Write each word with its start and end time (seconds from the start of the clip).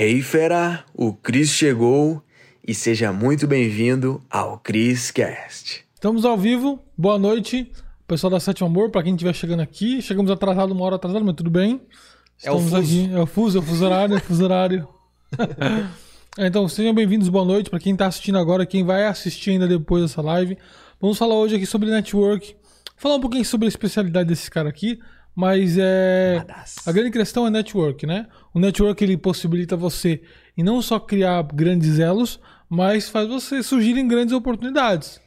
Hey 0.00 0.22
fera, 0.22 0.84
o 0.94 1.12
Cris 1.12 1.50
chegou 1.50 2.22
e 2.64 2.72
seja 2.72 3.12
muito 3.12 3.48
bem-vindo 3.48 4.22
ao 4.30 4.56
Cris 4.56 5.10
Cast. 5.10 5.84
Estamos 5.92 6.24
ao 6.24 6.38
vivo, 6.38 6.78
boa 6.96 7.18
noite, 7.18 7.68
pessoal 8.06 8.30
da 8.30 8.38
Sétimo 8.38 8.68
Amor, 8.68 8.92
para 8.92 9.02
quem 9.02 9.14
estiver 9.14 9.34
chegando 9.34 9.58
aqui. 9.58 10.00
Chegamos 10.00 10.30
atrasado, 10.30 10.70
uma 10.70 10.84
hora 10.84 10.94
atrasado, 10.94 11.24
mas 11.24 11.34
tudo 11.34 11.50
bem. 11.50 11.80
É 12.44 12.52
o 12.52 12.58
Estamos 12.58 12.62
fuso. 12.62 12.76
aqui. 12.76 13.12
É 13.12 13.20
o 13.20 13.26
fuso, 13.26 13.58
é 13.58 13.60
o 13.60 13.64
fuso 13.64 13.84
horário, 13.84 14.14
é 14.14 14.18
o 14.18 14.20
fuso 14.20 14.44
horário. 14.44 14.88
então, 16.38 16.68
sejam 16.68 16.94
bem-vindos, 16.94 17.28
boa 17.28 17.44
noite 17.44 17.68
para 17.68 17.80
quem 17.80 17.94
está 17.94 18.06
assistindo 18.06 18.38
agora, 18.38 18.64
quem 18.64 18.84
vai 18.84 19.04
assistir 19.04 19.50
ainda 19.50 19.66
depois 19.66 20.04
dessa 20.04 20.22
live. 20.22 20.56
Vamos 21.00 21.18
falar 21.18 21.34
hoje 21.34 21.56
aqui 21.56 21.66
sobre 21.66 21.90
network, 21.90 22.54
falar 22.96 23.16
um 23.16 23.20
pouquinho 23.20 23.44
sobre 23.44 23.66
a 23.66 23.68
especialidade 23.68 24.28
desse 24.28 24.48
cara 24.48 24.68
aqui, 24.68 25.00
mas 25.38 25.78
é 25.78 26.44
a 26.84 26.90
grande 26.90 27.12
questão 27.12 27.46
é 27.46 27.50
network, 27.50 28.04
né? 28.04 28.26
O 28.52 28.58
network 28.58 29.04
ele 29.04 29.16
possibilita 29.16 29.76
você 29.76 30.20
e 30.56 30.64
não 30.64 30.82
só 30.82 30.98
criar 30.98 31.44
grandes 31.54 32.00
elos, 32.00 32.40
mas 32.68 33.08
faz 33.08 33.28
você 33.28 33.62
surgirem 33.62 34.08
grandes 34.08 34.34
oportunidades. 34.34 35.20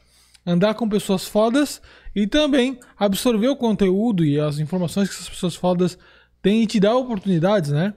Andar 0.46 0.74
com 0.74 0.86
pessoas 0.86 1.26
fodas 1.26 1.80
e 2.14 2.26
também 2.26 2.78
absorver 2.98 3.48
o 3.48 3.56
conteúdo 3.56 4.22
e 4.22 4.38
as 4.38 4.58
informações 4.58 5.08
que 5.08 5.14
essas 5.14 5.30
pessoas 5.30 5.54
fodas 5.54 5.96
têm 6.42 6.62
e 6.62 6.66
te 6.66 6.78
dar 6.78 6.94
oportunidades, 6.94 7.70
né? 7.70 7.94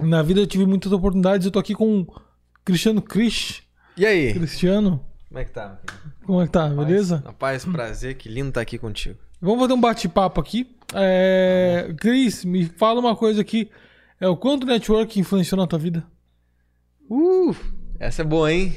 Na 0.00 0.22
vida 0.22 0.40
eu 0.40 0.48
tive 0.48 0.66
muitas 0.66 0.90
oportunidades, 0.90 1.46
eu 1.46 1.52
tô 1.52 1.60
aqui 1.60 1.76
com 1.76 2.00
o 2.00 2.06
Cristiano 2.64 3.00
Cris. 3.00 3.62
E 3.96 4.04
aí? 4.04 4.32
Cristiano, 4.34 5.00
Como 5.28 5.38
é 5.38 5.44
que 5.44 5.52
tá? 5.52 5.78
como 6.26 6.42
é 6.42 6.46
que 6.46 6.52
tá? 6.52 6.68
Beleza? 6.70 7.22
Na 7.24 7.32
paz, 7.32 7.64
prazer, 7.64 8.16
que 8.16 8.28
lindo 8.28 8.48
estar 8.48 8.62
aqui 8.62 8.78
contigo. 8.78 9.16
Vamos 9.40 9.60
fazer 9.60 9.72
um 9.72 9.80
bate-papo 9.80 10.40
aqui. 10.40 10.76
É... 10.94 11.94
Cris, 11.98 12.44
me 12.44 12.66
fala 12.66 13.00
uma 13.00 13.16
coisa 13.16 13.40
aqui. 13.40 13.70
É 14.20 14.28
o 14.28 14.36
quanto 14.36 14.64
o 14.64 14.66
network 14.66 15.18
influenciou 15.18 15.58
na 15.58 15.66
tua 15.66 15.78
vida? 15.78 16.06
Uh, 17.08 17.56
essa 17.98 18.22
é 18.22 18.24
boa, 18.24 18.52
hein? 18.52 18.76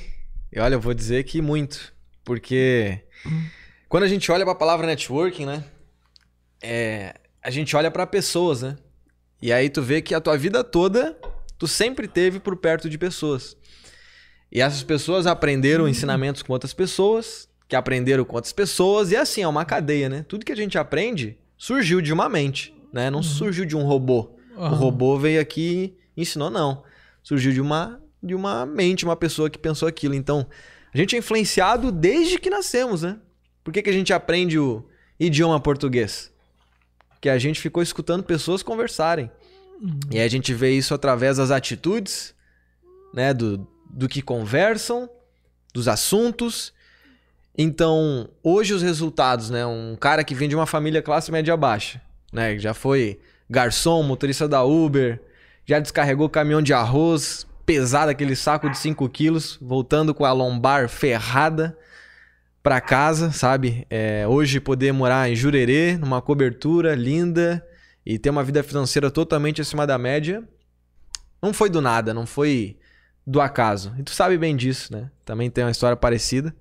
E 0.52 0.60
olha, 0.60 0.76
eu 0.76 0.80
vou 0.80 0.94
dizer 0.94 1.24
que 1.26 1.42
muito. 1.42 1.94
Porque 2.24 3.04
quando 3.90 4.04
a 4.04 4.08
gente 4.08 4.32
olha 4.32 4.46
pra 4.46 4.56
palavra 4.56 4.88
networking, 4.88 5.46
né? 5.46 5.64
É, 6.62 7.16
a 7.42 7.50
gente 7.50 7.76
olha 7.76 7.92
pra 7.92 8.08
pessoas, 8.08 8.62
né? 8.62 8.78
E 9.42 9.52
aí 9.52 9.70
tu 9.70 9.82
vê 9.82 10.02
que 10.02 10.16
a 10.16 10.22
tua 10.22 10.38
vida 10.38 10.64
toda 10.64 11.18
tu 11.58 11.68
sempre 11.68 12.08
teve 12.08 12.40
por 12.40 12.56
perto 12.56 12.90
de 12.90 12.98
pessoas. 12.98 13.58
E 14.52 14.62
essas 14.62 14.84
pessoas 14.84 15.28
aprenderam 15.28 15.88
ensinamentos 15.88 16.42
com 16.42 16.54
outras 16.54 16.74
pessoas, 16.74 17.50
que 17.68 17.76
aprenderam 17.76 18.24
com 18.26 18.36
outras 18.36 18.54
pessoas, 18.54 19.12
e 19.12 19.16
assim, 19.16 19.42
é 19.42 19.48
uma 19.48 19.66
cadeia, 19.66 20.10
né? 20.10 20.26
Tudo 20.28 20.46
que 20.46 20.52
a 20.52 20.56
gente 20.56 20.78
aprende 20.78 21.38
surgiu 21.58 22.02
de 22.02 22.12
uma 22.12 22.28
mente, 22.30 22.76
né? 22.92 23.10
Não 23.10 23.24
surgiu 23.24 23.66
de 23.66 23.76
um 23.76 23.84
robô. 23.84 24.32
O 24.56 24.62
Aham. 24.62 24.76
robô 24.76 25.18
veio 25.18 25.42
aqui 25.42 25.96
e 26.16 26.22
ensinou, 26.22 26.50
não. 26.50 26.84
Surgiu 27.24 27.52
de 27.52 27.62
uma, 27.62 28.02
de 28.22 28.36
uma 28.36 28.66
mente, 28.66 29.06
uma 29.06 29.16
pessoa 29.16 29.50
que 29.50 29.58
pensou 29.58 29.88
aquilo. 29.88 30.14
Então, 30.14 30.46
a 30.94 30.98
gente 30.98 31.16
é 31.16 31.20
influenciado 31.20 31.92
desde 31.92 32.38
que 32.38 32.50
nascemos, 32.50 33.02
né? 33.02 33.18
Por 33.64 33.74
que, 33.74 33.82
que 33.82 33.90
a 33.90 33.94
gente 33.94 34.14
aprende 34.14 34.60
o 34.60 34.86
idioma 35.20 35.60
português? 35.60 36.32
Porque 37.10 37.30
a 37.30 37.38
gente 37.38 37.60
ficou 37.60 37.82
escutando 37.82 38.24
pessoas 38.24 38.62
conversarem. 38.62 39.32
E 40.12 40.20
aí 40.20 40.26
a 40.26 40.30
gente 40.30 40.54
vê 40.54 40.72
isso 40.72 40.94
através 40.94 41.38
das 41.38 41.50
atitudes, 41.50 42.36
né? 43.14 43.34
Do, 43.34 43.68
do 43.90 44.08
que 44.08 44.22
conversam, 44.22 45.10
dos 45.74 45.88
assuntos. 45.88 46.74
Então, 47.58 48.30
hoje 48.42 48.74
os 48.74 48.82
resultados, 48.82 49.50
né? 49.50 49.66
Um 49.66 49.96
cara 49.96 50.24
que 50.24 50.34
vem 50.34 50.50
de 50.50 50.56
uma 50.56 50.66
família 50.66 51.02
classe 51.02 51.32
média 51.32 51.56
baixa, 51.56 52.02
né? 52.32 52.58
Já 52.58 52.74
foi 52.74 53.20
garçom, 53.50 54.02
motorista 54.02 54.48
da 54.48 54.64
Uber, 54.64 55.22
já 55.66 55.80
descarregou 55.80 56.30
caminhão 56.30 56.62
de 56.62 56.74
arroz, 56.74 57.46
pesado 57.66 58.12
aquele 58.12 58.36
saco 58.36 58.70
de 58.70 58.78
5 58.78 59.08
quilos, 59.10 59.58
voltando 59.62 60.14
com 60.14 60.26
a 60.26 60.32
lombar 60.32 60.90
ferrada 60.90 61.78
pra 62.62 62.82
casa, 62.82 63.32
sabe? 63.32 63.86
É, 63.90 64.26
hoje 64.28 64.60
poder 64.60 64.92
morar 64.92 65.30
em 65.30 65.36
Jurerê, 65.36 65.98
numa 65.98 66.22
cobertura 66.22 66.96
linda 66.96 67.66
e 68.06 68.18
ter 68.18 68.30
uma 68.30 68.44
vida 68.44 68.64
financeira 68.64 69.12
totalmente 69.12 69.62
acima 69.62 69.86
da 69.86 69.98
média, 69.98 70.44
não 71.42 71.54
foi 71.54 71.70
do 71.70 71.82
nada, 71.82 72.14
não 72.14 72.26
foi 72.26 72.78
do 73.28 73.40
acaso. 73.40 73.94
E 74.00 74.04
tu 74.04 74.12
sabe 74.12 74.38
bem 74.38 74.56
disso, 74.56 74.94
né? 74.94 75.12
Também 75.24 75.50
tem 75.50 75.64
uma 75.64 75.72
história 75.72 75.96
parecida. 75.96 76.56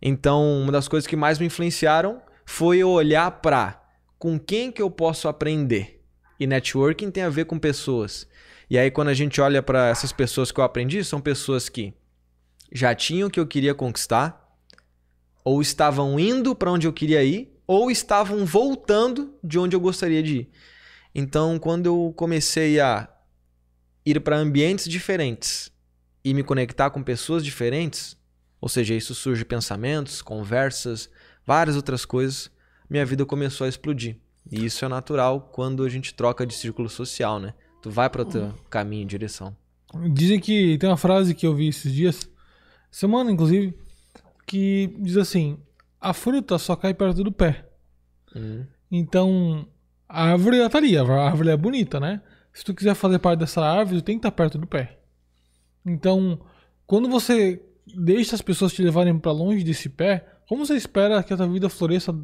Então, 0.00 0.60
uma 0.62 0.72
das 0.72 0.88
coisas 0.88 1.06
que 1.06 1.16
mais 1.16 1.38
me 1.38 1.46
influenciaram 1.46 2.22
foi 2.44 2.78
eu 2.78 2.90
olhar 2.90 3.30
pra 3.30 3.82
com 4.18 4.38
quem 4.38 4.72
que 4.72 4.82
eu 4.82 4.90
posso 4.90 5.28
aprender. 5.28 6.02
E 6.38 6.46
networking 6.46 7.10
tem 7.10 7.22
a 7.22 7.28
ver 7.28 7.46
com 7.46 7.58
pessoas. 7.58 8.26
E 8.70 8.78
aí 8.78 8.90
quando 8.90 9.08
a 9.08 9.14
gente 9.14 9.40
olha 9.40 9.62
pra 9.62 9.88
essas 9.88 10.12
pessoas 10.12 10.52
que 10.52 10.60
eu 10.60 10.64
aprendi, 10.64 11.02
são 11.04 11.20
pessoas 11.20 11.68
que 11.68 11.94
já 12.70 12.94
tinham 12.94 13.28
o 13.28 13.30
que 13.30 13.40
eu 13.40 13.46
queria 13.46 13.74
conquistar, 13.74 14.46
ou 15.42 15.62
estavam 15.62 16.20
indo 16.20 16.54
pra 16.54 16.70
onde 16.70 16.86
eu 16.86 16.92
queria 16.92 17.24
ir, 17.24 17.58
ou 17.66 17.90
estavam 17.90 18.44
voltando 18.44 19.34
de 19.42 19.58
onde 19.58 19.74
eu 19.74 19.80
gostaria 19.80 20.22
de 20.22 20.40
ir. 20.40 20.50
Então, 21.14 21.58
quando 21.58 21.86
eu 21.86 22.12
comecei 22.14 22.78
a 22.78 23.08
ir 24.04 24.20
para 24.20 24.36
ambientes 24.36 24.86
diferentes 24.86 25.72
e 26.22 26.34
me 26.34 26.42
conectar 26.42 26.90
com 26.90 27.02
pessoas 27.02 27.42
diferentes, 27.42 28.17
ou 28.60 28.68
seja, 28.68 28.94
isso 28.94 29.14
surge 29.14 29.44
pensamentos, 29.44 30.22
conversas, 30.22 31.10
várias 31.46 31.76
outras 31.76 32.04
coisas, 32.04 32.50
minha 32.88 33.04
vida 33.04 33.24
começou 33.24 33.64
a 33.64 33.68
explodir. 33.68 34.16
E 34.50 34.64
isso 34.64 34.84
é 34.84 34.88
natural 34.88 35.50
quando 35.52 35.84
a 35.84 35.88
gente 35.88 36.14
troca 36.14 36.46
de 36.46 36.54
círculo 36.54 36.88
social, 36.88 37.38
né? 37.38 37.54
Tu 37.82 37.90
vai 37.90 38.08
para 38.08 38.22
outro 38.22 38.54
caminho, 38.70 39.06
direção. 39.06 39.56
Dizem 40.12 40.40
que 40.40 40.76
tem 40.78 40.88
uma 40.88 40.96
frase 40.96 41.34
que 41.34 41.46
eu 41.46 41.54
vi 41.54 41.68
esses 41.68 41.92
dias, 41.92 42.28
semana 42.90 43.30
inclusive, 43.30 43.76
que 44.46 44.94
diz 44.98 45.16
assim: 45.16 45.58
a 46.00 46.12
fruta 46.12 46.58
só 46.58 46.74
cai 46.76 46.92
perto 46.92 47.22
do 47.22 47.32
pé. 47.32 47.66
Uhum. 48.34 48.66
Então, 48.90 49.66
a 50.08 50.30
árvore 50.30 50.68
tá 50.68 50.78
ali, 50.78 50.96
a 50.96 51.02
árvore 51.02 51.50
é 51.50 51.56
bonita, 51.56 52.00
né? 52.00 52.22
Se 52.52 52.64
tu 52.64 52.74
quiser 52.74 52.94
fazer 52.94 53.18
parte 53.18 53.40
dessa 53.40 53.62
árvore, 53.62 54.00
tu 54.00 54.04
tem 54.04 54.16
que 54.16 54.26
estar 54.26 54.32
perto 54.32 54.58
do 54.58 54.66
pé. 54.66 54.98
Então, 55.84 56.40
quando 56.86 57.08
você 57.08 57.62
deixa 57.96 58.34
as 58.34 58.42
pessoas 58.42 58.72
te 58.72 58.82
levarem 58.82 59.18
para 59.18 59.32
longe 59.32 59.64
desse 59.64 59.88
pé, 59.88 60.26
como 60.48 60.64
você 60.66 60.74
espera 60.74 61.22
que 61.22 61.32
a 61.32 61.36
tua 61.36 61.48
vida 61.48 61.68
floresça 61.68 62.14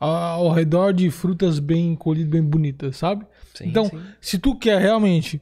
a- 0.00 0.28
ao 0.30 0.50
redor 0.50 0.92
de 0.92 1.10
frutas 1.10 1.58
bem 1.58 1.94
colhidas, 1.94 2.30
bem 2.30 2.42
bonitas, 2.42 2.96
sabe? 2.96 3.24
Sim, 3.54 3.68
então, 3.68 3.86
sim. 3.86 4.00
se 4.20 4.38
tu 4.38 4.56
quer 4.56 4.80
realmente 4.80 5.40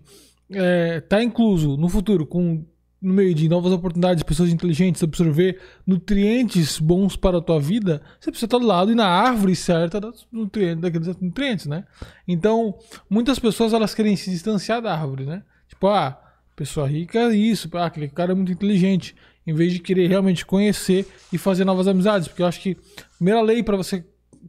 estar 0.51 1.23
incluso 1.23 1.77
no 1.77 1.89
futuro 1.89 2.27
com 2.27 2.65
no 3.01 3.15
meio 3.15 3.35
de 3.35 3.49
novas 3.49 3.73
oportunidades, 3.73 4.23
pessoas 4.23 4.51
inteligentes, 4.53 5.03
absorver 5.03 5.59
nutrientes 5.85 6.79
bons 6.79 7.17
para 7.17 7.39
a 7.39 7.41
tua 7.43 7.59
vida, 7.59 8.01
você 8.21 8.31
precisa 8.31 8.47
estar 8.47 8.59
do 8.59 8.67
lado 8.67 8.93
e 8.93 8.95
na 8.95 9.09
árvore 9.09 9.57
certa 9.57 10.01
nutrientes, 10.31 10.81
daqueles 10.83 11.17
nutrientes, 11.21 11.67
né? 11.67 11.85
Então, 12.29 12.77
muitas 13.11 13.41
pessoas 13.41 13.73
elas 13.73 13.93
querem 13.93 14.15
se 14.15 14.31
distanciar 14.31 14.81
da 14.81 14.93
árvore, 14.95 15.27
né? 15.27 15.43
Tipo, 15.69 15.89
ah, 15.89 16.17
pessoa 16.57 16.87
rica 16.87 17.19
é 17.19 17.35
isso, 17.35 17.69
ah, 17.75 17.87
aquele 17.87 18.09
cara 18.09 18.33
é 18.33 18.35
muito 18.35 18.53
inteligente, 18.53 19.15
em 19.47 19.53
vez 19.55 19.73
de 19.73 19.79
querer 19.79 20.09
realmente 20.09 20.47
conhecer 20.47 21.07
e 21.33 21.39
fazer 21.39 21.65
novas 21.65 21.89
amizades, 21.89 22.29
porque 22.29 22.43
eu 22.43 22.47
acho 22.47 22.61
que 22.61 22.77
a 22.99 23.17
primeira 23.17 23.41
lei 23.41 23.63
para 23.63 23.77
você 23.77 24.05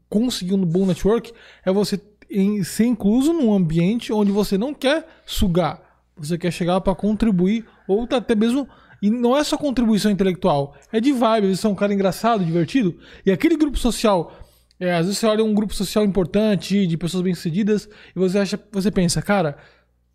conseguir 0.10 0.54
um 0.54 0.66
bom 0.66 0.86
network 0.86 1.32
é 1.66 1.72
você 1.72 2.00
em- 2.30 2.64
ser 2.64 2.86
incluso 2.86 3.34
num 3.34 3.54
ambiente 3.54 4.12
onde 4.12 4.32
você 4.32 4.58
não 4.58 4.74
quer 4.74 5.08
sugar, 5.26 5.82
você 6.16 6.38
quer 6.38 6.52
chegar 6.52 6.80
para 6.82 6.94
contribuir 6.96 7.66
ou 7.88 8.06
tá 8.08 8.18
até 8.18 8.36
mesmo 8.36 8.68
e 9.02 9.10
não 9.10 9.36
é 9.36 9.44
só 9.44 9.58
contribuição 9.58 10.12
intelectual, 10.12 10.76
é 10.92 11.00
de 11.02 11.12
vibe, 11.12 11.56
você 11.56 11.68
é 11.68 11.70
um 11.70 11.76
cara 11.76 11.94
engraçado, 11.94 12.46
divertido, 12.46 12.98
e 13.26 13.32
aquele 13.32 13.58
grupo 13.58 13.78
social, 13.78 14.40
é, 14.80 14.94
às 14.94 15.06
vezes 15.06 15.20
você 15.20 15.26
olha 15.28 15.44
um 15.44 15.54
grupo 15.54 15.74
social 15.74 16.06
importante, 16.06 16.88
de 16.88 16.98
pessoas 16.98 17.22
bem-sucedidas, 17.22 17.90
e 18.16 18.20
você 18.20 18.40
acha, 18.40 18.60
você 18.72 18.90
pensa, 18.90 19.22
cara, 19.22 19.58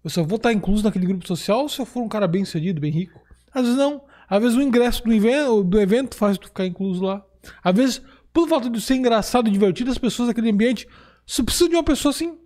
eu 0.05 0.11
só 0.11 0.23
vou 0.23 0.37
estar 0.37 0.53
incluso 0.53 0.85
naquele 0.85 1.07
grupo 1.07 1.27
social 1.27 1.69
se 1.69 1.81
eu 1.81 1.87
for 1.87 2.03
um 2.03 2.09
cara 2.09 2.27
bem-sucedido, 2.27 2.81
bem 2.81 2.93
rico. 2.93 3.21
Às 3.53 3.63
vezes 3.63 3.79
não. 3.79 4.03
Às 4.29 4.43
vezes 4.43 4.57
o 4.57 4.63
ingresso 4.63 5.03
do 5.03 5.13
evento, 5.13 5.65
do 5.65 5.81
evento 5.81 6.17
faz 6.17 6.39
tu 6.39 6.49
ficar 6.49 6.67
incluso 6.67 7.03
lá. 7.03 7.25
Às 7.63 7.75
vezes, 7.75 8.03
por 8.33 8.49
fato 8.49 8.69
de 8.69 8.81
ser 8.81 8.95
engraçado 8.95 9.49
e 9.49 9.51
divertido, 9.51 9.91
as 9.91 9.99
pessoas 9.99 10.29
daquele 10.29 10.51
ambiente 10.51 10.87
só 11.27 11.43
precisam 11.43 11.69
de 11.69 11.77
uma 11.77 11.85
pessoa 11.85 12.11
assim. 12.11 12.39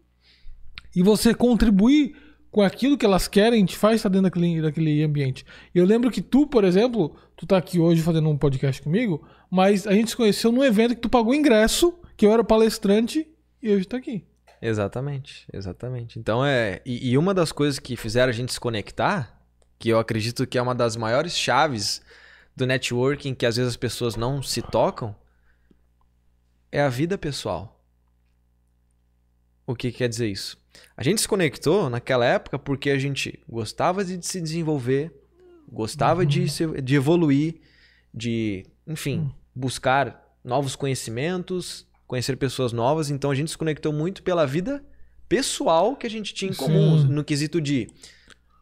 E 0.95 1.03
você 1.03 1.35
contribuir 1.35 2.15
com 2.51 2.61
aquilo 2.61 2.99
que 2.99 3.07
elas 3.07 3.27
querem 3.27 3.65
te 3.65 3.77
faz 3.77 3.97
estar 3.97 4.11
dentro 4.11 4.25
daquele, 4.25 4.61
daquele 4.61 5.03
ambiente. 5.03 5.45
Eu 5.75 5.85
lembro 5.85 6.11
que 6.11 6.21
tu, 6.21 6.47
por 6.47 6.65
exemplo, 6.65 7.17
tu 7.35 7.47
tá 7.47 7.57
aqui 7.57 7.81
hoje 7.81 8.03
fazendo 8.03 8.29
um 8.29 8.37
podcast 8.37 8.81
comigo, 8.83 9.27
mas 9.51 9.87
a 9.87 9.93
gente 9.93 10.11
se 10.11 10.17
conheceu 10.17 10.53
num 10.53 10.63
evento 10.63 10.95
que 10.95 11.01
tu 11.01 11.09
pagou 11.09 11.35
ingresso, 11.35 11.95
que 12.17 12.27
eu 12.27 12.33
era 12.33 12.45
palestrante, 12.45 13.27
e 13.63 13.71
hoje 13.71 13.87
tá 13.87 13.97
aqui. 13.97 14.25
Exatamente, 14.63 15.45
exatamente. 15.53 16.21
Então 16.21 16.47
é. 16.47 16.81
E, 16.87 17.11
e 17.11 17.19
uma 17.19 17.35
das 17.35 17.51
coisas 17.51 17.81
que 17.81 17.97
fizeram 17.97 18.31
a 18.31 18.33
gente 18.33 18.53
se 18.53 18.61
conectar, 18.61 19.43
que 19.77 19.89
eu 19.89 19.99
acredito 19.99 20.47
que 20.47 20.57
é 20.57 20.63
uma 20.63 20.75
das 20.75 20.95
maiores 20.95 21.37
chaves 21.37 22.01
do 22.55 22.65
networking 22.65 23.35
que 23.35 23.45
às 23.45 23.57
vezes 23.57 23.71
as 23.73 23.77
pessoas 23.77 24.15
não 24.15 24.41
se 24.41 24.63
tocam, 24.63 25.17
é 26.71 26.81
a 26.81 26.89
vida 26.89 27.19
pessoal. 27.19 27.85
O 29.67 29.75
que 29.75 29.91
quer 29.91 30.09
dizer 30.09 30.29
isso? 30.29 30.57
A 30.97 31.03
gente 31.03 31.21
se 31.21 31.27
conectou 31.27 31.91
naquela 31.91 32.25
época 32.25 32.57
porque 32.57 32.91
a 32.91 32.99
gente 32.99 33.43
gostava 33.49 34.05
de 34.05 34.25
se 34.25 34.41
desenvolver, 34.41 35.13
gostava 35.69 36.25
de, 36.25 36.49
se, 36.49 36.81
de 36.81 36.95
evoluir, 36.95 37.61
de, 38.15 38.65
enfim, 38.87 39.33
buscar 39.55 40.23
novos 40.45 40.77
conhecimentos, 40.77 41.87
conhecer 42.13 42.37
pessoas 42.37 42.75
novas. 42.75 43.09
Então 43.11 43.31
a 43.31 43.35
gente 43.35 43.51
se 43.51 43.57
conectou 43.57 43.91
muito 43.91 44.23
pela 44.23 44.47
vida 44.47 44.85
pessoal 45.27 45.97
que 45.97 46.07
a 46.07 46.11
gente 46.11 46.35
tinha 46.35 46.51
em 46.51 46.55
comum, 46.55 46.99
Sim. 47.01 47.07
no 47.09 47.25
quesito 47.25 47.59
de 47.59 47.89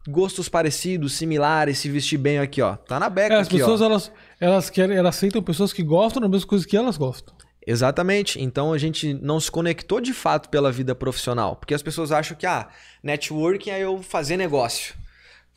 gostos 0.07 0.47
parecidos, 0.47 1.15
similares, 1.17 1.77
se 1.77 1.89
vestir 1.89 2.17
bem 2.17 2.39
aqui, 2.39 2.61
ó. 2.61 2.77
Tá 2.77 2.97
na 2.97 3.09
beca 3.09 3.35
É, 3.35 3.39
as 3.39 3.47
aqui, 3.47 3.57
pessoas, 3.57 3.81
ó. 3.81 3.85
elas, 3.87 4.09
elas 4.39 4.69
querem, 4.69 4.95
elas 4.95 5.17
aceitam 5.17 5.43
pessoas 5.43 5.73
que 5.73 5.83
gostam 5.83 6.21
das 6.21 6.29
mesmas 6.31 6.45
coisas 6.45 6.65
que 6.65 6.77
elas 6.77 6.95
gostam. 6.95 7.35
Exatamente. 7.67 8.41
Então 8.41 8.71
a 8.71 8.77
gente 8.77 9.13
não 9.15 9.37
se 9.37 9.51
conectou 9.51 9.99
de 9.99 10.13
fato 10.13 10.47
pela 10.47 10.71
vida 10.71 10.95
profissional. 10.95 11.57
Porque 11.57 11.73
as 11.73 11.83
pessoas 11.83 12.09
acham 12.13 12.37
que, 12.37 12.45
ah, 12.45 12.69
networking 13.03 13.69
é 13.69 13.81
eu 13.81 14.01
fazer 14.01 14.37
negócio. 14.37 14.95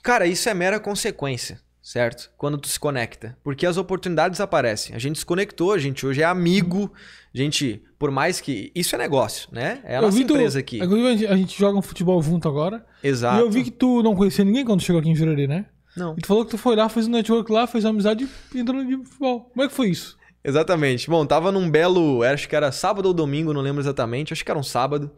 Cara, 0.03 0.27
isso 0.27 0.49
é 0.49 0.53
mera 0.53 0.81
consequência, 0.81 1.61
certo? 1.85 2.31
Quando 2.39 2.57
tu 2.57 2.67
se 2.67 2.81
conecta. 2.81 3.37
Porque 3.45 3.67
as 3.67 3.77
oportunidades 3.77 4.41
aparecem. 4.41 4.97
A 4.97 4.99
gente 4.99 5.19
se 5.19 5.27
conectou, 5.27 5.73
a 5.73 5.79
gente 5.79 6.07
hoje 6.07 6.23
é 6.23 6.25
amigo. 6.25 6.91
A 7.33 7.37
gente, 7.39 7.83
por 7.99 8.11
mais 8.11 8.41
que. 8.41 8.73
Isso 8.75 8.95
é 8.95 8.99
negócio, 8.99 9.49
né? 9.53 9.81
É 9.85 9.97
a 9.97 9.99
Eu 9.99 10.03
nossa 10.03 10.17
tu- 10.17 10.23
empresa 10.23 10.59
aqui. 10.59 10.81
A 10.81 10.87
gente, 10.87 11.27
a 11.27 11.37
gente 11.37 11.59
joga 11.59 11.79
um 11.79 11.83
futebol 11.83 12.21
junto 12.23 12.49
agora. 12.49 12.85
Exato. 13.03 13.39
E 13.39 13.43
eu 13.43 13.51
vi 13.51 13.63
que 13.63 13.71
tu 13.71 14.03
não 14.03 14.17
conhecia 14.17 14.45
ninguém 14.45 14.65
quando 14.65 14.81
chegou 14.81 15.01
aqui 15.01 15.11
em 15.11 15.15
Jurerê, 15.15 15.47
né? 15.47 15.67
Não. 15.97 16.15
E 16.19 16.23
tu 16.23 16.27
falou 16.27 16.45
que 16.45 16.51
tu 16.51 16.59
foi 16.59 16.75
lá, 16.75 16.89
fez 16.89 17.07
um 17.07 17.11
network 17.11 17.53
lá, 17.53 17.67
fez 17.67 17.85
uma 17.85 17.91
amizade 17.91 18.27
e 18.55 18.59
entrou 18.59 18.79
no 18.83 18.89
time 18.89 19.03
de 19.05 19.09
futebol. 19.09 19.43
Como 19.53 19.63
é 19.63 19.69
que 19.69 19.75
foi 19.75 19.91
isso? 19.91 20.17
Exatamente. 20.43 21.09
Bom, 21.09 21.25
tava 21.27 21.53
num 21.53 21.71
belo. 21.71 22.23
Acho 22.23 22.49
que 22.49 22.57
era 22.57 22.73
sábado 22.73 23.07
ou 23.07 23.15
domingo, 23.15 23.53
não 23.53 23.61
lembro 23.61 23.81
exatamente. 23.83 24.33
Acho 24.33 24.45
que 24.45 24.51
era 24.51 24.59
um 24.59 24.63
sábado. 24.65 25.11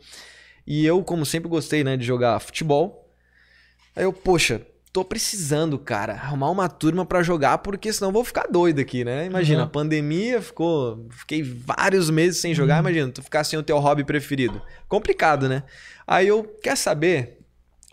E 0.67 0.85
eu, 0.85 1.03
como 1.03 1.25
sempre 1.25 1.49
gostei, 1.49 1.85
né, 1.85 1.97
de 1.97 2.05
jogar 2.05 2.39
futebol. 2.41 3.09
Aí 3.95 4.03
eu, 4.05 4.13
poxa, 4.13 4.61
tô 4.97 5.05
precisando, 5.05 5.79
cara, 5.79 6.15
arrumar 6.15 6.49
uma 6.51 6.71
turma 6.71 7.05
pra 7.05 7.23
jogar, 7.23 7.59
porque 7.59 7.93
senão 7.93 8.11
vou 8.11 8.25
ficar 8.25 8.47
doido 8.51 8.81
aqui, 8.81 9.05
né? 9.05 9.27
Imagina, 9.27 9.59
Uhum. 9.61 9.67
a 9.67 9.69
pandemia 9.71 10.41
ficou. 10.41 11.07
Fiquei 11.11 11.43
vários 11.43 12.09
meses 12.09 12.41
sem 12.41 12.55
jogar. 12.55 12.79
Imagina, 12.81 13.13
tu 13.13 13.23
ficar 13.23 13.45
sem 13.45 13.59
o 13.59 13.63
teu 13.63 13.79
hobby 13.79 14.05
preferido. 14.05 14.63
Complicado, 14.89 15.51
né? 15.51 15.65
Aí 16.07 16.27
eu, 16.29 16.45
quer 16.63 16.79
saber? 16.79 17.41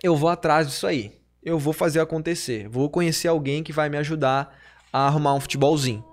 Eu 0.01 0.15
vou 0.15 0.29
atrás 0.29 0.65
disso 0.65 0.87
aí. 0.87 1.11
Eu 1.43 1.59
vou 1.59 1.73
fazer 1.73 1.99
acontecer. 1.99 2.69
Vou 2.69 2.89
conhecer 2.89 3.27
alguém 3.27 3.63
que 3.63 3.73
vai 3.73 3.89
me 3.89 3.97
ajudar 3.97 4.57
a 4.93 5.05
arrumar 5.05 5.33
um 5.33 5.41
futebolzinho. 5.41 6.05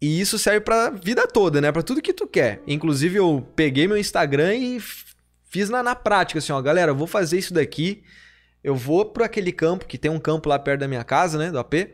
E 0.00 0.20
isso 0.20 0.38
serve 0.38 0.60
pra 0.60 0.88
vida 0.90 1.26
toda, 1.26 1.60
né? 1.60 1.72
Pra 1.72 1.82
tudo 1.82 2.00
que 2.00 2.12
tu 2.12 2.28
quer. 2.28 2.62
Inclusive, 2.64 3.16
eu 3.16 3.44
peguei 3.56 3.88
meu 3.88 3.96
Instagram 3.96 4.54
e 4.54 4.78
fiz 5.50 5.68
na, 5.68 5.82
na 5.82 5.96
prática, 5.96 6.38
assim, 6.38 6.52
ó, 6.52 6.62
galera, 6.62 6.92
eu 6.92 6.96
vou 6.96 7.08
fazer 7.08 7.38
isso 7.38 7.52
daqui. 7.52 8.04
Eu 8.66 8.74
vou 8.74 9.04
pro 9.04 9.22
aquele 9.22 9.52
campo, 9.52 9.86
que 9.86 9.96
tem 9.96 10.10
um 10.10 10.18
campo 10.18 10.48
lá 10.48 10.58
perto 10.58 10.80
da 10.80 10.88
minha 10.88 11.04
casa, 11.04 11.38
né? 11.38 11.52
Do 11.52 11.58
AP. 11.60 11.92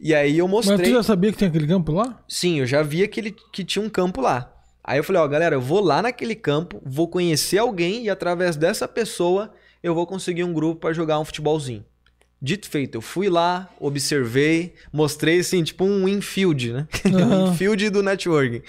E 0.00 0.12
aí 0.12 0.36
eu 0.38 0.48
Mas 0.48 0.66
mostrei. 0.66 0.90
tu 0.90 0.96
já 0.96 1.04
sabia 1.04 1.30
que 1.30 1.38
tem 1.38 1.46
aquele 1.46 1.68
campo 1.68 1.92
lá? 1.92 2.20
Sim, 2.26 2.58
eu 2.58 2.66
já 2.66 2.82
via 2.82 3.06
que, 3.06 3.20
ele, 3.20 3.36
que 3.52 3.62
tinha 3.62 3.80
um 3.80 3.88
campo 3.88 4.20
lá. 4.20 4.52
Aí 4.82 4.98
eu 4.98 5.04
falei, 5.04 5.22
ó, 5.22 5.28
galera, 5.28 5.54
eu 5.54 5.60
vou 5.60 5.80
lá 5.80 6.02
naquele 6.02 6.34
campo, 6.34 6.82
vou 6.84 7.06
conhecer 7.06 7.58
alguém 7.58 8.02
e 8.02 8.10
através 8.10 8.56
dessa 8.56 8.88
pessoa 8.88 9.54
eu 9.84 9.94
vou 9.94 10.04
conseguir 10.04 10.42
um 10.42 10.52
grupo 10.52 10.80
pra 10.80 10.92
jogar 10.92 11.20
um 11.20 11.24
futebolzinho. 11.24 11.84
Dito 12.42 12.68
feito, 12.68 12.96
eu 12.96 13.00
fui 13.00 13.28
lá, 13.28 13.70
observei, 13.78 14.74
mostrei 14.92 15.38
assim, 15.38 15.62
tipo 15.62 15.84
um 15.84 16.08
infield, 16.08 16.72
né? 16.72 16.88
um 17.06 17.18
Aham. 17.18 17.52
infield 17.52 17.88
do 17.90 18.02
networking. 18.02 18.62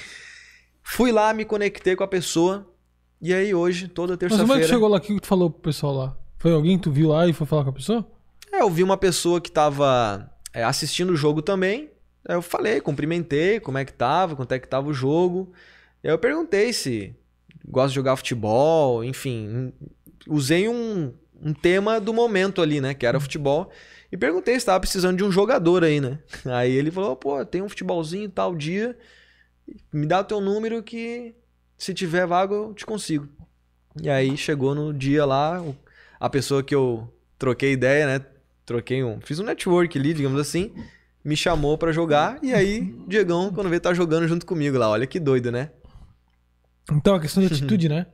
Fui 0.84 1.12
lá, 1.12 1.34
me 1.34 1.44
conectei 1.44 1.96
com 1.96 2.04
a 2.04 2.08
pessoa 2.08 2.72
e 3.20 3.34
aí 3.34 3.52
hoje, 3.56 3.88
toda 3.88 4.14
Mas 4.14 4.20
como 4.20 4.34
é 4.36 4.38
terça-feira... 4.38 4.62
que 4.62 4.68
chegou 4.68 4.88
lá? 4.88 4.98
O 4.98 5.02
que 5.02 5.20
tu 5.20 5.26
falou 5.26 5.50
pro 5.50 5.62
pessoal 5.64 5.96
lá? 5.96 6.25
Foi 6.46 6.54
alguém 6.54 6.78
que 6.78 6.84
tu 6.84 6.92
viu 6.92 7.08
lá 7.08 7.28
e 7.28 7.34
foi 7.34 7.48
falar 7.48 7.64
com 7.64 7.72
a 7.72 7.74
pessoa? 7.74 8.08
É, 8.54 8.62
eu 8.62 8.70
vi 8.70 8.84
uma 8.84 8.98
pessoa 8.98 9.42
que 9.42 9.52
tava 9.52 10.30
é, 10.54 10.64
assistindo 10.64 11.10
o 11.12 11.16
jogo 11.16 11.42
também. 11.42 11.90
Aí 12.24 12.36
eu 12.36 12.42
falei, 12.44 12.80
cumprimentei, 12.80 13.60
como 13.60 13.80
é 13.80 13.84
que 13.84 13.92
tava, 13.92 14.36
quanto 14.36 14.52
é 14.52 14.60
que 14.60 14.68
tava 14.68 14.88
o 14.88 14.94
jogo. 14.94 15.52
Aí 16.04 16.12
eu 16.12 16.20
perguntei 16.20 16.72
se 16.72 17.16
gosta 17.68 17.90
de 17.90 17.96
jogar 17.96 18.16
futebol, 18.16 19.04
enfim. 19.04 19.74
Usei 20.28 20.70
um, 20.70 21.12
um 21.42 21.52
tema 21.52 22.00
do 22.00 22.14
momento 22.14 22.62
ali, 22.62 22.80
né? 22.80 22.94
Que 22.94 23.08
era 23.08 23.20
futebol. 23.20 23.72
E 24.12 24.16
perguntei 24.16 24.60
se 24.60 24.68
tava 24.68 24.80
precisando 24.80 25.18
de 25.18 25.24
um 25.24 25.32
jogador 25.32 25.84
aí, 25.84 26.00
né? 26.00 26.20
Aí 26.46 26.72
ele 26.72 26.92
falou, 26.92 27.16
pô, 27.16 27.44
tem 27.44 27.64
um 27.64 27.70
futebolzinho 27.70 28.30
tal 28.30 28.56
dia. 28.56 28.96
Me 29.92 30.06
dá 30.06 30.20
o 30.20 30.24
teu 30.24 30.40
número 30.40 30.84
que 30.84 31.34
se 31.76 31.92
tiver 31.92 32.28
vaga 32.28 32.54
eu 32.54 32.72
te 32.76 32.86
consigo. 32.86 33.28
E 34.00 34.08
aí 34.12 34.38
chegou 34.38 34.76
no 34.76 34.94
dia 34.94 35.26
lá, 35.26 35.60
o- 35.60 35.76
a 36.20 36.30
pessoa 36.30 36.64
que 36.64 36.74
eu 36.76 37.12
troquei 37.38 37.72
ideia, 37.74 38.06
né? 38.06 38.26
Troquei 38.66 39.04
um. 39.04 39.20
Fiz 39.22 39.40
um 39.40 39.44
network 39.44 39.98
ali, 39.98 40.14
digamos 40.14 40.40
assim. 40.40 40.72
Me 41.24 41.36
chamou 41.36 41.78
pra 41.78 41.92
jogar. 41.92 42.38
E 42.44 42.54
aí, 42.54 42.82
Diegão, 43.08 43.52
quando 43.54 43.70
veio, 43.70 43.82
tá 43.82 43.94
jogando 43.94 44.28
junto 44.28 44.46
comigo 44.46 44.78
lá. 44.78 44.90
Olha 44.90 45.06
que 45.08 45.20
doido, 45.20 45.52
né? 45.52 45.72
Então, 46.92 47.16
a 47.16 47.20
questão 47.20 47.46
de 47.46 47.48
atitude, 47.54 47.90
né? 47.90 48.06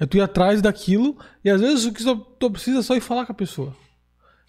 É 0.00 0.06
tu 0.06 0.16
ir 0.16 0.20
atrás 0.20 0.62
daquilo 0.62 1.16
e 1.44 1.50
às 1.50 1.60
vezes 1.60 1.84
o 1.84 1.92
que 1.92 2.04
tu 2.38 2.50
precisa 2.50 2.78
é 2.78 2.82
só 2.82 2.94
ir 2.94 3.00
falar 3.00 3.26
com 3.26 3.32
a 3.32 3.34
pessoa. 3.34 3.74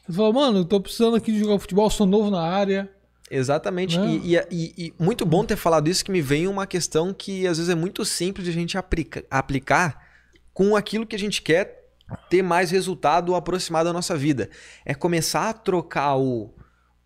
Você 0.06 0.14
fala, 0.14 0.32
mano, 0.34 0.60
eu 0.60 0.66
tô 0.66 0.80
precisando 0.80 1.16
aqui 1.16 1.32
de 1.32 1.40
jogar 1.40 1.58
futebol, 1.60 1.90
sou 1.90 2.06
novo 2.06 2.30
na 2.30 2.42
área. 2.42 2.90
Exatamente. 3.32 3.98
Né? 3.98 4.08
E, 4.24 4.36
e- 4.36 4.44
e- 4.52 4.74
e 4.88 4.94
muito 5.04 5.26
bom 5.26 5.44
ter 5.44 5.56
falado 5.56 5.88
isso, 5.88 6.06
que 6.06 6.12
me 6.12 6.22
vem 6.22 6.48
uma 6.48 6.68
questão 6.68 7.14
que 7.14 7.48
às 7.48 7.58
vezes 7.58 7.72
é 7.72 7.76
muito 7.76 8.06
simples 8.06 8.46
de 8.46 8.52
a 8.52 8.54
gente 8.54 8.78
aplica- 8.78 9.24
aplicar 9.30 10.08
com 10.54 10.76
aquilo 10.76 11.06
que 11.06 11.16
a 11.16 11.20
gente 11.20 11.42
quer 11.42 11.79
ter 12.30 12.42
mais 12.42 12.72
resultado 12.72 13.30
ou 13.30 13.36
aproximar 13.36 13.84
da 13.84 13.94
nossa 13.94 14.18
vida. 14.18 14.50
É 14.86 14.94
começar 14.94 15.50
a 15.50 15.54
trocar 15.54 16.18
o 16.18 16.54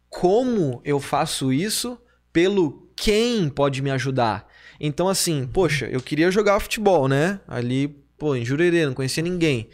como 0.10 0.82
eu 0.86 1.00
faço 1.00 1.52
isso 1.52 1.98
pelo 2.32 2.92
quem 2.96 3.50
pode 3.50 3.82
me 3.82 3.90
ajudar. 3.92 4.48
Então, 4.80 5.08
assim, 5.08 5.48
poxa, 5.48 5.86
eu 5.88 6.02
queria 6.02 6.30
jogar 6.30 6.60
futebol, 6.60 7.08
né? 7.08 7.40
Ali, 7.48 7.88
pô, 8.18 8.36
em 8.36 8.46
Jurerê, 8.46 8.86
não 8.86 8.94
conhecia 8.94 9.24
ninguém. 9.24 9.70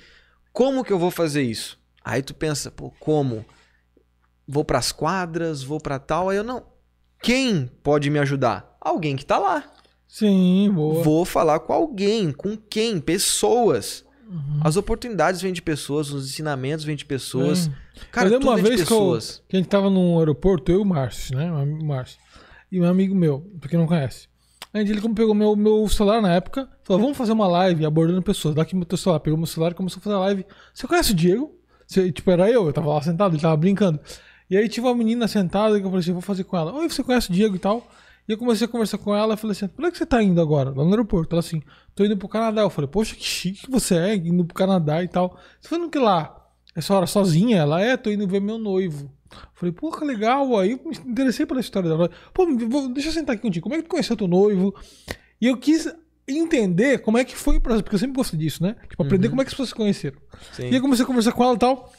Como 0.54 0.84
que 0.84 0.94
eu 0.94 1.00
vou 1.00 1.12
fazer 1.12 1.42
isso? 1.42 1.80
Aí 2.04 2.22
tu 2.22 2.34
pensa, 2.34 2.72
pô, 2.72 2.92
como? 3.00 3.46
Vou 4.48 4.64
pras 4.66 4.92
quadras, 4.92 5.62
vou 5.62 5.80
pra 5.80 6.00
tal. 6.00 6.30
Aí 6.30 6.38
eu 6.38 6.44
não. 6.44 6.64
Quem 7.22 7.70
pode 7.84 8.10
me 8.10 8.20
ajudar? 8.20 8.78
Alguém 8.80 9.16
que 9.16 9.26
tá 9.26 9.38
lá. 9.38 9.72
Sim, 10.08 10.72
boa. 10.74 11.04
Vou 11.04 11.24
falar 11.24 11.60
com 11.60 11.72
alguém, 11.72 12.32
com 12.32 12.58
quem? 12.58 13.00
Pessoas. 13.00 14.06
Uhum. 14.30 14.60
As 14.64 14.78
oportunidades 14.78 15.42
vêm 15.42 15.52
de 15.52 15.62
pessoas, 15.62 16.12
os 16.12 16.30
ensinamentos 16.30 16.86
vêm 16.86 16.96
de 16.96 17.04
pessoas. 17.04 17.60
Sim. 17.60 17.72
Cara, 18.12 18.28
eu 18.28 18.34
lembro 18.34 18.48
tudo 18.48 18.52
uma 18.52 18.60
é 18.60 18.62
de 18.62 18.70
vez 18.70 18.88
que, 18.88 18.94
eu, 18.94 19.20
que 19.48 19.56
a 19.56 19.60
gente 19.60 19.70
tava 19.70 19.90
no 19.90 20.20
aeroporto, 20.20 20.72
eu 20.72 20.80
e 20.80 20.82
o 20.82 20.86
Márcio, 20.86 21.36
né? 21.36 21.52
O 21.52 21.84
Márcio. 21.84 22.20
E 22.72 22.80
um 22.80 22.86
amigo 22.86 23.16
meu, 23.16 23.40
pra 23.60 23.68
quem 23.68 23.80
não 23.80 23.88
conhece. 23.88 24.28
A 24.72 24.78
gente 24.78 24.92
ele 24.92 25.02
como 25.02 25.16
pegou 25.16 25.34
meu, 25.34 25.56
meu 25.56 25.90
celular 25.90 26.22
na 26.22 26.32
época, 26.32 26.70
falou, 26.84 27.02
vamos 27.02 27.18
fazer 27.18 27.32
uma 27.32 27.48
live 27.48 27.84
abordando 27.84 28.22
pessoas. 28.22 28.54
Daqui 28.54 28.76
meu 28.76 28.86
teu 28.86 29.00
celular, 29.00 29.20
pegou 29.20 29.36
meu 29.36 29.48
celular 29.48 29.72
e 29.72 29.74
começou 29.74 30.00
a 30.00 30.04
fazer 30.04 30.16
a 30.16 30.20
live. 30.20 30.46
Você 30.72 30.86
conhece 30.86 31.12
o 31.12 31.16
Diego? 31.16 31.52
Você, 31.88 32.12
tipo, 32.12 32.30
era 32.30 32.52
eu, 32.52 32.68
eu 32.68 32.74
tava 32.74 32.94
lá 32.94 33.02
sentado, 33.02 33.34
ele 33.34 33.42
tava 33.42 33.58
brincando. 33.58 34.00
E 34.48 34.56
aí 34.56 34.70
tinha 34.70 34.86
uma 34.86 34.94
menina 34.94 35.28
sentada 35.28 35.80
que 35.80 35.86
eu 35.86 35.90
falei 35.90 36.02
assim, 36.02 36.12
vou 36.12 36.22
fazer 36.22 36.44
com 36.44 36.56
ela. 36.56 36.72
Oi, 36.72 36.88
você 36.88 37.04
conhece 37.04 37.32
o 37.32 37.34
Diego 37.34 37.56
e 37.56 37.60
tal? 37.60 37.88
E 38.30 38.32
eu 38.32 38.38
comecei 38.38 38.66
a 38.66 38.70
conversar 38.70 39.00
com 39.00 39.16
ela 39.16 39.36
falei 39.36 39.54
assim, 39.54 39.68
por 39.68 39.92
que 39.92 39.98
você 39.98 40.06
tá 40.06 40.22
indo 40.22 40.40
agora? 40.40 40.70
Lá 40.70 40.84
no 40.84 40.92
aeroporto. 40.92 41.34
Ela 41.34 41.40
assim, 41.40 41.64
tô 41.96 42.06
indo 42.06 42.16
pro 42.16 42.30
Canadá. 42.30 42.62
Eu 42.62 42.70
falei, 42.70 42.88
poxa, 42.88 43.16
que 43.16 43.24
chique 43.24 43.66
que 43.66 43.72
você 43.72 43.96
é, 43.96 44.16
indo 44.16 44.46
pro 44.46 44.54
Canadá 44.54 45.04
e 45.04 45.08
tal. 45.08 45.36
Você 45.60 45.68
foi 45.68 45.80
no 45.80 45.90
que 45.90 45.98
lá? 45.98 46.48
Essa 46.76 46.94
hora 46.94 47.08
sozinha? 47.08 47.58
Ela 47.58 47.82
é, 47.82 47.98
tô 47.98 48.12
indo 48.12 48.28
ver 48.28 48.40
meu 48.40 48.60
noivo. 48.60 49.12
Eu 49.32 49.38
Falei, 49.56 49.74
pô, 49.74 49.92
que 49.92 50.06
legal. 50.06 50.60
Aí 50.60 50.74
eu 50.74 50.80
me 50.86 50.96
interessei 51.12 51.44
pela 51.44 51.60
história 51.60 51.90
dela. 51.90 52.12
Pô, 52.32 52.46
deixa 52.94 53.10
eu 53.10 53.14
sentar 53.14 53.34
aqui 53.34 53.42
contigo. 53.42 53.64
Como 53.64 53.74
é 53.74 53.80
que 53.80 53.86
tu 53.86 53.90
conheceu 53.90 54.16
teu 54.16 54.28
noivo? 54.28 54.76
E 55.42 55.48
eu 55.48 55.58
quis 55.58 55.92
entender 56.28 57.00
como 57.00 57.18
é 57.18 57.26
que 57.26 57.36
foi 57.36 57.60
pra 57.60 57.82
porque 57.82 57.96
eu 57.96 58.00
sempre 58.00 58.16
gostei 58.16 58.38
disso, 58.38 58.62
né? 58.62 58.76
Tipo, 58.88 59.02
aprender 59.02 59.30
como 59.30 59.42
é 59.42 59.44
que 59.44 59.48
as 59.48 59.54
pessoas 59.54 59.70
se 59.70 59.76
conheceram. 59.76 60.20
Sim. 60.54 60.70
E 60.70 60.76
aí 60.76 60.80
comecei 60.80 61.04
a 61.04 61.08
conversar 61.08 61.32
com 61.32 61.44
ela 61.44 61.56
e 61.56 61.60
tal. 61.60 61.92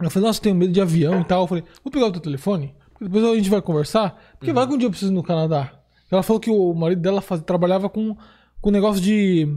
Eu 0.00 0.10
falei, 0.10 0.26
nossa, 0.26 0.42
tenho 0.42 0.56
medo 0.56 0.72
de 0.72 0.80
avião 0.80 1.20
e 1.20 1.24
tal. 1.24 1.44
Eu 1.44 1.46
falei, 1.46 1.64
vou 1.84 1.92
pegar 1.92 2.06
o 2.06 2.12
teu 2.12 2.20
telefone, 2.20 2.74
depois 3.00 3.24
a 3.24 3.34
gente 3.34 3.50
vai 3.50 3.60
conversar. 3.62 4.20
Porque 4.38 4.52
vai 4.52 4.66
que 4.66 4.74
um 4.74 4.78
dia 4.78 4.86
eu 4.86 4.90
preciso 4.90 5.12
ir 5.12 5.14
no 5.14 5.22
Canadá. 5.22 5.72
Ela 6.10 6.22
falou 6.22 6.38
que 6.40 6.50
o 6.50 6.72
marido 6.74 7.00
dela 7.00 7.20
faz- 7.20 7.42
trabalhava 7.42 7.88
com, 7.88 8.16
com 8.60 8.70
negócio 8.70 9.02
de, 9.02 9.48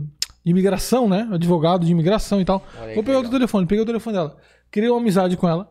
imigração, 0.45 1.07
né? 1.09 1.27
Advogado 1.31 1.85
de 1.85 1.91
imigração 1.91 2.39
e 2.41 2.45
tal. 2.45 2.63
Olha 2.79 2.87
aí 2.89 2.95
Vou 2.95 3.03
pegar 3.03 3.19
o 3.19 3.29
telefone, 3.29 3.65
peguei 3.67 3.83
o 3.83 3.85
telefone 3.85 4.15
dela. 4.15 4.37
Criei 4.71 4.89
uma 4.89 4.99
amizade 4.99 5.35
com 5.37 5.47
ela. 5.47 5.69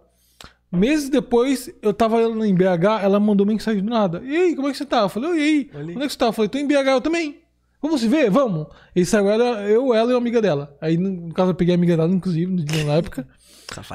Meses 0.70 1.08
depois, 1.08 1.70
eu 1.80 1.94
tava 1.94 2.20
em 2.22 2.54
BH, 2.54 3.02
ela 3.02 3.18
mandou 3.20 3.46
mensagem 3.46 3.82
do 3.82 3.88
nada. 3.88 4.20
E 4.24 4.36
aí, 4.36 4.56
como 4.56 4.68
é 4.68 4.72
que 4.72 4.76
você 4.76 4.84
tá? 4.84 5.00
Eu 5.00 5.08
falei, 5.08 5.30
e 5.30 5.42
aí? 5.42 5.70
Onde 5.74 6.02
é 6.02 6.06
que 6.06 6.12
você 6.12 6.18
tá? 6.18 6.26
Eu 6.26 6.32
falei, 6.32 6.48
tô 6.48 6.58
em 6.58 6.66
BH, 6.66 6.88
eu 6.88 7.00
também. 7.00 7.38
Vamos 7.80 8.00
se 8.00 8.08
ver? 8.08 8.30
Vamos. 8.30 8.66
E 8.94 9.04
saiu 9.04 9.28
ela, 9.30 9.62
eu, 9.62 9.94
ela 9.94 10.10
e 10.10 10.14
uma 10.14 10.18
amiga 10.20 10.42
dela. 10.42 10.76
Aí, 10.80 10.98
no 10.98 11.08
no 11.28 11.34
caso, 11.34 11.50
eu 11.52 11.54
peguei 11.54 11.72
a 11.74 11.76
amiga 11.78 11.96
dela, 11.96 12.10
inclusive, 12.12 12.64
na 12.84 12.94
época. 12.94 13.26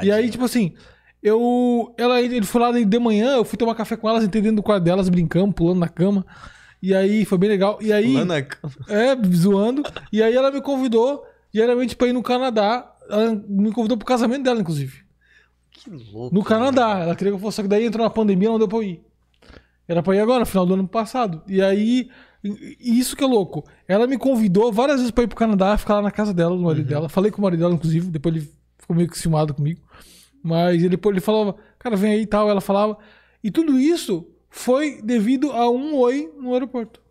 E 0.04 0.12
aí, 0.12 0.30
tipo 0.30 0.44
assim, 0.44 0.74
eu. 1.22 1.94
Ela, 1.98 2.22
ele 2.22 2.46
foi 2.46 2.62
lá 2.62 2.72
de 2.72 3.00
manhã, 3.00 3.36
eu 3.36 3.46
fui 3.46 3.58
tomar 3.58 3.76
café 3.76 3.96
com 3.96 4.10
elas, 4.10 4.24
entrei 4.24 4.42
dentro 4.42 4.58
do 4.58 4.64
quarto 4.64 4.84
delas, 4.84 5.10
brincando, 5.10 5.54
pulando 5.54 5.80
na 5.80 5.90
cama. 5.90 6.26
E 6.82 6.96
aí 6.96 7.26
foi 7.26 7.38
bem 7.38 7.50
legal. 7.50 7.78
E 7.82 7.94
aí. 7.94 8.14
Lá 8.14 8.26
na 8.26 8.42
cama. 8.42 8.74
É, 8.88 9.16
zoando. 9.36 9.84
E 10.12 10.22
aí 10.24 10.36
ela 10.36 10.52
me 10.52 10.62
convidou 10.62 11.24
diariamente 11.54 11.96
pra 11.96 12.08
ir 12.08 12.14
no 12.14 12.24
Canadá. 12.24 12.92
Ela 13.10 13.36
me 13.48 13.72
convidou 13.72 13.98
pro 13.98 14.06
casamento 14.06 14.44
dela, 14.44 14.60
inclusive. 14.60 15.04
Que 15.70 15.90
louco. 15.90 16.34
No 16.34 16.44
Canadá. 16.44 17.00
Ela 17.00 17.16
queria 17.16 17.32
que 17.32 17.38
eu 17.38 17.42
fosse, 17.42 17.58
só 17.58 17.62
que 17.62 17.68
daí 17.68 17.86
entrou 17.86 18.04
na 18.04 18.10
pandemia 18.10 18.50
não 18.50 18.58
deu 18.58 18.68
pra 18.68 18.80
eu 18.80 18.84
ir. 18.84 19.02
Era 19.88 20.02
pra 20.02 20.16
ir 20.16 20.20
agora, 20.20 20.40
no 20.40 20.46
final 20.46 20.66
do 20.66 20.74
ano 20.74 20.88
passado. 20.88 21.44
E 21.48 21.62
aí, 21.62 22.10
isso 22.80 23.16
que 23.16 23.24
é 23.24 23.28
louco. 23.28 23.64
Ela 23.88 24.08
me 24.08 24.18
convidou 24.18 24.72
várias 24.72 24.98
vezes 24.98 25.12
pra 25.12 25.24
ir 25.24 25.28
pro 25.28 25.38
Canadá, 25.38 25.78
ficar 25.78 25.96
lá 25.96 26.02
na 26.02 26.12
casa 26.12 26.34
dela, 26.34 26.56
do 26.56 26.64
marido 26.64 26.88
dela. 26.88 27.10
Falei 27.10 27.30
com 27.30 27.40
o 27.40 27.42
marido 27.44 27.60
dela, 27.60 27.74
inclusive, 27.74 28.08
depois 28.08 28.36
ele 28.36 28.50
ficou 28.80 28.96
meio 28.96 29.10
que 29.10 29.18
ciumado 29.18 29.54
comigo. 29.54 29.82
Mas 30.44 30.84
ele, 30.84 31.00
ele 31.04 31.22
falava, 31.22 31.56
cara, 31.78 31.96
vem 31.96 32.14
aí 32.14 32.22
e 32.22 32.26
tal. 32.26 32.50
Ela 32.50 32.62
falava. 32.62 32.98
E 33.44 33.52
tudo 33.52 33.80
isso 33.80 34.28
foi 34.50 35.02
devido 35.02 35.52
a 35.52 35.70
um 35.70 35.96
oi 35.96 36.32
no 36.38 36.54
aeroporto. 36.54 37.02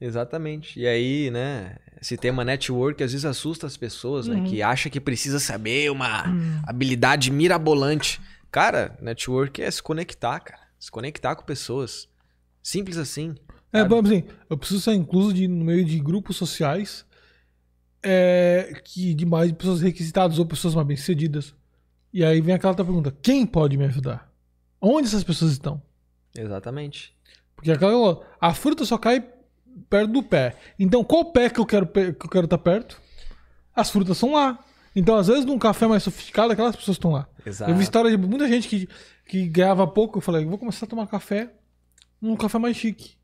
Exatamente. 0.00 0.78
E 0.80 0.86
aí, 0.86 1.30
né, 1.30 1.76
esse 2.00 2.16
tema 2.16 2.44
network 2.44 3.02
às 3.02 3.12
vezes 3.12 3.24
assusta 3.24 3.66
as 3.66 3.76
pessoas, 3.76 4.26
né, 4.26 4.42
que 4.48 4.60
acha 4.60 4.90
que 4.90 5.00
precisa 5.00 5.38
saber 5.38 5.90
uma 5.90 6.24
habilidade 6.66 7.30
mirabolante. 7.30 8.20
Cara, 8.50 8.98
network 9.00 9.62
é 9.62 9.70
se 9.70 9.82
conectar, 9.82 10.40
cara. 10.40 10.60
Se 10.78 10.90
conectar 10.90 11.36
com 11.36 11.44
pessoas. 11.44 12.08
Simples 12.60 12.96
assim. 12.98 13.36
É, 13.72 13.80
sabe? 13.80 13.94
assim, 13.94 14.24
eu 14.50 14.58
preciso 14.58 14.80
ser 14.80 14.92
incluso 14.92 15.32
de, 15.32 15.46
no 15.46 15.64
meio 15.64 15.84
de 15.84 15.98
grupos 16.00 16.36
sociais 16.36 17.06
é, 18.02 18.80
que 18.84 19.14
de 19.14 19.24
mais 19.24 19.52
pessoas 19.52 19.80
requisitadas 19.80 20.38
ou 20.38 20.46
pessoas 20.46 20.74
mais 20.74 20.86
bem-sucedidas. 20.86 21.54
E 22.12 22.24
aí 22.24 22.40
vem 22.40 22.54
aquela 22.54 22.72
outra 22.72 22.84
pergunta: 22.84 23.16
quem 23.22 23.46
pode 23.46 23.76
me 23.76 23.84
ajudar? 23.84 24.30
Onde 24.80 25.06
essas 25.06 25.24
pessoas 25.24 25.52
estão? 25.52 25.80
Exatamente. 26.36 27.14
Porque 27.54 27.70
aquela, 27.70 28.20
a 28.40 28.52
fruta 28.52 28.84
só 28.84 28.98
cai 28.98 29.24
perto 29.88 30.12
do 30.12 30.22
pé. 30.22 30.56
Então, 30.78 31.04
qual 31.04 31.32
pé 31.32 31.48
que 31.48 31.60
eu 31.60 31.66
quero 31.66 31.86
que 31.86 32.00
eu 32.00 32.30
quero 32.30 32.44
estar 32.44 32.58
perto? 32.58 33.00
As 33.74 33.90
frutas 33.90 34.18
são 34.18 34.32
lá. 34.32 34.58
Então, 34.94 35.16
às 35.16 35.28
vezes, 35.28 35.44
num 35.44 35.58
café 35.58 35.86
mais 35.86 36.02
sofisticado, 36.02 36.52
aquelas 36.52 36.76
pessoas 36.76 36.96
estão 36.96 37.12
lá. 37.12 37.26
Exato. 37.46 37.70
Eu 37.70 37.76
vi 37.76 37.82
história 37.82 38.10
de 38.10 38.16
muita 38.16 38.46
gente 38.46 38.68
que, 38.68 38.88
que 39.26 39.48
ganhava 39.48 39.86
pouco. 39.86 40.18
Eu 40.18 40.22
falei, 40.22 40.44
vou 40.44 40.58
começar 40.58 40.84
a 40.84 40.88
tomar 40.88 41.06
café 41.06 41.50
num 42.20 42.36
café 42.36 42.58
mais 42.58 42.76
chique. 42.76 43.16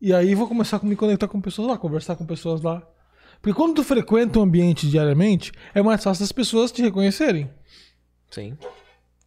E 0.00 0.12
aí 0.12 0.34
vou 0.34 0.48
começar 0.48 0.78
a 0.82 0.86
me 0.86 0.96
conectar 0.96 1.28
com 1.28 1.40
pessoas 1.40 1.68
lá, 1.68 1.78
conversar 1.78 2.16
com 2.16 2.24
pessoas 2.24 2.62
lá. 2.62 2.82
Porque 3.44 3.52
quando 3.52 3.74
tu 3.74 3.84
frequenta 3.84 4.38
um 4.38 4.42
ambiente 4.42 4.88
diariamente, 4.88 5.52
é 5.74 5.82
mais 5.82 6.02
fácil 6.02 6.24
as 6.24 6.32
pessoas 6.32 6.72
te 6.72 6.80
reconhecerem. 6.80 7.50
Sim. 8.30 8.56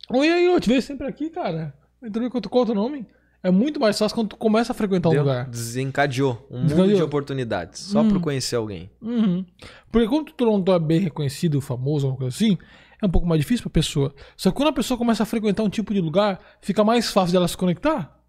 Oi, 0.10 0.28
aí, 0.28 0.44
eu 0.44 0.60
te 0.60 0.68
vejo 0.68 0.82
sempre 0.88 1.06
aqui, 1.06 1.30
cara. 1.30 1.72
Entendeu 2.02 2.32
qual 2.32 2.42
qual 2.42 2.62
é 2.62 2.64
o 2.64 2.66
teu 2.66 2.74
nome? 2.76 3.06
É 3.44 3.52
muito 3.52 3.80
mais 3.80 3.96
fácil 3.96 4.16
quando 4.16 4.30
tu 4.30 4.36
começa 4.36 4.72
a 4.72 4.76
frequentar 4.76 5.10
um 5.10 5.12
Deu- 5.12 5.22
lugar. 5.22 5.48
Desencadeou 5.48 6.48
um 6.50 6.56
mundo 6.58 6.64
Desencadeou. 6.70 6.98
de 6.98 7.04
oportunidades. 7.04 7.80
Só 7.80 8.04
por 8.04 8.20
conhecer 8.20 8.56
alguém. 8.56 8.90
Uhum. 9.00 9.46
Porque 9.92 10.08
quando 10.08 10.32
tu 10.32 10.46
não 10.64 10.74
é 10.74 10.80
bem 10.80 11.00
reconhecido, 11.00 11.62
famoso, 11.62 12.08
alguma 12.08 12.22
coisa 12.22 12.36
assim, 12.36 12.58
é 13.00 13.06
um 13.06 13.10
pouco 13.12 13.28
mais 13.28 13.40
difícil 13.40 13.62
pra 13.66 13.70
pessoa. 13.70 14.16
Só 14.36 14.50
que 14.50 14.58
quando 14.58 14.70
a 14.70 14.74
pessoa 14.74 14.98
começa 14.98 15.22
a 15.22 15.28
frequentar 15.28 15.62
um 15.62 15.70
tipo 15.70 15.94
de 15.94 16.02
lugar, 16.02 16.40
fica 16.60 16.84
mais 16.84 17.12
fácil 17.12 17.34
dela 17.34 17.48
se 17.48 17.56
conectar. 17.56 18.20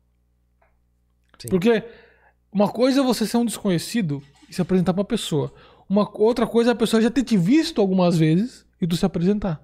Sim. 1.38 1.48
Porque 1.48 1.82
uma 2.52 2.68
coisa 2.68 3.00
é 3.00 3.02
você 3.02 3.26
ser 3.26 3.38
um 3.38 3.44
desconhecido 3.46 4.22
e 4.48 4.54
se 4.54 4.60
apresentar 4.62 4.94
pra 4.94 5.04
pessoa. 5.04 5.52
Uma 5.88 6.08
outra 6.20 6.46
coisa 6.46 6.70
é 6.70 6.72
a 6.72 6.76
pessoa 6.76 7.00
já 7.00 7.10
ter 7.10 7.22
te 7.24 7.36
visto 7.36 7.80
algumas 7.80 8.16
vezes 8.18 8.66
e 8.80 8.86
tu 8.86 8.96
se 8.96 9.06
apresentar. 9.06 9.62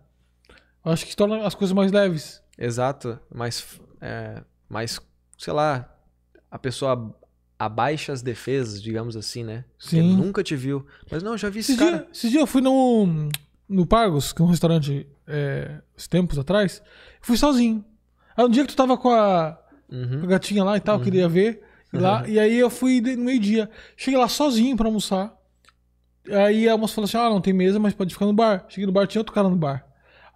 Eu 0.85 0.93
acho 0.93 1.07
que 1.07 1.14
torna 1.16 1.47
as 1.47 1.54
coisas 1.54 1.75
mais 1.75 1.93
leves. 1.93 2.43
Exato. 2.59 3.19
Mas, 3.33 3.64
é, 4.00 4.43
mas, 4.69 5.00
sei 5.38 5.52
lá, 5.52 5.88
a 6.50 6.59
pessoa 6.59 7.14
abaixa 7.59 8.12
as 8.12 8.23
defesas, 8.23 8.83
digamos 8.83 9.16
assim, 9.16 9.45
né? 9.45 9.64
Porque 9.78 9.97
Sim. 9.97 10.16
nunca 10.16 10.43
te 10.43 10.54
viu. 10.57 10.85
Mas 11.11 11.23
não, 11.23 11.33
eu 11.33 11.38
já 11.38 11.49
vi 11.50 11.61
esse 11.61 11.73
Esses 11.73 11.83
cara. 11.85 11.99
dias 11.99 12.09
esse 12.16 12.28
dia 12.31 12.40
eu 12.40 12.47
fui 12.47 12.61
no, 12.61 13.28
no 13.69 13.87
Pargos, 13.87 14.33
que 14.33 14.43
é 14.43 14.45
um 14.45 14.49
restaurante 14.49 15.07
é, 15.26 15.81
uns 15.97 16.07
tempos 16.09 16.38
atrás. 16.38 16.83
Fui 17.21 17.37
sozinho. 17.37 17.85
Aí 18.37 18.45
um 18.45 18.49
dia 18.49 18.64
que 18.64 18.73
tu 18.73 18.76
tava 18.76 18.97
com 18.97 19.11
a, 19.11 19.59
Uhum. 19.90 20.21
com 20.21 20.26
a 20.26 20.28
gatinha 20.31 20.64
lá 20.64 20.76
e 20.76 20.81
tal, 20.81 20.99
eu 20.99 21.04
queria 21.04 21.28
ver. 21.28 21.62
E, 21.93 21.99
lá, 21.99 22.25
e 22.28 22.38
aí 22.38 22.59
eu 22.59 22.69
fui 22.71 23.00
no 23.00 23.25
meio-dia. 23.25 23.71
Cheguei 23.97 24.19
lá 24.19 24.28
sozinho 24.28 24.76
pra 24.76 24.87
almoçar. 24.87 25.34
Aí 26.31 26.69
a 26.69 26.76
moça 26.76 26.95
falou 26.95 27.07
assim: 27.07 27.16
Ah, 27.16 27.28
não 27.28 27.40
tem 27.40 27.52
mesa, 27.52 27.78
mas 27.78 27.95
pode 27.95 28.12
ficar 28.12 28.26
no 28.26 28.33
bar. 28.33 28.64
Cheguei 28.69 28.87
no 28.87 28.93
bar, 28.93 29.07
tinha 29.07 29.21
outro 29.21 29.35
cara 29.35 29.49
no 29.49 29.57
bar. 29.57 29.87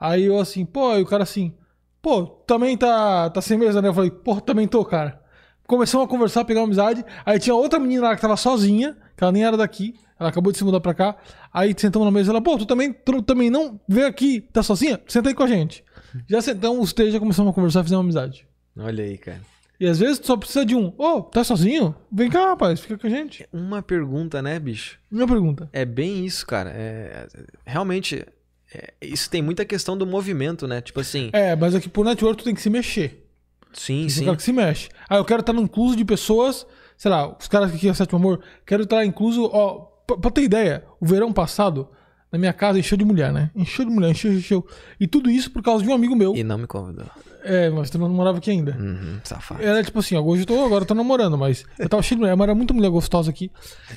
Aí 0.01 0.25
eu 0.25 0.39
assim, 0.39 0.65
pô, 0.65 0.95
e 0.97 1.03
o 1.03 1.07
cara 1.07 1.25
assim, 1.25 1.53
pô, 2.01 2.25
também 2.25 2.77
tá, 2.77 3.29
tá 3.31 3.41
sem 3.41 3.59
mesa, 3.59 3.83
né? 3.83 3.89
Eu 3.89 3.95
falei, 3.95 4.11
pô, 4.11 4.41
também 4.41 4.69
tô, 4.69 4.85
cara. 4.85 5.21
Começamos 5.67 6.07
a 6.07 6.09
conversar, 6.09 6.45
pegar 6.45 6.63
amizade. 6.63 7.05
Aí 7.27 7.39
tinha 7.39 7.55
outra 7.55 7.79
menina 7.79 8.09
lá 8.09 8.17
que 8.17 8.23
tava 8.23 8.37
sozinha, 8.37 8.97
que 9.17 9.23
ela 9.23 9.33
nem 9.33 9.45
era 9.45 9.57
daqui. 9.57 9.95
Ela 10.19 10.31
acabou 10.31 10.51
de 10.51 10.59
se 10.59 10.65
mudar 10.65 10.81
pra 10.81 10.95
cá. 10.95 11.17
Aí 11.53 11.75
sentamos 11.77 12.07
na 12.07 12.13
mesa 12.13 12.33
ela, 12.33 12.41
pô, 12.41 12.57
tu 12.57 12.65
também, 12.65 12.93
tu 12.93 13.23
também 13.23 13.51
não 13.51 13.79
veio 13.89 14.07
aqui, 14.07 14.41
tá 14.41 14.63
sozinha? 14.63 15.01
Senta 15.07 15.29
aí 15.29 15.35
com 15.35 15.43
a 15.43 15.47
gente. 15.47 15.85
Já 16.29 16.41
sentamos 16.41 16.83
os 16.83 16.93
três, 16.93 17.13
já 17.13 17.19
começamos 17.19 17.51
a 17.51 17.55
conversar, 17.55 17.83
fizemos 17.83 18.05
amizade. 18.05 18.47
Olha 18.77 19.05
aí, 19.05 19.19
cara. 19.19 19.41
E 19.81 19.87
às 19.87 19.99
vezes 20.01 20.19
tu 20.19 20.27
só 20.27 20.37
precisa 20.37 20.65
de 20.67 20.75
um. 20.75 20.93
Ô, 20.99 21.23
tá 21.23 21.45
sozinho? 21.45 21.95
Vem 22.11 22.29
cá, 22.29 22.47
rapaz, 22.49 22.81
fica 22.81 22.99
com 22.99 23.07
a 23.07 23.11
gente. 23.11 23.47
Uma 23.53 23.81
pergunta, 23.83 24.43
né, 24.43 24.59
bicho? 24.59 24.99
Minha 25.11 25.27
pergunta. 25.27 25.69
É 25.73 25.85
bem 25.85 26.25
isso, 26.27 26.45
cara. 26.47 26.71
É, 26.75 27.29
realmente, 27.65 28.27
é, 28.75 28.93
isso 29.01 29.31
tem 29.31 29.41
muita 29.41 29.65
questão 29.65 29.97
do 29.97 30.05
movimento, 30.07 30.67
né? 30.67 30.81
Tipo 30.81 30.99
assim, 31.01 31.31
É, 31.33 31.55
mas 31.55 31.75
aqui 31.77 31.89
por 31.89 32.05
network 32.05 32.39
tu 32.43 32.45
tem 32.45 32.55
que 32.55 32.61
se 32.63 32.69
mexer. 32.71 33.25
sim, 33.73 34.01
Tem 34.01 34.09
sim. 34.09 34.25
cara 34.25 34.37
que 34.37 34.43
se 34.43 34.53
mexe. 34.53 34.89
Ah, 35.09 35.17
eu 35.17 35.25
quero 35.25 35.41
estar 35.41 35.53
no 35.53 35.63
incluso 35.63 35.95
de 35.95 36.05
pessoas, 36.05 36.67
sei 36.97 37.11
lá, 37.11 37.37
os 37.39 37.47
caras 37.47 37.71
que 37.71 37.77
aqui 37.77 37.89
é 37.89 37.95
sétimo 37.95 38.19
amor, 38.19 38.41
quero 38.67 38.83
estar 38.83 39.05
incluso, 39.05 39.49
ó, 39.53 39.87
pra, 40.07 40.17
pra 40.17 40.31
ter 40.33 40.43
ideia, 40.43 40.85
o 41.01 41.07
verão 41.07 41.33
passado, 41.33 41.89
na 42.31 42.39
minha 42.39 42.53
casa 42.53 42.79
encheu 42.79 42.99
de 42.99 43.05
mulher, 43.05 43.33
né? 43.33 43.51
Encheu 43.55 43.85
de 43.85 43.91
mulher, 43.91 44.11
encheu, 44.11 44.33
encheu. 44.33 44.67
E 45.01 45.07
tudo 45.07 45.31
isso 45.31 45.51
por 45.51 45.63
causa 45.63 45.83
de 45.83 45.89
um 45.89 45.95
amigo 45.95 46.15
meu. 46.15 46.35
E 46.37 46.45
não 46.45 46.59
me 46.59 46.67
convidou. 46.67 47.07
É, 47.43 47.71
mas 47.71 47.89
tu 47.89 47.99
não 47.99 48.09
morava 48.09 48.39
aqui 48.39 48.51
ainda. 48.51 48.77
Uhum, 48.79 49.21
safado. 49.25 49.63
Era 49.63 49.83
tipo 49.83 49.99
assim, 49.99 50.17
ó, 50.17 50.23
hoje 50.23 50.43
eu 50.43 50.47
tô, 50.47 50.65
agora 50.65 50.83
eu 50.83 50.87
tô 50.87 50.95
namorando, 50.95 51.39
mas 51.39 51.65
eu 51.79 51.89
tava 51.89 52.03
cheio 52.03 52.17
de 52.17 52.21
mulher, 52.21 52.37
mas 52.37 52.45
era 52.45 52.55
muita 52.55 52.75
mulher 52.75 52.91
gostosa 52.91 53.31
aqui. 53.31 53.51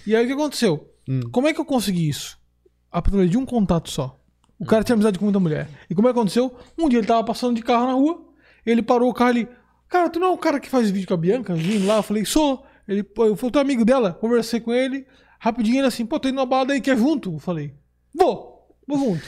E 0.06 0.16
aí 0.16 0.24
o 0.24 0.28
que 0.28 0.34
aconteceu? 0.34 0.90
Como 1.32 1.48
é 1.48 1.54
que 1.54 1.60
eu 1.60 1.66
consegui 1.66 2.08
isso? 2.08 2.40
Através 2.92 3.30
de 3.30 3.38
um 3.38 3.46
contato 3.46 3.90
só. 3.90 4.18
O 4.58 4.66
cara 4.66 4.84
tinha 4.84 4.94
amizade 4.94 5.18
com 5.18 5.26
muita 5.26 5.40
mulher. 5.40 5.68
E 5.90 5.96
como 5.96 6.08
é 6.08 6.14
que 6.14 6.20
aconteceu? 6.20 6.56
Um 6.78 6.88
dia 6.88 7.00
ele 7.00 7.08
tava 7.08 7.24
passando 7.24 7.56
de 7.56 7.64
carro 7.64 7.88
na 7.88 7.94
rua, 7.94 8.22
ele 8.66 8.82
parou 8.82 9.10
o 9.10 9.14
carro 9.14 9.32
ali. 9.32 9.48
Cara, 9.90 10.10
tu 10.10 10.20
não 10.20 10.28
é 10.28 10.30
o 10.30 10.38
cara 10.38 10.60
que 10.60 10.70
faz 10.70 10.90
vídeo 10.90 11.08
com 11.08 11.16
a 11.16 11.18
Bianca? 11.18 11.54
Vindo 11.54 11.86
lá, 11.88 11.98
eu 11.98 12.04
falei, 12.04 12.24
sou. 12.24 12.64
Ele, 12.88 13.06
eu 13.18 13.36
fui 13.36 13.52
teu 13.52 13.62
amigo 13.62 13.84
dela, 13.84 14.14
conversei 14.14 14.60
com 14.60 14.72
ele, 14.72 15.06
rapidinho 15.40 15.80
ele 15.80 15.88
assim, 15.88 16.06
pô, 16.06 16.20
tô 16.20 16.30
indo 16.30 16.36
numa 16.36 16.46
balada 16.46 16.74
aí, 16.74 16.82
quer 16.82 16.98
junto? 16.98 17.34
Eu 17.34 17.40
falei, 17.40 17.74
vou, 18.14 18.68
vou 18.88 18.98
junto. 18.98 19.24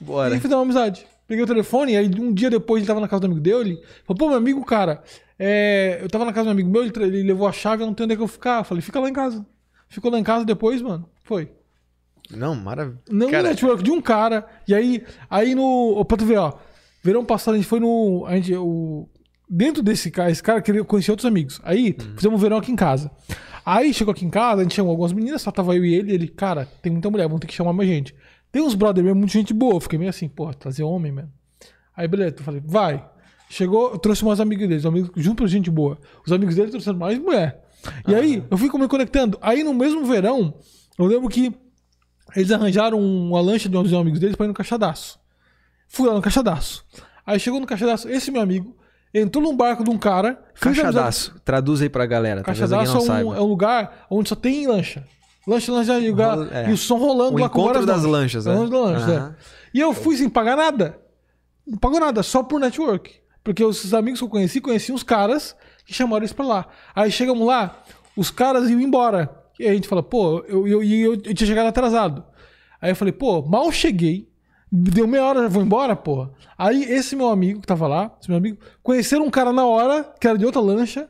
E 0.00 0.04
Bora. 0.04 0.34
aí 0.34 0.40
fizemos 0.40 0.56
uma 0.56 0.62
amizade. 0.62 1.06
Peguei 1.26 1.44
o 1.44 1.46
telefone, 1.46 1.96
aí 1.96 2.10
um 2.18 2.32
dia 2.32 2.48
depois 2.48 2.80
ele 2.80 2.86
tava 2.86 3.00
na 3.00 3.08
casa 3.08 3.20
do 3.20 3.26
amigo 3.26 3.40
dele. 3.40 3.72
Ele 3.72 3.82
falou, 4.04 4.18
pô, 4.18 4.28
meu 4.28 4.36
amigo, 4.36 4.64
cara, 4.64 5.02
é, 5.38 5.98
eu 6.00 6.08
tava 6.08 6.24
na 6.24 6.32
casa 6.32 6.46
do 6.46 6.52
amigo 6.52 6.70
meu, 6.70 6.82
ele, 6.82 6.92
ele 7.02 7.22
levou 7.22 7.46
a 7.46 7.52
chave, 7.52 7.82
eu 7.82 7.86
não 7.86 7.94
tenho 7.94 8.06
onde 8.06 8.14
é 8.14 8.16
que 8.16 8.22
eu 8.22 8.28
ficar. 8.28 8.60
Eu 8.60 8.64
falei, 8.64 8.80
fica 8.80 8.98
lá 8.98 9.08
em 9.08 9.12
casa. 9.12 9.44
Ficou 9.88 10.10
lá 10.10 10.18
em 10.18 10.24
casa 10.24 10.44
depois, 10.44 10.80
mano. 10.80 11.08
Foi. 11.24 11.50
Não, 12.30 12.54
maravilha. 12.54 12.98
Não 13.10 13.30
Cara, 13.30 13.48
network 13.48 13.82
de 13.82 13.90
um 13.90 14.00
cara. 14.00 14.46
E 14.66 14.74
aí, 14.74 15.04
aí 15.30 15.54
no. 15.54 16.04
Pra 16.04 16.16
tu 16.16 16.24
ver, 16.24 16.38
ó. 16.38 16.54
Verão 17.02 17.24
passado 17.24 17.54
a 17.54 17.56
gente 17.56 17.68
foi 17.68 17.80
no. 17.80 18.24
A 18.26 18.34
gente, 18.36 18.54
o, 18.54 19.08
dentro 19.48 19.82
desse 19.82 20.10
cara, 20.10 20.30
esse 20.30 20.42
cara 20.42 20.60
queria 20.60 20.84
conhecer 20.84 21.10
outros 21.10 21.26
amigos. 21.26 21.60
Aí 21.62 21.96
fizemos 22.16 22.38
um 22.38 22.42
verão 22.42 22.58
aqui 22.58 22.70
em 22.70 22.76
casa. 22.76 23.10
Aí 23.64 23.92
chegou 23.94 24.12
aqui 24.12 24.24
em 24.24 24.30
casa, 24.30 24.60
a 24.60 24.64
gente 24.64 24.74
chamou 24.74 24.90
algumas 24.90 25.12
meninas, 25.12 25.42
só 25.42 25.50
tava 25.50 25.74
eu 25.74 25.84
e 25.84 25.94
ele. 25.94 26.12
Ele, 26.12 26.28
cara, 26.28 26.68
tem 26.82 26.92
muita 26.92 27.10
mulher, 27.10 27.24
vamos 27.24 27.40
ter 27.40 27.46
que 27.46 27.54
chamar 27.54 27.72
mais 27.72 27.88
gente. 27.88 28.14
Tem 28.50 28.62
uns 28.62 28.74
brother 28.74 29.02
mesmo, 29.04 29.18
muita 29.18 29.32
gente 29.32 29.52
boa. 29.52 29.74
Eu 29.74 29.80
fiquei 29.80 29.98
meio 29.98 30.08
assim, 30.10 30.28
porra, 30.28 30.54
trazer 30.54 30.82
homem 30.82 31.12
mesmo. 31.12 31.30
Aí, 31.96 32.06
beleza, 32.08 32.36
eu 32.38 32.44
falei, 32.44 32.62
vai. 32.64 33.04
Chegou, 33.50 33.92
eu 33.92 33.98
trouxe 33.98 34.22
umas 34.22 34.40
amigos 34.40 34.68
deles, 34.68 34.84
amigos 34.86 35.10
junto 35.16 35.36
pra 35.38 35.46
gente 35.46 35.70
boa. 35.70 35.98
Os 36.24 36.32
amigos 36.32 36.54
dele 36.54 36.70
trouxeram 36.70 36.98
mais 36.98 37.18
mulher. 37.18 37.64
E 38.06 38.14
aí, 38.14 38.42
eu 38.50 38.58
fui 38.58 38.68
me 38.78 38.88
conectando. 38.88 39.38
Aí, 39.40 39.62
no 39.64 39.72
mesmo 39.74 40.04
verão, 40.04 40.54
eu 40.98 41.06
lembro 41.06 41.28
que 41.28 41.52
eles 42.36 42.50
arranjaram 42.52 43.00
uma 43.00 43.40
lancha 43.40 43.68
de 43.68 43.76
uns 43.76 43.92
amigos 43.92 44.20
deles 44.20 44.36
pra 44.36 44.44
ir 44.44 44.48
no 44.48 44.54
Caixadaço. 44.54 45.18
Fui 45.88 46.06
lá 46.06 46.14
no 46.14 46.20
Caixadaço. 46.22 46.84
Aí 47.26 47.38
chegou 47.40 47.58
no 47.60 47.66
Caixadaço, 47.66 48.08
esse 48.08 48.30
meu 48.30 48.42
amigo 48.42 48.76
entrou 49.14 49.42
num 49.42 49.56
barco 49.56 49.82
de 49.82 49.90
um 49.90 49.96
cara. 49.98 50.28
amizade- 50.28 50.60
Caixadaço. 50.60 51.40
Traduz 51.44 51.80
aí 51.80 51.88
pra 51.88 52.04
galera. 52.06 52.42
Caixadaço 52.42 52.92
é 52.98 53.24
um, 53.24 53.34
é 53.34 53.40
um 53.40 53.46
lugar 53.46 54.06
onde 54.10 54.28
só 54.28 54.34
tem 54.34 54.66
lancha. 54.66 55.04
Lancha, 55.48 55.72
lancha, 55.72 55.98
e, 55.98 56.10
Rola- 56.10 56.48
é. 56.52 56.68
e 56.68 56.72
o 56.72 56.76
som 56.76 56.98
rolando 56.98 57.36
O 57.36 57.40
lá 57.40 57.48
com 57.48 57.64
várias 57.64 57.86
das 57.86 58.04
lanchas? 58.04 58.46
O 58.46 58.50
encontro 58.52 58.70
das 58.70 58.80
lanchas, 58.80 59.08
Aham. 59.08 59.34
é. 59.38 59.42
E 59.72 59.80
eu 59.80 59.92
fui 59.94 60.16
sem 60.16 60.28
pagar 60.28 60.56
nada. 60.56 60.98
Não 61.66 61.78
pagou 61.78 61.98
nada, 61.98 62.22
só 62.22 62.42
por 62.42 62.60
network. 62.60 63.14
Porque 63.42 63.64
os 63.64 63.94
amigos 63.94 64.20
que 64.20 64.24
eu 64.24 64.28
conheci, 64.28 64.60
conheciam 64.60 64.94
os 64.94 65.02
caras 65.02 65.56
que 65.86 65.94
chamaram 65.94 66.18
eles 66.18 66.32
pra 66.34 66.44
lá. 66.46 66.66
Aí 66.94 67.10
chegamos 67.10 67.46
lá, 67.46 67.82
os 68.16 68.30
caras 68.30 68.68
iam 68.68 68.80
embora. 68.80 69.30
E 69.58 69.66
a 69.66 69.72
gente 69.72 69.88
fala, 69.88 70.02
pô, 70.02 70.44
eu, 70.46 70.68
eu, 70.68 70.82
eu, 70.82 71.12
eu 71.14 71.34
tinha 71.34 71.46
chegado 71.46 71.66
atrasado. 71.66 72.22
Aí 72.80 72.90
eu 72.90 72.96
falei, 72.96 73.12
pô, 73.12 73.40
mal 73.42 73.72
cheguei. 73.72 74.28
Deu 74.70 75.06
meia 75.06 75.24
hora, 75.24 75.42
já 75.44 75.48
vou 75.48 75.62
embora, 75.62 75.96
pô. 75.96 76.28
Aí 76.58 76.84
esse 76.84 77.16
meu 77.16 77.28
amigo 77.30 77.60
que 77.62 77.66
tava 77.66 77.86
lá, 77.88 78.14
esse 78.20 78.28
meu 78.28 78.36
amigo, 78.36 78.58
conheceram 78.82 79.24
um 79.24 79.30
cara 79.30 79.50
na 79.50 79.64
hora, 79.64 80.04
que 80.20 80.28
era 80.28 80.36
de 80.36 80.44
outra 80.44 80.60
lancha. 80.60 81.08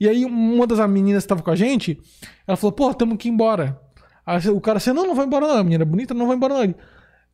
E 0.00 0.08
aí 0.08 0.24
uma 0.24 0.66
das 0.66 0.78
meninas 0.90 1.24
que 1.24 1.28
tava 1.28 1.42
com 1.42 1.50
a 1.50 1.56
gente, 1.56 2.00
ela 2.46 2.56
falou, 2.56 2.72
pô, 2.72 2.92
tamo 2.94 3.18
que 3.18 3.28
ir 3.28 3.32
embora. 3.32 3.78
Aí 4.24 4.48
o 4.48 4.60
cara 4.60 4.78
assim, 4.78 4.92
não, 4.92 5.06
não 5.06 5.14
vai 5.14 5.26
embora 5.26 5.46
não, 5.46 5.56
a 5.58 5.62
menina 5.62 5.82
é 5.82 5.86
bonita, 5.86 6.14
não 6.14 6.26
vai 6.26 6.36
embora 6.36 6.54
não. 6.54 6.62
Ele, 6.62 6.74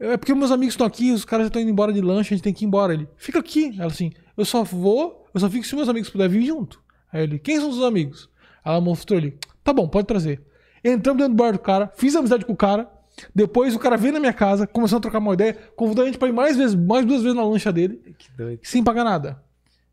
é 0.00 0.16
porque 0.16 0.34
meus 0.34 0.50
amigos 0.50 0.74
estão 0.74 0.86
aqui, 0.86 1.12
os 1.12 1.24
caras 1.24 1.44
já 1.44 1.48
estão 1.48 1.62
indo 1.62 1.70
embora 1.70 1.92
de 1.92 2.00
lanche, 2.00 2.34
a 2.34 2.36
gente 2.36 2.42
tem 2.44 2.52
que 2.52 2.64
ir 2.64 2.66
embora. 2.66 2.92
Ele, 2.92 3.08
fica 3.16 3.38
aqui. 3.38 3.74
Ela 3.78 3.86
assim, 3.86 4.10
eu 4.36 4.44
só 4.44 4.64
vou, 4.64 5.26
eu 5.32 5.40
só 5.40 5.48
fico 5.48 5.64
se 5.64 5.76
meus 5.76 5.88
amigos 5.88 6.10
puderem 6.10 6.40
vir 6.40 6.46
junto. 6.46 6.82
Aí 7.12 7.22
ele, 7.22 7.38
quem 7.38 7.56
são 7.58 7.68
os 7.68 7.76
seus 7.76 7.86
amigos? 7.86 8.28
Ela 8.64 8.80
mostrou 8.80 9.18
ele, 9.18 9.38
tá 9.62 9.72
bom, 9.72 9.88
pode 9.88 10.06
trazer. 10.06 10.42
Entramos 10.84 11.22
dentro 11.22 11.34
do 11.34 11.42
bar 11.42 11.52
do 11.52 11.58
cara, 11.58 11.92
fiz 11.96 12.14
amizade 12.16 12.44
com 12.44 12.52
o 12.52 12.56
cara. 12.56 12.90
Depois 13.34 13.74
o 13.74 13.78
cara 13.78 13.96
veio 13.96 14.12
na 14.12 14.20
minha 14.20 14.32
casa, 14.32 14.66
começou 14.66 14.98
a 14.98 15.00
trocar 15.00 15.18
uma 15.18 15.32
ideia, 15.32 15.56
convidou 15.74 16.02
a 16.02 16.06
gente 16.06 16.18
pra 16.18 16.28
ir 16.28 16.32
mais 16.32 16.56
vezes, 16.56 16.74
mais 16.74 17.06
duas 17.06 17.22
vezes 17.22 17.36
na 17.36 17.44
lancha 17.44 17.72
dele, 17.72 18.14
Que 18.18 18.30
doido. 18.36 18.60
sem 18.62 18.84
pagar 18.84 19.04
nada. 19.04 19.42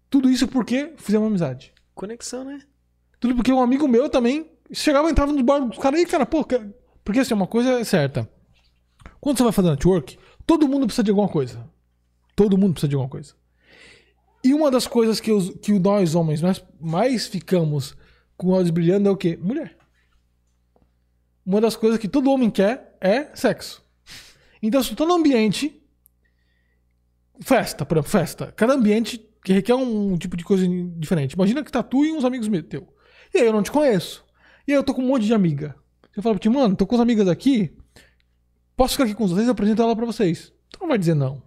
Tudo 0.09 0.29
isso 0.29 0.47
porque 0.47 0.93
fizemos 0.97 1.27
amizade. 1.27 1.72
Conexão, 1.93 2.43
né? 2.43 2.59
Tudo 3.19 3.35
porque 3.35 3.51
um 3.51 3.61
amigo 3.61 3.87
meu 3.87 4.09
também 4.09 4.49
chegava 4.71 5.07
e 5.07 5.11
entrava 5.11 5.31
nos 5.31 5.41
bar 5.41 5.59
dos 5.59 5.77
caras 5.77 5.99
aí, 5.99 6.05
cara, 6.05 6.25
pô, 6.25 6.45
porque 7.03 7.19
assim, 7.19 7.33
uma 7.33 7.47
coisa 7.47 7.79
é 7.79 7.83
certa. 7.83 8.29
Quando 9.19 9.37
você 9.37 9.43
vai 9.43 9.53
fazer 9.53 9.69
network, 9.69 10.17
todo 10.45 10.67
mundo 10.67 10.85
precisa 10.85 11.03
de 11.03 11.11
alguma 11.11 11.29
coisa. 11.29 11.69
Todo 12.35 12.57
mundo 12.57 12.73
precisa 12.73 12.89
de 12.89 12.95
alguma 12.95 13.09
coisa. 13.09 13.33
E 14.43 14.53
uma 14.53 14.69
das 14.69 14.85
coisas 14.85 15.19
que, 15.19 15.31
os, 15.31 15.51
que 15.61 15.77
nós, 15.79 16.15
homens, 16.15 16.41
mais, 16.41 16.63
mais 16.79 17.27
ficamos 17.27 17.95
com 18.35 18.49
olhos 18.49 18.69
brilhando 18.69 19.07
é 19.07 19.11
o 19.11 19.15
quê? 19.15 19.37
Mulher. 19.41 19.77
Uma 21.45 21.61
das 21.61 21.75
coisas 21.75 21.99
que 21.99 22.07
todo 22.07 22.29
homem 22.31 22.49
quer 22.49 22.97
é 22.99 23.33
sexo. 23.35 23.83
Então, 24.61 24.81
se 24.83 24.93
no 24.97 25.13
ambiente. 25.13 25.81
Festa, 27.41 27.85
por 27.85 27.97
exemplo, 27.97 28.11
festa. 28.11 28.51
Cada 28.53 28.73
ambiente 28.73 29.25
que 29.43 29.53
requer 29.53 29.75
um 29.75 30.17
tipo 30.17 30.37
de 30.37 30.43
coisa 30.43 30.65
diferente. 30.97 31.33
Imagina 31.33 31.63
que 31.63 31.71
tá 31.71 31.83
tu 31.83 32.05
e 32.05 32.11
uns 32.11 32.23
amigos 32.23 32.47
meus 32.47 32.65
teu. 32.65 32.87
E 33.33 33.39
aí 33.39 33.45
eu 33.45 33.53
não 33.53 33.63
te 33.63 33.71
conheço. 33.71 34.23
E 34.67 34.71
aí 34.71 34.77
eu 34.77 34.83
tô 34.83 34.93
com 34.93 35.01
um 35.01 35.07
monte 35.07 35.25
de 35.25 35.33
amiga. 35.33 35.75
Eu 36.15 36.23
falo 36.23 36.35
pra 36.35 36.41
ti, 36.41 36.49
mano, 36.49 36.75
tô 36.75 36.85
com 36.85 36.95
as 36.95 37.01
amigas 37.01 37.27
aqui. 37.27 37.75
Posso 38.75 38.93
ficar 38.93 39.03
aqui 39.03 39.13
com 39.13 39.27
vocês 39.27 39.47
e 39.47 39.49
apresentar 39.49 39.83
ela 39.83 39.95
pra 39.95 40.05
vocês? 40.05 40.53
Tu 40.69 40.79
não 40.79 40.87
vai 40.87 40.97
dizer 40.97 41.13
não. 41.13 41.41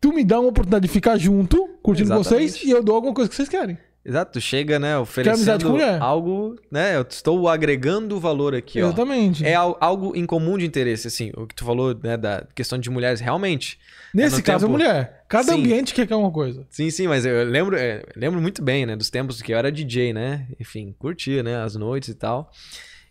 Tu 0.00 0.12
me 0.12 0.24
dá 0.24 0.38
uma 0.38 0.50
oportunidade 0.50 0.86
de 0.86 0.92
ficar 0.92 1.16
junto, 1.16 1.56
curtindo 1.82 2.12
Exatamente. 2.12 2.50
vocês, 2.50 2.62
e 2.64 2.70
eu 2.70 2.82
dou 2.82 2.94
alguma 2.94 3.14
coisa 3.14 3.28
que 3.30 3.34
vocês 3.34 3.48
querem. 3.48 3.78
Exato, 4.06 4.32
tu 4.32 4.40
chega, 4.40 4.78
né, 4.78 4.98
oferecendo 4.98 5.74
algo, 5.98 6.56
né, 6.70 6.94
eu 6.96 7.02
estou 7.08 7.48
agregando 7.48 8.20
valor 8.20 8.54
aqui, 8.54 8.82
ó. 8.82 8.86
Exatamente. 8.88 9.46
É 9.46 9.54
al- 9.54 9.78
algo 9.80 10.14
em 10.14 10.26
comum 10.26 10.58
de 10.58 10.66
interesse, 10.66 11.08
assim, 11.08 11.32
o 11.34 11.46
que 11.46 11.54
tu 11.54 11.64
falou, 11.64 11.98
né, 12.02 12.14
da 12.18 12.44
questão 12.54 12.78
de 12.78 12.90
mulheres, 12.90 13.20
realmente. 13.20 13.78
Nesse 14.12 14.36
no 14.36 14.42
caso, 14.42 14.66
tempo- 14.66 14.78
é 14.78 14.84
mulher. 14.84 15.24
Cada 15.26 15.52
Sim. 15.52 15.60
ambiente 15.60 15.94
quer 15.94 16.14
uma 16.14 16.30
coisa. 16.30 16.66
Sim, 16.68 16.90
sim, 16.90 17.06
mas 17.08 17.24
eu 17.24 17.44
lembro, 17.44 17.76
é, 17.76 18.02
lembro 18.14 18.42
muito 18.42 18.62
bem, 18.62 18.84
né, 18.84 18.94
dos 18.94 19.08
tempos 19.08 19.40
que 19.40 19.54
eu 19.54 19.56
era 19.56 19.72
DJ, 19.72 20.12
né, 20.12 20.48
enfim, 20.60 20.94
curtia, 20.98 21.42
né, 21.42 21.62
as 21.62 21.74
noites 21.74 22.10
e 22.10 22.14
tal. 22.14 22.50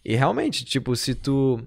E 0.05 0.15
realmente, 0.15 0.63
tipo, 0.63 0.95
se 0.95 1.15
tu... 1.15 1.59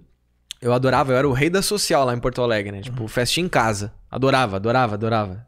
Eu 0.62 0.72
adorava, 0.72 1.12
eu 1.12 1.16
era 1.16 1.28
o 1.28 1.32
rei 1.32 1.50
da 1.50 1.60
social 1.62 2.04
lá 2.04 2.14
em 2.14 2.18
Porto 2.20 2.40
Alegre, 2.40 2.70
né, 2.72 2.80
tipo, 2.80 3.06
festinha 3.08 3.44
em 3.44 3.48
casa. 3.48 3.92
Adorava, 4.10 4.56
adorava, 4.56 4.94
adorava. 4.94 5.45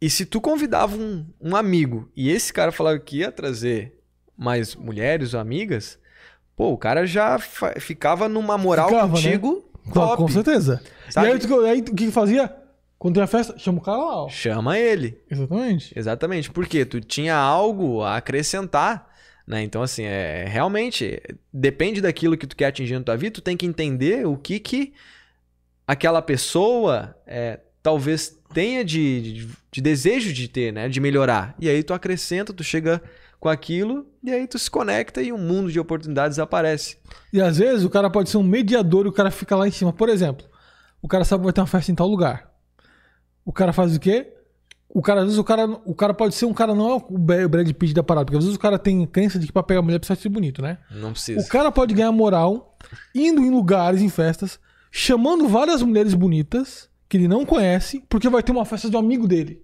E 0.00 0.08
se 0.08 0.24
tu 0.24 0.40
convidava 0.40 0.96
um, 0.96 1.26
um 1.40 1.54
amigo 1.54 2.10
e 2.16 2.30
esse 2.30 2.52
cara 2.52 2.72
falava 2.72 2.98
que 2.98 3.18
ia 3.18 3.30
trazer 3.30 3.98
mais 4.36 4.74
mulheres 4.74 5.34
ou 5.34 5.40
amigas, 5.40 5.98
pô, 6.56 6.70
o 6.72 6.78
cara 6.78 7.06
já 7.06 7.38
ficava 7.38 8.28
numa 8.28 8.56
moral 8.56 8.88
Ficava, 8.88 9.06
né? 9.08 9.12
contigo 9.12 9.70
Com, 9.84 9.90
top. 9.92 10.16
com 10.16 10.28
certeza. 10.28 10.82
Sabe? 11.10 11.28
E 11.28 11.32
aí, 11.32 11.38
tu- 11.38 11.60
aí, 11.64 11.80
o 11.80 11.84
que 11.84 11.92
que 12.06 12.10
fazia? 12.10 12.54
Quando 12.98 13.14
tem 13.14 13.22
a 13.22 13.26
festa, 13.26 13.58
chama 13.58 13.78
o 13.78 13.82
cara 13.82 13.98
lá, 13.98 14.24
ó. 14.24 14.28
Chama 14.28 14.78
ele. 14.78 15.18
Exatamente. 15.30 15.98
Exatamente, 15.98 16.50
porque 16.50 16.84
tu 16.84 17.00
tinha 17.00 17.34
algo 17.34 18.02
a 18.02 18.16
acrescentar, 18.16 19.08
né? 19.46 19.62
Então, 19.62 19.82
assim, 19.82 20.04
é 20.04 20.44
realmente 20.46 21.20
depende 21.52 22.00
daquilo 22.00 22.36
que 22.36 22.46
tu 22.46 22.54
quer 22.56 22.66
atingir 22.66 22.94
na 22.98 23.04
tua 23.04 23.16
vida, 23.16 23.34
tu 23.34 23.40
tem 23.42 23.56
que 23.56 23.66
entender 23.66 24.26
o 24.26 24.36
que 24.36 24.58
que 24.60 24.92
aquela 25.86 26.20
pessoa 26.22 27.16
é, 27.26 27.60
talvez 27.82 28.36
tenha 28.52 28.84
de, 28.84 29.20
de, 29.44 29.48
de 29.72 29.80
desejo 29.80 30.32
de 30.32 30.48
ter, 30.48 30.72
né? 30.72 30.88
De 30.88 31.00
melhorar. 31.00 31.54
E 31.60 31.68
aí 31.68 31.82
tu 31.82 31.94
acrescenta, 31.94 32.52
tu 32.52 32.62
chega 32.64 33.02
com 33.38 33.48
aquilo 33.48 34.06
e 34.22 34.30
aí 34.30 34.46
tu 34.46 34.58
se 34.58 34.70
conecta 34.70 35.22
e 35.22 35.32
um 35.32 35.38
mundo 35.38 35.72
de 35.72 35.80
oportunidades 35.80 36.38
aparece. 36.38 36.98
E 37.32 37.40
às 37.40 37.56
vezes 37.58 37.84
o 37.84 37.90
cara 37.90 38.10
pode 38.10 38.28
ser 38.28 38.36
um 38.36 38.42
mediador 38.42 39.06
e 39.06 39.08
o 39.08 39.12
cara 39.12 39.30
fica 39.30 39.56
lá 39.56 39.66
em 39.66 39.70
cima. 39.70 39.92
Por 39.92 40.08
exemplo, 40.08 40.46
o 41.00 41.08
cara 41.08 41.24
sabe 41.24 41.40
que 41.40 41.44
vai 41.44 41.52
ter 41.52 41.60
uma 41.60 41.66
festa 41.66 41.90
em 41.90 41.94
tal 41.94 42.06
lugar. 42.08 42.50
O 43.44 43.52
cara 43.52 43.72
faz 43.72 43.96
o 43.96 44.00
quê? 44.00 44.34
O 44.92 45.00
cara, 45.00 45.20
às 45.20 45.26
vezes, 45.26 45.38
o 45.38 45.44
cara, 45.44 45.66
o 45.84 45.94
cara 45.94 46.12
pode 46.12 46.34
ser 46.34 46.46
um 46.46 46.52
cara, 46.52 46.74
não 46.74 46.90
é 46.90 46.94
o 46.96 47.48
Brad 47.48 47.70
Pitt 47.74 47.94
da 47.94 48.02
parada, 48.02 48.24
porque 48.26 48.36
às 48.38 48.42
vezes 48.44 48.56
o 48.56 48.60
cara 48.60 48.76
tem 48.76 49.06
crença 49.06 49.38
de 49.38 49.46
que 49.46 49.52
pra 49.52 49.62
pegar 49.62 49.80
mulher 49.82 50.00
precisa 50.00 50.20
ser 50.20 50.28
bonito, 50.28 50.60
né? 50.60 50.78
Não 50.90 51.10
O 51.10 51.12
precisa. 51.12 51.48
cara 51.48 51.70
pode 51.70 51.94
ganhar 51.94 52.10
moral 52.10 52.76
indo 53.14 53.40
em 53.40 53.50
lugares, 53.50 54.02
em 54.02 54.08
festas, 54.08 54.58
chamando 54.90 55.46
várias 55.46 55.80
mulheres 55.80 56.12
bonitas 56.12 56.89
que 57.10 57.16
ele 57.16 57.26
não 57.26 57.44
conhece, 57.44 58.04
porque 58.08 58.28
vai 58.28 58.40
ter 58.40 58.52
uma 58.52 58.64
festa 58.64 58.88
de 58.88 58.94
um 58.94 59.00
amigo 59.00 59.26
dele. 59.26 59.60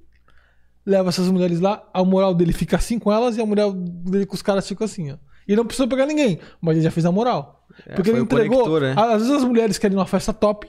Leva 0.84 1.10
essas 1.10 1.30
mulheres 1.30 1.60
lá, 1.60 1.88
a 1.94 2.04
moral 2.04 2.34
dele 2.34 2.52
fica 2.52 2.76
assim 2.76 2.98
com 2.98 3.10
elas 3.10 3.36
e 3.36 3.40
a 3.40 3.46
moral 3.46 3.72
dele 3.72 4.26
com 4.26 4.34
os 4.34 4.42
caras 4.42 4.66
fica 4.66 4.84
assim, 4.84 5.12
ó. 5.12 5.16
E 5.46 5.54
não 5.54 5.64
precisa 5.64 5.86
pegar 5.86 6.06
ninguém, 6.06 6.40
mas 6.60 6.74
ele 6.74 6.82
já 6.82 6.90
fez 6.90 7.06
a 7.06 7.12
moral. 7.12 7.64
É, 7.86 7.94
porque 7.94 8.10
ele 8.10 8.18
entregou. 8.18 8.64
conector, 8.64 8.80
né? 8.80 8.94
Às 8.98 9.22
vezes 9.22 9.30
as 9.30 9.44
mulheres 9.44 9.78
querem 9.78 9.96
uma 9.96 10.06
festa 10.06 10.32
top 10.32 10.68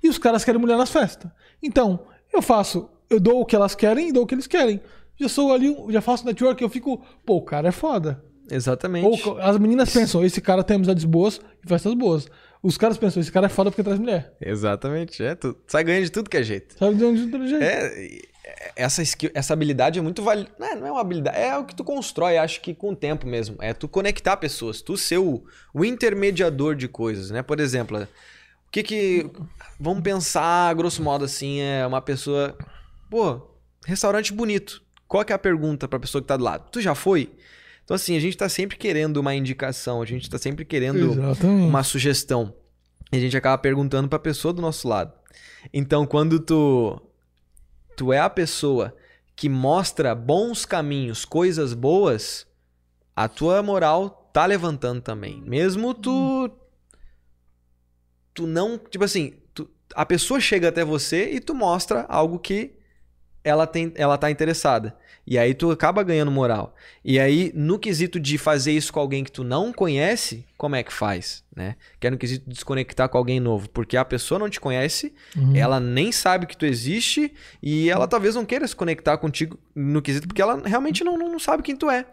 e 0.00 0.08
os 0.08 0.18
caras 0.18 0.44
querem 0.44 0.60
mulher 0.60 0.78
nas 0.78 0.88
festas. 0.90 1.28
Então, 1.60 2.04
eu 2.32 2.40
faço, 2.40 2.88
eu 3.10 3.18
dou 3.18 3.40
o 3.40 3.44
que 3.44 3.56
elas 3.56 3.74
querem 3.74 4.10
e 4.10 4.12
dou 4.12 4.22
o 4.22 4.26
que 4.26 4.36
eles 4.36 4.46
querem. 4.46 4.80
Já 5.18 5.28
sou 5.28 5.52
ali, 5.52 5.76
já 5.88 6.00
faço 6.00 6.24
network, 6.24 6.62
eu 6.62 6.68
fico, 6.68 7.04
pô, 7.26 7.38
o 7.38 7.42
cara 7.42 7.68
é 7.68 7.72
foda. 7.72 8.22
Exatamente. 8.48 9.26
Ou 9.26 9.40
as 9.40 9.58
meninas 9.58 9.92
pensam, 9.92 10.24
esse 10.24 10.40
cara 10.40 10.62
tem 10.62 10.76
amizades 10.76 11.04
boas 11.04 11.40
e 11.64 11.68
festas 11.68 11.92
boas. 11.94 12.28
Os 12.62 12.78
caras 12.78 12.96
pensam, 12.96 13.20
esse 13.20 13.32
cara 13.32 13.46
é 13.46 13.48
foda 13.48 13.70
porque 13.70 13.82
traz 13.82 13.98
mulher. 13.98 14.32
Exatamente. 14.40 15.22
É, 15.22 15.34
tu 15.34 15.56
sai 15.66 15.82
ganhando 15.82 16.04
de 16.04 16.12
tudo 16.12 16.30
que 16.30 16.36
é 16.36 16.42
jeito. 16.42 16.76
Sabe 16.78 16.94
de 16.96 17.04
onde 17.04 17.26
do 17.26 17.48
jeito? 17.48 17.62
É, 17.62 18.20
essa, 18.76 19.02
skill, 19.02 19.30
essa 19.34 19.52
habilidade 19.52 19.98
é 19.98 20.02
muito 20.02 20.22
valiosa. 20.22 20.50
Não, 20.58 20.66
é- 20.66 20.74
não 20.76 20.86
é 20.86 20.92
uma 20.92 21.00
habilidade, 21.00 21.38
é 21.38 21.56
o 21.58 21.64
que 21.64 21.74
tu 21.74 21.82
constrói, 21.82 22.36
acho 22.38 22.60
que 22.60 22.72
com 22.72 22.90
o 22.90 22.96
tempo 22.96 23.26
mesmo. 23.26 23.56
É 23.60 23.72
tu 23.74 23.88
conectar 23.88 24.36
pessoas, 24.36 24.80
tu 24.80 24.96
ser 24.96 25.18
o, 25.18 25.42
o 25.74 25.84
intermediador 25.84 26.76
de 26.76 26.86
coisas, 26.86 27.30
né? 27.30 27.42
Por 27.42 27.58
exemplo, 27.58 27.98
o 28.00 28.06
que 28.70 28.82
que. 28.84 29.30
Vamos 29.80 30.02
pensar, 30.02 30.72
grosso 30.74 31.02
modo, 31.02 31.24
assim, 31.24 31.60
é 31.60 31.84
uma 31.84 32.00
pessoa. 32.00 32.56
Pô, 33.10 33.40
restaurante 33.84 34.32
bonito. 34.32 34.80
Qual 35.08 35.24
que 35.24 35.32
é 35.32 35.36
a 35.36 35.38
pergunta 35.38 35.86
pra 35.88 35.98
pessoa 35.98 36.22
que 36.22 36.28
tá 36.28 36.36
do 36.36 36.44
lado? 36.44 36.70
Tu 36.70 36.80
já 36.80 36.94
foi? 36.94 37.30
Então, 37.92 37.96
assim, 37.96 38.16
a 38.16 38.20
gente 38.20 38.38
tá 38.38 38.48
sempre 38.48 38.78
querendo 38.78 39.18
uma 39.18 39.34
indicação, 39.34 40.00
a 40.00 40.06
gente 40.06 40.30
tá 40.30 40.38
sempre 40.38 40.64
querendo 40.64 41.12
Exatamente. 41.12 41.68
uma 41.68 41.82
sugestão. 41.82 42.54
E 43.12 43.16
a 43.18 43.20
gente 43.20 43.36
acaba 43.36 43.58
perguntando 43.60 44.08
pra 44.08 44.18
pessoa 44.18 44.54
do 44.54 44.62
nosso 44.62 44.88
lado. 44.88 45.12
Então, 45.74 46.06
quando 46.06 46.40
tu 46.40 46.98
tu 47.94 48.10
é 48.10 48.18
a 48.18 48.30
pessoa 48.30 48.96
que 49.36 49.46
mostra 49.46 50.14
bons 50.14 50.64
caminhos, 50.64 51.26
coisas 51.26 51.74
boas, 51.74 52.46
a 53.14 53.28
tua 53.28 53.62
moral 53.62 54.30
tá 54.32 54.46
levantando 54.46 55.02
também. 55.02 55.42
Mesmo 55.42 55.92
tu 55.92 56.50
tu 58.32 58.46
não, 58.46 58.78
tipo 58.78 59.04
assim, 59.04 59.34
tu- 59.52 59.68
a 59.94 60.06
pessoa 60.06 60.40
chega 60.40 60.70
até 60.70 60.82
você 60.82 61.30
e 61.30 61.40
tu 61.40 61.54
mostra 61.54 62.06
algo 62.08 62.38
que 62.38 62.74
ela 63.44 63.66
tem, 63.66 63.92
ela 63.96 64.16
tá 64.18 64.30
interessada. 64.30 64.96
E 65.24 65.38
aí 65.38 65.54
tu 65.54 65.70
acaba 65.70 66.02
ganhando 66.02 66.32
moral. 66.32 66.74
E 67.04 67.18
aí, 67.20 67.52
no 67.54 67.78
quesito 67.78 68.18
de 68.18 68.36
fazer 68.38 68.72
isso 68.72 68.92
com 68.92 68.98
alguém 68.98 69.22
que 69.22 69.30
tu 69.30 69.44
não 69.44 69.72
conhece, 69.72 70.44
como 70.58 70.74
é 70.74 70.82
que 70.82 70.92
faz, 70.92 71.44
né? 71.54 71.76
Que 72.00 72.08
é 72.08 72.10
no 72.10 72.18
quesito 72.18 72.44
de 72.48 72.54
desconectar 72.54 73.08
com 73.08 73.18
alguém 73.18 73.38
novo. 73.38 73.68
Porque 73.70 73.96
a 73.96 74.04
pessoa 74.04 74.38
não 74.40 74.48
te 74.50 74.60
conhece, 74.60 75.14
Uhum. 75.36 75.54
ela 75.54 75.78
nem 75.78 76.10
sabe 76.10 76.46
que 76.46 76.56
tu 76.56 76.66
existe 76.66 77.32
e 77.62 77.88
ela 77.88 78.08
talvez 78.08 78.34
não 78.34 78.44
queira 78.44 78.66
se 78.66 78.74
conectar 78.74 79.16
contigo 79.16 79.56
no 79.74 80.02
quesito 80.02 80.26
porque 80.26 80.42
ela 80.42 80.60
realmente 80.64 81.04
não, 81.04 81.16
não 81.16 81.38
sabe 81.38 81.62
quem 81.62 81.76
tu 81.76 81.88
é. 81.88 82.04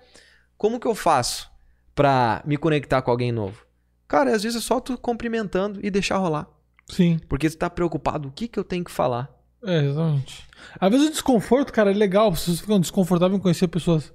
Como 0.56 0.80
que 0.80 0.86
eu 0.88 0.94
faço 0.94 1.50
pra 1.96 2.44
me 2.46 2.58
conectar 2.58 3.02
com 3.02 3.10
alguém 3.10 3.32
novo? 3.32 3.66
Cara, 4.08 4.36
às 4.36 4.44
vezes 4.44 4.58
é 4.62 4.62
só 4.66 4.80
tu 4.80 4.98
cumprimentando 5.00 5.80
e 5.82 5.90
deixar 5.90 6.18
rolar. 6.18 6.48
Sim, 6.88 7.20
Porque 7.28 7.50
tu 7.50 7.58
tá 7.58 7.70
preocupado, 7.70 8.28
o 8.28 8.32
que 8.32 8.48
que 8.48 8.58
eu 8.60 8.64
tenho 8.64 8.84
que 8.84 8.92
falar? 8.92 9.30
É, 9.64 9.86
exatamente. 9.86 10.48
Às 10.80 10.92
vezes 10.92 11.08
o 11.08 11.12
desconforto, 11.12 11.72
cara, 11.74 11.92
é 11.92 11.94
legal. 11.94 12.32
Pessoas 12.32 12.60
ficam 12.60 12.80
desconfortáveis 12.80 13.40
em 13.40 13.42
conhecer 13.42 13.68
pessoas. 13.68 14.12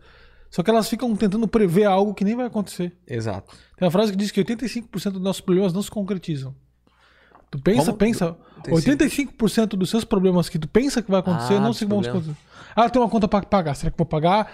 Só 0.51 0.63
que 0.63 0.71
elas 0.71 0.89
ficam 0.89 1.15
tentando 1.17 1.49
prever 1.49 1.85
algo 1.85 2.15
que 2.15 2.25
nem 2.25 2.37
vai 2.37 2.47
acontecer. 2.47 2.93
Exato. 3.07 3.57
Tem 3.77 3.87
uma 3.87 3.91
frase 3.91 4.13
que 4.13 4.19
diz 4.19 4.31
que 4.31 4.43
85% 4.43 5.11
dos 5.11 5.23
nossos 5.23 5.41
problemas 5.41 5.73
não 5.73 5.83
se 5.83 5.91
concretizam. 5.91 6.55
Tu 7.51 7.59
pensa, 7.61 7.87
Como? 7.87 7.99
pensa. 7.99 8.37
85% 8.65 9.77
dos 9.77 9.91
seus 9.91 10.05
problemas 10.05 10.49
que 10.49 10.59
tu 10.59 10.69
pensa 10.69 11.03
que 11.03 11.11
vai 11.11 11.21
acontecer 11.21 11.55
Ah, 11.55 11.61
não 11.61 11.73
se 11.73 11.85
vão 11.85 12.01
acontecer. 12.01 12.37
Ah, 12.75 12.89
tem 12.89 13.01
uma 13.01 13.09
conta 13.09 13.29
pra 13.29 13.43
pagar. 13.43 13.75
Será 13.75 13.91
que 13.91 13.99
vou 13.99 14.07
pagar? 14.07 14.53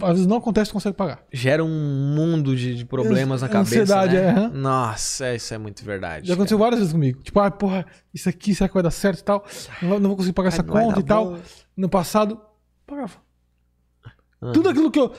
Às 0.00 0.10
vezes 0.10 0.26
não 0.26 0.38
acontece, 0.38 0.70
tu 0.70 0.74
consegue 0.74 0.96
pagar. 0.96 1.24
Gera 1.32 1.62
um 1.62 2.14
mundo 2.14 2.56
de, 2.56 2.74
de 2.74 2.84
problemas 2.84 3.42
na 3.42 3.48
cabeça. 3.48 3.82
Ansiedade, 3.82 4.14
né? 4.16 4.44
é. 4.44 4.48
Nossa, 4.48 5.34
isso 5.34 5.52
é 5.52 5.58
muito 5.58 5.84
verdade. 5.84 6.26
Já 6.26 6.34
aconteceu 6.34 6.58
várias 6.58 6.80
vezes 6.80 6.92
comigo. 6.92 7.22
Tipo, 7.22 7.40
ah, 7.40 7.50
porra, 7.50 7.86
isso 8.12 8.28
aqui, 8.28 8.54
será 8.54 8.68
que 8.68 8.74
vai 8.74 8.82
dar 8.82 8.90
certo 8.90 9.20
e 9.20 9.24
tal? 9.24 9.44
Não 9.82 9.88
vou, 9.88 10.00
não 10.00 10.08
vou 10.08 10.16
conseguir 10.16 10.32
pagar 10.32 10.48
essa 10.48 10.62
Ai, 10.62 10.66
não 10.66 10.74
vai 10.74 10.84
conta 10.84 11.00
e 11.00 11.02
tal. 11.02 11.38
No 11.76 11.88
passado, 11.88 12.40
pagava. 12.86 13.14
Aham. 14.42 14.52
Tudo 14.52 14.68
aquilo 14.68 14.90
que 14.90 14.98
eu. 14.98 15.12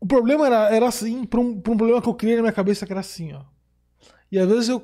O 0.00 0.06
problema 0.06 0.46
era, 0.46 0.74
era 0.74 0.88
assim, 0.88 1.24
pra 1.24 1.40
um, 1.40 1.60
pra 1.60 1.72
um 1.72 1.76
problema 1.76 2.00
que 2.00 2.08
eu 2.08 2.14
criei 2.14 2.36
na 2.36 2.42
minha 2.42 2.52
cabeça 2.52 2.86
que 2.86 2.92
era 2.92 3.00
assim, 3.00 3.32
ó. 3.34 3.42
E 4.32 4.38
às 4.38 4.48
vezes 4.48 4.68
eu 4.68 4.82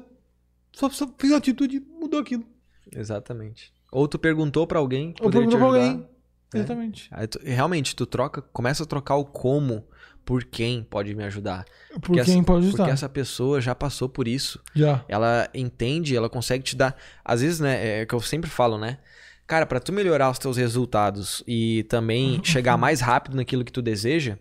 só, 0.72 0.90
só 0.90 1.08
fiz 1.18 1.30
uma 1.30 1.38
atitude 1.38 1.78
e 1.78 1.80
mudou 1.80 2.20
aquilo. 2.20 2.44
Exatamente. 2.92 3.72
Ou 3.90 4.06
tu 4.06 4.18
perguntou 4.18 4.66
pra 4.66 4.78
alguém. 4.78 5.14
Ou 5.20 5.30
perguntou 5.30 5.58
pra 5.58 5.68
alguém. 5.68 6.06
Exatamente. 6.54 7.08
Aí 7.12 7.26
tu- 7.26 7.40
realmente, 7.42 7.94
tu 7.96 8.06
troca, 8.06 8.40
começa 8.40 8.82
a 8.82 8.86
trocar 8.86 9.16
o 9.16 9.24
como 9.24 9.84
por 10.24 10.42
quem 10.44 10.82
pode 10.82 11.14
me 11.14 11.22
ajudar. 11.24 11.64
Por 12.00 12.12
quem 12.12 12.20
essa, 12.20 12.42
pode 12.42 12.66
ajudar. 12.66 12.76
Porque 12.84 12.90
essa 12.92 13.08
pessoa 13.08 13.60
já 13.60 13.74
passou 13.74 14.08
por 14.08 14.26
isso. 14.26 14.60
Já. 14.74 15.04
Ela 15.08 15.48
entende, 15.54 16.16
ela 16.16 16.28
consegue 16.28 16.64
te 16.64 16.74
dar. 16.76 16.96
Às 17.24 17.40
vezes, 17.42 17.60
né, 17.60 18.00
é 18.00 18.02
o 18.02 18.06
que 18.06 18.14
eu 18.14 18.20
sempre 18.20 18.50
falo, 18.50 18.76
né? 18.78 18.98
Cara, 19.46 19.64
pra 19.64 19.78
tu 19.78 19.92
melhorar 19.92 20.30
os 20.30 20.38
teus 20.38 20.56
resultados 20.56 21.42
e 21.46 21.84
também 21.84 22.40
chegar 22.44 22.76
mais 22.76 23.00
rápido 23.00 23.36
naquilo 23.36 23.64
que 23.64 23.70
tu 23.72 23.80
deseja, 23.80 24.36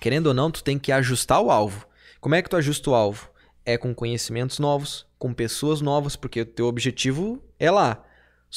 querendo 0.00 0.26
ou 0.28 0.34
não, 0.34 0.50
tu 0.50 0.64
tem 0.64 0.78
que 0.78 0.90
ajustar 0.90 1.40
o 1.40 1.50
alvo. 1.50 1.86
Como 2.20 2.34
é 2.34 2.42
que 2.42 2.48
tu 2.50 2.56
ajusta 2.56 2.90
o 2.90 2.94
alvo? 2.94 3.30
É 3.64 3.78
com 3.78 3.94
conhecimentos 3.94 4.58
novos, 4.58 5.06
com 5.18 5.32
pessoas 5.32 5.80
novas, 5.80 6.16
porque 6.16 6.40
o 6.40 6.46
teu 6.46 6.66
objetivo 6.66 7.40
é 7.58 7.70
lá. 7.70 8.03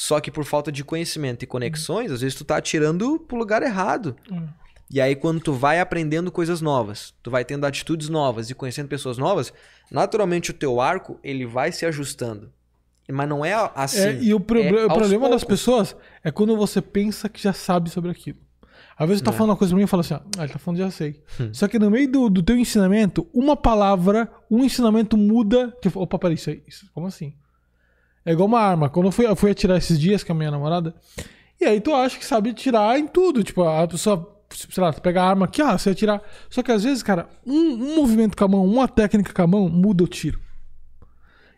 Só 0.00 0.20
que 0.20 0.30
por 0.30 0.44
falta 0.44 0.70
de 0.70 0.84
conhecimento 0.84 1.42
e 1.42 1.46
conexões, 1.46 2.12
às 2.12 2.20
vezes 2.20 2.36
tu 2.38 2.44
tá 2.44 2.56
atirando 2.56 3.18
pro 3.18 3.36
lugar 3.36 3.64
errado. 3.64 4.14
Hum. 4.30 4.46
E 4.88 5.00
aí, 5.00 5.16
quando 5.16 5.40
tu 5.40 5.52
vai 5.52 5.80
aprendendo 5.80 6.30
coisas 6.30 6.60
novas, 6.60 7.12
tu 7.20 7.32
vai 7.32 7.44
tendo 7.44 7.66
atitudes 7.66 8.08
novas 8.08 8.48
e 8.48 8.54
conhecendo 8.54 8.86
pessoas 8.88 9.18
novas, 9.18 9.52
naturalmente 9.90 10.52
o 10.52 10.54
teu 10.54 10.80
arco 10.80 11.18
ele 11.20 11.44
vai 11.44 11.72
se 11.72 11.84
ajustando. 11.84 12.52
Mas 13.10 13.28
não 13.28 13.44
é 13.44 13.54
assim. 13.74 13.98
É, 13.98 14.22
e 14.22 14.32
o, 14.32 14.38
proble- 14.38 14.78
é 14.78 14.84
o 14.84 14.88
problema 14.88 15.28
das 15.28 15.42
poucos. 15.42 15.58
pessoas 15.58 15.96
é 16.22 16.30
quando 16.30 16.56
você 16.56 16.80
pensa 16.80 17.28
que 17.28 17.42
já 17.42 17.52
sabe 17.52 17.90
sobre 17.90 18.12
aquilo. 18.12 18.38
Às 18.96 19.08
vezes 19.08 19.18
você 19.18 19.24
tá 19.24 19.32
É. 19.32 19.34
falando 19.34 19.50
uma 19.50 19.56
coisa 19.56 19.72
pra 19.72 19.78
mim 19.78 19.84
e 19.84 19.88
fala 19.88 20.02
assim, 20.02 20.14
ah, 20.14 20.22
ele 20.38 20.52
tá 20.52 20.60
falando 20.60 20.78
já 20.78 20.92
sei. 20.92 21.20
Hum. 21.40 21.50
Só 21.52 21.66
que 21.66 21.76
no 21.76 21.90
meio 21.90 22.08
do, 22.08 22.30
do 22.30 22.40
teu 22.42 22.56
ensinamento, 22.56 23.26
uma 23.34 23.56
palavra, 23.56 24.30
um 24.48 24.62
ensinamento 24.62 25.16
muda. 25.16 25.76
Que, 25.82 25.90
opa, 25.92 26.16
peraí, 26.20 26.36
isso, 26.36 26.50
aí, 26.50 26.62
isso, 26.68 26.88
como 26.94 27.08
assim? 27.08 27.34
É 28.28 28.32
igual 28.32 28.46
uma 28.46 28.60
arma. 28.60 28.90
Quando 28.90 29.06
eu 29.06 29.12
fui, 29.12 29.26
eu 29.26 29.34
fui 29.34 29.50
atirar 29.50 29.78
esses 29.78 29.98
dias 29.98 30.22
com 30.22 30.32
a 30.32 30.34
minha 30.34 30.50
namorada, 30.50 30.94
e 31.58 31.64
aí 31.64 31.80
tu 31.80 31.94
acha 31.94 32.18
que 32.18 32.26
sabe 32.26 32.50
atirar 32.50 32.98
em 32.98 33.06
tudo. 33.06 33.42
Tipo, 33.42 33.62
a 33.62 33.88
pessoa, 33.88 34.38
sei 34.50 34.82
lá, 34.84 34.92
tu 34.92 35.00
pega 35.00 35.22
a 35.22 35.26
arma 35.26 35.46
aqui, 35.46 35.62
ah, 35.62 35.78
você 35.78 35.88
atirar. 35.88 36.22
Só 36.50 36.62
que 36.62 36.70
às 36.70 36.84
vezes, 36.84 37.02
cara, 37.02 37.26
um, 37.46 37.54
um 37.54 37.96
movimento 37.96 38.36
com 38.36 38.44
a 38.44 38.48
mão, 38.48 38.66
uma 38.66 38.86
técnica 38.86 39.32
com 39.32 39.42
a 39.42 39.46
mão, 39.46 39.66
muda 39.70 40.04
o 40.04 40.06
tiro. 40.06 40.38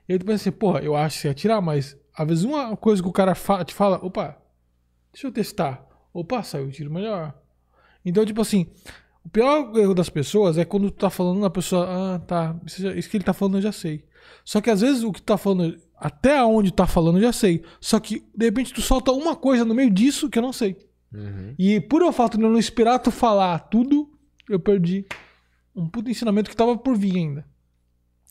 E 0.09 0.13
aí 0.13 0.19
tu 0.21 0.25
pensa 0.25 0.49
assim, 0.49 0.57
porra, 0.57 0.79
eu 0.81 0.95
acho 0.95 1.17
que 1.17 1.23
sei 1.23 1.31
atirar, 1.33 1.61
mas 1.61 1.97
às 2.17 2.29
vezes 2.29 2.45
uma 2.45 2.77
coisa 2.77 3.03
que 3.03 3.09
o 3.09 3.13
cara 3.13 3.35
fa- 3.35 3.65
te 3.65 3.75
fala, 3.75 3.99
opa, 4.01 4.37
deixa 5.13 5.27
eu 5.27 5.33
testar. 5.33 5.85
Opa, 6.15 6.41
saiu 6.45 6.67
o 6.67 6.71
tiro 6.71 6.93
melhor. 6.93 7.35
Então, 8.05 8.25
tipo 8.25 8.41
assim, 8.41 8.69
o 9.25 9.29
pior 9.29 9.77
erro 9.77 9.93
das 9.95 10.09
pessoas 10.09 10.57
é 10.57 10.65
quando 10.65 10.89
tu 10.89 10.99
tá 10.99 11.11
falando, 11.11 11.45
a 11.45 11.51
pessoa, 11.51 11.87
ah, 12.15 12.19
tá, 12.21 12.55
isso 12.95 13.11
que 13.11 13.17
ele 13.17 13.25
tá 13.25 13.33
falando 13.33 13.59
eu 13.59 13.63
já 13.63 13.73
sei. 13.73 14.05
Só 14.45 14.61
que 14.61 14.71
às 14.71 14.81
vezes 14.81 15.03
o 15.03 15.13
que 15.13 15.21
tu 15.21 15.25
tá 15.27 15.37
falando, 15.37 15.77
até 16.01 16.43
onde 16.43 16.73
tá 16.73 16.87
falando 16.87 17.19
eu 17.19 17.25
já 17.25 17.33
sei. 17.33 17.63
Só 17.81 18.01
que, 18.01 18.25
de 18.35 18.47
repente, 18.47 18.73
tu 18.73 18.81
solta 18.81 19.13
uma 19.13 19.37
coisa 19.37 19.65
no 19.65 19.75
meio 19.75 19.91
disso 19.91 20.31
que 20.31 20.39
eu 20.39 20.43
não 20.43 20.53
sei. 20.53 20.77
Uhum. 21.13 21.55
E 21.59 21.81
por 21.81 22.01
eu 22.01 22.13
fato 22.13 22.39
de 22.39 22.45
eu 22.45 22.51
não 22.51 22.59
esperar 22.59 22.99
tu 22.99 23.11
falar 23.11 23.59
tudo, 23.59 24.11
eu 24.49 24.59
perdi 24.59 25.05
um 25.77 25.89
puto 25.89 26.11
ensinamento 26.11 26.49
que 26.49 26.57
tava 26.57 26.77
por 26.77 26.97
vir 26.97 27.17
ainda. 27.17 27.45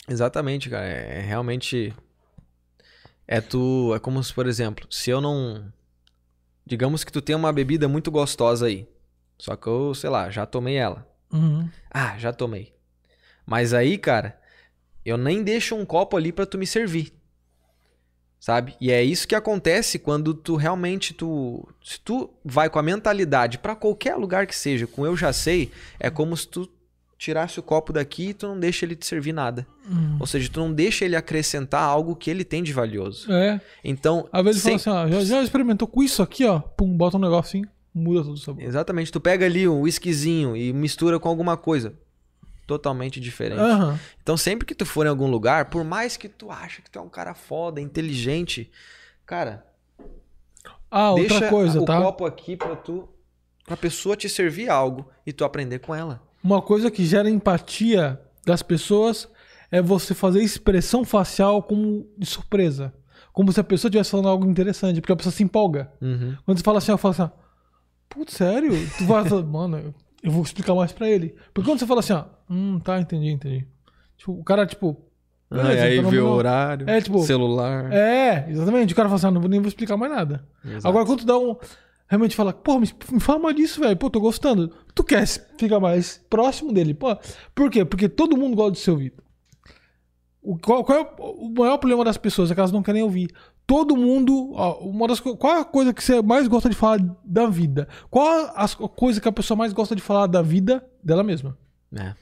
Exatamente, 0.08 0.70
cara. 0.70 0.86
É 0.86 1.22
realmente. 1.22 1.94
É 3.28 3.40
tu. 3.40 3.94
É 3.96 4.00
como 4.00 4.24
se, 4.24 4.34
por 4.34 4.48
exemplo, 4.48 4.88
se 4.90 5.12
eu 5.12 5.22
não. 5.22 5.72
Digamos 6.66 7.04
que 7.04 7.12
tu 7.12 7.22
tem 7.22 7.36
uma 7.36 7.54
bebida 7.54 7.88
muito 7.88 8.10
gostosa 8.10 8.66
aí. 8.66 8.88
Só 9.38 9.56
que 9.56 9.68
eu, 9.68 9.94
sei 9.94 10.10
lá, 10.10 10.30
já 10.30 10.46
tomei 10.46 10.76
ela. 10.76 11.08
Uhum. 11.32 11.70
Ah, 11.90 12.18
já 12.18 12.34
tomei. 12.34 12.74
Mas 13.46 13.74
aí, 13.74 13.98
cara, 13.98 14.40
eu 15.06 15.18
nem 15.18 15.44
deixo 15.44 15.76
um 15.76 15.86
copo 15.86 16.18
ali 16.18 16.32
pra 16.32 16.46
tu 16.46 16.58
me 16.58 16.68
servir. 16.68 17.19
Sabe? 18.40 18.74
E 18.80 18.90
é 18.90 19.04
isso 19.04 19.28
que 19.28 19.36
acontece 19.36 20.00
quando 20.00 20.34
tu 20.34 20.56
realmente 20.56 21.14
tu, 21.14 21.68
se 21.84 22.00
tu 22.00 22.30
vai 22.44 22.70
com 22.70 22.80
a 22.80 22.84
mentalidade 22.84 23.58
pra 23.58 23.76
qualquer 23.76 24.16
lugar 24.16 24.48
que 24.48 24.56
seja, 24.56 24.88
com 24.88 25.06
eu 25.06 25.16
já 25.18 25.34
sei, 25.34 25.72
é 26.00 26.10
como 26.10 26.36
se 26.38 26.48
tu 26.48 26.70
tirasse 27.18 27.60
o 27.60 27.64
copo 27.64 27.92
daqui 27.92 28.30
e 28.30 28.34
tu 28.34 28.48
não 28.48 28.58
deixa 28.58 28.86
ele 28.86 28.96
te 28.96 29.06
servir 29.06 29.34
nada. 29.34 29.68
Uhum. 29.86 30.16
Ou 30.22 30.26
seja, 30.26 30.50
tu 30.50 30.58
não 30.62 30.72
deixa 30.72 31.04
ele 31.04 31.18
acrescentar 31.18 31.84
algo 31.84 32.16
que 32.16 32.30
ele 32.30 32.46
tem 32.46 32.64
de 32.64 32.72
valioso. 32.72 33.30
É. 33.30 33.60
Então, 33.84 34.30
Às 34.32 34.44
vezes 34.46 34.62
sem- 34.64 34.80
fala 34.80 35.04
assim, 35.04 35.16
ó, 35.16 35.20
já, 35.20 35.26
já 35.26 35.44
experimentou 35.44 35.86
com 35.86 36.02
isso 36.02 36.24
aqui, 36.24 36.46
ó. 36.46 36.60
Pum, 36.60 36.96
bota 36.96 37.18
um 37.18 37.20
negocinho, 37.20 37.68
muda 37.94 38.24
todo 38.24 38.36
o 38.36 38.38
sabor. 38.38 38.64
exatamente, 38.64 39.12
tu 39.12 39.20
pega 39.20 39.46
ali 39.46 39.68
um 39.68 39.82
whiskyzinho 39.82 40.56
e 40.56 40.72
mistura 40.72 41.20
com 41.20 41.28
alguma 41.28 41.58
coisa 41.58 41.94
totalmente 42.70 43.20
diferente. 43.20 43.60
Aham. 43.60 44.00
Então, 44.22 44.38
sempre 44.38 44.64
que 44.66 44.76
tu 44.76 44.86
for 44.86 45.06
em 45.08 45.10
algum 45.10 45.28
lugar, 45.30 45.66
por 45.72 45.84
mais 45.84 46.16
que 46.16 46.30
tu 46.30 46.52
acha 46.52 46.82
que 46.84 46.90
tu 46.92 47.00
é 47.00 47.02
um 47.02 47.10
cara 47.10 47.34
foda, 47.34 47.82
inteligente, 47.82 48.72
cara, 49.26 49.66
Ah, 50.92 51.10
outra 51.12 51.28
deixa 51.28 51.50
coisa, 51.50 51.82
o 51.82 51.86
tá? 51.86 52.00
copo 52.00 52.26
aqui 52.26 52.56
pra 52.56 52.76
tu, 52.76 53.10
pra 53.66 53.76
pessoa 53.76 54.16
te 54.16 54.30
servir 54.30 54.70
algo 54.70 55.10
e 55.26 55.34
tu 55.34 55.44
aprender 55.44 55.80
com 55.80 55.94
ela. 55.96 56.22
Uma 56.44 56.62
coisa 56.62 56.92
que 56.92 57.04
gera 57.06 57.30
empatia 57.30 58.22
das 58.46 58.62
pessoas 58.62 59.28
é 59.72 59.82
você 59.82 60.14
fazer 60.14 60.42
expressão 60.44 61.04
facial 61.04 61.62
como 61.64 62.08
de 62.18 62.26
surpresa. 62.28 62.94
Como 63.34 63.52
se 63.52 63.60
a 63.60 63.64
pessoa 63.64 63.90
estivesse 63.90 64.12
falando 64.12 64.30
algo 64.30 64.46
interessante, 64.50 65.02
porque 65.02 65.14
a 65.14 65.16
pessoa 65.16 65.34
se 65.34 65.44
empolga. 65.44 65.92
Uhum. 66.02 66.36
Quando 66.46 66.58
você 66.58 66.64
fala 66.64 66.78
assim, 66.80 66.92
eu 66.92 66.98
falo 66.98 67.14
assim, 67.18 67.32
putz, 68.10 68.34
sério? 68.36 68.72
Tu 68.98 69.06
vai 69.06 69.24
falar, 69.30 69.44
mano, 69.44 69.94
eu 70.24 70.32
vou 70.32 70.44
explicar 70.44 70.74
mais 70.76 70.92
pra 70.92 71.10
ele. 71.10 71.36
Porque 71.54 71.70
quando 71.70 71.80
você 71.80 71.86
fala 71.88 72.00
assim, 72.02 72.14
ó, 72.14 72.26
hum, 72.50 72.80
tá, 72.80 73.00
entendi, 73.00 73.30
entendi. 73.30 73.66
Tipo, 74.18 74.34
o 74.34 74.44
cara, 74.44 74.66
tipo. 74.66 74.98
beleza, 75.50 75.90
então 75.94 76.12
não- 76.12 76.12
não- 76.28 76.32
horário, 76.34 76.90
É, 76.90 77.02
tipo, 77.02 77.20
celular. 77.24 77.92
É, 77.94 78.46
exatamente. 78.50 78.94
O 78.94 78.96
cara 78.96 79.08
fala 79.10 79.16
assim, 79.18 79.28
ah, 79.28 79.32
não 79.32 79.42
vou 79.42 79.50
nem 79.50 79.60
vou 79.60 79.68
explicar 79.70 79.96
mais 79.98 80.12
nada. 80.12 80.46
Exato. 80.66 80.88
Agora, 80.88 81.06
quando 81.06 81.20
tu 81.20 81.26
dá 81.26 81.38
um. 81.38 81.56
Realmente 82.08 82.36
fala, 82.36 82.52
pô, 82.52 82.80
me, 82.80 82.90
me 83.12 83.20
fala 83.20 83.38
mais 83.40 83.56
disso, 83.56 83.80
velho. 83.80 83.96
Pô, 83.96 84.10
tô 84.10 84.20
gostando. 84.20 84.74
Tu 84.96 85.04
quer 85.04 85.28
ficar 85.28 85.80
mais 85.80 86.20
próximo 86.30 86.74
dele. 86.74 86.94
Pô, 86.96 87.16
por 87.54 87.70
quê? 87.70 87.86
Porque 87.86 88.10
todo 88.10 88.36
mundo 88.36 88.56
gosta 88.56 88.72
de 88.72 88.80
ser 88.80 88.92
ouvido. 88.92 89.22
O, 90.42 90.58
qual, 90.58 90.84
qual 90.84 90.98
é 90.98 91.02
o, 91.20 91.46
o 91.48 91.54
maior 91.54 91.78
problema 91.78 92.04
das 92.04 92.18
pessoas? 92.18 92.50
É 92.50 92.54
que 92.56 92.60
elas 92.60 92.72
não 92.72 92.82
querem 92.82 93.04
ouvir. 93.04 93.30
Todo 93.70 93.96
mundo. 93.96 94.52
Ó, 94.56 94.80
uma 94.80 95.08
das, 95.08 95.20
qual 95.20 95.54
é 95.56 95.60
a 95.62 95.64
coisa 95.64 95.94
que 95.94 96.04
você 96.04 96.24
mais 96.24 96.48
gosta 96.48 96.68
de 96.68 96.76
falar 96.76 96.98
da 97.24 97.46
vida? 97.46 97.88
Qual 98.10 98.28
a 98.56 98.68
coisa 98.68 99.22
que 99.22 99.28
a 99.28 99.32
pessoa 99.32 99.56
mais 99.56 99.74
gosta 99.74 99.96
de 99.96 100.02
falar 100.02 100.26
da 100.26 100.42
vida 100.42 100.84
dela 101.04 101.22
mesma? 101.22 101.56
É. 101.96 102.16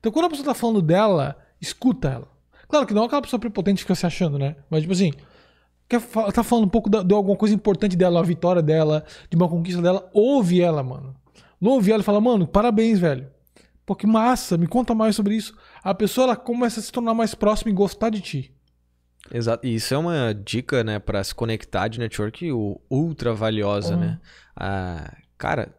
Então, 0.00 0.10
quando 0.10 0.24
a 0.24 0.30
pessoa 0.30 0.46
tá 0.46 0.54
falando 0.54 0.80
dela, 0.80 1.36
escuta 1.60 2.08
ela. 2.08 2.28
Claro 2.66 2.86
que 2.86 2.94
não 2.94 3.02
é 3.02 3.06
aquela 3.06 3.20
pessoa 3.20 3.38
prepotente 3.38 3.76
que 3.76 3.82
fica 3.82 3.94
se 3.94 4.06
achando, 4.06 4.38
né? 4.38 4.56
Mas, 4.70 4.80
tipo 4.80 4.94
assim, 4.94 5.12
quer 5.86 6.00
fa- 6.00 6.32
tá 6.32 6.42
falando 6.42 6.64
um 6.64 6.70
pouco 6.70 6.88
da- 6.88 7.02
de 7.02 7.12
alguma 7.14 7.36
coisa 7.36 7.54
importante 7.54 7.94
dela, 7.98 8.20
a 8.20 8.22
vitória 8.22 8.62
dela, 8.62 9.04
de 9.28 9.36
uma 9.36 9.46
conquista 9.46 9.82
dela, 9.82 10.08
ouve 10.14 10.62
ela, 10.62 10.82
mano. 10.82 11.14
Ouve 11.60 11.92
ela 11.92 12.00
e 12.00 12.04
fala, 12.04 12.18
mano, 12.18 12.46
parabéns, 12.46 12.98
velho. 12.98 13.26
Pô, 13.84 13.94
que 13.94 14.06
massa, 14.06 14.56
me 14.56 14.66
conta 14.66 14.94
mais 14.94 15.14
sobre 15.14 15.36
isso. 15.36 15.54
A 15.82 15.92
pessoa, 15.94 16.24
ela 16.28 16.36
começa 16.36 16.80
a 16.80 16.82
se 16.82 16.90
tornar 16.90 17.12
mais 17.12 17.34
próxima 17.34 17.70
e 17.70 17.74
gostar 17.74 18.08
de 18.08 18.22
ti. 18.22 18.53
Exato. 19.32 19.66
E 19.66 19.74
isso 19.74 19.94
é 19.94 19.98
uma 19.98 20.34
dica, 20.34 20.84
né, 20.84 20.98
pra 20.98 21.22
se 21.24 21.34
conectar 21.34 21.88
de 21.88 21.98
network 21.98 22.50
ultra 22.90 23.32
valiosa, 23.34 23.94
Uhum. 23.94 24.00
né? 24.00 24.20
Ah, 24.56 25.16
cara, 25.38 25.74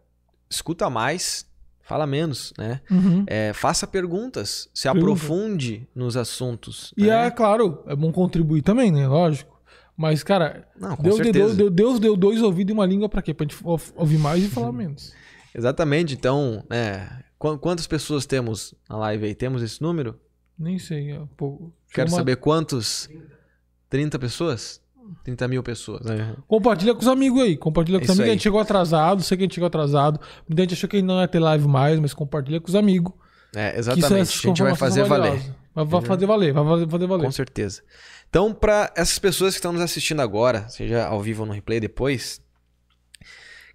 escuta 0.49 0.89
mais, 0.89 1.45
fala 1.81 2.08
menos, 2.08 2.53
né? 2.58 2.81
Uhum. 2.89 3.23
É, 3.27 3.53
faça 3.53 3.86
perguntas, 3.86 4.69
se 4.73 4.84
Pergunta. 4.84 5.05
aprofunde 5.05 5.88
nos 5.93 6.17
assuntos. 6.17 6.93
E 6.97 7.03
né? 7.05 7.27
é 7.27 7.31
claro, 7.31 7.84
é 7.88 7.95
bom 7.95 8.12
contribuir 8.12 8.62
também, 8.63 8.91
né? 8.91 9.08
Lógico. 9.08 9.53
Mas, 9.97 10.23
cara, 10.23 10.67
Não, 10.77 10.95
Deus, 10.97 11.55
deu, 11.55 11.69
Deus 11.69 11.99
deu 11.99 12.17
dois 12.17 12.41
ouvidos 12.41 12.71
e 12.71 12.73
uma 12.73 12.86
língua 12.86 13.08
pra 13.08 13.21
quê? 13.21 13.34
Pra 13.34 13.45
gente 13.47 13.55
ou- 13.63 13.79
ouvir 13.95 14.17
mais 14.17 14.43
e 14.43 14.49
falar 14.49 14.71
menos. 14.73 15.13
Exatamente. 15.53 16.13
Então, 16.15 16.65
né, 16.69 17.23
qu- 17.39 17.58
quantas 17.60 17.88
pessoas 17.88 18.25
temos 18.25 18.73
na 18.89 18.97
live 18.97 19.25
aí? 19.27 19.34
Temos 19.36 19.62
esse 19.63 19.81
número? 19.81 20.19
Nem 20.60 20.77
sei. 20.79 21.12
É 21.12 21.19
um 21.19 21.27
pouco... 21.27 21.73
Quero 21.95 22.10
Chama- 22.10 22.19
saber 22.19 22.36
quantos? 22.36 23.10
30 23.89 24.19
pessoas? 24.19 24.81
30 25.23 25.47
mil 25.47 25.62
pessoas. 25.63 26.01
né? 26.05 26.36
Compartilha 26.47 26.93
com 26.93 26.99
os 27.01 27.08
amigos 27.08 27.41
aí. 27.41 27.55
Compartilha 27.55 27.99
com 27.99 28.03
os 28.05 28.10
Isso 28.10 28.13
amigos. 28.13 28.27
A 28.29 28.31
aí. 28.31 28.36
gente 28.36 28.43
chegou 28.43 28.60
atrasado, 28.60 29.23
sei 29.23 29.38
que 29.38 29.43
a 29.43 29.45
gente 29.45 29.55
chegou 29.55 29.67
atrasado. 29.67 30.19
Muita 30.47 30.63
gente 30.63 30.73
achou 30.73 30.89
que 30.89 30.97
a 30.97 31.01
não 31.01 31.21
ia 31.21 31.27
ter 31.27 31.39
live 31.39 31.67
mais, 31.67 31.99
mas 31.99 32.13
compartilha 32.13 32.60
com 32.60 32.67
os 32.67 32.75
amigos. 32.75 33.13
É, 33.55 33.69
isso- 33.79 33.91
exatamente. 33.91 34.12
A 34.12 34.47
gente 34.47 34.62
vai 34.63 34.71
informações 34.73 34.77
fazer 34.77 35.03
valer. 35.05 35.55
Vai, 35.73 35.86
vai 35.86 36.01
fazer 36.01 36.25
valer, 36.25 36.53
vai 36.53 36.63
fazer, 36.65 36.89
fazer 36.89 37.08
valer. 37.08 37.23
Com 37.25 37.31
certeza. 37.31 37.81
Então, 38.29 38.53
para 38.53 38.91
essas 38.95 39.17
pessoas 39.19 39.53
que 39.53 39.60
estão 39.60 39.71
nos 39.71 39.81
assistindo 39.81 40.21
agora, 40.21 40.67
seja 40.69 41.05
ao 41.05 41.21
vivo 41.21 41.43
ou 41.43 41.47
no 41.47 41.53
replay 41.53 41.79
depois, 41.79 42.41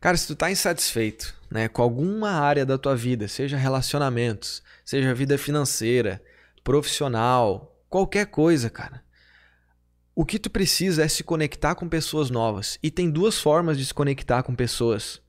cara, 0.00 0.16
se 0.16 0.26
tu 0.26 0.34
tá 0.34 0.50
insatisfeito, 0.50 1.34
né, 1.50 1.68
com 1.68 1.80
alguma 1.82 2.30
área 2.30 2.66
da 2.66 2.76
tua 2.76 2.96
vida, 2.96 3.28
seja 3.28 3.56
relacionamentos, 3.56 4.62
seja 4.84 5.14
vida 5.14 5.38
financeira, 5.38 6.20
profissional, 6.64 7.69
qualquer 7.90 8.26
coisa, 8.26 8.70
cara. 8.70 9.04
O 10.14 10.24
que 10.24 10.38
tu 10.38 10.48
precisa 10.48 11.02
é 11.02 11.08
se 11.08 11.22
conectar 11.22 11.74
com 11.74 11.88
pessoas 11.88 12.30
novas. 12.30 12.78
E 12.82 12.90
tem 12.90 13.10
duas 13.10 13.38
formas 13.38 13.76
de 13.76 13.84
se 13.84 13.92
conectar 13.92 14.42
com 14.42 14.54
pessoas. 14.54 15.20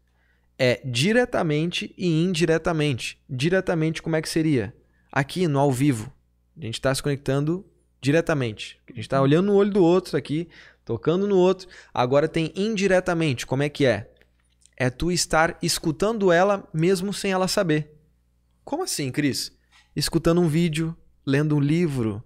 é 0.64 0.80
diretamente 0.86 1.92
e 1.98 2.08
indiretamente. 2.08 3.20
Diretamente, 3.28 4.00
como 4.00 4.16
é 4.16 4.22
que 4.22 4.30
seria? 4.30 4.76
Aqui 5.12 5.48
no 5.48 5.58
ao 5.58 5.72
vivo, 5.72 6.14
a 6.56 6.64
gente 6.64 6.76
está 6.76 6.94
se 6.94 7.02
conectando 7.02 7.66
diretamente. 8.00 8.80
A 8.88 8.94
gente 8.94 9.06
está 9.06 9.20
olhando 9.20 9.48
no 9.48 9.56
olho 9.56 9.72
do 9.72 9.84
outro 9.84 10.16
aqui, 10.16 10.48
tocando 10.86 11.28
no 11.28 11.36
outro. 11.36 11.68
Agora 11.92 12.28
tem 12.28 12.54
indiretamente, 12.56 13.48
como 13.48 13.64
é 13.64 13.70
que 13.70 13.88
é? 13.88 14.14
É 14.78 14.92
tu 14.92 15.12
estar 15.12 15.58
escutando 15.64 16.32
ela 16.32 16.70
mesmo 16.72 17.12
sem 17.12 17.32
ela 17.32 17.48
saber. 17.48 17.98
Como 18.64 18.84
assim, 18.84 19.12
Cris? 19.12 19.52
Escutando 19.96 20.42
um 20.42 20.48
vídeo, 20.48 20.96
lendo 21.26 21.56
um 21.56 21.60
livro, 21.60 22.24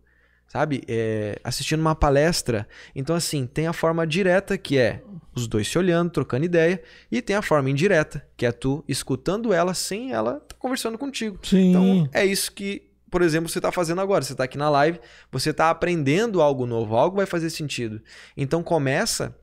sabe? 0.56 0.84
É, 0.88 1.38
assistindo 1.44 1.82
uma 1.82 1.94
palestra. 1.94 2.66
Então, 2.96 3.14
assim, 3.14 3.46
tem 3.46 3.68
a 3.68 3.74
forma 3.74 4.08
direta, 4.08 4.58
que 4.58 4.78
é 4.78 5.04
os 5.36 5.48
dois 5.48 5.68
se 5.68 5.78
olhando, 5.78 6.10
trocando 6.10 6.46
ideia, 6.46 6.82
e 7.12 7.22
tem 7.22 7.36
a 7.36 7.42
forma 7.42 7.70
indireta, 7.70 8.26
que 8.38 8.46
é 8.46 8.54
tu 8.54 8.82
escutando 8.88 9.52
ela 9.52 9.74
sem 9.74 10.14
ela 10.14 10.40
tá 10.40 10.56
conversando 10.58 10.98
contigo. 10.98 11.38
Sim. 11.44 11.72
Então, 11.72 12.10
é 12.14 12.26
isso 12.26 12.54
que, 12.54 12.84
por 13.12 13.22
exemplo, 13.22 13.50
você 13.50 13.60
está 13.60 13.70
fazendo 13.70 14.00
agora. 14.00 14.24
Você 14.24 14.32
está 14.32 14.46
aqui 14.46 14.58
na 14.58 14.70
live, 14.70 14.98
você 15.30 15.50
está 15.50 15.70
aprendendo 15.70 16.42
algo 16.42 16.66
novo, 16.66 16.96
algo 16.96 17.18
vai 17.18 17.26
fazer 17.26 17.50
sentido. 17.50 18.02
Então, 18.38 18.64
começa 18.64 19.36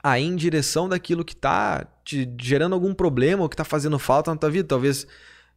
a 0.00 0.16
ir 0.20 0.26
em 0.26 0.36
direção 0.36 0.88
daquilo 0.88 1.24
que 1.24 1.34
está 1.34 1.84
te 2.04 2.32
gerando 2.40 2.74
algum 2.74 2.94
problema 2.94 3.42
ou 3.42 3.48
que 3.48 3.54
está 3.54 3.64
fazendo 3.64 3.98
falta 3.98 4.30
na 4.30 4.36
tua 4.36 4.50
vida. 4.50 4.68
Talvez 4.68 5.08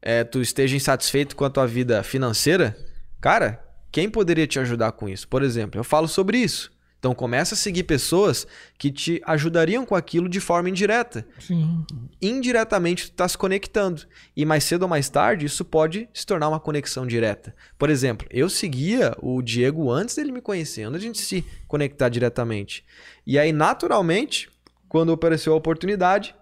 é, 0.02 0.24
tu 0.24 0.42
esteja 0.42 0.76
insatisfeito 0.76 1.36
com 1.36 1.46
a 1.46 1.50
tua 1.52 1.68
vida 1.68 2.02
financeira. 2.02 2.76
Cara, 3.22 3.65
quem 3.96 4.10
poderia 4.10 4.46
te 4.46 4.60
ajudar 4.60 4.92
com 4.92 5.08
isso? 5.08 5.26
Por 5.26 5.42
exemplo, 5.42 5.80
eu 5.80 5.84
falo 5.86 6.06
sobre 6.06 6.38
isso. 6.38 6.70
Então 7.00 7.16
começa 7.16 7.56
a 7.56 7.58
seguir 7.58 7.86
pessoas 7.86 8.46
que 8.78 8.92
te 8.92 9.22
ajudariam 9.26 9.86
com 9.86 9.96
aquilo 9.96 10.28
de 10.28 10.42
forma 10.42 10.70
indireta. 10.70 11.26
Sim. 11.40 11.86
Indiretamente 12.22 13.06
tu 13.06 13.12
está 13.12 13.26
se 13.26 13.38
conectando. 13.38 14.02
E 14.36 14.44
mais 14.44 14.66
cedo 14.66 14.82
ou 14.82 14.90
mais 14.90 15.08
tarde 15.08 15.46
isso 15.46 15.64
pode 15.64 16.10
se 16.14 16.26
tornar 16.26 16.50
uma 16.50 16.60
conexão 16.60 17.08
direta. 17.08 17.56
Por 17.78 17.90
exemplo, 17.90 18.28
eu 18.30 18.50
seguia 18.50 19.16
o 19.22 19.42
Diego 19.42 19.90
antes 19.90 20.16
dele 20.16 20.34
me 20.34 20.42
conhecer, 20.42 20.84
antes 20.84 20.98
a 20.98 21.06
gente 21.06 21.22
se 21.22 21.46
conectar 21.66 22.10
diretamente. 22.10 22.84
E 23.26 23.40
aí, 23.40 23.54
naturalmente, 23.54 24.50
quando 24.90 25.14
apareceu 25.14 25.54
a 25.54 25.56
oportunidade, 25.56 26.36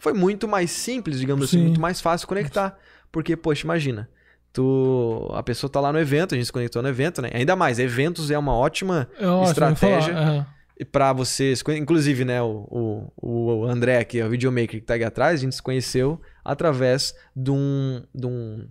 foi 0.00 0.12
muito 0.12 0.48
mais 0.48 0.72
simples, 0.72 1.20
digamos 1.20 1.44
assim, 1.44 1.58
Sim. 1.58 1.64
muito 1.66 1.80
mais 1.80 2.00
fácil 2.00 2.26
conectar. 2.26 2.76
Porque, 3.12 3.36
poxa, 3.36 3.62
imagina, 3.64 4.10
tu 4.54 5.28
a 5.34 5.42
pessoa 5.42 5.68
tá 5.68 5.80
lá 5.80 5.92
no 5.92 5.98
evento, 5.98 6.34
a 6.34 6.38
gente 6.38 6.46
se 6.46 6.52
conectou 6.52 6.80
no 6.80 6.88
evento, 6.88 7.20
né? 7.20 7.28
Ainda 7.34 7.54
mais, 7.56 7.78
eventos 7.78 8.30
é 8.30 8.38
uma 8.38 8.54
ótima 8.54 9.08
É 9.18 9.44
estratégia 9.44 10.46
é. 10.80 10.84
para 10.84 11.12
vocês. 11.12 11.62
Inclusive, 11.76 12.24
né, 12.24 12.40
o, 12.40 13.10
o, 13.16 13.46
o 13.60 13.64
André 13.66 13.98
aqui, 13.98 14.22
o 14.22 14.30
videomaker 14.30 14.80
que 14.80 14.86
tá 14.86 14.94
aqui 14.94 15.04
atrás, 15.04 15.40
a 15.40 15.42
gente 15.42 15.56
se 15.56 15.62
conheceu 15.62 16.20
através 16.44 17.14
de 17.34 17.50
um. 17.50 18.02
De 18.14 18.26
um, 18.26 18.68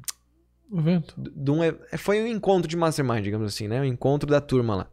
é, 0.74 0.80
evento. 0.80 1.14
de 1.18 1.52
um 1.52 1.62
é, 1.62 1.76
foi 1.98 2.24
um 2.24 2.28
encontro 2.28 2.68
de 2.68 2.78
mastermind, 2.78 3.22
digamos 3.22 3.54
assim, 3.54 3.68
né? 3.68 3.82
Um 3.82 3.86
encontro 3.86 4.30
da 4.30 4.40
turma 4.40 4.76
lá. 4.76 4.88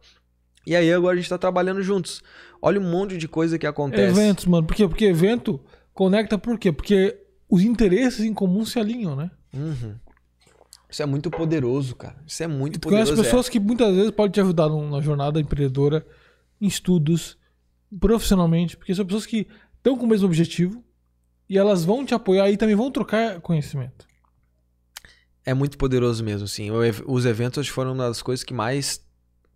E 0.67 0.75
aí 0.75 0.93
agora 0.93 1.13
a 1.13 1.17
gente 1.17 1.29
tá 1.29 1.37
trabalhando 1.37 1.81
juntos. 1.81 2.21
Olha 2.61 2.79
um 2.79 2.91
monte 2.91 3.17
de 3.17 3.27
coisa 3.29 3.57
que 3.57 3.65
acontece. 3.65 4.19
Eventos, 4.19 4.45
mano. 4.45 4.67
Por 4.67 4.75
quê? 4.75 4.87
Porque 4.87 5.05
evento 5.05 5.59
conecta 5.93 6.37
por 6.37 6.59
quê? 6.59 6.71
Porque 6.71 7.17
os 7.49 7.63
interesses 7.63 8.25
em 8.25 8.33
comum 8.33 8.65
se 8.65 8.77
alinham, 8.77 9.15
né? 9.15 9.31
Uhum. 9.53 9.95
Isso 10.91 11.01
é 11.01 11.05
muito 11.05 11.31
poderoso, 11.31 11.95
cara. 11.95 12.17
Isso 12.27 12.43
é 12.43 12.47
muito 12.47 12.77
Tu 12.79 12.89
conhece 12.89 13.11
poderoso. 13.11 13.23
pessoas 13.23 13.47
que 13.47 13.59
muitas 13.59 13.95
vezes 13.95 14.11
podem 14.11 14.31
te 14.31 14.41
ajudar 14.41 14.69
na 14.69 14.99
jornada 14.99 15.39
empreendedora, 15.39 16.05
em 16.59 16.67
estudos, 16.67 17.37
profissionalmente, 17.99 18.75
porque 18.75 18.93
são 18.93 19.05
pessoas 19.05 19.25
que 19.25 19.47
estão 19.77 19.97
com 19.97 20.05
o 20.05 20.07
mesmo 20.07 20.27
objetivo 20.27 20.83
e 21.49 21.57
elas 21.57 21.85
vão 21.85 22.05
te 22.05 22.13
apoiar 22.13 22.51
e 22.51 22.57
também 22.57 22.75
vão 22.75 22.91
trocar 22.91 23.39
conhecimento. 23.39 24.05
É 25.45 25.53
muito 25.53 25.77
poderoso 25.77 26.23
mesmo, 26.23 26.47
sim. 26.47 26.69
Os 27.07 27.25
eventos 27.25 27.67
foram 27.67 27.93
uma 27.93 28.07
das 28.07 28.21
coisas 28.21 28.43
que 28.43 28.53
mais 28.53 29.01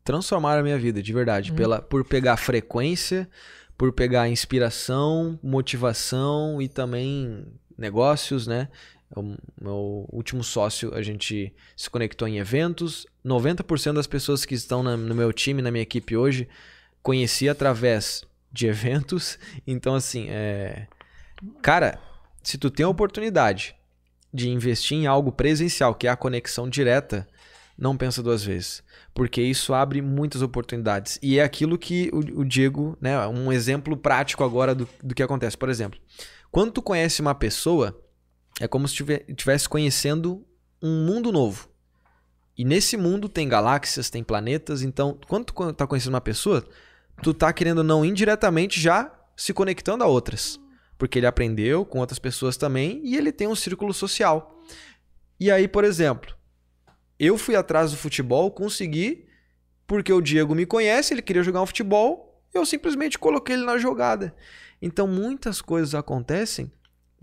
transformaram 0.04 0.62
a 0.62 0.64
minha 0.64 0.78
vida, 0.78 1.02
de 1.02 1.14
verdade. 1.14 1.52
Uhum. 1.52 1.58
Pela, 1.58 1.82
por 1.82 2.04
pegar 2.06 2.38
frequência, 2.38 3.30
por 3.78 3.92
pegar 3.92 4.30
inspiração, 4.30 5.40
motivação 5.44 6.62
e 6.62 6.68
também 6.68 7.46
negócios, 7.78 8.48
né? 8.48 8.70
O 9.16 9.36
meu 9.62 10.06
último 10.12 10.44
sócio, 10.44 10.94
a 10.94 11.02
gente 11.02 11.54
se 11.76 11.90
conectou 11.90 12.28
em 12.28 12.38
eventos. 12.38 13.06
90% 13.24 13.94
das 13.94 14.08
pessoas 14.08 14.46
que 14.46 14.56
estão 14.56 14.82
na- 14.82 14.98
no 14.98 15.14
meu 15.16 15.32
time, 15.34 15.62
na 15.62 15.72
minha 15.72 15.84
equipe 15.84 16.16
hoje, 16.16 16.48
conheci 17.04 17.48
através 17.50 18.24
de 18.52 18.68
eventos. 18.68 19.38
Então, 19.68 19.96
assim, 19.96 20.28
é... 20.30 20.88
cara, 21.62 22.00
se 22.42 22.58
tu 22.58 22.70
tem 22.70 22.86
a 22.86 22.90
oportunidade 22.90 23.76
de 24.34 24.50
investir 24.50 24.98
em 24.98 25.08
algo 25.08 25.32
presencial, 25.32 25.96
que 25.96 26.08
é 26.08 26.10
a 26.10 26.16
conexão 26.16 26.68
direta, 26.70 27.28
não 27.78 27.96
pensa 27.96 28.22
duas 28.24 28.44
vezes. 28.44 28.84
Porque 29.14 29.42
isso 29.42 29.74
abre 29.74 30.02
muitas 30.02 30.42
oportunidades. 30.42 31.18
E 31.22 31.40
é 31.40 31.44
aquilo 31.44 31.78
que 31.78 32.10
o, 32.12 32.42
o 32.42 32.46
Diego, 32.46 32.98
né? 33.00 33.26
Um 33.28 33.52
exemplo 33.52 33.96
prático 33.96 34.44
agora 34.44 34.76
do, 34.76 34.88
do 35.02 35.16
que 35.16 35.24
acontece. 35.24 35.58
Por 35.58 35.70
exemplo, 35.70 36.00
quando 36.52 36.72
tu 36.74 36.82
conhece 36.82 37.22
uma 37.22 37.34
pessoa, 37.36 37.98
é 38.60 38.68
como 38.68 38.88
se 38.88 39.04
estivesse 39.28 39.68
conhecendo 39.68 40.46
um 40.82 41.06
mundo 41.06 41.32
novo. 41.32 41.70
E 42.58 42.64
nesse 42.64 42.96
mundo 42.96 43.28
tem 43.28 43.50
galáxias, 43.50 44.10
tem 44.10 44.24
planetas. 44.24 44.82
Então, 44.82 45.20
quando 45.28 45.46
tu 45.46 45.74
tá 45.74 45.86
conhecendo 45.86 46.14
uma 46.14 46.22
pessoa, 46.22 46.66
tu 47.22 47.34
tá 47.34 47.52
querendo 47.52 47.84
não 47.84 48.06
indiretamente 48.06 48.80
já 48.80 49.12
se 49.36 49.54
conectando 49.54 50.04
a 50.04 50.08
outras. 50.08 50.60
Porque 50.98 51.20
ele 51.20 51.28
aprendeu 51.28 51.86
com 51.86 52.00
outras 52.00 52.20
pessoas 52.20 52.56
também 52.56 53.02
e 53.04 53.18
ele 53.18 53.32
tem 53.32 53.48
um 53.48 53.56
círculo 53.56 53.94
social. 53.94 54.58
E 55.38 55.52
aí, 55.52 55.68
por 55.68 55.84
exemplo, 55.84 56.34
eu 57.20 57.38
fui 57.38 57.58
atrás 57.58 57.92
do 57.92 57.98
futebol, 57.98 58.50
consegui, 58.50 59.28
porque 59.86 60.14
o 60.14 60.22
Diego 60.22 60.56
me 60.56 60.66
conhece, 60.66 61.14
ele 61.14 61.22
queria 61.22 61.44
jogar 61.44 61.62
um 61.62 61.66
futebol, 61.66 62.42
eu 62.54 62.66
simplesmente 62.66 63.20
coloquei 63.20 63.56
ele 63.56 63.66
na 63.66 63.78
jogada. 63.78 64.34
Então, 64.82 65.08
muitas 65.08 65.62
coisas 65.62 65.94
acontecem 65.94 66.72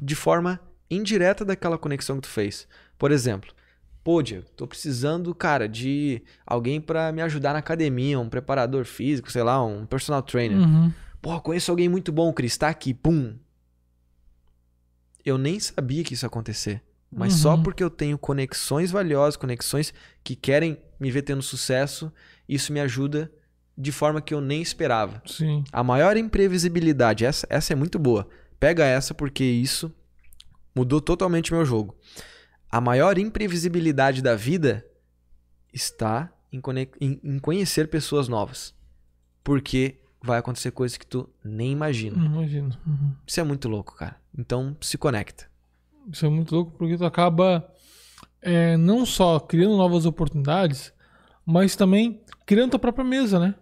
de 0.03 0.15
forma 0.15 0.61
indireta 0.95 1.45
daquela 1.45 1.79
conexão 1.79 2.17
que 2.17 2.23
tu 2.23 2.29
fez. 2.29 2.67
Por 2.99 3.11
exemplo, 3.11 3.53
pô, 4.05 4.23
Diego, 4.23 4.47
tô 4.57 4.67
precisando, 4.67 5.35
cara, 5.35 5.69
de 5.69 6.23
alguém 6.47 6.81
para 6.81 7.11
me 7.13 7.23
ajudar 7.23 7.53
na 7.53 7.59
academia, 7.61 8.19
um 8.19 8.29
preparador 8.29 8.85
físico, 8.85 9.31
sei 9.31 9.43
lá, 9.43 9.65
um 9.65 9.87
personal 9.87 10.23
trainer. 10.23 10.59
Uhum. 10.59 10.93
Pô, 11.21 11.41
conheço 11.41 11.71
alguém 11.71 11.89
muito 11.89 12.11
bom, 12.13 12.33
Cris, 12.33 12.57
tá 12.57 12.69
aqui, 12.69 12.93
pum. 12.93 13.37
Eu 15.25 15.39
nem 15.39 15.59
sabia 15.61 16.03
que 16.03 16.15
isso 16.15 16.25
ia 16.25 16.29
acontecer. 16.29 16.83
Mas 17.15 17.35
só 17.35 17.55
Uhum. 17.55 17.63
porque 17.63 17.85
eu 17.85 17.91
tenho 17.91 18.17
conexões 18.17 18.91
valiosas, 18.91 19.37
conexões 19.37 19.93
que 20.25 20.35
querem 20.35 20.79
me 20.99 21.11
ver 21.11 21.23
tendo 21.23 21.43
sucesso, 21.43 22.11
isso 22.49 22.73
me 22.73 22.81
ajuda 22.81 23.31
de 23.77 23.93
forma 23.93 24.21
que 24.23 24.33
eu 24.33 24.41
nem 24.41 24.63
esperava. 24.63 25.23
Sim. 25.27 25.63
A 25.71 25.85
maior 25.85 26.17
imprevisibilidade, 26.17 27.25
essa, 27.25 27.47
essa 27.51 27.73
é 27.73 27.77
muito 27.77 27.99
boa. 27.99 28.27
Pega 28.59 28.85
essa 28.85 29.13
porque 29.13 29.45
isso 29.45 29.93
mudou 30.75 31.01
totalmente 31.01 31.53
meu 31.53 31.65
jogo. 31.65 31.95
A 32.71 32.81
maior 32.81 33.19
imprevisibilidade 33.19 34.23
da 34.23 34.35
vida 34.35 34.85
está 35.73 36.33
em, 36.53 36.61
em- 37.01 37.21
em 37.23 37.39
conhecer 37.39 37.89
pessoas 37.89 38.29
novas. 38.29 38.75
Porque 39.45 39.97
vai 40.23 40.39
acontecer 40.39 40.71
coisas 40.71 40.97
que 40.97 41.07
tu 41.07 41.29
nem 41.45 41.73
imagina. 41.73 42.17
Imagino. 42.25 42.71
Uhum. 42.87 43.13
Isso 43.27 43.41
é 43.41 43.43
muito 43.45 43.69
louco, 43.69 43.95
cara. 43.97 44.17
Então 44.39 44.77
se 44.81 44.97
conecta. 44.97 45.47
Isso 46.11 46.25
é 46.25 46.29
muito 46.29 46.55
louco 46.55 46.73
porque 46.79 46.97
tu 46.97 47.05
acaba 47.05 47.69
é, 48.41 48.77
não 48.77 49.05
só 49.05 49.39
criando 49.41 49.77
novas 49.77 50.07
oportunidades, 50.07 50.93
mas 51.45 51.77
também 51.77 52.21
criando 52.47 52.71
tua 52.71 52.79
própria 52.79 53.05
mesa, 53.05 53.39
né? 53.39 53.55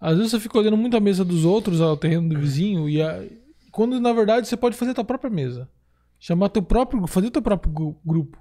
Às 0.00 0.16
vezes 0.16 0.30
você 0.30 0.40
fica 0.40 0.58
olhando 0.58 0.76
muito 0.76 0.96
a 0.96 1.00
mesa 1.00 1.24
dos 1.24 1.44
outros, 1.44 1.80
ao 1.80 1.96
terreno 1.96 2.30
do 2.30 2.40
vizinho, 2.40 2.88
e 2.88 3.02
a- 3.02 3.22
quando 3.70 4.00
na 4.00 4.12
verdade 4.12 4.46
você 4.48 4.56
pode 4.56 4.76
fazer 4.76 4.92
a 4.92 4.94
tua 4.94 5.04
própria 5.04 5.30
mesa. 5.30 5.68
Chamar 6.18 6.48
teu 6.50 6.62
próprio, 6.62 7.06
fazer 7.06 7.30
teu 7.30 7.40
próprio 7.42 7.72
gru- 7.72 8.00
grupo. 8.04 8.38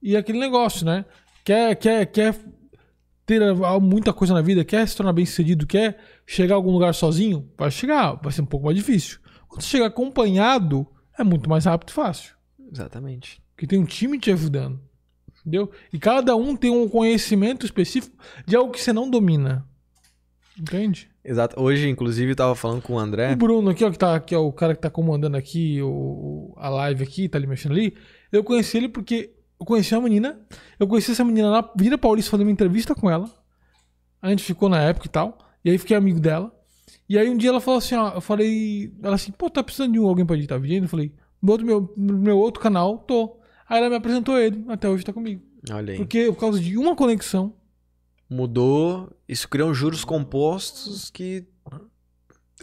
E 0.00 0.16
aquele 0.16 0.38
negócio, 0.38 0.86
né? 0.86 1.04
Quer, 1.44 1.74
quer, 1.76 2.06
quer 2.06 2.34
ter 3.26 3.40
muita 3.80 4.12
coisa 4.12 4.32
na 4.32 4.40
vida, 4.40 4.64
quer 4.64 4.86
se 4.88 4.96
tornar 4.96 5.12
bem 5.12 5.26
sucedido, 5.26 5.66
quer 5.66 5.98
chegar 6.26 6.54
a 6.54 6.56
algum 6.56 6.70
lugar 6.72 6.94
sozinho, 6.94 7.50
vai 7.58 7.70
chegar, 7.70 8.14
vai 8.14 8.32
ser 8.32 8.40
um 8.42 8.46
pouco 8.46 8.66
mais 8.66 8.76
difícil. 8.76 9.18
Quando 9.48 9.62
você 9.62 9.68
chegar 9.68 9.86
acompanhado, 9.86 10.86
é 11.18 11.22
muito 11.24 11.48
mais 11.48 11.64
rápido 11.66 11.90
e 11.90 11.92
fácil. 11.92 12.34
Exatamente. 12.72 13.42
Porque 13.54 13.66
tem 13.66 13.78
um 13.78 13.84
time 13.84 14.18
te 14.18 14.30
ajudando. 14.30 14.80
Entendeu? 15.40 15.70
E 15.92 15.98
cada 15.98 16.36
um 16.36 16.54
tem 16.56 16.70
um 16.70 16.88
conhecimento 16.88 17.64
específico 17.66 18.16
de 18.46 18.56
algo 18.56 18.72
que 18.72 18.80
você 18.80 18.92
não 18.92 19.08
domina. 19.10 19.66
Entende? 20.58 21.10
Exato. 21.28 21.60
Hoje, 21.60 21.88
inclusive, 21.88 22.32
eu 22.32 22.36
tava 22.36 22.54
falando 22.54 22.80
com 22.80 22.94
o 22.94 22.98
André. 22.98 23.32
O 23.32 23.36
Bruno 23.36 23.70
aqui, 23.70 23.84
ó, 23.84 23.90
que, 23.90 23.98
tá, 23.98 24.18
que 24.18 24.34
é 24.34 24.38
o 24.38 24.50
cara 24.52 24.74
que 24.74 24.80
tá 24.80 24.88
comandando 24.90 25.36
aqui 25.36 25.80
o, 25.82 26.54
a 26.56 26.68
live 26.68 27.02
aqui, 27.04 27.28
tá 27.28 27.36
ali 27.38 27.46
mexendo 27.46 27.72
ali. 27.72 27.94
Eu 28.32 28.42
conheci 28.42 28.76
ele 28.78 28.88
porque 28.88 29.30
eu 29.60 29.66
conheci 29.66 29.94
uma 29.94 30.02
menina. 30.02 30.40
Eu 30.78 30.86
conheci 30.86 31.10
essa 31.12 31.24
menina 31.24 31.50
na 31.50 31.70
Vila 31.76 31.98
Paulista 31.98 32.30
fazendo 32.30 32.46
uma 32.46 32.52
entrevista 32.52 32.94
com 32.94 33.10
ela. 33.10 33.28
A 34.22 34.30
gente 34.30 34.42
ficou 34.42 34.68
na 34.68 34.80
época 34.82 35.06
e 35.06 35.10
tal. 35.10 35.36
E 35.64 35.70
aí 35.70 35.78
fiquei 35.78 35.96
amigo 35.96 36.18
dela. 36.20 36.52
E 37.08 37.18
aí 37.18 37.28
um 37.28 37.36
dia 37.36 37.50
ela 37.50 37.60
falou 37.60 37.78
assim, 37.78 37.94
ó, 37.94 38.14
eu 38.14 38.20
falei, 38.20 38.92
ela 39.02 39.14
assim, 39.14 39.32
pô, 39.32 39.50
tá 39.50 39.62
precisando 39.62 39.92
de 39.92 39.98
um- 40.00 40.06
alguém 40.08 40.24
pra 40.24 40.36
editar 40.36 40.58
vídeo? 40.58 40.84
Eu 40.84 40.88
falei, 40.88 41.12
no 41.42 41.52
outro 41.52 41.66
meu, 41.66 41.92
meu 41.96 42.38
outro 42.38 42.62
canal, 42.62 42.98
tô. 42.98 43.36
Aí 43.68 43.78
ela 43.78 43.90
me 43.90 43.96
apresentou 43.96 44.38
ele, 44.38 44.64
até 44.68 44.88
hoje 44.88 45.04
tá 45.04 45.12
comigo. 45.12 45.42
Olha 45.70 45.92
aí. 45.92 45.98
Porque 45.98 46.26
por 46.26 46.36
causa 46.38 46.58
de 46.60 46.76
uma 46.78 46.96
conexão, 46.96 47.52
Mudou, 48.28 49.10
isso 49.28 49.48
criou 49.48 49.72
juros 49.72 50.04
compostos 50.04 51.10
que 51.10 51.46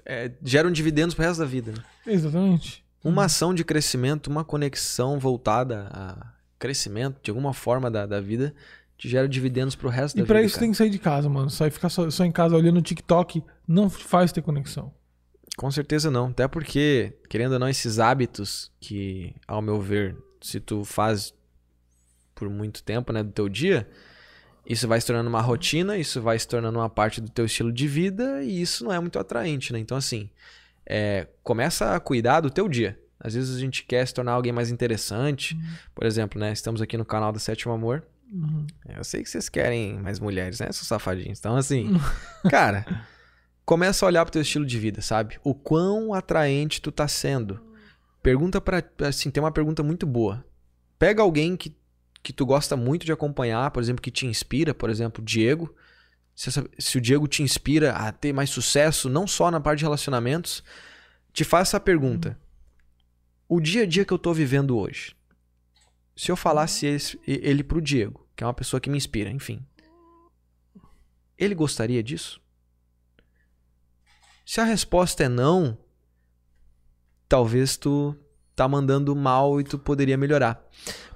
é, 0.06 0.32
geram 0.43 0.71
dividendos 0.71 1.15
pro 1.15 1.23
resto 1.23 1.39
da 1.39 1.45
vida. 1.45 1.71
né? 1.71 1.84
exatamente. 2.06 2.84
Uma 3.04 3.25
ação 3.25 3.54
de 3.54 3.63
crescimento, 3.63 4.28
uma 4.28 4.43
conexão 4.43 5.19
voltada 5.19 5.88
a 5.91 6.34
crescimento 6.58 7.19
de 7.21 7.30
alguma 7.30 7.54
forma 7.54 7.89
da, 7.91 8.06
da 8.06 8.19
vida, 8.19 8.54
te 8.97 9.08
gera 9.10 9.28
dividendos 9.28 9.75
pro 9.75 9.89
resto 9.89 10.17
E 10.17 10.21
da 10.21 10.25
pra 10.25 10.38
vida. 10.38 10.47
isso 10.47 10.56
cara. 10.56 10.65
tem 10.65 10.71
que 10.71 10.78
sair 10.78 10.89
de 10.89 10.99
casa, 10.99 11.30
mano. 11.30 11.49
Sair 11.49 11.69
ficar 11.71 11.89
só, 11.89 12.10
só 12.10 12.23
em 12.23 12.32
casa 12.32 12.56
olhando 12.56 12.78
o 12.78 12.82
TikTok 12.82 13.43
não 13.67 13.89
faz 13.89 14.32
ter 14.32 14.41
conexão. 14.41 14.91
Com 15.58 15.69
certeza 15.71 16.10
não. 16.10 16.28
Até 16.28 16.47
porque, 16.47 17.13
querendo 17.30 17.54
ou 17.54 17.60
não, 17.60 17.69
esses 17.69 17.99
hábitos 17.99 18.71
que, 18.80 19.36
ao 19.47 19.62
meu 19.62 19.80
ver, 19.80 20.17
se 20.41 20.60
tu 20.60 20.84
faz 20.84 21.34
por 22.34 22.49
muito 22.49 22.84
tempo, 22.84 23.13
né, 23.13 23.23
do 23.23 23.32
teu 23.32 23.47
dia, 23.47 23.88
isso 24.65 24.88
vai 24.88 24.99
se 24.99 25.08
tornando 25.08 25.30
uma 25.30 25.41
rotina, 25.41 25.97
isso 25.97 26.21
vai 26.21 26.38
se 26.39 26.47
tornando 26.47 26.80
uma 26.80 26.89
parte 26.89 27.21
do 27.21 27.30
teu 27.30 27.45
estilo 27.45 27.71
de 27.71 27.88
vida 27.88 28.43
e 28.43 28.62
isso 28.62 28.84
não 28.84 28.91
é 28.91 28.99
muito 28.99 29.19
atraente, 29.19 29.71
né? 29.71 29.80
Então, 29.80 29.97
assim, 29.97 30.30
é, 30.86 31.28
começa 31.43 31.95
a 31.95 31.99
cuidar 31.99 32.41
do 32.41 32.49
teu 32.49 32.67
dia. 32.67 32.99
Às 33.19 33.34
vezes 33.34 33.56
a 33.56 33.60
gente 33.60 33.84
quer 33.84 34.06
se 34.06 34.13
tornar 34.13 34.34
alguém 34.34 34.51
mais 34.51 34.69
interessante. 34.69 35.58
Por 35.93 36.06
exemplo, 36.06 36.39
né? 36.39 36.51
Estamos 36.51 36.82
aqui 36.82 36.97
no 36.97 37.06
canal 37.06 37.32
do 37.32 37.39
Sétimo 37.39 37.73
Amor. 37.73 38.04
Uhum. 38.32 38.65
Eu 38.88 39.04
sei 39.04 39.23
que 39.23 39.30
vocês 39.30 39.49
querem 39.49 39.99
mais 39.99 40.19
mulheres, 40.19 40.60
né? 40.60 40.71
Seus 40.71 40.88
safadinhos. 40.88 41.39
Então, 41.39 41.56
assim, 41.56 41.93
cara, 42.49 42.86
começa 43.65 44.06
a 44.06 44.08
olhar 44.08 44.25
pro 44.25 44.32
teu 44.32 44.41
estilo 44.41 44.65
de 44.65 44.80
vida, 44.80 45.01
sabe? 45.01 45.39
O 45.43 45.54
quão 45.54 46.13
atraente 46.13 46.82
tu 46.82 46.91
tá 46.91 47.08
sendo. 47.08 47.60
Pergunta 48.21 48.60
pra. 48.60 48.84
Assim, 49.01 49.30
tem 49.30 49.41
uma 49.41 49.51
pergunta 49.51 49.82
muito 49.82 50.06
boa. 50.06 50.43
Pega 50.97 51.21
alguém 51.21 51.56
que, 51.56 51.75
que 52.25 52.33
tu 52.33 52.43
gosta 52.43 52.75
muito 52.75 53.05
de 53.05 53.11
acompanhar, 53.11 53.69
por 53.69 53.83
exemplo, 53.83 54.01
que 54.01 54.09
te 54.09 54.25
inspira, 54.25 54.73
por 54.73 54.89
exemplo, 54.89 55.23
Diego. 55.23 55.73
Se, 56.33 56.49
essa- 56.49 56.67
se 56.79 56.97
o 56.97 57.01
Diego 57.01 57.27
te 57.27 57.43
inspira 57.43 57.93
a 57.93 58.11
ter 58.11 58.33
mais 58.33 58.49
sucesso, 58.49 59.07
não 59.07 59.27
só 59.27 59.51
na 59.51 59.59
parte 59.61 59.79
de 59.79 59.85
relacionamentos, 59.85 60.63
te 61.31 61.43
faz 61.43 61.67
essa 61.69 61.79
pergunta. 61.79 62.35
O 63.47 63.61
dia 63.61 63.83
a 63.83 63.85
dia 63.85 64.03
que 64.03 64.11
eu 64.11 64.17
tô 64.17 64.33
vivendo 64.33 64.75
hoje, 64.75 65.15
se 66.15 66.31
eu 66.31 66.35
falasse 66.35 66.88
esse- 66.88 67.19
ele 67.27 67.63
pro 67.63 67.79
Diego, 67.79 68.27
que 68.35 68.43
é 68.43 68.47
uma 68.47 68.53
pessoa 68.55 68.81
que 68.81 68.89
me 68.89 68.97
inspira, 68.97 69.29
enfim. 69.29 69.63
Ele 71.38 71.53
gostaria 71.53 72.01
disso? 72.01 72.41
Se 74.43 74.59
a 74.59 74.63
resposta 74.63 75.23
é 75.25 75.29
não, 75.29 75.77
talvez 77.29 77.77
tu 77.77 78.15
tá 78.55 78.67
mandando 78.67 79.15
mal 79.15 79.59
e 79.61 79.63
tu 79.63 79.77
poderia 79.77 80.17
melhorar. 80.17 80.63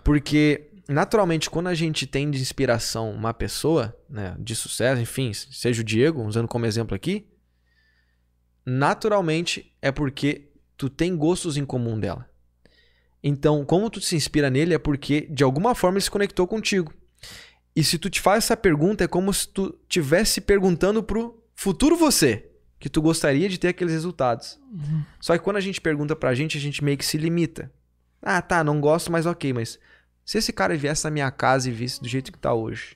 Porque 0.04 0.69
naturalmente 0.90 1.50
quando 1.50 1.68
a 1.68 1.74
gente 1.74 2.08
tem 2.08 2.30
de 2.32 2.42
inspiração 2.42 3.12
uma 3.12 3.34
pessoa, 3.34 3.96
né, 4.10 4.36
de 4.40 4.56
sucesso, 4.56 5.02
enfim, 5.02 5.32
seja 5.34 5.82
o 5.82 5.84
Diego, 5.84 6.24
usando 6.24 6.48
como 6.48 6.66
exemplo 6.66 6.96
aqui, 6.96 7.28
naturalmente 8.66 9.76
é 9.82 9.92
porque 9.92 10.50
tu 10.76 10.90
tem 10.90 11.16
gostos 11.16 11.58
em 11.58 11.66
comum 11.66 12.00
dela. 12.00 12.28
Então, 13.22 13.64
como 13.66 13.90
tu 13.90 14.02
se 14.02 14.16
inspira 14.16 14.50
nele 14.50 14.74
é 14.74 14.80
porque 14.80 15.28
de 15.30 15.44
alguma 15.44 15.76
forma 15.76 15.98
ele 15.98 16.04
se 16.04 16.12
conectou 16.12 16.48
contigo. 16.48 16.94
E 17.76 17.84
se 17.84 17.98
tu 17.98 18.10
te 18.10 18.20
faz 18.20 18.46
essa 18.46 18.58
pergunta, 18.58 19.04
é 19.04 19.08
como 19.08 19.34
se 19.34 19.48
tu 19.48 19.78
tivesse 19.88 20.42
perguntando 20.42 21.04
pro 21.04 21.44
futuro 21.54 21.96
você 21.96 22.50
que 22.80 22.90
tu 22.90 23.02
gostaria 23.02 23.48
de 23.50 23.58
ter 23.58 23.68
aqueles 23.68 23.94
resultados. 23.94 24.60
Só 25.20 25.38
que 25.38 25.44
quando 25.44 25.58
a 25.58 25.62
gente 25.62 25.82
pergunta 25.82 26.16
pra 26.16 26.34
gente, 26.34 26.58
a 26.58 26.62
gente 26.62 26.84
meio 26.84 26.98
que 26.98 27.06
se 27.06 27.18
limita. 27.18 27.72
Ah, 28.22 28.42
tá, 28.42 28.64
não 28.64 28.82
gosto, 28.82 29.12
mas 29.12 29.26
ok, 29.26 29.54
mas 29.54 29.78
se 30.30 30.38
esse 30.38 30.54
cara 30.54 30.78
viesse 30.78 31.04
na 31.06 31.10
minha 31.10 31.32
casa 31.32 31.68
e 31.68 31.72
visse 31.72 32.00
do 32.00 32.08
jeito 32.08 32.32
que 32.32 32.38
tá 32.38 32.54
hoje. 32.54 32.96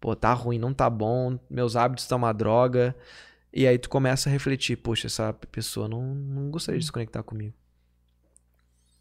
Pô, 0.00 0.16
tá 0.16 0.32
ruim, 0.32 0.58
não 0.58 0.72
tá 0.72 0.88
bom, 0.88 1.38
meus 1.50 1.76
hábitos 1.76 2.04
estão 2.04 2.16
uma 2.16 2.32
droga. 2.32 2.96
E 3.52 3.66
aí 3.66 3.76
tu 3.76 3.90
começa 3.90 4.26
a 4.26 4.32
refletir, 4.32 4.76
poxa, 4.76 5.06
essa 5.06 5.34
pessoa 5.34 5.86
não, 5.86 6.14
não 6.14 6.50
gostaria 6.50 6.80
de 6.80 6.86
se 6.86 6.90
conectar 6.90 7.22
comigo. 7.22 7.52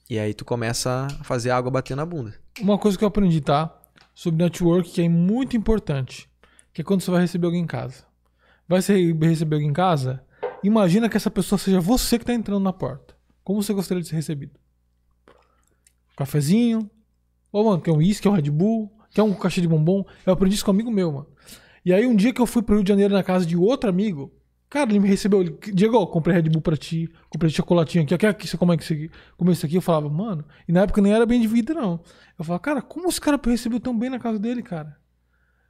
E 0.10 0.20
aí 0.20 0.34
tu 0.34 0.43
começa 0.43 1.08
a 1.17 1.24
fazer 1.24 1.50
a 1.50 1.56
água 1.56 1.72
bater 1.72 1.96
na 1.96 2.06
bunda. 2.06 2.36
Uma 2.60 2.78
coisa 2.78 2.98
que 2.98 3.06
eu 3.06 3.08
aprendi, 3.08 3.39
tá? 3.39 3.74
Sobre 4.13 4.43
network 4.43 4.91
que 4.91 5.02
é 5.02 5.08
muito 5.08 5.56
importante. 5.56 6.30
Que 6.74 6.82
é 6.82 6.84
quando 6.84 7.00
você 7.00 7.10
vai 7.10 7.22
receber 7.22 7.46
alguém 7.46 7.63
em 7.63 7.67
casa. 7.67 8.04
Vai 8.67 8.82
receber 8.82 9.56
alguém 9.56 9.70
em 9.70 9.74
casa? 9.74 10.22
Imagina 10.62 11.08
que 11.08 11.15
essa 11.15 11.32
pessoa 11.32 11.58
seja 11.58 11.80
você 11.80 12.20
que 12.20 12.26
tá 12.26 12.34
entrando 12.34 12.65
na 12.65 12.74
porta. 12.74 13.15
Como 13.46 13.63
você 13.63 13.74
gostaria 13.74 14.04
de 14.04 14.10
ser 14.10 14.15
recebido? 14.15 14.60
Cafezinho. 16.17 16.91
Ô, 17.51 17.63
mano, 17.63 17.81
quer 17.81 17.91
um 17.91 17.97
uísque, 17.97 18.23
quer 18.23 18.29
um 18.29 18.33
Red 18.33 18.49
Bull? 18.49 18.91
Quer 19.12 19.23
um 19.23 19.33
caixa 19.33 19.62
de 19.62 19.67
bombom? 19.67 20.05
Eu 20.25 20.33
aprendi 20.33 20.55
isso 20.55 20.65
com 20.65 20.71
um 20.71 20.73
amigo 20.73 20.91
meu, 20.91 21.12
mano. 21.12 21.27
E 21.83 21.93
aí, 21.93 22.05
um 22.05 22.15
dia 22.15 22.33
que 22.33 22.41
eu 22.41 22.45
fui 22.45 22.62
pro 22.62 22.75
Rio 22.75 22.83
de 22.83 22.89
Janeiro 22.89 23.13
na 23.13 23.23
casa 23.23 23.45
de 23.45 23.55
outro 23.55 23.89
amigo, 23.89 24.31
cara, 24.69 24.89
ele 24.89 24.99
me 24.99 25.07
recebeu. 25.07 25.41
Ele, 25.41 25.57
Diego, 25.73 25.97
ó, 25.97 26.05
comprei 26.05 26.36
Red 26.36 26.49
Bull 26.49 26.62
pra 26.62 26.75
ti, 26.75 27.10
comprei 27.29 27.49
chocolatinho 27.49 28.03
aqui. 28.03 28.17
Quer 28.17 28.33
que 28.33 28.47
você 28.47 28.57
come 28.57 28.75
isso 28.75 28.93
aqui? 28.93 29.10
Come 29.38 29.53
isso 29.53 29.65
aqui? 29.65 29.75
Eu 29.75 29.81
falava, 29.81 30.10
mano. 30.10 30.45
E 30.67 30.71
na 30.71 30.81
época 30.81 31.01
nem 31.01 31.13
era 31.13 31.25
bem 31.25 31.39
de 31.39 31.47
vida, 31.47 31.73
não. 31.73 32.01
Eu 32.38 32.43
falava, 32.43 32.62
cara, 32.62 32.81
como 32.81 33.07
esse 33.07 33.21
cara 33.21 33.39
recebeu 33.43 33.79
tão 33.79 33.97
bem 33.97 34.10
na 34.10 34.19
casa 34.19 34.38
dele, 34.38 34.62
cara? 34.62 34.97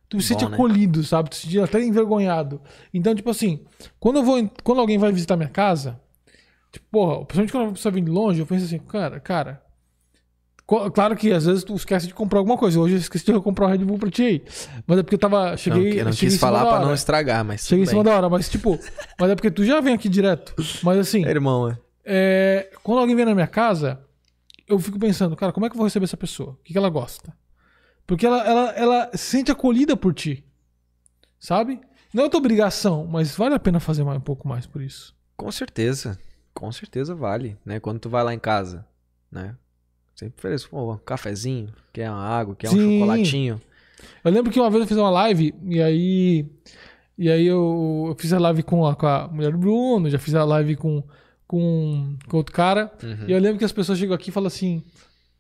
Tu 0.09 0.21
se 0.21 0.33
Bom, 0.33 0.39
sente 0.39 0.49
né? 0.49 0.55
acolhido, 0.55 1.03
sabe? 1.03 1.29
Tu 1.29 1.35
se 1.35 1.41
sente 1.43 1.59
até 1.59 1.83
envergonhado. 1.83 2.61
Então, 2.93 3.13
tipo 3.13 3.29
assim, 3.29 3.65
quando 3.99 4.17
eu 4.17 4.23
vou. 4.23 4.37
Quando 4.63 4.79
alguém 4.79 4.97
vai 4.97 5.11
visitar 5.11 5.35
minha 5.35 5.49
casa, 5.49 5.99
tipo, 6.71 6.85
porra, 6.89 7.25
principalmente 7.25 7.51
quando 7.51 7.69
a 7.69 7.73
pessoa 7.73 7.91
vem 7.91 8.03
de 8.03 8.09
longe, 8.09 8.39
eu 8.39 8.45
penso 8.45 8.65
assim, 8.65 8.79
cara, 8.79 9.19
cara. 9.19 9.66
Claro 10.93 11.15
que 11.15 11.31
às 11.31 11.45
vezes 11.45 11.63
tu 11.63 11.73
esquece 11.75 12.07
de 12.07 12.13
comprar 12.13 12.39
alguma 12.39 12.57
coisa. 12.57 12.77
Hoje 12.77 12.95
eu 12.95 12.99
esqueci 12.99 13.23
de 13.23 13.39
comprar 13.39 13.67
um 13.67 13.69
Red 13.69 13.77
Bull 13.77 13.97
pra 13.97 14.11
ti 14.11 14.23
aí. 14.23 14.43
Mas 14.85 14.99
é 14.99 15.03
porque 15.03 15.15
eu 15.15 15.19
tava. 15.19 15.51
Não, 15.51 15.57
Cheguei. 15.57 16.01
eu 16.01 16.05
não 16.05 16.11
cheguei 16.11 16.29
quis 16.29 16.37
falar 16.37 16.65
pra 16.65 16.85
não 16.85 16.93
estragar, 16.93 17.45
mas. 17.45 17.65
Cheguei 17.65 17.85
em 17.85 17.87
cima 17.87 18.03
da 18.03 18.17
hora, 18.17 18.29
mas 18.29 18.49
tipo. 18.49 18.77
mas 19.17 19.31
é 19.31 19.35
porque 19.35 19.49
tu 19.49 19.63
já 19.63 19.79
vem 19.79 19.93
aqui 19.93 20.09
direto. 20.09 20.53
Mas 20.83 20.97
assim. 20.99 21.25
É, 21.25 21.29
irmão, 21.29 21.69
é. 21.69 21.77
É, 22.03 22.69
quando 22.83 22.99
alguém 22.99 23.15
vem 23.15 23.23
na 23.23 23.33
minha 23.33 23.47
casa, 23.47 24.01
eu 24.67 24.77
fico 24.77 24.99
pensando, 24.99 25.35
cara, 25.37 25.53
como 25.53 25.65
é 25.65 25.69
que 25.69 25.75
eu 25.75 25.77
vou 25.77 25.85
receber 25.85 26.03
essa 26.03 26.17
pessoa? 26.17 26.51
O 26.51 26.63
que, 26.63 26.73
que 26.73 26.77
ela 26.77 26.89
gosta? 26.89 27.33
Porque 28.05 28.25
ela, 28.25 28.45
ela, 28.45 28.71
ela 28.71 29.11
se 29.13 29.19
sente 29.19 29.51
acolhida 29.51 29.95
por 29.95 30.13
ti. 30.13 30.45
Sabe? 31.39 31.79
Não 32.13 32.25
é 32.25 32.29
tua 32.29 32.39
obrigação, 32.39 33.05
mas 33.05 33.35
vale 33.35 33.55
a 33.55 33.59
pena 33.59 33.79
fazer 33.79 34.03
mais, 34.03 34.17
um 34.17 34.21
pouco 34.21 34.47
mais 34.47 34.65
por 34.65 34.81
isso. 34.81 35.15
Com 35.35 35.49
certeza. 35.51 36.17
Com 36.53 36.71
certeza 36.71 37.13
vale, 37.13 37.57
né? 37.65 37.79
Quando 37.79 37.99
tu 37.99 38.09
vai 38.09 38.23
lá 38.23 38.33
em 38.33 38.39
casa, 38.39 38.85
né? 39.31 39.55
Sempre 40.17 40.33
ofereço 40.37 40.69
pô, 40.69 40.93
um 40.93 40.97
cafezinho, 40.97 41.69
quer 41.93 42.09
uma 42.09 42.19
água, 42.25 42.55
quer 42.55 42.69
um 42.69 42.71
Sim. 42.73 42.99
chocolatinho. 42.99 43.61
Eu 44.23 44.31
lembro 44.31 44.51
que 44.51 44.59
uma 44.59 44.69
vez 44.69 44.81
eu 44.81 44.87
fiz 44.87 44.97
uma 44.97 45.09
live 45.11 45.53
e 45.65 45.81
aí. 45.81 46.45
E 47.17 47.29
aí 47.31 47.45
eu, 47.47 48.05
eu 48.09 48.15
fiz 48.19 48.33
a 48.33 48.39
live 48.39 48.63
com 48.63 48.85
a, 48.85 48.95
com 48.95 49.05
a 49.07 49.27
mulher 49.27 49.51
do 49.51 49.57
Bruno, 49.57 50.09
já 50.09 50.19
fiz 50.19 50.33
a 50.35 50.43
live 50.43 50.75
com, 50.75 51.03
com, 51.47 52.15
com 52.27 52.37
outro 52.37 52.53
cara. 52.53 52.91
Uhum. 53.01 53.25
E 53.27 53.31
eu 53.31 53.39
lembro 53.39 53.57
que 53.59 53.65
as 53.65 53.71
pessoas 53.71 53.97
chegam 53.97 54.15
aqui 54.15 54.29
e 54.29 54.33
falam 54.33 54.47
assim: 54.47 54.83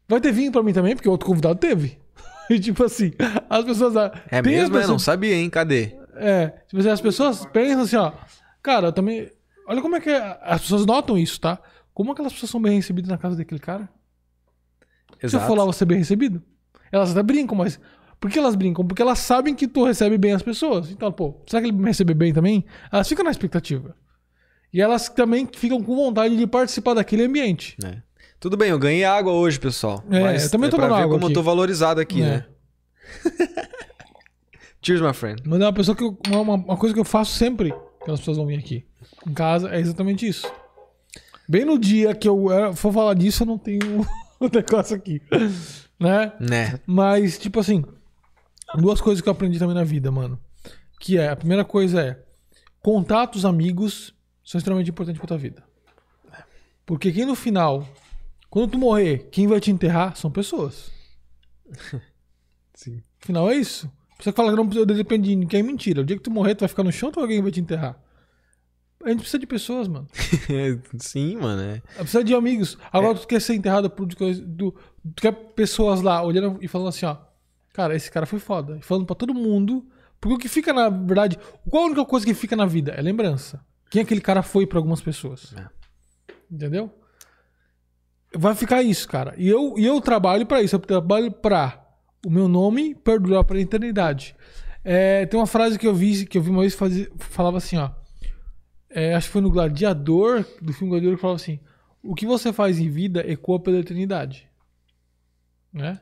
vai 0.07 0.21
ter 0.21 0.31
vinho 0.31 0.51
pra 0.51 0.61
mim 0.63 0.73
também, 0.73 0.95
porque 0.95 1.09
outro 1.09 1.27
convidado 1.27 1.55
teve. 1.59 1.97
E 2.49 2.57
tipo 2.61 2.81
assim, 2.85 3.11
as 3.49 3.65
pessoas. 3.65 3.93
É 4.31 4.41
tem 4.41 4.53
a 4.55 4.59
mesmo? 4.61 4.75
Eu 4.75 4.79
pessoa- 4.79 4.87
não 4.93 4.99
sabia, 4.99 5.35
hein? 5.35 5.49
Cadê? 5.49 5.97
É, 6.15 6.47
tipo 6.65 6.79
assim, 6.79 6.89
as 6.89 7.01
pessoas 7.01 7.45
pensam 7.47 7.81
assim, 7.81 7.97
ó. 7.97 8.13
Cara, 8.63 8.87
eu 8.87 8.93
também. 8.93 9.29
Olha 9.67 9.81
como 9.81 9.97
é 9.97 9.99
que. 9.99 10.09
é- 10.09 10.39
As 10.43 10.61
pessoas 10.61 10.85
notam 10.85 11.17
isso, 11.17 11.41
tá? 11.41 11.59
Como 11.93 12.13
aquelas 12.13 12.31
pessoas 12.31 12.49
são 12.49 12.61
bem 12.61 12.77
recebidas 12.77 13.09
na 13.09 13.17
casa 13.17 13.35
daquele 13.35 13.59
cara? 13.59 13.89
Se 15.25 15.35
eu 15.35 15.39
for 15.41 15.57
lá, 15.57 15.65
você 15.65 15.85
bem 15.85 15.97
recebido? 15.99 16.41
Elas 16.91 17.11
até 17.11 17.23
brincam, 17.23 17.55
mas. 17.57 17.79
Por 18.19 18.31
que 18.31 18.39
elas 18.39 18.55
brincam? 18.55 18.85
Porque 18.85 19.01
elas 19.01 19.19
sabem 19.19 19.53
que 19.53 19.67
tu 19.67 19.85
recebe 19.85 20.17
bem 20.17 20.31
as 20.33 20.41
pessoas. 20.41 20.89
Então, 20.89 21.11
pô, 21.11 21.35
será 21.47 21.61
que 21.61 21.67
ele 21.67 21.77
me 21.77 21.85
recebe 21.85 22.13
bem 22.15 22.33
também? 22.33 22.65
Elas 22.91 23.07
ficam 23.07 23.23
na 23.23 23.29
expectativa. 23.31 23.95
E 24.73 24.81
elas 24.81 25.07
também 25.07 25.47
ficam 25.55 25.81
com 25.83 25.95
vontade 25.95 26.35
de 26.35 26.47
participar 26.47 26.95
daquele 26.95 27.23
ambiente. 27.23 27.77
É. 27.85 28.01
Tudo 28.39 28.57
bem, 28.57 28.69
eu 28.69 28.79
ganhei 28.79 29.03
água 29.05 29.31
hoje, 29.33 29.59
pessoal. 29.59 30.03
É, 30.09 30.19
mas 30.21 30.43
eu 30.45 30.51
também 30.51 30.67
é 30.67 30.71
tô 30.71 30.77
pra 30.77 30.85
tomando 30.87 30.97
ver 30.97 31.03
água 31.03 31.15
como 31.15 31.23
eu 31.25 31.27
aqui. 31.27 31.33
tô 31.35 31.43
valorizado 31.43 32.01
aqui, 32.01 32.21
É. 32.21 32.25
né? 32.25 32.45
Cheers, 34.81 35.01
my 35.01 35.13
friend. 35.13 35.41
Mas 35.45 35.59
é 35.59 35.65
uma 35.65 35.73
pessoa 35.73 35.95
que 35.95 36.03
eu- 36.03 36.17
uma, 36.29 36.41
uma- 36.55 36.77
coisa 36.77 36.93
que 36.93 36.99
eu 36.99 37.05
faço 37.05 37.33
sempre 37.33 37.73
que 38.03 38.11
as 38.11 38.19
pessoas 38.19 38.37
vão 38.37 38.45
vir 38.45 38.57
aqui 38.59 38.85
em 39.27 39.33
casa 39.33 39.69
é 39.69 39.79
exatamente 39.79 40.27
isso. 40.27 40.49
Bem 41.49 41.65
no 41.65 41.77
dia 41.77 42.13
que 42.15 42.27
eu 42.27 42.45
for 42.75 42.93
falar 42.93 43.13
disso, 43.13 43.43
eu 43.43 43.47
não 43.47 43.57
tenho 43.57 44.05
o 44.39 44.47
negócio 44.47 44.95
aqui. 44.95 45.21
Né? 45.99 46.33
Né? 46.39 46.79
Mas, 46.85 47.37
tipo 47.37 47.59
assim, 47.59 47.83
duas 48.75 49.01
coisas 49.01 49.21
que 49.21 49.29
eu 49.29 49.31
aprendi 49.31 49.59
também 49.59 49.75
na 49.75 49.83
vida, 49.83 50.11
mano. 50.11 50.39
Que 50.99 51.17
é, 51.17 51.29
a 51.29 51.35
primeira 51.35 51.63
coisa 51.65 52.01
é, 52.01 52.23
contatos 52.81 53.45
amigos 53.45 54.13
são 54.43 54.57
extremamente 54.57 54.89
importantes 54.89 55.19
pra 55.19 55.27
tua 55.27 55.37
vida. 55.37 55.63
Porque 56.85 57.11
quem 57.11 57.25
no 57.25 57.35
final, 57.35 57.87
quando 58.49 58.71
tu 58.71 58.77
morrer, 58.77 59.27
quem 59.31 59.47
vai 59.47 59.59
te 59.59 59.71
enterrar 59.71 60.15
são 60.15 60.31
pessoas. 60.31 60.91
Sim. 62.73 63.01
Afinal, 63.21 63.49
é 63.49 63.55
isso. 63.55 63.91
Você 64.19 64.31
fala 64.31 64.51
que 64.51 64.55
não 64.55 64.65
precisa 64.65 64.85
depende 64.85 65.29
de 65.29 65.35
ninguém, 65.35 65.59
é 65.59 65.63
mentira. 65.63 66.01
O 66.01 66.05
dia 66.05 66.15
que 66.15 66.23
tu 66.23 66.31
morrer, 66.31 66.55
tu 66.55 66.61
vai 66.61 66.69
ficar 66.69 66.83
no 66.83 66.91
chão 66.91 67.11
ou 67.15 67.21
alguém 67.21 67.41
vai 67.41 67.51
te 67.51 67.59
enterrar? 67.59 68.01
A 69.03 69.09
gente 69.09 69.19
precisa 69.19 69.39
de 69.39 69.47
pessoas, 69.47 69.87
mano. 69.87 70.07
Sim, 70.99 71.37
mano. 71.37 71.61
É. 71.61 71.81
Precisa 71.97 72.23
de 72.23 72.33
amigos. 72.33 72.77
Agora 72.91 73.17
tu 73.17 73.27
quer 73.27 73.41
ser 73.41 73.53
enterrado 73.55 73.89
por. 73.89 74.05
Do, 74.05 74.71
tu 75.15 75.21
quer 75.21 75.31
pessoas 75.31 76.01
lá 76.01 76.21
olhando 76.23 76.57
e 76.61 76.67
falando 76.67 76.89
assim, 76.89 77.05
ó. 77.05 77.17
Cara, 77.73 77.95
esse 77.95 78.11
cara 78.11 78.25
foi 78.25 78.39
foda. 78.39 78.79
Falando 78.81 79.05
pra 79.05 79.15
todo 79.15 79.33
mundo. 79.33 79.85
Porque 80.19 80.35
o 80.35 80.37
que 80.39 80.49
fica, 80.49 80.73
na 80.73 80.89
verdade. 80.89 81.37
Qual 81.69 81.83
a 81.83 81.85
única 81.87 82.03
coisa 82.05 82.25
que 82.25 82.33
fica 82.33 82.55
na 82.55 82.65
vida? 82.65 82.91
É 82.91 83.01
lembrança. 83.01 83.63
Quem 83.89 84.01
aquele 84.01 84.19
cara 84.19 84.41
foi 84.41 84.65
pra 84.65 84.79
algumas 84.79 84.99
pessoas. 84.99 85.53
É. 85.55 85.67
Entendeu? 86.51 86.91
Vai 88.35 88.55
ficar 88.55 88.81
isso, 88.81 89.07
cara. 89.07 89.33
E 89.37 89.47
eu, 89.47 89.75
e 89.77 89.85
eu 89.85 90.01
trabalho 90.01 90.45
pra 90.45 90.61
isso. 90.61 90.75
Eu 90.75 90.79
trabalho 90.79 91.31
pra 91.31 91.87
o 92.25 92.29
meu 92.29 92.47
nome 92.47 92.95
perdurar 92.95 93.43
pra 93.43 93.59
eternidade. 93.59 94.35
É, 94.83 95.25
tem 95.25 95.39
uma 95.39 95.47
frase 95.47 95.77
que 95.77 95.87
eu 95.87 95.93
vi, 95.93 96.25
que 96.25 96.37
eu 96.37 96.41
vi 96.41 96.49
uma 96.49 96.61
vez 96.61 96.73
fazer, 96.73 97.11
falava 97.17 97.57
assim, 97.57 97.77
ó. 97.77 97.91
É, 98.89 99.13
acho 99.15 99.27
que 99.27 99.33
foi 99.33 99.41
no 99.41 99.51
Gladiador, 99.51 100.45
do 100.61 100.71
filme 100.73 100.91
Gladiador, 100.91 101.17
que 101.17 101.21
falava 101.21 101.35
assim: 101.35 101.59
O 102.01 102.15
que 102.15 102.25
você 102.25 102.53
faz 102.53 102.79
em 102.79 102.89
vida 102.89 103.21
ecoa 103.29 103.59
pela 103.59 103.77
eternidade. 103.79 104.47
Né? 105.73 105.99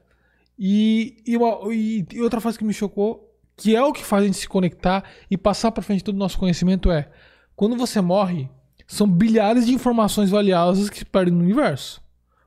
E, 0.58 1.18
e, 1.26 1.36
uma- 1.36 1.74
e- 1.74 2.06
e 2.14 2.22
outra 2.22 2.40
frase 2.40 2.58
que 2.58 2.64
me 2.64 2.74
chocou, 2.74 3.34
que 3.58 3.76
é 3.76 3.82
o 3.84 3.92
que 3.92 4.04
faz 4.04 4.24
a 4.24 4.26
gente 4.28 4.38
se 4.38 4.48
conectar 4.48 5.04
e 5.30 5.38
passar 5.38 5.72
pra 5.72 5.84
frente 5.84 6.04
todo 6.04 6.16
o 6.16 6.20
nosso 6.20 6.38
conhecimento 6.38 6.92
é: 6.92 7.10
quando 7.56 7.76
você 7.76 8.00
morre, 8.02 8.50
são 8.88 9.08
bilhares 9.10 9.66
de 9.66 9.74
informações 9.74 10.30
valiosas 10.30 10.90
que 10.90 11.00
se 11.00 11.06
perdem 11.06 11.34
no 11.34 11.42
universo. 11.44 12.02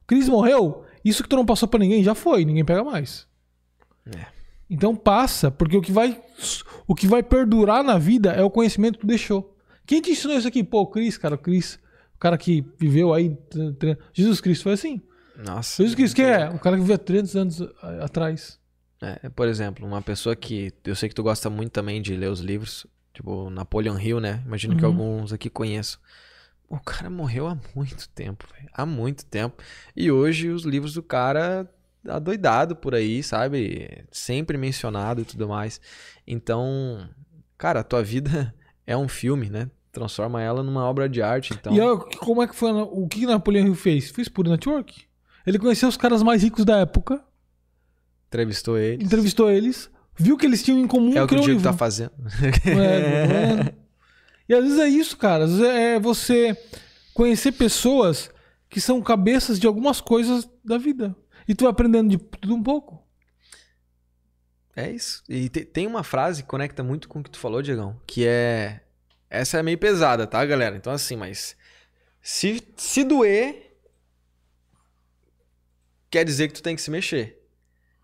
Cris 0.07 0.29
morreu, 0.29 0.85
isso 1.05 1.23
que 1.23 1.29
tu 1.29 1.37
não 1.37 1.45
passou 1.45 1.69
pra 1.69 1.81
ninguém 1.81 2.03
já 2.03 2.15
foi, 2.15 2.45
ninguém 2.45 2.65
pega 2.65 2.83
mais. 2.85 3.27
É. 4.17 4.27
Então 4.71 4.95
passa, 4.95 5.51
porque 5.51 5.77
o 5.77 5.83
que 5.83 5.93
vai 5.93 6.19
o 6.87 6.95
que 6.95 7.07
vai 7.07 7.23
perdurar 7.23 7.83
na 7.83 7.99
vida 7.99 8.33
é 8.33 8.43
o 8.43 8.51
conhecimento 8.51 8.95
que 8.95 9.01
tu 9.01 9.07
deixou. 9.07 9.58
Quem 9.89 10.03
te 10.03 10.11
ensinou 10.11 10.37
isso 10.37 10.47
aqui? 10.47 10.63
Pô, 10.63 10.83
o 10.83 10.87
Cris, 10.87 11.17
cara, 11.17 11.35
o 11.35 11.39
Cris, 11.39 11.79
o 12.15 12.19
cara 12.19 12.37
que 12.37 12.63
viveu 12.79 13.15
aí, 13.15 13.35
Jesus 14.13 14.39
Cristo 14.39 14.65
foi 14.65 14.75
assim. 14.75 15.01
Nossa. 15.35 15.83
Jesus 15.83 15.95
Cristo 15.95 16.15
que 16.17 16.23
é? 16.23 16.47
O 16.51 16.59
cara 16.59 16.77
que 16.77 16.83
viveu 16.83 16.97
há 16.97 16.99
300 16.99 17.37
anos 17.37 17.63
atrás. 18.03 18.61
É, 19.01 19.31
por 19.31 19.49
exemplo, 19.49 19.87
uma 19.87 20.03
pessoa 20.03 20.37
que 20.37 20.71
eu 20.85 20.95
sei 20.95 21.09
que 21.09 21.15
tu 21.15 21.23
gosta 21.23 21.49
muito 21.49 21.71
também 21.73 22.03
de 22.03 22.15
ler 22.15 22.29
os 22.31 22.41
livros, 22.41 22.87
tipo 23.15 23.49
Napoleon 23.49 23.99
Hill, 23.99 24.21
né? 24.21 24.43
Imagino 24.45 24.77
que 24.77 24.85
Uhum. 24.85 24.91
alguns 24.91 25.33
aqui 25.33 25.49
conheçam. 25.49 25.99
O 26.69 26.79
cara 26.79 27.09
morreu 27.09 27.47
há 27.47 27.57
muito 27.75 28.07
tempo, 28.11 28.47
velho. 28.53 28.69
Há 28.75 28.85
muito 28.85 29.25
tempo. 29.25 29.57
E 29.97 30.11
hoje 30.11 30.51
os 30.51 30.65
livros 30.65 30.93
do 30.93 31.03
cara 31.03 31.67
adoidado 32.07 32.77
por 32.77 32.95
aí, 32.95 33.23
sabe? 33.23 34.05
Sempre 34.13 34.59
mencionado 34.59 35.23
e 35.23 35.25
tudo 35.25 35.49
mais. 35.49 35.81
Então, 36.27 37.09
cara, 37.57 37.81
a 37.81 37.85
tua 37.85 38.03
vida 38.03 38.55
é 38.87 38.95
um 38.95 39.09
filme, 39.09 39.49
né? 39.49 39.71
Transforma 39.99 40.41
ela 40.41 40.63
numa 40.63 40.85
obra 40.85 41.09
de 41.09 41.21
arte, 41.21 41.53
então. 41.55 41.75
E 41.75 41.81
ó, 41.81 41.97
como 41.97 42.41
é 42.41 42.47
que 42.47 42.55
foi? 42.55 42.71
O 42.71 43.09
que 43.09 43.27
Napoleão 43.27 43.67
Hill 43.67 43.75
fez? 43.75 44.11
Fez 44.11 44.29
por 44.29 44.47
network. 44.47 45.05
Ele 45.45 45.59
conheceu 45.59 45.89
os 45.89 45.97
caras 45.97 46.23
mais 46.23 46.43
ricos 46.43 46.65
da 46.65 46.79
época, 46.79 47.21
Entrevistou 48.29 48.79
ele. 48.79 49.03
entrevistou 49.03 49.51
eles, 49.51 49.91
viu 50.15 50.37
que 50.37 50.47
eles 50.47 50.63
tinham 50.63 50.79
em 50.79 50.87
comum 50.87 51.17
É 51.17 51.23
o 51.23 51.27
que 51.27 51.35
o 51.35 51.41
Diego 51.41 51.61
tá 51.63 51.73
fazendo. 51.73 52.13
É, 52.65 53.71
é. 53.71 53.75
E 54.49 54.55
às 54.55 54.63
vezes 54.63 54.79
é 54.79 54.89
isso, 54.89 55.17
cara. 55.17 55.45
Às 55.45 55.51
vezes 55.53 55.65
é 55.67 55.99
você 55.99 56.57
conhecer 57.15 57.53
pessoas 57.53 58.31
que 58.69 58.81
são 58.81 59.01
cabeças 59.03 59.59
de 59.59 59.67
algumas 59.67 60.01
coisas 60.01 60.49
da 60.65 60.79
vida. 60.79 61.17
E 61.49 61.55
tu 61.55 61.65
vai 61.65 61.71
aprendendo 61.73 62.11
de 62.11 62.19
tudo 62.19 62.55
um 62.55 62.63
pouco. 62.63 63.03
É 64.77 64.91
isso. 64.91 65.23
E 65.29 65.49
te- 65.49 65.65
tem 65.65 65.87
uma 65.87 66.03
frase 66.05 66.43
que 66.43 66.49
conecta 66.49 66.85
muito 66.85 67.09
com 67.09 67.19
o 67.19 67.23
que 67.25 67.31
tu 67.31 67.39
falou, 67.39 67.61
Diegão, 67.63 67.97
que 68.07 68.25
é. 68.27 68.81
Essa 69.31 69.59
é 69.59 69.63
meio 69.63 69.79
pesada, 69.79 70.27
tá, 70.27 70.45
galera? 70.45 70.77
Então, 70.77 70.93
assim, 70.93 71.17
mas. 71.17 71.57
Se, 72.23 72.63
se 72.77 73.05
doer, 73.05 73.77
quer 76.11 76.25
dizer 76.25 76.49
que 76.49 76.55
tu 76.55 76.63
tem 76.63 76.75
que 76.75 76.83
se 76.83 76.91
mexer. 76.91 77.39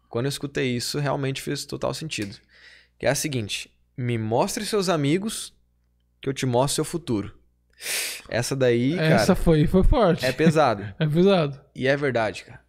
Quando 0.09 0.27
eu 0.27 0.31
escutei 0.31 0.77
isso, 0.77 0.99
realmente 0.99 1.43
fez 1.43 1.65
total 1.65 1.93
sentido. 1.93 2.37
Que 2.99 3.07
é 3.07 3.11
a 3.11 3.15
seguinte: 3.15 3.71
me 3.97 4.17
mostre 4.19 4.65
seus 4.65 4.89
amigos, 4.89 5.55
que 6.21 6.29
eu 6.29 6.33
te 6.35 6.47
mostro 6.47 6.77
seu 6.77 6.85
futuro. 6.85 7.37
Essa 8.29 8.55
daí, 8.55 8.99
Essa 8.99 9.27
cara, 9.27 9.37
foi, 9.37 9.67
foi 9.67 9.83
forte. 9.83 10.25
é 10.25 10.33
pesado. 10.33 10.83
É 10.99 11.07
pesado. 11.07 11.61
E 11.75 11.87
é 11.87 11.97
verdade, 11.97 12.45
cara. 12.45 12.61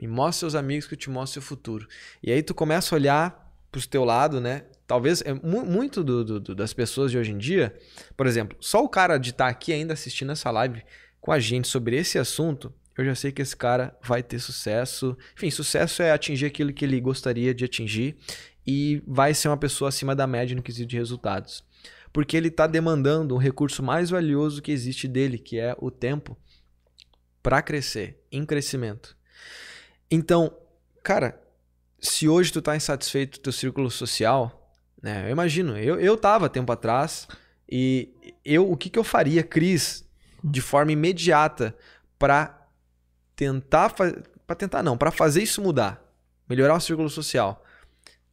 Me 0.00 0.08
mostra 0.08 0.40
seus 0.40 0.54
amigos 0.54 0.86
que 0.86 0.94
eu 0.94 0.98
te 0.98 1.10
mostro 1.10 1.34
seu 1.40 1.42
futuro. 1.42 1.86
E 2.22 2.32
aí 2.32 2.42
tu 2.42 2.54
começa 2.54 2.94
a 2.94 2.96
olhar 2.96 3.54
pro 3.70 3.86
teu 3.86 4.04
lado, 4.04 4.40
né? 4.40 4.64
Talvez 4.86 5.22
é 5.22 5.32
mu- 5.32 5.64
muito 5.64 6.04
do- 6.04 6.24
do- 6.24 6.40
do- 6.40 6.54
das 6.54 6.72
pessoas 6.72 7.10
de 7.10 7.16
hoje 7.18 7.32
em 7.32 7.38
dia, 7.38 7.74
por 8.16 8.26
exemplo, 8.26 8.56
só 8.60 8.82
o 8.84 8.88
cara 8.88 9.16
de 9.18 9.30
estar 9.30 9.48
aqui 9.48 9.72
ainda 9.72 9.94
assistindo 9.94 10.32
essa 10.32 10.50
live 10.50 10.82
com 11.20 11.32
a 11.32 11.38
gente 11.38 11.68
sobre 11.68 11.96
esse 11.96 12.18
assunto, 12.18 12.72
eu 12.96 13.04
já 13.04 13.14
sei 13.14 13.32
que 13.32 13.40
esse 13.42 13.56
cara 13.56 13.96
vai 14.02 14.22
ter 14.22 14.38
sucesso. 14.38 15.16
Enfim, 15.36 15.50
sucesso 15.50 16.02
é 16.02 16.12
atingir 16.12 16.46
aquilo 16.46 16.72
que 16.72 16.84
ele 16.84 17.00
gostaria 17.00 17.54
de 17.54 17.64
atingir 17.64 18.16
e 18.66 19.02
vai 19.06 19.32
ser 19.34 19.48
uma 19.48 19.56
pessoa 19.56 19.88
acima 19.88 20.14
da 20.14 20.26
média 20.26 20.54
no 20.54 20.62
quesito 20.62 20.88
de 20.90 20.96
resultados. 20.96 21.64
Porque 22.12 22.36
ele 22.36 22.48
está 22.48 22.66
demandando 22.66 23.34
um 23.34 23.38
recurso 23.38 23.82
mais 23.82 24.10
valioso 24.10 24.62
que 24.62 24.70
existe 24.70 25.08
dele, 25.08 25.38
que 25.38 25.58
é 25.58 25.74
o 25.80 25.90
tempo, 25.90 26.36
para 27.42 27.60
crescer, 27.62 28.22
em 28.30 28.44
crescimento. 28.46 29.16
Então, 30.10 30.56
cara, 31.02 31.42
se 31.98 32.28
hoje 32.28 32.52
tu 32.52 32.62
tá 32.62 32.76
insatisfeito 32.76 33.38
com 33.38 33.42
teu 33.44 33.52
círculo 33.52 33.90
social, 33.90 34.63
né? 35.04 35.26
Eu 35.26 35.32
imagino, 35.32 35.76
eu, 35.76 36.00
eu 36.00 36.16
tava 36.16 36.48
tempo 36.48 36.72
atrás 36.72 37.28
e 37.70 38.08
eu 38.42 38.70
o 38.70 38.74
que 38.74 38.88
que 38.88 38.98
eu 38.98 39.04
faria, 39.04 39.42
Cris, 39.42 40.08
de 40.42 40.62
forma 40.62 40.92
imediata 40.92 41.76
para 42.18 42.66
tentar 43.36 43.90
para 43.90 44.56
tentar 44.56 44.82
não, 44.82 44.96
para 44.96 45.10
fazer 45.10 45.42
isso 45.42 45.60
mudar, 45.60 46.02
melhorar 46.48 46.74
o 46.74 46.80
círculo 46.80 47.10
social. 47.10 47.62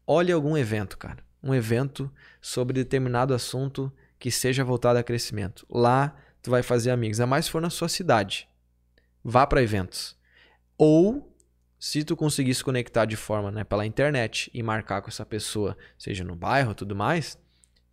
Olhe 0.07 0.31
algum 0.31 0.57
evento, 0.57 0.97
cara, 0.97 1.17
um 1.43 1.53
evento 1.53 2.09
sobre 2.41 2.73
determinado 2.73 3.33
assunto 3.33 3.91
que 4.17 4.31
seja 4.31 4.63
voltado 4.63 4.97
a 4.97 5.03
crescimento. 5.03 5.65
Lá 5.69 6.15
tu 6.41 6.49
vai 6.49 6.63
fazer 6.63 6.91
amigos, 6.91 7.19
ainda 7.19 7.27
mais 7.27 7.45
se 7.45 7.51
for 7.51 7.61
na 7.61 7.69
sua 7.69 7.89
cidade. 7.89 8.47
Vá 9.21 9.45
para 9.45 9.61
eventos. 9.61 10.15
Ou 10.77 11.30
se 11.83 12.03
tu 12.03 12.15
conseguir 12.15 12.53
se 12.53 12.63
conectar 12.63 13.05
de 13.05 13.15
forma, 13.15 13.49
né, 13.49 13.63
pela 13.63 13.87
internet 13.87 14.51
e 14.53 14.61
marcar 14.61 15.01
com 15.01 15.09
essa 15.09 15.25
pessoa, 15.25 15.75
seja 15.97 16.23
no 16.23 16.35
bairro, 16.35 16.75
tudo 16.75 16.95
mais, 16.95 17.39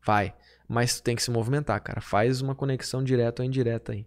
vai. 0.05 0.35
Mas 0.69 1.01
tu 1.01 1.05
tem 1.05 1.17
que 1.17 1.23
se 1.23 1.31
movimentar, 1.31 1.81
cara. 1.83 1.99
Faz 2.03 2.43
uma 2.43 2.55
conexão 2.55 3.03
direta 3.03 3.41
ou 3.43 3.47
indireta 3.47 3.93
aí. 3.93 4.05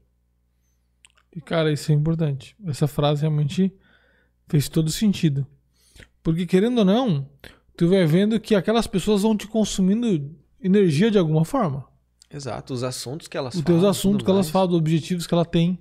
E, 1.36 1.42
cara, 1.42 1.72
isso 1.74 1.92
é 1.92 1.96
importante. 1.96 2.56
Essa 2.68 2.88
frase 2.88 3.22
realmente 3.22 3.74
fez 4.48 4.70
todo 4.70 4.92
sentido. 4.92 5.48
Porque, 6.22 6.46
querendo 6.46 6.78
ou 6.78 6.86
não, 6.86 7.28
tu 7.76 7.90
vai 7.90 8.06
vendo 8.06 8.40
que 8.40 8.54
aquelas 8.54 8.86
pessoas 8.86 9.24
vão 9.24 9.36
te 9.36 9.48
consumindo 9.48 10.30
energia 10.62 11.10
de 11.10 11.18
alguma 11.18 11.44
forma. 11.44 11.88
Exato, 12.30 12.72
os 12.72 12.84
assuntos 12.84 13.28
que 13.28 13.36
elas 13.36 13.56
Os 13.56 13.62
falam. 13.62 13.80
teus 13.82 13.90
assuntos 13.90 14.24
que 14.24 14.30
elas 14.30 14.46
mais. 14.46 14.52
falam, 14.52 14.70
os 14.74 14.78
objetivos 14.78 15.26
que 15.26 15.34
ela 15.34 15.44
tem, 15.44 15.80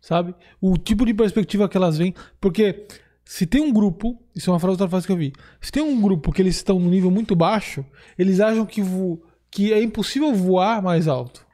sabe? 0.00 0.34
O 0.62 0.78
tipo 0.78 1.04
de 1.04 1.12
perspectiva 1.12 1.68
que 1.68 1.76
elas 1.76 1.98
veem. 1.98 2.14
Porque 2.40 2.86
se 3.24 3.46
tem 3.46 3.60
um 3.62 3.72
grupo, 3.72 4.20
isso 4.34 4.50
é 4.50 4.52
uma 4.52 4.60
frase 4.60 4.72
outra 4.72 4.88
frase 4.88 5.06
que 5.06 5.12
eu 5.12 5.16
vi. 5.16 5.32
Se 5.60 5.72
tem 5.72 5.82
um 5.82 6.00
grupo 6.00 6.30
que 6.32 6.42
eles 6.42 6.56
estão 6.56 6.78
no 6.78 6.90
nível 6.90 7.10
muito 7.10 7.34
baixo, 7.34 7.84
eles 8.18 8.38
acham 8.40 8.66
que, 8.66 8.82
vo- 8.82 9.22
que 9.50 9.72
é 9.72 9.82
impossível 9.82 10.32
voar 10.34 10.82
mais 10.82 11.08
alto. 11.08 11.46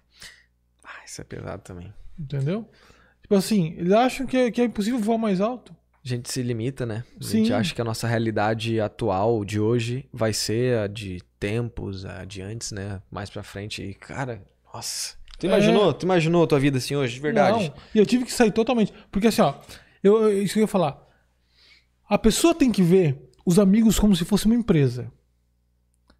Ah, 0.85 1.05
isso 1.07 1.21
é 1.21 1.25
pesado 1.25 1.62
também. 1.62 1.93
Entendeu? 2.18 2.68
Tipo 3.23 3.35
assim, 3.37 3.75
eles 3.79 3.93
acham 3.93 4.27
que 4.27 4.37
é, 4.37 4.51
que 4.51 4.61
é 4.61 4.64
impossível 4.64 4.99
voar 4.99 5.18
mais 5.18 5.41
alto. 5.41 5.75
A 6.05 6.09
gente 6.09 6.31
se 6.33 6.43
limita, 6.43 6.85
né? 6.87 7.05
A 7.21 7.25
Sim. 7.25 7.39
gente 7.39 7.53
acha 7.53 7.75
que 7.75 7.81
a 7.81 7.85
nossa 7.85 8.07
realidade 8.09 8.81
atual 8.81 9.45
de 9.45 9.61
hoje 9.61 10.09
vai 10.12 10.33
ser 10.33 10.79
a 10.79 10.87
de 10.87 11.23
tempos, 11.39 12.05
a 12.07 12.25
de 12.25 12.41
antes, 12.43 12.73
né? 12.73 13.01
Mais 13.11 13.29
pra 13.31 13.43
frente. 13.43 13.83
E, 13.83 13.95
cara, 13.95 14.43
nossa. 14.73 15.14
Tu 15.39 15.47
É. 15.47 15.51
imaginou? 15.51 15.93
Tu 15.93 16.05
imaginou 16.05 16.43
a 16.45 16.47
tua 16.47 16.59
vida 16.59 16.79
assim 16.79 16.97
hoje, 16.97 17.14
de 17.14 17.21
verdade? 17.21 17.68
Não, 17.68 17.75
e 17.95 17.99
eu 17.99 18.07
tive 18.07 18.25
que 18.25 18.33
sair 18.33 18.51
totalmente. 18.51 18.93
Porque 19.12 19.27
assim, 19.29 19.43
ó, 19.43 19.55
eu, 20.03 20.23
eu- 20.23 20.43
isso 20.43 20.55
que 20.55 20.61
eu 20.61 20.62
ia 20.64 20.66
falar. 20.66 20.99
A 22.11 22.18
pessoa 22.18 22.52
tem 22.52 22.72
que 22.72 22.82
ver 22.82 23.30
os 23.46 23.56
amigos 23.56 23.96
como 23.96 24.16
se 24.16 24.24
fosse 24.24 24.46
uma 24.46 24.56
empresa. 24.56 25.12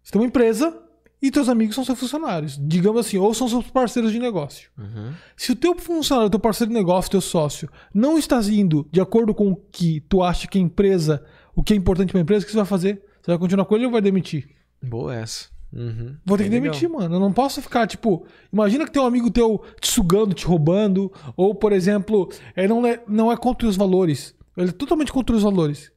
Você 0.01 0.13
tem 0.13 0.21
uma 0.21 0.27
empresa 0.27 0.81
e 1.21 1.29
teus 1.29 1.49
amigos 1.49 1.75
são 1.75 1.83
seus 1.83 1.99
funcionários. 1.99 2.57
Digamos 2.57 3.05
assim, 3.05 3.17
ou 3.17 3.33
são 3.33 3.49
seus 3.49 3.69
parceiros 3.69 4.13
de 4.13 4.17
negócio. 4.17 4.71
Uhum. 4.77 5.11
Se 5.35 5.51
o 5.51 5.55
teu 5.55 5.77
funcionário, 5.77 6.29
teu 6.29 6.39
parceiro 6.39 6.71
de 6.71 6.79
negócio, 6.79 7.11
teu 7.11 7.19
sócio, 7.19 7.69
não 7.93 8.17
está 8.17 8.39
indo 8.43 8.87
de 8.89 9.01
acordo 9.01 9.35
com 9.35 9.51
o 9.51 9.55
que 9.57 9.99
tu 10.07 10.23
acha 10.23 10.47
que 10.47 10.57
a 10.57 10.61
empresa, 10.61 11.25
o 11.53 11.61
que 11.61 11.73
é 11.73 11.75
importante 11.75 12.11
para 12.11 12.21
a 12.21 12.23
empresa, 12.23 12.43
o 12.43 12.45
que 12.45 12.53
você 12.53 12.57
vai 12.57 12.65
fazer? 12.65 13.03
Você 13.21 13.31
vai 13.31 13.37
continuar 13.37 13.65
com 13.65 13.75
ele 13.75 13.85
ou 13.85 13.91
vai 13.91 14.01
demitir? 14.01 14.47
Boa 14.81 15.13
essa. 15.13 15.49
Uhum. 15.73 16.15
Vou 16.25 16.37
ter 16.37 16.45
que 16.45 16.49
Bem 16.49 16.61
legal. 16.61 16.73
demitir, 16.73 16.89
mano. 16.89 17.15
Eu 17.15 17.19
não 17.19 17.33
posso 17.33 17.61
ficar, 17.61 17.85
tipo. 17.85 18.25
Imagina 18.51 18.85
que 18.85 18.91
tem 18.91 19.01
um 19.01 19.05
amigo 19.05 19.29
teu 19.29 19.61
te 19.81 19.89
sugando, 19.89 20.33
te 20.33 20.45
roubando. 20.45 21.11
Ou, 21.35 21.53
por 21.53 21.73
exemplo, 21.73 22.29
é, 22.55 22.65
não, 22.65 22.85
é, 22.87 23.03
não 23.07 23.29
é 23.29 23.35
contra 23.35 23.67
os 23.67 23.75
valores. 23.75 24.33
Ele 24.57 24.69
é 24.69 24.73
totalmente 24.73 25.11
contra 25.11 25.35
os 25.35 25.43
valores. 25.43 25.91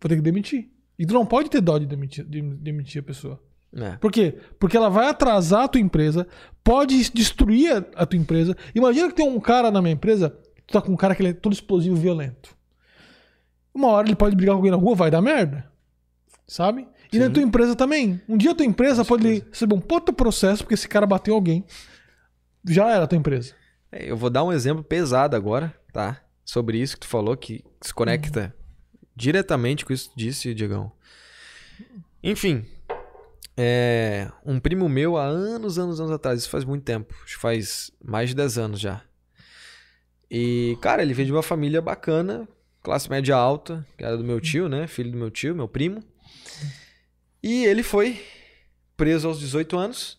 Vou 0.00 0.08
ter 0.08 0.16
que 0.16 0.22
demitir. 0.22 0.70
E 0.98 1.04
tu 1.04 1.12
não 1.14 1.26
pode 1.26 1.50
ter 1.50 1.60
dó 1.60 1.76
de 1.78 1.86
demitir, 1.86 2.24
de 2.24 2.40
demitir 2.40 3.00
a 3.00 3.04
pessoa. 3.04 3.42
É. 3.74 3.96
Por 3.96 4.10
quê? 4.10 4.38
Porque 4.58 4.76
ela 4.76 4.88
vai 4.88 5.08
atrasar 5.08 5.64
a 5.64 5.68
tua 5.68 5.80
empresa, 5.80 6.26
pode 6.64 7.10
destruir 7.12 7.72
a- 7.72 7.84
a 8.02 8.06
tua 8.06 8.18
empresa. 8.18 8.56
Imagina 8.74 9.08
que 9.08 9.14
tem 9.16 9.28
um 9.28 9.40
cara 9.40 9.70
na 9.70 9.82
minha 9.82 9.92
empresa, 9.92 10.30
tu 10.66 10.72
tá 10.72 10.80
com 10.80 10.92
um 10.92 10.96
cara 10.96 11.14
que 11.14 11.20
ele 11.22 11.30
é 11.30 11.32
todo 11.34 11.52
explosivo 11.52 11.96
violento. 11.96 12.56
Uma 13.74 13.88
hora 13.88 14.06
ele 14.08 14.16
pode 14.16 14.34
brigar 14.34 14.54
com 14.54 14.58
alguém 14.58 14.70
na 14.70 14.76
rua, 14.78 14.94
vai 14.94 15.10
dar 15.10 15.20
merda. 15.20 15.70
Sabe? 16.46 16.86
E 17.12 17.18
na 17.18 17.28
tua 17.28 17.42
empresa 17.42 17.74
também. 17.76 18.20
Um 18.28 18.36
dia 18.36 18.52
a 18.52 18.54
tua 18.54 18.64
empresa 18.64 19.02
Com 19.02 19.08
pode 19.08 19.22
certeza. 19.24 19.46
receber 19.50 19.74
um 19.74 19.80
puta 19.80 20.12
processo 20.12 20.62
porque 20.62 20.74
esse 20.74 20.88
cara 20.88 21.06
bateu 21.06 21.34
alguém. 21.34 21.64
Já 22.64 22.88
era 22.90 23.04
a 23.04 23.06
tua 23.06 23.18
empresa. 23.18 23.54
É, 23.92 24.10
Eu 24.10 24.16
vou 24.16 24.30
dar 24.30 24.42
um 24.44 24.52
exemplo 24.52 24.82
pesado 24.82 25.36
agora, 25.36 25.74
tá? 25.92 26.20
Sobre 26.46 26.78
isso 26.78 26.94
que 26.94 27.00
tu 27.00 27.08
falou, 27.08 27.36
que 27.36 27.64
se 27.82 27.92
conecta 27.92 28.54
diretamente 29.16 29.84
com 29.84 29.92
isso 29.92 30.08
que 30.08 30.14
tu 30.14 30.18
disse, 30.18 30.54
Diegão. 30.54 30.92
Enfim, 32.22 32.64
é, 33.56 34.30
um 34.44 34.60
primo 34.60 34.88
meu 34.88 35.16
há 35.16 35.24
anos, 35.24 35.76
anos, 35.76 36.00
anos 36.00 36.12
atrás, 36.12 36.38
isso 36.38 36.48
faz 36.48 36.64
muito 36.64 36.84
tempo, 36.84 37.12
acho 37.24 37.34
que 37.34 37.40
faz 37.40 37.90
mais 38.02 38.28
de 38.28 38.36
10 38.36 38.58
anos 38.58 38.80
já. 38.80 39.02
E, 40.30 40.78
cara, 40.80 41.02
ele 41.02 41.12
veio 41.12 41.26
de 41.26 41.32
uma 41.32 41.42
família 41.42 41.82
bacana, 41.82 42.48
classe 42.80 43.10
média 43.10 43.34
alta, 43.34 43.84
que 43.98 44.04
era 44.04 44.16
do 44.16 44.24
meu 44.24 44.40
tio, 44.40 44.68
né? 44.68 44.86
Filho 44.86 45.10
do 45.10 45.18
meu 45.18 45.30
tio, 45.32 45.54
meu 45.54 45.66
primo. 45.66 46.00
E 47.42 47.64
ele 47.64 47.82
foi 47.82 48.24
preso 48.96 49.26
aos 49.26 49.40
18 49.40 49.76
anos 49.76 50.18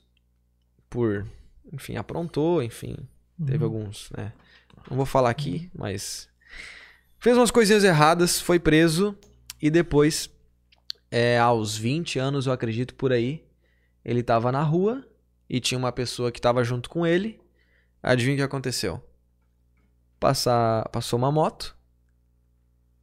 por, 0.90 1.26
enfim, 1.72 1.96
aprontou, 1.96 2.62
enfim, 2.62 2.98
Teve 3.46 3.64
alguns, 3.64 4.10
né? 4.18 4.34
Não 4.90 4.98
vou 4.98 5.06
falar 5.06 5.30
aqui, 5.30 5.70
mas. 5.76 6.30
Fez 7.20 7.36
umas 7.38 7.52
coisinhas 7.52 7.84
erradas, 7.84 8.40
foi 8.40 8.60
preso 8.60 9.18
e 9.62 9.70
depois, 9.70 10.30
é, 11.10 11.38
aos 11.40 11.76
20 11.76 12.20
anos, 12.20 12.46
eu 12.46 12.54
acredito 12.54 12.94
por 12.96 13.12
aí, 13.12 13.44
ele 14.06 14.22
tava 14.22 14.52
na 14.52 14.62
rua 14.62 15.06
e 15.50 15.60
tinha 15.60 15.78
uma 15.78 15.92
pessoa 15.92 16.32
que 16.32 16.40
tava 16.40 16.64
junto 16.64 16.90
com 16.90 17.06
ele. 17.06 17.40
Adivinha 18.04 18.36
o 18.36 18.38
que 18.38 18.44
aconteceu? 18.44 19.04
Passar, 20.20 20.88
passou 20.90 21.18
uma 21.20 21.32
moto 21.32 21.76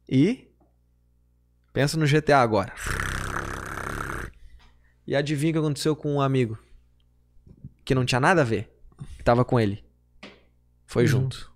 e. 0.09 0.49
Pensa 1.73 1.97
no 1.97 2.07
GTA 2.07 2.39
agora. 2.39 2.73
E 5.05 5.15
adivinha 5.15 5.51
o 5.51 5.53
que 5.53 5.59
aconteceu 5.59 5.95
com 5.95 6.15
um 6.15 6.21
amigo? 6.21 6.57
Que 7.83 7.93
não 7.93 8.05
tinha 8.05 8.19
nada 8.19 8.41
a 8.41 8.45
ver. 8.45 8.71
Que 9.17 9.23
tava 9.23 9.43
com 9.45 9.59
ele. 9.59 9.83
Foi 10.85 11.03
Uhum. 11.03 11.09
junto. 11.09 11.53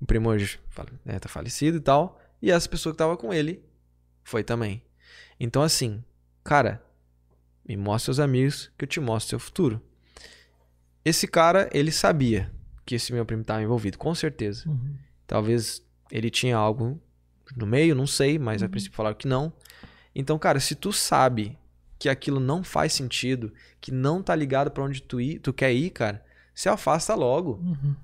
O 0.00 0.06
primo 0.06 0.30
hoje 0.30 0.58
né, 1.04 1.18
tá 1.18 1.28
falecido 1.28 1.76
e 1.76 1.80
tal. 1.80 2.20
E 2.40 2.50
essa 2.50 2.68
pessoa 2.68 2.92
que 2.92 2.98
tava 2.98 3.16
com 3.16 3.32
ele 3.32 3.62
foi 4.24 4.42
também. 4.42 4.82
Então, 5.38 5.62
assim, 5.62 6.02
cara, 6.42 6.82
me 7.66 7.76
mostra 7.76 8.10
os 8.10 8.20
amigos 8.20 8.70
que 8.78 8.84
eu 8.84 8.88
te 8.88 9.00
mostro 9.00 9.30
seu 9.30 9.38
futuro. 9.38 9.80
Esse 11.04 11.26
cara, 11.26 11.68
ele 11.72 11.92
sabia 11.92 12.52
que 12.84 12.94
esse 12.94 13.12
meu 13.12 13.24
primo 13.24 13.42
estava 13.42 13.62
envolvido, 13.62 13.98
com 13.98 14.14
certeza. 14.14 14.68
Uhum. 14.68 14.96
Talvez 15.26 15.82
ele 16.10 16.30
tinha 16.30 16.56
algo 16.56 17.00
no 17.56 17.66
meio, 17.66 17.94
não 17.94 18.06
sei, 18.06 18.38
mas 18.38 18.62
a 18.62 18.68
princípio 18.68 18.96
falaram 18.96 19.16
que 19.16 19.28
não. 19.28 19.52
Então, 20.14 20.38
cara, 20.38 20.60
se 20.60 20.74
tu 20.74 20.92
sabe 20.92 21.58
que 21.98 22.08
aquilo 22.08 22.40
não 22.40 22.64
faz 22.64 22.92
sentido, 22.92 23.52
que 23.80 23.92
não 23.92 24.22
tá 24.22 24.34
ligado 24.34 24.70
pra 24.70 24.82
onde 24.82 25.02
tu, 25.02 25.20
ir, 25.20 25.38
tu 25.38 25.52
quer 25.52 25.72
ir, 25.72 25.90
cara, 25.90 26.24
se 26.54 26.68
afasta 26.68 27.14
logo. 27.14 27.60
Uhum. 27.62 27.94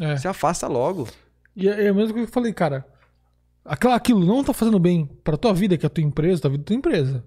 É. 0.00 0.16
Se 0.16 0.26
afasta 0.26 0.66
logo. 0.66 1.08
E 1.56 1.68
é 1.68 1.84
é 1.84 1.88
a 1.88 1.94
mesma 1.94 2.12
coisa 2.12 2.26
que 2.26 2.30
eu 2.30 2.34
falei, 2.34 2.52
cara. 2.52 2.86
Aquilo 3.64 4.24
não 4.26 4.42
tá 4.42 4.52
fazendo 4.52 4.78
bem 4.78 5.06
pra 5.22 5.36
tua 5.36 5.52
vida, 5.54 5.76
que 5.78 5.86
é 5.86 5.88
a 5.88 5.90
tua 5.90 6.02
empresa, 6.02 6.42
tua 6.42 6.50
vida 6.50 6.62
é 6.64 6.66
tua 6.66 6.76
empresa. 6.76 7.24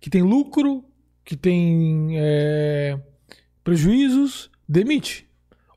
Que 0.00 0.10
tem 0.10 0.22
lucro, 0.22 0.84
que 1.24 1.36
tem 1.36 2.08
é, 2.18 2.98
prejuízos, 3.62 4.50
demite. 4.68 5.28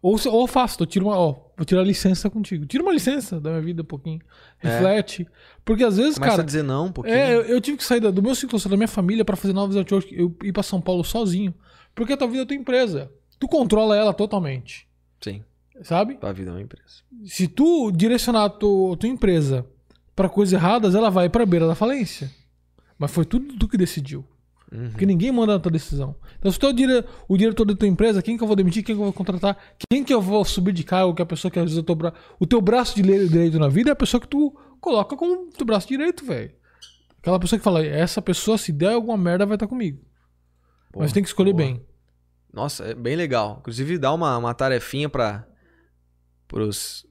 Ou, 0.02 0.18
ou 0.28 0.46
afasta, 0.46 0.86
tira 0.86 1.06
uma, 1.06 1.18
ó, 1.18 1.34
vou 1.56 1.66
tirar 1.66 1.82
a 1.82 1.84
licença 1.84 2.30
contigo. 2.30 2.66
Tira 2.66 2.84
uma 2.84 2.92
licença 2.94 3.40
da 3.40 3.50
minha 3.52 3.62
vida 3.62 3.82
um 3.82 3.86
pouquinho. 3.86 4.20
Reflete. 4.58 5.28
Porque 5.66 5.84
às 5.84 5.98
vezes, 5.98 6.16
Começa 6.16 6.32
cara. 6.32 6.42
a 6.44 6.46
dizer 6.46 6.64
não 6.64 6.88
um 6.88 6.92
pouquinho. 6.92 7.16
É, 7.16 7.36
eu, 7.36 7.42
eu 7.44 7.62
tive 7.62 7.78
que 7.78 7.84
sair 7.84 8.00
da- 8.00 8.12
do 8.12 8.22
meu 8.22 8.34
ciclo 8.36 8.60
da 8.60 8.78
minha 8.78 8.88
família 8.88 9.26
pra 9.26 9.36
fazer 9.36 9.54
novos 9.54 9.76
networks. 9.76 10.12
Eu 10.12 10.36
ir 10.44 10.52
pra 10.54 10.64
São 10.64 10.80
Paulo 10.82 11.04
sozinho. 11.04 11.54
Porque 11.96 12.14
a 12.14 12.18
tua 12.18 12.28
vida 12.28 12.44
é 12.44 12.46
tua 12.46 12.56
empresa. 12.56 13.12
Tu 13.40 13.48
controla 13.48 13.96
ela 13.98 14.14
totalmente. 14.14 14.88
Sim, 15.22 15.44
Sabe? 15.84 16.16
tua 16.16 16.34
vida 16.34 16.50
é 16.50 16.54
uma 16.54 16.62
empresa. 16.62 17.04
Se 17.26 17.48
tu 17.48 17.92
direcionar 17.92 18.46
a 18.46 18.50
tua, 18.50 18.98
tua 18.98 19.10
empresa 19.10 19.66
pra 20.16 20.30
coisas 20.30 20.54
erradas, 20.54 20.96
ela 20.96 21.10
vai 21.10 21.30
pra 21.30 21.46
beira 21.46 21.68
da 21.68 21.76
falência. 21.76 22.32
Mas 22.98 23.12
foi 23.12 23.26
tudo 23.26 23.56
tu 23.58 23.68
que 23.68 23.78
decidiu. 23.78 24.26
Uhum. 24.72 24.90
Porque 24.90 25.06
ninguém 25.06 25.32
manda 25.32 25.54
na 25.54 25.60
tua 25.60 25.72
decisão. 25.72 26.16
Então, 26.38 26.52
se 26.52 26.60
tu 26.60 26.66
é 26.66 26.70
o, 26.70 26.74
dire... 26.74 27.06
o 27.28 27.38
diretor 27.38 27.66
da 27.66 27.76
tua 27.76 27.88
empresa, 27.88 28.22
quem 28.22 28.36
que 28.36 28.44
eu 28.44 28.48
vou 28.48 28.56
demitir, 28.56 28.84
quem 28.84 28.96
que 28.96 29.00
eu 29.00 29.06
vou 29.06 29.14
contratar, 29.14 29.58
quem 29.90 30.04
que 30.04 30.14
eu 30.14 30.22
vou 30.22 30.44
subir 30.44 30.74
de 30.74 30.84
cargo, 30.84 31.14
que 31.14 31.22
é 31.22 31.24
a 31.24 31.26
pessoa 31.26 31.50
que 31.50 31.60
às 31.60 31.66
vezes 31.66 31.78
eu 31.78 31.84
tô 31.84 31.96
bra... 31.96 32.14
o 32.40 32.46
teu 32.46 32.60
braço 32.60 32.96
de 32.96 33.02
direito 33.02 33.60
na 33.60 33.70
vida 33.70 33.92
é 33.92 33.94
a 33.94 33.96
pessoa 33.96 34.20
que 34.20 34.28
tu 34.28 34.54
coloca 34.82 35.16
como 35.16 35.50
teu 35.52 35.66
braço 35.66 35.88
direito, 35.88 36.26
velho. 36.26 36.52
Aquela 37.20 37.40
pessoa 37.40 37.58
que 37.58 37.64
fala, 37.64 37.86
essa 37.86 38.22
pessoa, 38.22 38.58
se 38.58 38.72
der 38.72 38.94
alguma 38.94 39.18
merda, 39.18 39.46
vai 39.46 39.56
estar 39.56 39.68
comigo. 39.68 40.02
Pô, 40.92 41.00
Mas 41.00 41.14
tem 41.14 41.24
que 41.24 41.30
escolher 41.30 41.54
boa. 41.54 41.66
bem. 41.66 41.82
Nossa, 42.54 42.86
é 42.86 42.94
bem 42.94 43.16
legal. 43.16 43.58
Inclusive, 43.60 43.98
dá 43.98 44.14
uma, 44.14 44.38
uma 44.38 44.54
tarefinha 44.54 45.08
para 45.08 45.48
os 46.54 47.06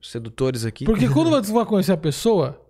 sedutores 0.00 0.64
aqui. 0.64 0.84
Porque 0.84 1.08
quando 1.08 1.30
você 1.30 1.50
vai 1.52 1.64
conhecer 1.64 1.92
a 1.92 1.96
pessoa, 1.96 2.60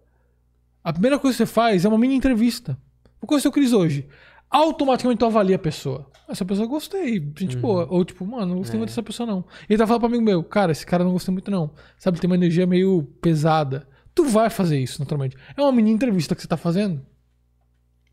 a 0.85 0.93
primeira 0.93 1.19
coisa 1.19 1.37
que 1.37 1.45
você 1.45 1.47
faz 1.53 1.85
é 1.85 1.89
uma 1.89 1.99
mini 1.99 2.15
entrevista. 2.15 2.77
Vou 3.21 3.29
conhecer 3.29 3.49
o 3.49 3.53
Cris 3.53 3.73
hoje. 3.73 4.07
Automaticamente 4.51 5.19
tu 5.19 5.25
avalia 5.27 5.57
a 5.57 5.59
pessoa. 5.59 6.11
Essa 6.29 6.45
pessoa 6.45 6.67
eu 6.67 6.69
gostei, 6.69 7.15
gente 7.39 7.57
boa. 7.57 7.87
Ou 7.91 8.05
tipo, 8.05 8.27
mano, 8.27 8.47
não 8.47 8.57
gostei 8.59 8.77
É. 8.77 8.79
muito 8.79 8.91
dessa 8.91 9.03
pessoa 9.03 9.27
não. 9.27 9.45
E 9.69 9.73
ele 9.73 9.79
tá 9.79 9.87
falando 9.87 10.01
pra 10.01 10.09
amigo 10.09 10.23
meu, 10.23 10.43
cara, 10.45 10.73
esse 10.73 10.85
cara 10.85 11.03
não 11.05 11.13
gostei 11.13 11.33
muito 11.33 11.51
não. 11.51 11.71
Sabe, 11.99 12.21
tem 12.21 12.29
uma 12.29 12.37
energia 12.37 12.67
meio 12.67 13.03
pesada. 13.21 13.89
Tu 14.15 14.25
vai 14.27 14.51
fazer 14.51 14.79
isso, 14.79 15.01
naturalmente. 15.01 15.37
É 15.57 15.63
uma 15.63 15.73
mini 15.73 15.91
entrevista 15.91 16.35
que 16.35 16.43
você 16.43 16.49
tá 16.49 16.57
fazendo. 16.59 17.01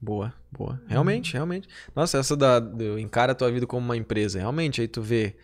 Boa, 0.02 0.34
boa. 0.50 0.82
Realmente, 0.88 1.34
realmente. 1.34 1.68
Nossa, 1.94 2.18
essa 2.18 2.38
da 2.38 2.62
encara 2.98 3.34
a 3.34 3.36
tua 3.36 3.52
vida 3.52 3.68
como 3.68 3.84
uma 3.84 3.98
empresa. 3.98 4.40
Realmente, 4.40 4.80
aí 4.80 4.88
tu 4.88 5.02
vê 5.02 5.36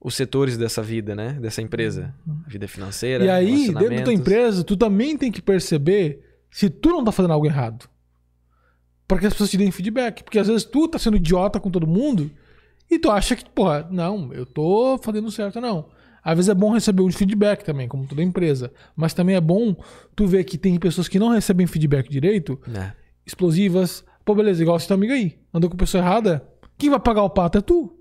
os 0.00 0.14
setores 0.14 0.56
dessa 0.56 0.82
vida, 0.82 1.14
né? 1.14 1.34
Dessa 1.34 1.60
empresa. 1.60 2.14
A 2.46 2.48
vida 2.48 2.66
financeira, 2.66 3.24
e 3.24 3.28
aí, 3.28 3.66
dentro 3.72 3.96
da 3.96 4.02
tua 4.02 4.12
empresa, 4.12 4.64
tu 4.64 4.76
também 4.76 5.16
tem 5.16 5.30
que 5.30 5.42
perceber 5.42 6.24
se 6.50 6.70
tu 6.70 6.88
não 6.90 7.04
tá 7.04 7.12
fazendo 7.12 7.32
algo 7.32 7.46
errado. 7.46 7.88
Para 9.06 9.18
que 9.18 9.26
as 9.26 9.32
pessoas 9.34 9.50
te 9.50 9.56
deem 9.56 9.70
feedback. 9.70 10.22
Porque 10.22 10.38
às 10.38 10.46
vezes 10.46 10.64
tu 10.64 10.88
tá 10.88 10.98
sendo 10.98 11.16
idiota 11.16 11.60
com 11.60 11.70
todo 11.70 11.86
mundo 11.86 12.30
e 12.90 12.98
tu 12.98 13.10
acha 13.10 13.36
que, 13.36 13.44
porra, 13.50 13.86
não, 13.90 14.32
eu 14.32 14.46
tô 14.46 14.98
fazendo 15.02 15.30
certo, 15.30 15.60
não. 15.60 15.88
Às 16.22 16.36
vezes 16.36 16.48
é 16.48 16.54
bom 16.54 16.72
receber 16.72 17.02
um 17.02 17.10
feedback 17.10 17.64
também, 17.64 17.88
como 17.88 18.06
toda 18.06 18.22
empresa. 18.22 18.72
Mas 18.94 19.12
também 19.14 19.36
é 19.36 19.40
bom 19.40 19.74
tu 20.14 20.26
ver 20.26 20.44
que 20.44 20.56
tem 20.58 20.78
pessoas 20.78 21.08
que 21.08 21.18
não 21.18 21.30
recebem 21.30 21.66
feedback 21.66 22.08
direito, 22.08 22.60
É. 22.74 22.92
explosivas. 23.26 24.04
Pô, 24.24 24.34
beleza, 24.34 24.62
igual 24.62 24.76
esse 24.76 24.86
teu 24.86 24.94
amigo 24.94 25.12
aí. 25.12 25.38
Andou 25.52 25.68
com 25.70 25.76
pessoa 25.76 26.02
errada. 26.02 26.46
Quem 26.78 26.90
vai 26.90 27.00
pagar 27.00 27.22
o 27.22 27.30
pato 27.30 27.58
é 27.58 27.60
tu. 27.60 27.96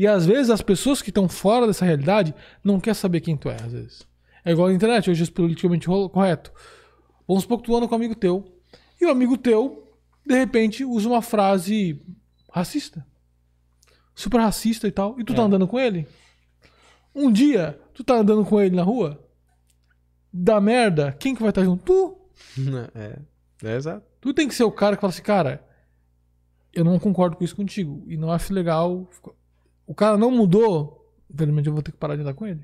E 0.00 0.06
às 0.06 0.24
vezes 0.24 0.48
as 0.48 0.62
pessoas 0.62 1.02
que 1.02 1.10
estão 1.10 1.28
fora 1.28 1.66
dessa 1.66 1.84
realidade 1.84 2.34
não 2.64 2.80
quer 2.80 2.94
saber 2.94 3.20
quem 3.20 3.36
tu 3.36 3.50
é, 3.50 3.56
às 3.56 3.70
vezes. 3.70 4.08
É 4.42 4.50
igual 4.50 4.68
a 4.68 4.72
internet, 4.72 5.10
hoje 5.10 5.22
é 5.22 5.26
politicamente 5.30 5.86
correto. 5.86 6.50
Vamos 7.28 7.42
supor 7.42 7.58
que 7.58 7.64
tu 7.64 7.76
anda 7.76 7.86
com 7.86 7.94
um 7.94 7.98
amigo 7.98 8.14
teu. 8.14 8.50
E 8.98 9.04
o 9.04 9.10
amigo 9.10 9.36
teu, 9.36 9.92
de 10.26 10.34
repente, 10.34 10.86
usa 10.86 11.06
uma 11.06 11.20
frase 11.20 12.00
racista. 12.50 13.06
Super 14.14 14.40
racista 14.40 14.88
e 14.88 14.90
tal. 14.90 15.20
E 15.20 15.22
tu 15.22 15.34
tá 15.34 15.42
É. 15.42 15.44
andando 15.44 15.68
com 15.68 15.78
ele. 15.78 16.08
Um 17.14 17.30
dia, 17.30 17.78
tu 17.92 18.02
tá 18.02 18.14
andando 18.14 18.42
com 18.46 18.58
ele 18.58 18.74
na 18.74 18.82
rua. 18.82 19.22
Dá 20.32 20.62
merda, 20.62 21.12
quem 21.12 21.34
que 21.34 21.42
vai 21.42 21.50
estar 21.50 21.62
junto? 21.62 21.84
Tu. 21.84 22.16
é. 22.94 23.18
É, 23.62 23.76
exato. 23.76 24.06
Tu 24.18 24.32
tem 24.32 24.48
que 24.48 24.54
ser 24.54 24.64
o 24.64 24.72
cara 24.72 24.96
que 24.96 25.02
fala 25.02 25.12
assim, 25.12 25.20
cara, 25.22 25.62
eu 26.72 26.84
não 26.84 26.98
concordo 26.98 27.36
com 27.36 27.44
isso 27.44 27.54
contigo. 27.54 28.02
E 28.08 28.16
não 28.16 28.32
acho 28.32 28.54
legal. 28.54 29.06
O 29.90 29.94
cara 29.94 30.16
não 30.16 30.30
mudou, 30.30 31.12
infelizmente 31.28 31.66
eu 31.66 31.72
vou 31.72 31.82
ter 31.82 31.90
que 31.90 31.98
parar 31.98 32.14
de 32.14 32.22
andar 32.22 32.32
com 32.32 32.46
ele. 32.46 32.60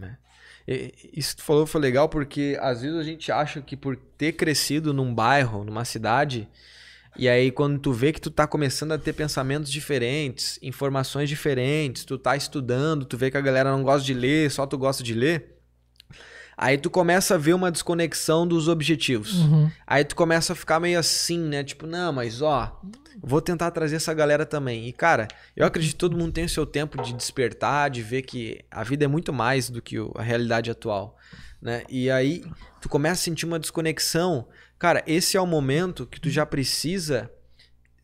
É. 0.00 0.92
Isso 1.12 1.34
que 1.34 1.42
tu 1.42 1.44
falou 1.44 1.66
foi 1.66 1.80
legal 1.80 2.08
porque 2.08 2.56
às 2.60 2.82
vezes 2.82 2.96
a 2.96 3.02
gente 3.02 3.32
acha 3.32 3.60
que 3.60 3.76
por 3.76 3.96
ter 3.96 4.34
crescido 4.34 4.94
num 4.94 5.12
bairro, 5.12 5.64
numa 5.64 5.84
cidade, 5.84 6.48
e 7.18 7.28
aí 7.28 7.50
quando 7.50 7.80
tu 7.80 7.92
vê 7.92 8.12
que 8.12 8.20
tu 8.20 8.30
tá 8.30 8.46
começando 8.46 8.92
a 8.92 8.98
ter 8.98 9.12
pensamentos 9.12 9.72
diferentes, 9.72 10.56
informações 10.62 11.28
diferentes, 11.28 12.04
tu 12.04 12.16
tá 12.16 12.36
estudando, 12.36 13.04
tu 13.04 13.16
vê 13.16 13.28
que 13.28 13.36
a 13.36 13.40
galera 13.40 13.72
não 13.72 13.82
gosta 13.82 14.06
de 14.06 14.14
ler, 14.14 14.48
só 14.48 14.64
tu 14.64 14.78
gosta 14.78 15.02
de 15.02 15.14
ler, 15.14 15.61
aí 16.62 16.78
tu 16.78 16.88
começa 16.88 17.34
a 17.34 17.38
ver 17.38 17.54
uma 17.54 17.72
desconexão 17.72 18.46
dos 18.46 18.68
objetivos. 18.68 19.40
Uhum. 19.40 19.68
Aí 19.84 20.04
tu 20.04 20.14
começa 20.14 20.52
a 20.52 20.56
ficar 20.56 20.78
meio 20.78 20.96
assim, 20.96 21.38
né? 21.38 21.64
Tipo, 21.64 21.88
não, 21.88 22.12
mas 22.12 22.40
ó, 22.40 22.80
vou 23.20 23.42
tentar 23.42 23.72
trazer 23.72 23.96
essa 23.96 24.14
galera 24.14 24.46
também. 24.46 24.86
E 24.86 24.92
cara, 24.92 25.26
eu 25.56 25.66
acredito 25.66 25.92
que 25.92 25.98
todo 25.98 26.16
mundo 26.16 26.32
tem 26.32 26.44
o 26.44 26.48
seu 26.48 26.64
tempo 26.64 27.02
de 27.02 27.12
despertar, 27.14 27.90
de 27.90 28.00
ver 28.00 28.22
que 28.22 28.64
a 28.70 28.84
vida 28.84 29.04
é 29.04 29.08
muito 29.08 29.32
mais 29.32 29.68
do 29.68 29.82
que 29.82 29.96
a 30.14 30.22
realidade 30.22 30.70
atual, 30.70 31.16
né? 31.60 31.82
E 31.88 32.08
aí 32.08 32.44
tu 32.80 32.88
começa 32.88 33.20
a 33.20 33.24
sentir 33.24 33.44
uma 33.44 33.58
desconexão. 33.58 34.46
Cara, 34.78 35.02
esse 35.04 35.36
é 35.36 35.40
o 35.40 35.46
momento 35.46 36.06
que 36.06 36.20
tu 36.20 36.30
já 36.30 36.46
precisa 36.46 37.28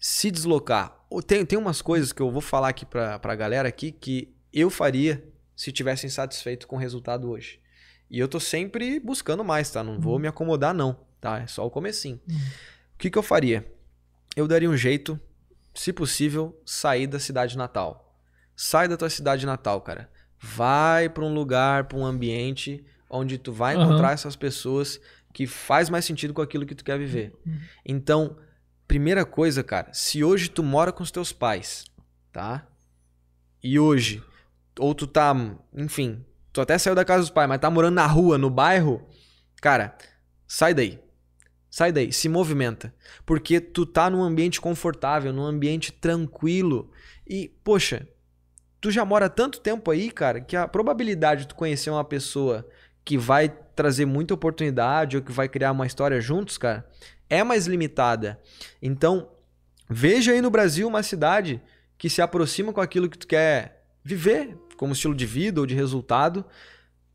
se 0.01 0.33
deslocar. 0.33 0.97
Tem, 1.27 1.47
tem 1.47 1.59
umas 1.59 1.81
coisas 1.81 2.13
que 2.13 2.21
eu 2.21 2.31
vou 2.31 2.43
falar 2.43 2.71
aqui 2.71 2.85
pra, 2.85 3.21
pra 3.21 3.37
galera 3.37 3.69
aqui 3.69 3.93
que 3.93 4.35
eu 4.53 4.69
faria 4.69 5.25
se 5.55 5.71
tivesse 5.71 6.07
insatisfeito 6.07 6.67
com 6.67 6.75
o 6.75 6.79
resultado 6.79 7.31
hoje. 7.31 7.61
E 8.11 8.19
eu 8.19 8.29
tô 8.29 8.41
sempre 8.41 8.99
buscando 9.01 9.45
mais, 9.45 9.71
tá? 9.71 9.83
Não 9.85 10.01
vou 10.01 10.19
me 10.19 10.27
acomodar, 10.29 10.73
não, 10.75 10.99
tá? 11.21 11.41
É 11.41 11.47
só 11.47 11.67
o 11.67 11.71
comecinho. 11.71 12.21
O 12.95 12.99
que, 12.99 13.11
que 13.11 13.19
eu 13.19 13.23
faria? 13.23 13.71
Eu 14.35 14.49
daria 14.49 14.71
um 14.71 14.77
jeito, 14.77 15.21
se 15.75 15.93
possível, 15.93 16.61
sair 16.65 17.07
da 17.07 17.19
cidade 17.21 17.57
natal. 17.57 18.17
Sai 18.57 18.89
da 18.89 18.97
tua 18.97 19.11
cidade 19.11 19.45
natal, 19.47 19.81
cara. 19.81 20.11
Vai 20.41 21.09
pra 21.09 21.25
um 21.25 21.35
lugar, 21.35 21.85
pra 21.85 21.99
um 21.99 22.05
ambiente 22.07 22.85
onde 23.11 23.39
tu 23.39 23.53
vai 23.53 23.75
encontrar 23.75 24.13
essas 24.13 24.37
pessoas 24.37 25.01
que 25.33 25.47
faz 25.47 25.89
mais 25.91 26.05
sentido 26.05 26.35
com 26.35 26.43
aquilo 26.43 26.67
que 26.67 26.75
tu 26.75 26.85
quer 26.85 26.99
viver. 26.99 27.33
Então, 27.85 28.37
primeira 28.87 29.25
coisa, 29.25 29.63
cara, 29.63 29.93
se 29.93 30.25
hoje 30.25 30.49
tu 30.49 30.63
mora 30.63 30.93
com 30.93 31.03
os 31.03 31.11
teus 31.11 31.33
pais, 31.33 31.85
tá? 32.33 32.67
E 33.63 33.79
hoje, 33.79 34.23
ou 34.79 34.95
tu 34.95 35.07
tá, 35.07 35.35
enfim, 35.75 36.25
tu 36.59 36.63
até 36.63 36.77
saiu 36.77 36.95
da 36.95 37.05
casa 37.05 37.21
dos 37.21 37.31
pais, 37.31 37.49
mas 37.49 37.61
tá 37.61 37.71
morando 37.71 37.95
na 37.95 38.07
rua, 38.07 38.37
no 38.37 38.51
bairro, 38.51 39.01
cara, 39.63 39.97
sai 40.47 40.75
daí. 40.75 40.99
Sai 41.71 41.93
daí, 41.93 42.13
se 42.13 42.29
movimenta. 42.29 42.93
Porque 43.25 43.61
tu 43.61 43.87
tá 43.87 44.11
num 44.11 44.23
ambiente 44.23 44.61
confortável, 44.61 45.33
num 45.33 45.45
ambiente 45.45 45.93
tranquilo. 45.93 46.91
E, 47.29 47.49
poxa, 47.63 48.09
tu 48.81 48.91
já 48.91 49.05
mora 49.05 49.29
tanto 49.29 49.61
tempo 49.61 49.91
aí, 49.91 50.11
cara, 50.11 50.41
que 50.41 50.57
a 50.57 50.67
probabilidade 50.67 51.43
de 51.43 51.49
tu 51.49 51.55
conhecer 51.55 51.91
uma 51.91 52.03
pessoa 52.03 52.67
que 53.05 53.17
vai 53.17 53.49
trazer 53.49 54.05
muita 54.05 54.35
oportunidade 54.35 55.17
ou 55.17 55.23
que 55.23 55.31
vai 55.31 55.49
criar 55.49 55.71
uma 55.71 55.87
história 55.87 56.21
juntos, 56.21 56.59
cara, 56.59 56.85
é 57.31 57.45
mais 57.45 57.69
limitada. 57.69 58.41
Então, 58.83 59.31
veja 59.89 60.33
aí 60.33 60.41
no 60.41 60.51
Brasil 60.51 60.89
uma 60.89 61.05
cidade 61.05 61.63
que 61.97 62.11
se 62.11 62.21
aproxima 62.21 62.73
com 62.73 62.81
aquilo 62.81 63.09
que 63.09 63.19
tu 63.19 63.29
quer 63.29 63.85
viver, 64.03 64.57
como 64.79 64.95
estilo 64.95 65.15
de 65.15 65.27
vida 65.27 65.61
ou 65.61 65.67
de 65.67 65.75
resultado. 65.75 66.43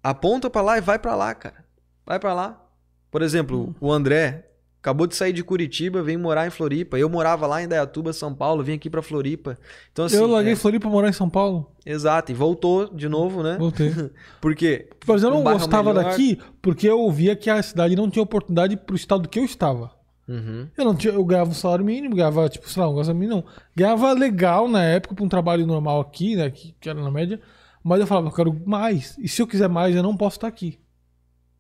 Aponta 0.04 0.50
pra 0.50 0.62
lá 0.62 0.78
e 0.78 0.82
vai 0.82 1.00
pra 1.00 1.16
lá, 1.16 1.34
cara. 1.34 1.64
Vai 2.06 2.20
pra 2.20 2.34
lá. 2.34 2.62
Por 3.10 3.22
exemplo, 3.22 3.74
o 3.80 3.92
André 3.92 4.50
acabou 4.82 5.08
de 5.08 5.16
sair 5.16 5.32
de 5.32 5.42
Curitiba, 5.44 6.04
vem 6.04 6.18
morar 6.18 6.46
em 6.46 6.50
Floripa. 6.50 6.98
Eu 7.00 7.08
morava 7.08 7.48
lá 7.48 7.64
em 7.64 7.68
Dayatuba, 7.70 8.12
São 8.12 8.36
Paulo, 8.36 8.62
vim 8.64 8.74
aqui 8.74 8.90
pra 8.90 9.02
Floripa. 9.02 9.58
Então 9.94 10.04
assim, 10.06 10.18
eu 10.18 10.28
larguei 10.28 10.54
é- 10.54 10.56
Floripa 10.58 10.82
pra 10.82 10.90
morar 10.92 11.08
em 11.10 11.14
São 11.14 11.30
Paulo. 11.30 11.72
exato, 11.86 12.32
e 12.32 12.36
voltou 12.36 12.94
de 12.94 13.08
novo, 13.08 13.42
né? 13.42 13.56
Voltei. 13.58 13.94
Por 14.42 14.54
quê? 14.56 14.90
Mas 15.08 15.24
eu 15.24 15.30
não 15.32 15.40
Um 15.40 15.44
gostava 15.44 15.94
melhor. 15.94 16.10
daqui 16.10 16.38
porque 16.62 16.88
eu 16.90 17.10
via 17.12 17.34
que 17.36 17.50
a 17.50 17.64
cidade 17.64 17.96
não 17.96 18.10
tinha 18.10 18.24
oportunidade 18.24 18.76
pro 18.76 18.96
estado 18.96 19.30
que 19.30 19.40
eu 19.40 19.46
estava. 19.46 19.92
Uhum. 20.34 20.68
Eu 20.78 20.86
não 20.86 20.96
tinha, 20.96 21.14
eu 21.14 21.24
ganhava 21.26 21.50
um 21.50 21.54
salário 21.54 21.86
mínimo, 21.86 22.16
ganhava, 22.16 22.50
tipo, 22.50 22.70
sei 22.70 22.82
lá, 22.82 22.90
um 22.90 22.94
salário 23.04 23.16
mínimo, 23.16 23.38
não. 23.38 23.46
Ganhava 23.76 24.12
legal 24.14 24.68
na 24.68 24.84
época 24.84 25.14
pra 25.16 25.24
um 25.24 25.30
trabalho 25.30 25.66
normal 25.68 26.00
aqui, 26.02 26.36
né, 26.36 26.50
que, 26.50 26.74
que 26.80 26.90
era 26.90 27.02
na 27.02 27.12
média, 27.12 27.40
mas 27.84 28.00
eu 28.00 28.08
falava, 28.08 28.28
eu 28.28 28.32
quero 28.32 28.62
mais. 28.66 29.18
E 29.20 29.28
se 29.28 29.42
eu 29.42 29.48
quiser 29.48 29.70
mais, 29.70 29.96
eu 29.96 30.02
não 30.04 30.16
posso 30.18 30.38
estar 30.38 30.48
aqui. 30.48 30.80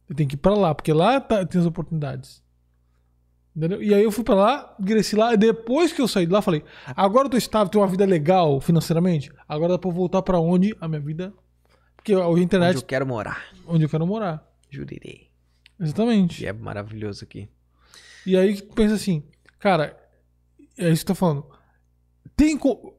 Eu 0.09 0.15
tenho 0.15 0.27
que 0.29 0.35
ir 0.35 0.39
pra 0.39 0.53
lá, 0.55 0.73
porque 0.73 0.91
lá 0.93 1.19
tá- 1.19 1.45
tem 1.45 1.59
as 1.61 1.67
oportunidades. 1.67 2.41
Entendeu? 3.55 3.83
E 3.83 3.93
aí 3.93 4.03
eu 4.03 4.11
fui 4.11 4.23
pra 4.23 4.33
lá, 4.33 4.75
cresci 4.83 5.15
lá, 5.15 5.33
e 5.33 5.37
depois 5.37 5.93
que 5.93 6.01
eu 6.01 6.07
saí 6.07 6.25
de 6.25 6.31
lá, 6.33 6.41
falei, 6.41 6.63
agora 6.95 7.27
eu 7.27 7.29
tô 7.29 7.37
estável, 7.37 7.69
tenho 7.69 7.83
uma 7.83 7.89
vida 7.91 8.03
legal 8.05 8.59
financeiramente, 8.59 9.31
agora 9.47 9.73
dá 9.73 9.77
pra 9.77 9.89
eu 9.89 9.93
voltar 9.93 10.21
pra 10.23 10.39
onde 10.39 10.75
a 10.81 10.87
minha 10.87 10.99
vida... 11.01 11.31
Porque 11.95 12.13
hoje 12.15 12.25
a 12.25 12.27
Onde 12.27 12.41
internet, 12.43 12.75
eu 12.75 12.81
quero 12.81 13.05
morar. 13.07 13.45
onde 13.65 13.85
eu 13.85 13.89
quero 13.89 14.05
morar. 14.05 14.43
Jurirei. 14.69 15.29
Exatamente. 15.79 16.39
Que 16.39 16.47
é 16.47 16.51
maravilhoso 16.51 17.23
aqui. 17.23 17.47
E 18.25 18.37
aí 18.37 18.61
tu 18.61 18.73
pensa 18.73 18.95
assim, 18.95 19.23
cara, 19.59 19.97
é 20.77 20.89
isso 20.89 21.05
que 21.05 21.11
eu 21.11 21.15
tô 21.15 21.19
falando. 21.19 21.45
Tem 22.35 22.57
co- 22.57 22.97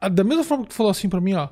a- 0.00 0.08
da 0.08 0.24
mesma 0.24 0.44
forma 0.44 0.64
que 0.64 0.70
tu 0.70 0.74
falou 0.76 0.90
assim 0.90 1.08
pra 1.08 1.20
mim, 1.20 1.34
ó, 1.34 1.48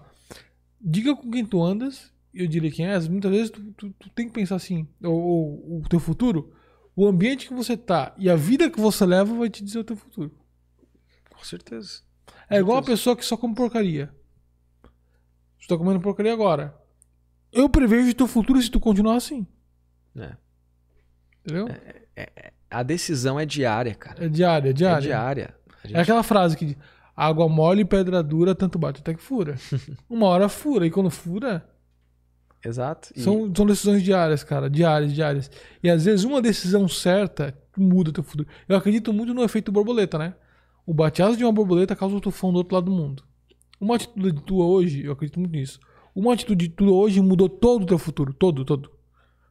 diga 0.81 1.15
com 1.15 1.31
quem 1.31 1.45
tu 1.45 1.63
andas, 1.63 2.13
eu 2.35 2.47
diria 2.47 2.71
quem 2.71 2.87
és, 2.87 3.07
muitas 3.09 3.31
vezes 3.31 3.51
tu, 3.51 3.73
tu- 3.73 3.91
tu 3.99 4.11
tem 4.11 4.27
que 4.27 4.33
pensar 4.35 4.57
assim, 4.57 4.89
ou, 5.03 5.13
ou 5.21 5.81
o 5.81 5.89
teu 5.89 6.01
futuro, 6.01 6.53
o 6.97 7.07
ambiente 7.07 7.49
que 7.49 7.55
você 7.55 7.77
tá 7.77 8.15
e 8.19 8.29
a 8.31 8.37
vida 8.37 8.71
que 8.71 8.81
você 8.81 9.05
leva 9.07 9.35
vai 9.35 9.49
te 9.51 9.63
dizer 9.63 9.79
o 9.79 9.85
teu 9.85 9.97
futuro. 9.97 10.35
Com 11.35 11.45
certeza. 11.45 12.03
É 12.49 12.59
igual 12.59 12.79
uma 12.79 12.85
pessoa 12.85 13.17
que 13.17 13.25
só 13.25 13.37
come 13.37 13.55
porcaria. 13.55 14.15
Tu 15.61 15.69
tá 15.69 15.77
comendo 15.79 16.01
porcaria 16.01 16.33
agora. 16.33 16.77
Eu 17.53 17.69
prevejo 17.69 18.11
o 18.11 18.15
teu 18.15 18.27
futuro 18.27 18.61
se 18.61 18.71
tu 18.71 18.81
continuar 18.81 19.17
assim. 19.17 19.47
É. 20.17 20.37
Entendeu? 21.45 21.69
A 22.73 22.83
decisão 22.83 23.39
é 23.39 23.45
diária, 23.47 23.95
cara. 23.95 24.25
É 24.25 24.29
diária, 24.29 24.69
é 24.69 24.71
É 24.71 24.73
diária. 24.73 25.01
diária. 25.07 25.55
A 25.83 25.87
gente- 25.87 25.97
É 25.97 26.01
aquela 26.01 26.23
frase 26.23 26.57
que 26.57 26.65
diz, 26.67 26.77
água 27.17 27.49
mole, 27.49 27.85
pedra 27.85 28.23
dura, 28.23 28.55
tanto 28.55 28.79
bate 28.79 29.01
até 29.01 29.13
que 29.15 29.23
fura. 29.23 29.57
Uma 30.09 30.27
hora 30.27 30.49
fura, 30.49 30.87
e 30.87 30.91
quando 30.91 31.11
fura, 31.11 31.69
Exato. 32.65 33.11
E- 33.17 33.21
são, 33.21 33.53
são 33.55 33.67
decisões 33.67 34.03
diárias, 34.03 34.45
cara, 34.45 34.71
diárias, 34.71 35.13
diárias. 35.13 35.51
E 35.83 35.91
às 35.91 36.05
vezes 36.05 36.25
uma 36.25 36.41
decisão 36.41 36.87
certa 36.87 37.53
muda 37.77 38.13
teu 38.13 38.23
futuro. 38.23 38.49
Eu 38.69 38.77
acredito 38.77 39.13
muito 39.13 39.35
no 39.35 39.43
efeito 39.43 39.73
borboleta, 39.73 40.17
né? 40.17 40.35
O 40.87 40.95
bateado 40.95 41.37
de 41.37 41.43
uma 41.45 41.53
borboleta 41.53 41.97
causa 41.97 42.15
um 42.15 42.21
tufão 42.21 42.53
do 42.53 42.59
outro 42.59 42.75
lado 42.77 42.85
do 42.85 42.93
mundo. 42.93 43.25
Uma 43.81 43.97
atitude 43.97 44.41
tua 44.43 44.65
hoje, 44.65 45.05
eu 45.05 45.13
acredito 45.13 45.41
muito 45.41 45.53
nisso. 45.53 45.81
Uma 46.15 46.35
atitude 46.35 46.69
tua 46.69 46.93
hoje 46.93 47.21
mudou 47.21 47.49
todo 47.49 47.83
o 47.83 47.87
teu 47.87 47.99
futuro, 47.99 48.33
todo, 48.33 48.65
todo. 48.65 48.93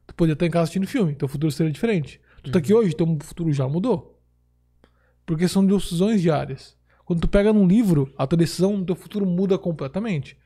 Tu 0.06 0.14
podia 0.14 0.32
estar 0.32 0.46
em 0.46 0.50
casa 0.50 0.62
assistindo 0.64 0.86
filme, 0.86 1.14
teu 1.14 1.28
futuro 1.28 1.52
seria 1.52 1.70
diferente. 1.72 2.18
Tu 2.42 2.50
tá 2.50 2.58
aqui 2.58 2.74
hoje, 2.74 2.94
teu 2.94 3.06
futuro 3.20 3.52
já 3.52 3.68
mudou. 3.68 4.20
Porque 5.24 5.46
são 5.46 5.64
decisões 5.64 6.20
diárias. 6.20 6.76
Quando 7.04 7.20
tu 7.20 7.28
pega 7.28 7.52
num 7.52 7.66
livro, 7.66 8.12
a 8.16 8.26
tua 8.26 8.38
decisão 8.38 8.84
teu 8.84 8.96
futuro 8.96 9.24
muda 9.24 9.56
completamente. 9.58 10.36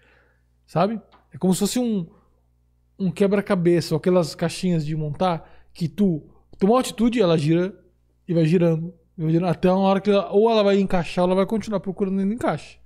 Sabe? 0.67 1.01
É 1.33 1.39
como 1.39 1.55
se 1.55 1.61
fosse 1.61 1.79
um, 1.79 2.07
um 2.99 3.11
quebra-cabeça, 3.11 3.95
ou 3.95 3.99
aquelas 3.99 4.35
caixinhas 4.35 4.85
de 4.85 4.95
montar, 4.97 5.49
que 5.73 5.89
tu 5.89 6.29
toma 6.59 6.75
uma 6.75 6.81
atitude, 6.81 7.21
ela 7.21 7.39
gira 7.39 7.75
e 8.27 8.35
vai 8.35 8.45
girando, 8.45 8.93
e 9.17 9.23
vai 9.23 9.31
girando 9.31 9.51
até 9.51 9.71
uma 9.71 9.83
hora 9.83 10.01
que 10.01 10.11
ela, 10.11 10.31
ou 10.31 10.51
ela 10.51 10.63
vai 10.63 10.79
encaixar, 10.79 11.25
ou 11.25 11.31
ela 11.31 11.37
vai 11.37 11.47
continuar 11.47 11.81
procurando 11.81 12.19
ainda 12.19 12.35
encaixe. 12.35 12.79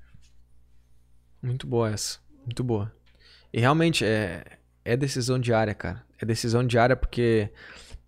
Muito 1.43 1.67
boa 1.67 1.91
essa. 1.91 2.19
Muito 2.45 2.63
boa. 2.63 2.93
E 3.53 3.61
realmente 3.61 4.05
é, 4.05 4.45
é 4.85 4.97
decisão 4.97 5.39
diária, 5.39 5.75
cara. 5.75 6.05
É 6.19 6.27
decisão 6.27 6.67
diária 6.67 6.97
porque 6.97 7.51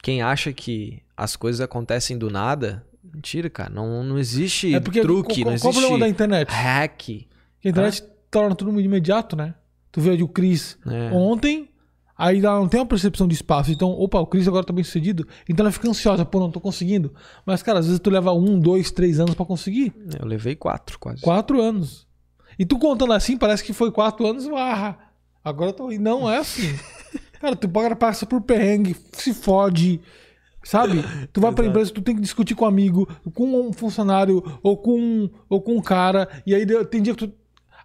quem 0.03 0.21
acha 0.21 0.53
que 0.53 1.01
as 1.17 1.37
coisas 1.37 1.61
acontecem 1.61 2.19
do 2.19 2.29
nada, 2.29 2.85
mentira, 3.03 3.49
cara. 3.49 3.71
Não, 3.71 4.03
não 4.03 4.19
existe 4.19 4.75
É 4.75 4.81
porque 4.81 5.01
truque, 5.01 5.43
qual, 5.43 5.53
não 5.55 5.61
qual 5.61 5.71
o 5.71 5.75
problema 5.75 5.99
da 6.01 6.07
existe 6.07 6.15
internet? 6.15 6.49
hack. 6.51 7.09
A 7.65 7.69
internet 7.69 8.05
torna 8.31 8.55
tudo 8.57 8.81
imediato, 8.81 9.37
né? 9.37 9.55
Tu 9.93 10.01
vê 10.01 10.11
ali 10.11 10.23
o 10.23 10.29
Cris 10.29 10.77
É. 10.87 11.11
ontem, 11.15 11.69
aí 12.19 12.39
ela 12.39 12.59
não 12.59 12.67
tem 12.69 12.81
uma 12.81 12.87
percepção 12.87 13.29
de 13.29 13.35
espaço. 13.35 13.71
Então, 13.71 13.91
opa, 13.91 14.19
o 14.19 14.27
Cris 14.27 14.49
agora 14.49 14.65
tá 14.65 14.73
bem 14.73 14.83
sucedido. 14.83 15.29
Então 15.49 15.63
ela 15.65 15.71
fica 15.73 15.89
ansiosa, 15.89 16.25
pô, 16.25 16.41
não 16.41 16.51
tô 16.51 16.61
conseguindo. 16.61 17.15
Mas, 17.47 17.63
cara, 17.63 17.79
às 17.79 17.87
vezes 17.87 18.01
tu 18.01 18.11
leva 18.11 18.33
um, 18.33 18.59
dois, 18.59 18.91
três 18.91 19.21
anos 19.21 19.35
pra 19.35 19.45
conseguir. 19.47 19.93
Eu 20.19 20.27
levei 20.27 20.57
quatro, 20.57 20.99
quase. 20.99 21.21
Quatro 21.21 21.61
anos. 21.61 22.07
E 22.59 22.65
tu 22.67 22.79
contando 22.79 23.13
assim, 23.13 23.37
parece 23.37 23.63
que 23.63 23.73
foi 23.73 23.91
quatro 23.93 24.27
anos, 24.27 24.49
ah, 24.49 24.97
agora 25.45 25.71
eu 25.71 25.75
tô. 25.75 25.93
E 25.93 25.99
não 25.99 26.29
é 26.29 26.39
assim. 26.39 26.75
Cara, 27.43 27.57
tu 27.57 27.69
passa 27.99 28.25
por 28.25 28.41
perrengue, 28.41 28.95
se 29.15 29.35
fode. 29.35 30.01
Sabe? 30.63 31.03
Tu 31.33 31.41
vai 31.41 31.53
pra 31.53 31.67
empresa, 31.67 31.93
tu 31.93 32.01
tem 32.01 32.15
que 32.15 32.23
discutir 32.23 32.55
com 32.55 32.65
um 32.65 32.69
amigo, 32.69 33.09
com 33.35 33.69
um 33.69 33.73
funcionário, 33.73 34.61
ou 34.63 34.77
com, 34.77 35.29
ou 35.49 35.61
com 35.61 35.77
um 35.77 35.83
cara. 35.83 36.29
E 36.47 36.55
aí 36.55 36.65
tem 36.85 37.03
dia 37.03 37.17
que 37.17 37.27
tu. 37.27 37.35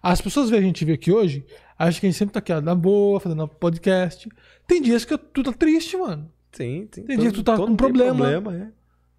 As 0.00 0.20
pessoas 0.20 0.48
veem 0.48 0.62
a 0.62 0.66
gente 0.66 0.84
ver 0.84 0.92
aqui 0.92 1.10
hoje, 1.10 1.44
acham 1.76 2.00
que 2.00 2.06
a 2.06 2.08
gente 2.08 2.16
sempre 2.16 2.34
tá 2.34 2.38
aqui, 2.38 2.52
ó, 2.52 2.60
na 2.60 2.72
boa, 2.72 3.18
fazendo 3.18 3.48
podcast. 3.48 4.28
Tem 4.64 4.80
dias 4.80 5.04
que 5.04 5.18
tu 5.18 5.42
tá 5.42 5.52
triste, 5.52 5.96
mano. 5.96 6.30
Tem, 6.52 6.86
tem. 6.86 7.02
Tem 7.02 7.18
dia 7.18 7.30
que 7.30 7.38
tu 7.38 7.42
tá 7.42 7.56
com 7.56 7.74
problema. 7.74 8.14
problema 8.14 8.54
é. 8.54 8.68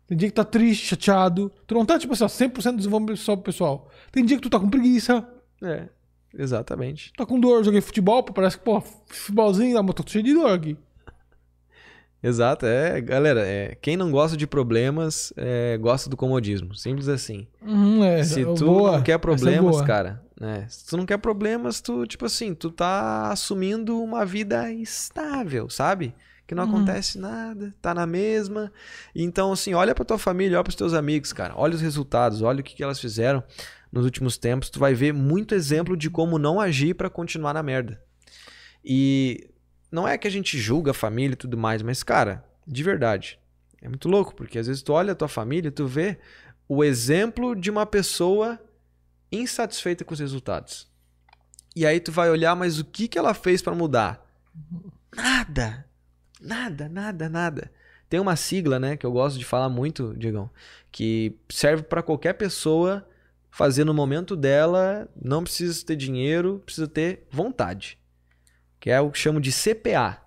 Tem 0.08 0.18
dia 0.18 0.30
que 0.30 0.36
tá 0.36 0.46
triste, 0.46 0.86
chateado. 0.86 1.52
Tu 1.68 1.76
não 1.76 1.86
tá, 1.86 2.00
tipo 2.00 2.14
assim, 2.14 2.24
ó, 2.24 2.28
100% 2.28 2.78
desenvolvimento 2.78 3.26
pro 3.26 3.38
pessoal. 3.40 3.90
Tem 4.10 4.24
dia 4.24 4.38
que 4.38 4.44
tu 4.44 4.50
tá 4.50 4.58
com 4.58 4.70
preguiça. 4.70 5.28
É, 5.62 5.90
exatamente. 6.34 7.12
Tá 7.18 7.26
com 7.26 7.40
dor, 7.40 7.64
joguei 7.64 7.82
futebol, 7.82 8.24
pô, 8.24 8.34
parece 8.34 8.58
que, 8.58 8.64
pô, 8.64 8.82
futebolzinho, 9.08 9.74
dá, 9.76 9.84
mas 9.84 9.96
tô 9.96 10.04
cheio 10.08 10.24
de 10.24 10.34
dor 10.34 10.52
aqui. 10.52 10.78
Exato, 12.22 12.66
é, 12.66 13.00
galera, 13.00 13.48
é, 13.48 13.76
quem 13.82 13.96
não 13.96 14.12
gosta 14.12 14.36
de 14.36 14.46
problemas, 14.46 15.32
é, 15.38 15.78
gosta 15.78 16.10
do 16.10 16.18
comodismo, 16.18 16.76
simples 16.76 17.08
assim. 17.08 17.48
Uhum, 17.62 18.04
é, 18.04 18.22
Se 18.24 18.42
é 18.42 18.44
tu 18.44 18.66
boa, 18.66 18.98
não 18.98 19.02
quer 19.04 19.14
é 19.14 19.18
problemas, 19.18 19.82
cara, 19.84 20.22
né? 20.38 20.66
Se 20.68 20.86
tu 20.86 20.98
não 20.98 21.06
quer 21.06 21.18
problemas, 21.18 21.80
tu, 21.80 22.06
tipo 22.06 22.26
assim, 22.26 22.54
tu 22.54 22.72
tá 22.72 23.32
assumindo 23.32 23.98
uma 24.04 24.26
vida 24.26 24.70
estável, 24.70 25.70
sabe? 25.70 26.14
Que 26.46 26.54
não 26.54 26.64
Uhum. 26.64 26.70
acontece 26.70 27.18
nada, 27.18 27.74
tá 27.82 27.94
na 27.94 28.06
mesma. 28.06 28.70
Então, 29.16 29.54
assim, 29.54 29.74
olha 29.74 29.96
pra 29.96 30.04
tua 30.04 30.18
família, 30.18 30.58
olha 30.58 30.64
pros 30.64 30.76
teus 30.76 30.94
amigos, 30.94 31.32
cara. 31.32 31.54
Olha 31.56 31.76
os 31.76 31.82
resultados, 31.82 32.42
olha 32.42 32.60
o 32.60 32.64
que, 32.64 32.76
que 32.76 32.84
elas 32.84 33.00
fizeram 33.00 33.42
nos 33.92 34.06
últimos 34.06 34.38
tempos. 34.38 34.70
Tu 34.70 34.80
vai 34.80 34.94
ver 34.94 35.14
muito 35.14 35.56
exemplo 35.56 35.98
de 35.98 36.10
como 36.10 36.38
não 36.38 36.60
agir 36.60 36.94
pra 36.94 37.10
continuar 37.10 37.54
na 37.54 37.64
merda. 37.64 38.02
E 38.84 39.50
não 39.92 40.08
é 40.08 40.18
que 40.18 40.28
a 40.28 40.32
gente 40.32 40.58
julga 40.58 40.92
a 40.92 40.94
família 40.94 41.34
e 41.34 41.38
tudo 41.38 41.58
mais, 41.58 41.82
mas, 41.82 42.04
cara, 42.04 42.46
de 42.66 42.84
verdade, 42.84 43.40
é 43.82 43.88
muito 43.88 44.08
louco, 44.08 44.36
porque 44.36 44.60
às 44.60 44.68
vezes 44.68 44.82
tu 44.82 44.94
olha 44.94 45.14
a 45.14 45.16
tua 45.16 45.28
família, 45.28 45.72
tu 45.72 45.88
vê 45.88 46.20
o 46.68 46.84
exemplo 46.84 47.56
de 47.56 47.70
uma 47.70 47.86
pessoa 47.86 48.60
insatisfeita 49.32 50.06
com 50.06 50.14
os 50.14 50.20
resultados. 50.20 50.88
E 51.76 51.86
aí 51.86 52.00
tu 52.00 52.12
vai 52.12 52.30
olhar, 52.30 52.56
mas 52.56 52.80
o 52.80 52.86
que, 52.86 53.08
que 53.08 53.18
ela 53.18 53.34
fez 53.34 53.62
para 53.62 53.76
mudar? 53.76 54.26
Nada. 55.16 55.86
Nada, 56.40 56.88
nada, 56.88 57.30
nada. 57.30 57.72
Tem 58.10 58.20
uma 58.20 58.36
sigla, 58.36 58.80
né, 58.80 58.98
que 58.98 59.06
eu 59.06 59.12
gosto 59.12 59.38
de 59.38 59.46
falar 59.46 59.70
muito, 59.70 60.16
Diegão, 60.18 60.50
que 60.92 61.38
serve 61.50 61.84
para 61.84 62.02
qualquer 62.02 62.34
pessoa 62.34 63.08
fazer 63.50 63.84
no 63.84 63.94
momento 63.94 64.36
dela, 64.36 65.10
não 65.20 65.44
precisa 65.44 65.86
ter 65.86 65.96
dinheiro, 65.96 66.62
precisa 66.66 66.88
ter 66.88 67.28
vontade. 67.32 67.98
Que 68.80 68.90
é 68.90 69.00
o 69.02 69.12
que 69.12 69.18
chamo 69.18 69.42
de 69.42 69.52
CPA. 69.52 70.22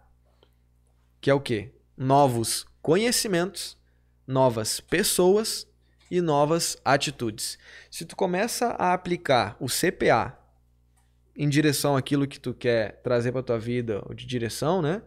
Que 1.21 1.31
é 1.31 1.35
o 1.35 1.41
quê? 1.41 1.73
Novos 1.97 2.67
conhecimentos, 2.81 3.79
novas 4.27 4.81
pessoas 4.81 5.67
e 6.11 6.21
novas 6.21 6.77
atitudes. 6.85 7.59
Se 7.91 8.05
tu 8.05 8.15
começa 8.15 8.69
a 8.79 8.93
aplicar 8.93 9.57
o 9.59 9.67
CPA 9.67 10.39
em 11.35 11.49
direção 11.49 11.97
àquilo 11.97 12.27
que 12.27 12.39
tu 12.39 12.53
quer 12.53 13.01
trazer 13.03 13.33
para 13.33 13.43
tua 13.43 13.59
vida, 13.59 14.03
ou 14.07 14.15
de 14.15 14.27
direção, 14.27 14.83
né? 14.83 15.03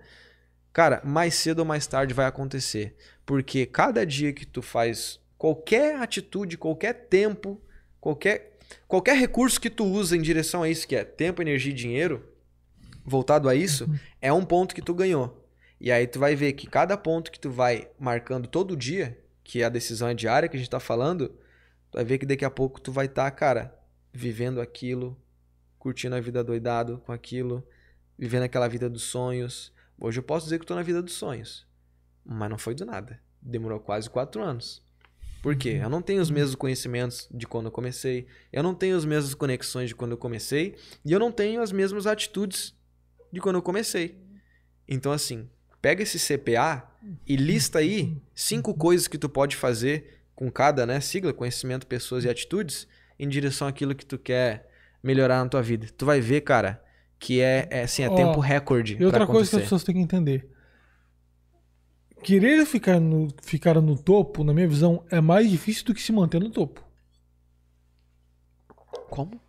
Cara, 0.74 1.02
mais 1.06 1.36
cedo 1.36 1.60
ou 1.60 1.66
mais 1.66 1.86
tarde 1.88 2.14
vai 2.14 2.26
acontecer, 2.26 2.96
porque 3.26 3.66
cada 3.66 4.06
dia 4.06 4.34
que 4.34 4.46
tu 4.46 4.62
faz 4.62 5.20
qualquer 5.38 5.98
atitude, 5.98 6.58
qualquer 6.58 7.08
tempo, 7.08 7.62
qualquer 8.06 8.60
qualquer 8.88 9.18
recurso 9.18 9.60
que 9.60 9.70
tu 9.70 9.84
usa 9.84 10.16
em 10.16 10.22
direção 10.22 10.62
a 10.62 10.70
isso, 10.70 10.88
que 10.88 10.96
é 10.96 11.04
tempo, 11.04 11.42
energia 11.42 11.72
e 11.72 11.76
dinheiro, 11.76 12.24
voltado 13.04 13.50
a 13.50 13.56
isso, 13.56 13.90
é 14.22 14.32
um 14.32 14.46
ponto 14.46 14.76
que 14.76 14.82
tu 14.82 14.94
ganhou. 14.94 15.44
E 15.80 15.92
aí 15.92 16.06
tu 16.06 16.20
vai 16.20 16.36
ver 16.36 16.54
que 16.54 16.68
cada 16.68 16.96
ponto 16.96 17.32
que 17.32 17.40
tu 17.40 17.50
vai 17.50 17.90
marcando 18.00 18.48
todo 18.48 18.78
dia, 18.78 19.20
que 19.44 19.64
a 19.64 19.70
decisão 19.70 20.08
é 20.08 20.14
diária 20.14 20.48
que 20.48 20.56
a 20.56 20.60
gente 20.60 20.70
tá 20.70 20.80
falando, 20.80 21.30
tu 21.90 21.96
vai 21.96 22.06
ver 22.06 22.20
que 22.20 22.28
daqui 22.28 22.46
a 22.46 22.50
pouco 22.50 22.80
tu 22.80 22.92
vai 22.92 23.08
estar, 23.08 23.26
tá, 23.26 23.32
cara, 23.32 23.76
vivendo 24.14 24.62
aquilo, 24.62 25.20
curtindo 25.80 26.16
a 26.16 26.22
vida 26.22 26.44
doidado 26.44 27.00
com 27.06 27.12
aquilo, 27.12 27.68
vivendo 28.18 28.44
aquela 28.44 28.68
vida 28.68 28.88
dos 28.88 29.04
sonhos. 29.04 29.74
Hoje 30.00 30.20
eu 30.20 30.24
posso 30.24 30.46
dizer 30.46 30.60
que 30.60 30.64
estou 30.64 30.78
na 30.78 30.84
vida 30.84 31.02
dos 31.02 31.14
sonhos, 31.14 31.68
mas 32.24 32.52
não 32.52 32.58
foi 32.58 32.76
do 32.76 32.86
nada. 32.86 33.20
Demorou 33.42 33.80
quase 33.80 34.10
quatro 34.10 34.44
anos. 34.44 34.85
Por 35.46 35.56
quê? 35.56 35.80
Eu 35.80 35.92
não 35.92 36.02
tenho 36.02 36.24
os 36.24 36.32
mesmos 36.32 36.56
conhecimentos 36.56 37.30
de 37.32 37.46
quando 37.46 37.68
eu 37.68 37.72
comecei, 37.72 38.26
eu 38.52 38.64
não 38.64 38.74
tenho 38.74 38.98
as 38.98 39.06
mesmas 39.06 39.36
conexões 39.36 39.90
de 39.90 39.96
quando 39.96 40.14
eu 40.14 40.18
comecei, 40.18 40.74
e 41.06 41.12
eu 41.12 41.20
não 41.20 41.32
tenho 41.32 41.62
as 41.62 41.72
mesmas 41.72 42.08
atitudes 42.08 42.74
de 43.32 43.40
quando 43.40 43.58
eu 43.58 43.62
comecei. 43.62 44.18
Então, 44.90 45.12
assim, 45.12 45.48
pega 45.80 46.02
esse 46.02 46.18
CPA 46.18 46.90
e 47.28 47.36
lista 47.36 47.78
aí 47.78 48.18
cinco 48.34 48.74
coisas 48.74 49.08
que 49.08 49.20
tu 49.20 49.30
pode 49.30 49.56
fazer 49.56 50.20
com 50.34 50.50
cada 50.50 50.84
né, 50.84 51.00
sigla, 51.00 51.32
conhecimento, 51.32 51.86
pessoas 51.86 52.24
e 52.24 52.30
atitudes, 52.30 52.88
em 53.20 53.30
direção 53.30 53.68
àquilo 53.68 53.94
que 53.94 54.04
tu 54.04 54.18
quer 54.18 54.68
melhorar 55.04 55.44
na 55.44 55.48
tua 55.48 55.62
vida. 55.62 55.86
Tu 55.96 56.08
vai 56.08 56.20
ver, 56.20 56.42
cara, 56.42 56.84
que 57.20 57.40
é, 57.40 57.68
é 57.70 57.84
assim, 57.84 58.02
é 58.02 58.10
oh, 58.10 58.16
tempo 58.16 58.40
recorde. 58.40 58.98
E 59.00 59.06
outra 59.06 59.28
coisa 59.28 59.48
que 59.48 59.58
as 59.58 59.62
pessoas 59.62 59.84
têm 59.84 59.94
que 59.94 60.02
entender. 60.02 60.50
Querer 62.26 62.66
ficar 62.66 63.00
no, 63.00 63.28
ficar 63.44 63.80
no 63.80 63.96
topo, 63.96 64.44
na 64.44 64.52
minha 64.52 64.68
visão, 64.68 65.04
é 65.12 65.22
mais 65.22 65.48
difícil 65.48 65.86
do 65.86 65.94
que 65.94 66.02
se 66.02 66.12
manter 66.12 66.42
no 66.42 66.50
topo. 66.50 66.84
Como? 69.12 69.40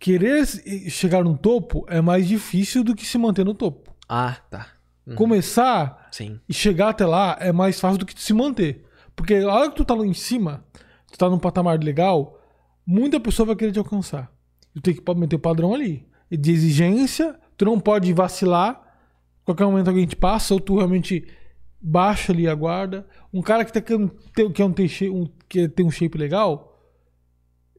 Querer 0.00 0.46
chegar 0.88 1.22
no 1.22 1.36
topo 1.36 1.84
é 1.90 2.00
mais 2.00 2.26
difícil 2.26 2.82
do 2.82 2.94
que 2.94 3.04
se 3.04 3.18
manter 3.18 3.44
no 3.44 3.52
topo. 3.52 3.94
Ah, 4.08 4.38
tá. 4.48 4.68
Uhum. 5.06 5.14
Começar 5.14 6.08
Sim. 6.10 6.40
e 6.48 6.54
chegar 6.54 6.88
até 6.88 7.04
lá 7.04 7.36
é 7.38 7.52
mais 7.52 7.78
fácil 7.78 7.98
do 7.98 8.06
que 8.06 8.18
se 8.18 8.32
manter. 8.32 8.82
Porque 9.14 9.34
a 9.34 9.52
hora 9.52 9.68
que 9.68 9.76
tu 9.76 9.84
tá 9.84 9.92
lá 9.92 10.06
em 10.06 10.14
cima, 10.14 10.64
tu 11.12 11.18
tá 11.18 11.28
num 11.28 11.38
patamar 11.38 11.78
legal, 11.84 12.40
muita 12.86 13.20
pessoa 13.20 13.48
vai 13.48 13.56
querer 13.56 13.72
te 13.72 13.78
alcançar. 13.78 14.32
Tu 14.74 14.80
tem 14.80 14.94
que 14.94 15.14
meter 15.14 15.36
o 15.36 15.38
padrão 15.38 15.74
ali. 15.74 16.08
De 16.30 16.50
exigência, 16.50 17.38
tu 17.58 17.66
não 17.66 17.78
pode 17.78 18.10
vacilar. 18.14 18.80
Qualquer 19.44 19.66
momento 19.66 19.88
alguém 19.88 20.06
te 20.06 20.16
passa, 20.16 20.54
ou 20.54 20.60
tu 20.60 20.76
realmente 20.76 21.28
baixa 21.82 22.32
ali 22.32 22.48
a 22.48 22.54
guarda. 22.54 23.06
Um 23.32 23.42
cara 23.42 23.64
que, 23.64 23.72
tá, 23.72 23.80
que, 23.80 23.92
é 23.92 23.96
um, 23.96 24.10
um, 25.12 25.28
que 25.48 25.68
tem 25.68 25.84
um 25.84 25.90
shape 25.90 26.16
legal, 26.16 26.80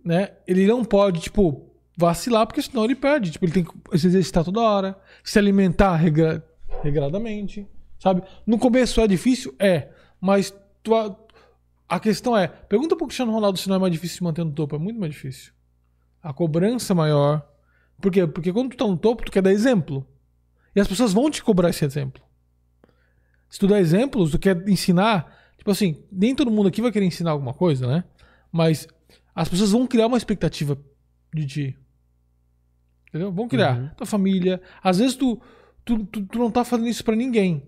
né? 0.04 0.32
Ele 0.45 0.68
não 0.68 0.84
pode, 0.84 1.22
tipo, 1.22 1.72
vacilar, 1.97 2.45
porque 2.45 2.62
senão 2.62 2.86
ele 2.86 2.95
perde. 2.95 3.32
Tipo, 3.32 3.45
ele 3.45 3.54
tem 3.54 3.64
que 3.64 3.97
se 3.97 4.08
exercitar 4.08 4.43
toda 4.43 4.62
hora, 4.62 4.97
se 5.24 5.39
alimentar 5.39 5.95
regra, 5.95 6.45
regradamente, 6.82 7.68
sabe? 7.99 8.24
No 8.45 8.58
começo 8.58 8.99
é 8.99 9.08
difícil? 9.08 9.56
É. 9.58 9.89
Mas 10.20 10.54
tu, 10.82 10.95
a, 10.95 11.16
a 11.88 11.99
questão 11.99 12.38
é, 12.38 12.47
pergunta 12.47 12.95
pro 12.95 13.08
Cristiano 13.08 13.32
Ronaldo 13.32 13.58
se 13.58 13.70
não 13.70 13.76
é 13.76 13.80
mais 13.80 13.93
difícil 13.93 14.18
se 14.18 14.24
manter 14.24 14.43
no 14.43 14.51
topo. 14.51 14.76
É 14.76 14.80
muito 14.80 14.99
mais 14.99 15.14
difícil 15.14 15.54
a 16.24 16.32
cobrança 16.32 16.95
maior. 16.95 17.45
Por 18.01 18.12
quê? 18.12 18.26
Porque 18.26 18.54
quando 18.54 18.72
tu 18.72 18.78
tá 18.78 18.88
no 18.88 18.97
topo, 18.97 19.26
tu 19.26 19.32
quer 19.32 19.41
dar 19.41 19.51
exemplo. 19.51 20.08
E 20.74 20.80
as 20.80 20.88
pessoas 20.88 21.12
vão 21.12 21.30
te 21.30 21.43
cobrar 21.43 21.70
esse 21.70 21.84
exemplo. 21.84 22.24
Se 23.54 23.60
tu 23.60 23.68
dá 23.68 23.80
exemplos, 23.80 24.32
tu 24.32 24.39
quer 24.39 24.68
ensinar. 24.68 25.32
Tipo 25.60 25.70
assim, 25.70 26.04
nem 26.12 26.34
todo 26.34 26.49
mundo 26.49 26.70
aqui 26.70 26.82
vai 26.82 26.91
querer 26.91 27.06
ensinar 27.06 27.30
alguma 27.30 27.54
coisa, 27.54 27.86
né? 27.86 28.04
Mas 28.51 28.88
as 29.36 29.47
pessoas 29.47 29.70
vão 29.70 29.86
criar 29.86 30.08
uma 30.08 30.18
expectativa 30.18 30.76
de 31.32 31.45
ti. 31.45 31.78
Entendeu? 33.10 33.32
Vão 33.32 33.47
criar. 33.47 33.78
Uhum. 33.78 33.89
Tua 33.89 34.08
família. 34.08 34.60
Às 34.82 34.97
vezes 34.97 35.16
tu, 35.16 35.39
tu, 35.86 36.04
tu, 36.04 36.26
tu 36.26 36.39
não 36.39 36.49
tá 36.49 36.66
fazendo 36.66 36.88
isso 36.88 37.04
para 37.04 37.16
ninguém. 37.16 37.62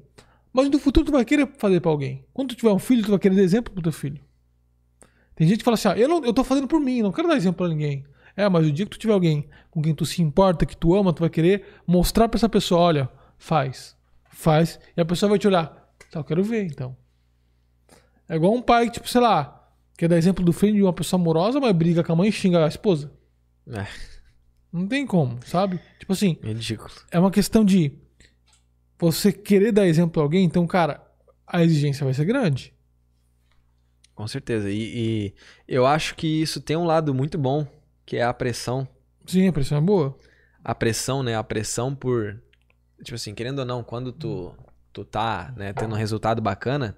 Mas 0.52 0.72
no 0.72 0.80
futuro 0.80 1.06
tu 1.06 1.12
vai 1.12 1.24
querer 1.24 1.48
fazer 1.56 1.80
para 1.80 1.92
alguém. 1.92 2.26
Quando 2.34 2.50
tu 2.50 2.56
tiver 2.56 2.72
um 2.72 2.80
filho, 2.80 3.04
tu 3.04 3.12
vai 3.12 3.20
querer 3.20 3.36
dar 3.36 3.44
exemplo 3.44 3.72
pro 3.72 3.84
teu 3.84 3.92
filho. 3.92 4.20
Tem 5.36 5.48
gente 5.48 5.60
que 5.60 5.66
fala 5.66 5.76
assim: 5.76 5.90
ah, 5.90 5.96
eu, 5.96 6.10
não, 6.10 6.26
eu 6.26 6.34
tô 6.34 6.44
fazendo 6.44 6.68
por 6.68 6.80
mim, 6.80 7.04
não 7.04 7.12
quero 7.12 7.28
dar 7.28 7.36
exemplo 7.36 7.58
pra 7.58 7.68
ninguém. 7.68 8.04
É, 8.36 8.50
mas 8.50 8.66
o 8.66 8.72
dia 8.72 8.88
que 8.88 8.92
tu 8.92 8.98
tiver 8.98 9.14
alguém 9.14 9.48
com 9.70 9.84
quem 9.84 9.94
tu 9.94 10.04
se 10.04 10.24
importa, 10.24 10.66
que 10.66 10.76
tu 10.76 10.96
ama, 10.96 11.14
tu 11.14 11.20
vai 11.20 11.30
querer 11.30 11.64
mostrar 11.86 12.28
para 12.28 12.40
essa 12.40 12.50
pessoa, 12.50 12.82
olha, 12.82 13.10
faz, 13.38 13.96
faz, 14.36 14.80
e 14.96 15.02
a 15.02 15.06
pessoa 15.06 15.30
vai 15.30 15.40
te 15.40 15.48
olhar. 15.48 15.68
Tá, 16.12 16.20
eu 16.20 16.24
quero 16.24 16.44
ver, 16.44 16.66
então. 16.66 16.96
É 18.28 18.36
igual 18.36 18.54
um 18.54 18.62
pai, 18.62 18.90
tipo, 18.90 19.08
sei 19.08 19.22
lá, 19.22 19.70
quer 19.98 20.08
dar 20.08 20.18
exemplo 20.18 20.44
do 20.44 20.54
filho 20.54 20.74
de 20.74 20.84
uma 20.84 20.94
pessoa 20.94 21.20
amorosa, 21.20 21.60
mas 21.60 21.76
briga 21.76 22.04
com 22.04 22.14
a 22.14 22.16
mãe 22.16 22.30
e 22.30 22.32
xinga 22.32 22.64
a 22.64 22.68
esposa. 22.68 23.12
É. 23.68 23.86
Não 24.72 24.88
tem 24.88 25.06
como, 25.06 25.40
sabe? 25.46 25.80
Tipo 26.00 26.14
assim. 26.14 26.38
É 26.44 26.48
ridículo. 26.48 26.92
É 27.10 27.20
uma 27.20 27.32
questão 27.32 27.64
de 27.64 27.94
você 29.00 29.32
querer 29.32 29.72
dar 29.72 29.88
exemplo 29.88 30.12
pra 30.12 30.22
alguém, 30.22 30.44
então, 30.44 30.66
cara, 30.68 31.02
a 31.46 31.64
exigência 31.64 32.04
vai 32.04 32.14
ser 32.14 32.26
grande. 32.26 32.74
Com 34.14 34.28
certeza. 34.28 34.70
E, 34.70 34.76
e, 34.76 35.34
eu 35.68 35.86
acho 35.86 36.16
que 36.16 36.28
isso 36.28 36.62
tem 36.62 36.76
um 36.76 36.86
lado 36.86 37.14
muito 37.14 37.38
bom 37.38 37.68
que 38.06 38.18
é 38.18 38.24
a 38.24 38.34
pressão. 38.34 38.88
Sim, 39.26 39.48
a 39.48 39.54
pressão 39.54 39.78
é 39.78 39.82
boa. 39.82 40.18
A 40.64 40.74
pressão, 40.74 41.22
né? 41.22 41.36
A 41.36 41.44
pressão 41.44 41.94
por. 41.94 42.42
Tipo 43.04 43.16
assim, 43.16 43.34
querendo 43.34 43.60
ou 43.60 43.66
não, 43.66 43.84
quando 43.84 44.12
tu, 44.12 44.56
tu 44.92 45.04
tá 45.04 45.54
né, 45.56 45.74
tendo 45.74 45.94
um 45.94 45.98
resultado 45.98 46.42
bacana, 46.42 46.98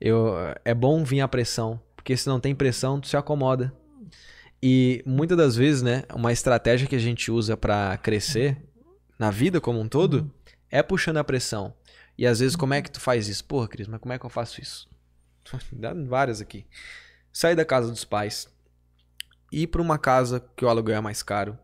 eu, 0.00 0.34
é 0.64 0.74
bom 0.74 1.04
vir 1.04 1.20
a 1.20 1.28
pressão. 1.28 1.80
Porque 1.94 2.16
se 2.16 2.28
não 2.28 2.40
tem 2.40 2.54
pressão, 2.54 3.00
tu 3.00 3.06
se 3.06 3.16
acomoda. 3.16 3.72
E 4.62 5.02
muitas 5.06 5.36
das 5.36 5.56
vezes, 5.56 5.82
né, 5.82 6.04
uma 6.14 6.32
estratégia 6.32 6.86
que 6.86 6.96
a 6.96 7.00
gente 7.00 7.30
usa 7.30 7.56
para 7.56 7.96
crescer 7.98 8.56
na 9.18 9.30
vida 9.30 9.60
como 9.60 9.80
um 9.80 9.88
todo 9.88 10.32
é 10.70 10.82
puxando 10.82 11.18
a 11.18 11.24
pressão. 11.24 11.74
E 12.16 12.26
às 12.26 12.40
vezes, 12.40 12.56
como 12.56 12.74
é 12.74 12.82
que 12.82 12.90
tu 12.90 13.00
faz 13.00 13.28
isso? 13.28 13.44
Porra, 13.44 13.68
Cris, 13.68 13.86
mas 13.86 14.00
como 14.00 14.12
é 14.12 14.18
que 14.18 14.26
eu 14.26 14.30
faço 14.30 14.60
isso? 14.60 14.88
Dá 15.72 15.92
várias 15.94 16.40
aqui. 16.40 16.66
Sair 17.32 17.54
da 17.54 17.64
casa 17.64 17.88
dos 17.88 18.04
pais, 18.04 18.48
ir 19.50 19.66
para 19.66 19.82
uma 19.82 19.98
casa 19.98 20.44
que 20.56 20.64
o 20.64 20.68
aluguel 20.68 20.96
é 20.96 21.00
mais 21.00 21.22
caro, 21.22 21.58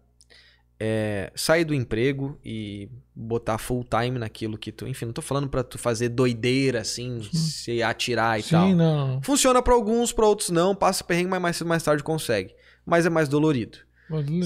é, 0.81 1.33
sair 1.35 1.65
do 1.65 1.75
emprego 1.75 2.39
e 2.45 2.89
botar 3.15 3.59
full 3.59 3.85
time 3.85 4.19
naquilo 4.19 4.57
que 4.57 4.71
tu. 4.71 4.87
Enfim, 4.87 5.07
não 5.07 5.13
tô 5.13 5.23
falando 5.23 5.49
para 5.49 5.65
tu 5.65 5.77
fazer 5.77 6.09
doideira 6.09 6.81
assim, 6.81 7.21
Sim. 7.23 7.37
se 7.37 7.83
atirar 7.83 8.39
e 8.39 8.43
Sim, 8.43 8.51
tal. 8.51 8.69
Não. 8.75 9.23
Funciona 9.23 9.63
para 9.63 9.75
alguns, 9.75 10.13
para 10.13 10.27
outros 10.27 10.51
não. 10.51 10.75
Passa 10.75 11.03
perrengue, 11.03 11.31
mas 11.31 11.43
mais 11.43 11.57
cedo 11.57 11.69
mais 11.69 11.83
tarde 11.83 12.03
consegue. 12.03 12.55
Mas 12.87 13.07
é 13.07 13.11
mais 13.11 13.29
dolorido. 13.29 13.79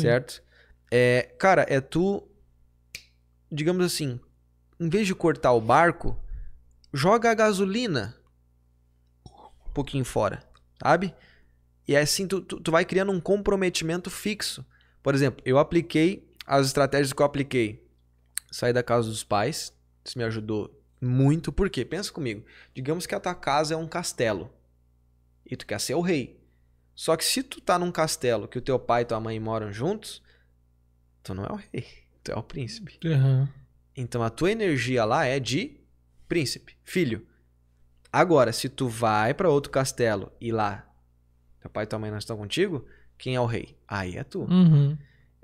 Certo? 0.01 0.43
É, 0.91 1.35
cara, 1.39 1.67
é 1.69 1.81
tu. 1.81 2.27
Digamos 3.51 3.85
assim, 3.85 4.19
em 4.81 4.89
vez 4.89 5.07
de 5.07 5.15
cortar 5.15 5.53
o 5.53 5.61
barco, 5.61 6.19
joga 6.93 7.31
a 7.31 7.35
gasolina 7.35 8.17
um 9.67 9.73
pouquinho 9.75 10.05
fora, 10.05 10.43
sabe? 10.83 11.15
E 11.87 11.95
assim 11.95 12.27
tu, 12.27 12.41
tu, 12.41 12.59
tu 12.59 12.71
vai 12.71 12.85
criando 12.85 13.13
um 13.13 13.21
comprometimento 13.21 14.11
fixo. 14.11 14.65
Por 15.03 15.15
exemplo, 15.15 15.43
eu 15.45 15.59
apliquei 15.59 16.31
as 16.47 16.67
estratégias 16.67 17.13
que 17.13 17.21
eu 17.21 17.27
apliquei. 17.27 17.83
Sair 18.51 18.73
da 18.73 18.83
casa 18.83 19.09
dos 19.09 19.25
pais, 19.25 19.73
isso 20.05 20.19
me 20.19 20.25
ajudou 20.25 20.79
muito. 21.01 21.51
Por 21.51 21.71
quê? 21.71 21.85
Pensa 21.85 22.13
comigo. 22.13 22.45
Digamos 22.75 23.07
que 23.07 23.15
a 23.15 23.21
tua 23.21 23.35
casa 23.35 23.75
é 23.75 23.77
um 23.77 23.89
castelo 23.89 24.53
e 25.45 25.57
tu 25.57 25.67
quer 25.67 25.81
ser 25.81 25.95
o 25.95 26.01
rei. 26.01 26.41
Só 26.95 27.17
que 27.17 27.25
se 27.25 27.43
tu 27.43 27.61
tá 27.61 27.79
num 27.79 27.91
castelo 27.91 28.47
que 28.47 28.59
o 28.59 28.63
teu 28.63 28.79
pai 28.79 29.03
e 29.03 29.05
tua 29.07 29.19
mãe 29.19 29.41
moram 29.41 29.73
juntos, 29.73 30.23
tu 31.23 31.35
não 31.35 31.45
é 31.45 31.53
o 31.53 31.57
rei, 31.57 31.87
tu 32.23 32.33
é 32.33 32.37
o 32.37 32.43
príncipe. 32.43 32.99
Uhum. 33.05 33.49
Então 33.97 34.23
a 34.23 34.31
tua 34.31 34.51
energia 34.51 35.05
lá 35.05 35.25
é 35.25 35.41
de 35.41 35.81
príncipe, 36.29 36.77
filho. 36.85 37.27
Agora, 38.13 38.53
se 38.53 38.69
tu 38.69 38.89
vai 38.89 39.33
para 39.33 39.49
outro 39.49 39.73
castelo 39.73 40.31
e 40.41 40.53
lá 40.53 40.87
teu 41.61 41.71
pai 41.71 41.85
e 41.85 41.87
tua 41.87 41.99
mãe 41.99 42.11
não 42.11 42.19
estão 42.19 42.37
contigo, 42.37 42.87
quem 43.23 43.37
é 43.37 43.41
o 43.41 43.47
rei? 43.47 43.77
Aí 43.87 44.17
é 44.17 44.25
tu. 44.25 44.41
Uhum. 44.43 44.97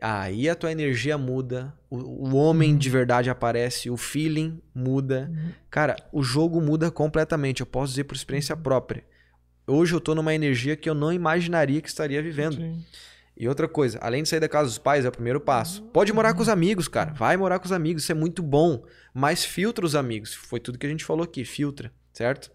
Aí 0.03 0.49
a 0.49 0.55
tua 0.55 0.71
energia 0.73 1.17
muda, 1.17 1.73
o, 1.91 1.97
o 1.97 2.35
homem 2.37 2.73
Uhum. 2.73 2.79
de 2.79 2.91
verdade 2.91 3.31
aparece, 3.31 3.89
o 3.91 3.97
feeling 3.97 4.61
muda. 4.75 5.31
Cara, 5.71 5.97
o 6.13 6.23
jogo 6.23 6.61
muda 6.61 6.91
completamente. 6.91 7.61
Eu 7.61 7.67
posso 7.67 7.91
dizer 7.93 8.05
por 8.05 8.15
experiência 8.17 8.55
Uhum. 8.55 8.63
própria. 8.63 9.05
Hoje 9.67 9.95
eu 9.95 10.01
tô 10.01 10.15
numa 10.15 10.35
energia 10.35 10.77
que 10.77 10.89
eu 10.91 10.95
não 10.95 11.13
imaginaria 11.13 11.81
que 11.81 11.89
estaria 11.89 12.23
vivendo. 12.23 12.57
Sim. 12.57 12.85
E 13.37 13.47
outra 13.49 13.69
coisa, 13.69 13.99
além 14.01 14.23
de 14.25 14.29
sair 14.29 14.41
da 14.41 14.49
casa 14.49 14.69
dos 14.69 14.79
pais, 14.79 15.05
é 15.05 15.09
o 15.09 15.13
primeiro 15.13 15.41
passo. 15.41 15.83
Pode 15.93 16.13
morar 16.13 16.35
com 16.35 16.43
os 16.43 16.49
amigos, 16.49 16.89
cara. 16.89 17.13
Vai 17.13 17.37
morar 17.37 17.59
com 17.61 17.67
os 17.67 17.73
amigos, 17.73 18.03
isso 18.03 18.11
é 18.11 18.15
muito 18.15 18.43
bom. 18.43 18.83
Mas 19.15 19.45
filtra 19.45 19.85
os 19.87 19.95
amigos. 19.95 20.35
Foi 20.35 20.59
tudo 20.59 20.79
que 20.79 20.87
a 20.87 20.89
gente 20.91 21.05
falou 21.05 21.23
aqui, 21.23 21.45
filtra, 21.45 21.93
certo? 22.13 22.51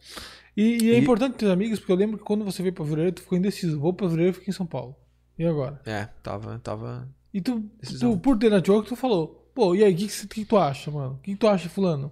E, 0.57 0.83
e 0.83 0.91
é 0.91 0.95
E- 0.95 0.99
importante 0.99 1.37
ter 1.37 1.49
amigos, 1.49 1.79
porque 1.79 1.91
eu 1.91 1.95
lembro 1.95 2.17
que 2.17 2.23
quando 2.23 2.43
você 2.43 2.61
veio 2.61 2.73
pra 2.73 2.83
Fevereiro, 2.83 3.11
tu 3.13 3.21
ficou 3.21 3.37
indeciso. 3.37 3.79
Vou 3.79 3.93
pra 3.93 4.07
Fevereiro 4.07 4.31
e 4.31 4.33
fiquei 4.39 4.51
em 4.51 4.55
São 4.55 4.65
Paulo. 4.65 4.95
E 5.37 5.45
agora? 5.45 5.81
É, 5.85 6.05
tava, 6.21 6.59
tava. 6.59 7.07
E 7.33 7.41
tu, 7.41 7.63
tu 7.99 8.17
por 8.17 8.37
ter 8.37 8.51
network, 8.51 8.87
tu 8.87 8.95
falou, 8.95 9.49
pô, 9.53 9.73
e 9.75 9.83
aí, 9.83 9.93
o 9.93 9.97
que, 9.97 10.07
que, 10.07 10.27
que 10.27 10.45
tu 10.45 10.57
acha, 10.57 10.91
mano? 10.91 11.13
O 11.13 11.17
que, 11.17 11.31
que 11.31 11.37
tu 11.37 11.47
acha, 11.47 11.69
fulano? 11.69 12.11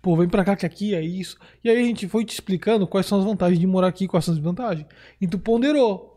Pô, 0.00 0.16
vem 0.16 0.28
pra 0.28 0.44
cá 0.44 0.56
que 0.56 0.66
aqui 0.66 0.94
é 0.94 1.00
isso. 1.00 1.38
E 1.62 1.70
aí 1.70 1.80
a 1.80 1.84
gente 1.84 2.08
foi 2.08 2.24
te 2.24 2.32
explicando 2.32 2.86
quais 2.88 3.06
são 3.06 3.18
as 3.18 3.24
vantagens 3.24 3.60
de 3.60 3.66
morar 3.66 3.86
aqui, 3.86 4.08
quais 4.08 4.24
são 4.24 4.32
as 4.32 4.38
desvantagens. 4.38 4.86
E 5.20 5.28
tu 5.28 5.38
ponderou. 5.38 6.16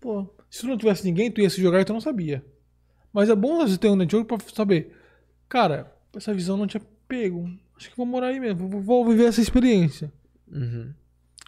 Pô, 0.00 0.26
se 0.50 0.60
tu 0.60 0.68
não 0.68 0.78
tivesse 0.78 1.04
ninguém, 1.04 1.30
tu 1.30 1.42
ia 1.42 1.50
se 1.50 1.60
jogar 1.60 1.80
e 1.80 1.84
tu 1.84 1.92
não 1.92 2.00
sabia. 2.00 2.42
Mas 3.12 3.28
é 3.28 3.34
bom 3.34 3.56
você 3.56 3.76
ter 3.76 3.88
um 3.88 3.96
network 3.96 4.26
pra 4.26 4.54
saber. 4.54 4.96
Cara, 5.48 5.92
essa 6.14 6.32
visão 6.32 6.56
não 6.56 6.66
tinha 6.66 6.82
pego. 7.06 7.50
Acho 7.76 7.90
que 7.90 7.96
vou 7.96 8.06
morar 8.06 8.28
aí 8.28 8.40
mesmo. 8.40 8.68
Vou, 8.68 8.80
vou 8.80 9.06
viver 9.06 9.26
essa 9.26 9.42
experiência. 9.42 10.10
Uhum. 10.50 10.94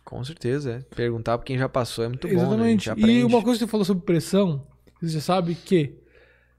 Com 0.09 0.25
certeza, 0.25 0.73
é. 0.73 0.95
Perguntar 0.95 1.37
pra 1.37 1.45
quem 1.45 1.59
já 1.59 1.69
passou 1.69 2.03
é 2.03 2.09
muito 2.09 2.27
bom. 2.27 2.33
Né? 2.33 2.41
Exatamente. 2.41 2.71
gente 2.71 2.91
aprende. 2.91 3.13
E 3.13 3.25
uma 3.25 3.43
coisa 3.43 3.59
que 3.59 3.67
você 3.67 3.71
falou 3.71 3.85
sobre 3.85 4.07
pressão, 4.07 4.67
você 4.99 5.11
já 5.11 5.21
sabe 5.21 5.55
que. 5.55 5.99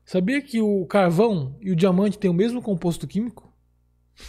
Sabia 0.05 0.39
que 0.39 0.61
o 0.61 0.85
carvão 0.85 1.57
e 1.59 1.71
o 1.71 1.75
diamante 1.75 2.19
têm 2.19 2.29
o 2.29 2.33
mesmo 2.33 2.61
composto 2.61 3.07
químico? 3.07 3.51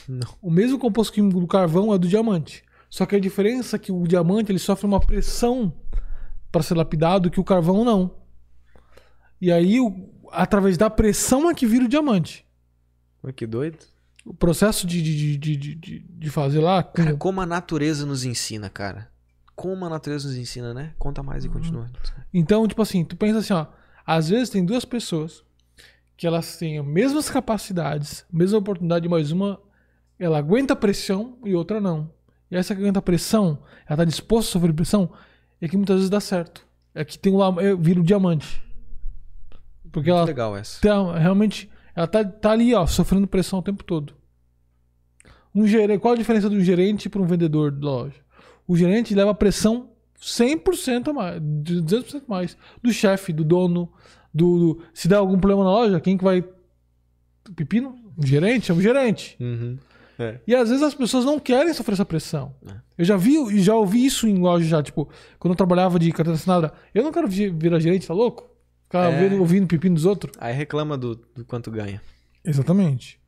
Não. 0.09 0.27
O 0.41 0.51
mesmo 0.51 0.79
composto 0.79 1.13
químico 1.13 1.39
do 1.39 1.47
carvão 1.47 1.93
é 1.93 1.99
do 1.99 2.09
diamante. 2.09 2.65
Só 2.89 3.05
que 3.05 3.15
a 3.15 3.21
diferença 3.21 3.77
é 3.77 3.79
que 3.79 3.93
o 3.93 4.07
diamante 4.07 4.51
ele 4.51 4.59
sofre 4.59 4.87
uma 4.87 5.01
pressão 5.01 5.71
para 6.51 6.63
ser 6.63 6.75
lapidado 6.75 7.31
que 7.31 7.41
o 7.41 7.45
carvão 7.45 7.85
não. 7.85 8.17
E 9.39 9.53
aí, 9.53 9.77
através 10.33 10.79
da 10.79 10.89
pressão 10.89 11.51
é 11.51 11.55
que 11.55 11.67
vira 11.67 11.85
o 11.85 11.89
diamante. 11.89 12.47
Que 13.37 13.47
doido. 13.47 13.85
O 14.25 14.35
processo 14.35 14.87
de, 14.87 15.03
de, 15.03 15.37
de, 15.39 15.57
de, 15.75 15.99
de, 16.01 16.31
fazer 16.31 16.61
lá. 16.61 16.83
com- 16.83 16.93
Cara, 16.93 17.17
como 17.17 17.41
a 17.41 17.47
natureza 17.47 18.05
nos 18.05 18.25
ensina, 18.25 18.69
cara. 18.69 19.11
Como 19.57 19.85
a 19.85 19.89
natureza 19.89 20.29
nos 20.29 20.37
ensina, 20.37 20.73
né? 20.75 20.93
Conta 20.99 21.23
mais 21.23 21.45
e 21.45 21.49
Uhum. 21.49 21.55
continua. 21.55 21.91
Então, 22.33 22.67
tipo 22.69 22.81
assim, 22.83 23.05
tu 23.05 23.17
pensa 23.17 23.39
assim, 23.39 23.53
ó. 23.53 23.67
Às 24.07 24.29
vezes 24.29 24.51
tem 24.51 24.65
duas 24.65 24.85
pessoas 24.85 25.43
que 26.17 26.27
elas 26.27 26.57
têm 26.59 26.79
as 26.79 26.85
mesmas 26.85 27.31
capacidades, 27.31 28.25
mesma 28.33 28.59
oportunidade, 28.59 29.09
mas 29.09 29.31
uma 29.33 29.59
ela 30.19 30.39
aguenta 30.39 30.75
a 30.75 30.77
pressão 30.77 31.39
e 31.45 31.55
outra 31.55 31.81
não. 31.81 32.11
E 32.51 32.57
essa 32.57 32.75
que 32.75 32.81
aguenta 32.83 32.99
a 32.99 33.03
pressão, 33.03 33.63
ela 33.87 33.97
tá 33.99 34.05
disposta 34.05 34.51
a 34.51 34.53
sofrer 34.53 34.75
pressão, 34.75 35.11
é 35.61 35.69
que 35.69 35.77
muitas 35.79 35.97
vezes 35.97 36.11
dá 36.11 36.21
certo. 36.21 36.67
É 36.95 37.05
que 37.05 37.19
tem 37.19 37.33
um 37.33 37.39
lá, 37.39 37.55
é, 37.63 37.75
vira 37.75 38.01
o 38.01 38.05
diamante. 38.05 38.63
Porque 39.93 40.11
Muito 40.11 40.19
ela 40.19 40.25
legal 40.27 40.57
essa. 40.57 40.81
tá, 40.81 41.19
realmente, 41.19 41.71
ela 42.01 42.07
tá, 42.09 42.25
tá 42.25 42.51
ali, 42.53 42.75
ó, 42.75 42.87
sofrendo 42.87 43.27
pressão 43.27 43.59
o 43.59 43.63
tempo 43.63 43.85
todo. 43.85 44.15
Um 45.55 45.67
gerente, 45.67 46.01
qual 46.01 46.15
a 46.15 46.17
diferença 46.17 46.49
do 46.49 46.61
gerente 46.63 47.09
para 47.09 47.21
um 47.21 47.27
vendedor 47.27 47.71
de 47.73 47.85
loja? 47.85 48.15
O 48.67 48.77
gerente 48.77 49.15
leva 49.15 49.35
pressão 49.35 49.91
100% 50.21 51.09
a 51.09 51.13
mais, 51.13 51.41
200% 51.43 52.23
mais 52.29 52.57
do 52.83 52.93
chefe, 52.93 53.33
do 53.33 53.45
dono, 53.45 53.91
do, 54.33 54.59
do- 54.75 54.83
se 54.95 55.09
der 55.09 55.17
algum 55.17 55.39
problema 55.39 55.65
na 55.65 55.71
loja, 55.71 56.01
quem 56.01 56.17
que 56.17 56.23
vai 56.25 56.45
pepino? 57.57 57.97
O 58.17 58.25
gerente, 58.27 58.71
é 58.71 58.75
o 58.75 58.81
gerente. 58.81 59.37
Uhum. 59.41 59.77
É. 60.19 60.39
E 60.47 60.55
às 60.55 60.69
vezes 60.69 60.83
as 60.85 60.95
pessoas 60.95 61.25
não 61.25 61.39
querem 61.41 61.73
sofrer 61.73 61.95
essa 61.95 62.05
pressão. 62.05 62.55
É. 62.69 62.75
Eu 62.99 63.05
já 63.05 63.17
vi, 63.17 63.59
já 63.63 63.75
ouvi 63.75 64.05
isso 64.05 64.29
em 64.29 64.39
loja 64.39 64.67
já, 64.67 64.83
tipo, 64.83 65.09
quando 65.39 65.53
eu 65.53 65.57
trabalhava 65.57 65.99
de 65.99 66.13
carteira 66.13 66.37
assinada, 66.37 66.73
eu 66.95 67.03
não 67.03 67.11
quero 67.11 67.27
vi- 67.27 67.49
virar 67.51 67.79
gerente, 67.81 68.07
tá 68.07 68.15
louco? 68.15 68.49
Ficar 68.91 69.11
É. 69.13 69.23
ouvindo, 69.23 69.41
ouvindo 69.41 69.67
pepino 69.69 69.95
dos 69.95 70.05
outros. 70.05 70.33
Aí 70.41 70.53
reclama 70.53 70.99
do, 70.99 71.15
do 71.15 71.45
quanto 71.45 71.71
ganha. 71.71 72.03
Exatamente. 72.45 73.21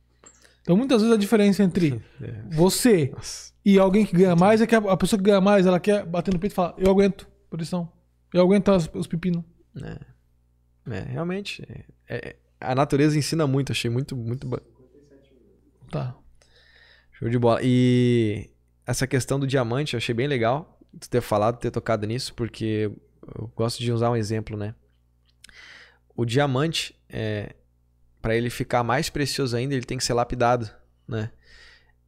Então 0.61 0.75
muitas 0.75 1.01
vezes 1.01 1.15
a 1.15 1.17
diferença 1.19 1.63
entre 1.63 2.01
É. 2.21 2.55
você 2.55 3.11
Nossa. 3.13 3.53
e 3.63 3.79
alguém 3.79 4.05
que 4.05 4.15
ganha 4.15 4.35
mais 4.35 4.59
é 4.61 4.67
que 4.67 4.75
a, 4.75 4.79
a 4.79 4.97
pessoa 4.97 5.17
que 5.17 5.23
ganha 5.23 5.39
mais, 5.39 5.65
ela 5.65 5.79
quer 5.79 6.05
bater 6.05 6.33
no 6.33 6.39
peito 6.39 6.51
e 6.51 6.55
falar, 6.55 6.73
eu 6.77 6.91
aguento 6.91 7.27
pressão. 7.49 7.89
Eu 8.33 8.41
aguento 8.41 8.69
as- 8.71 8.89
os 8.93 9.07
pepinos. 9.07 9.43
É, 9.81 9.99
É, 10.95 10.99
realmente. 11.01 11.63
é- 11.69 11.85
é- 12.09 12.35
a 12.59 12.75
natureza 12.75 13.17
ensina 13.17 13.45
muito, 13.47 13.71
achei 13.71 13.89
muito, 13.89 14.15
muito. 14.17 14.47
Tá. 15.91 16.15
Show 17.13 17.29
de 17.29 17.37
bola. 17.39 17.59
E 17.63 18.49
essa 18.85 19.05
questão 19.07 19.39
do 19.39 19.45
diamante, 19.47 19.93
eu 19.93 19.97
achei 19.97 20.13
bem 20.15 20.27
legal 20.27 20.79
tu 20.99 21.09
ter 21.09 21.21
falado, 21.21 21.57
ter 21.57 21.71
tocado 21.71 22.05
nisso, 22.07 22.33
porque 22.33 22.91
eu 23.37 23.51
gosto 23.55 23.79
de 23.81 23.91
usar 23.91 24.09
um 24.11 24.15
exemplo, 24.15 24.57
né? 24.57 24.75
O 26.15 26.25
diamante, 26.25 26.95
é, 27.09 27.55
para 28.21 28.35
ele 28.35 28.49
ficar 28.49 28.83
mais 28.83 29.09
precioso 29.09 29.55
ainda, 29.55 29.73
ele 29.73 29.85
tem 29.85 29.97
que 29.97 30.03
ser 30.03 30.13
lapidado, 30.13 30.69
né? 31.07 31.31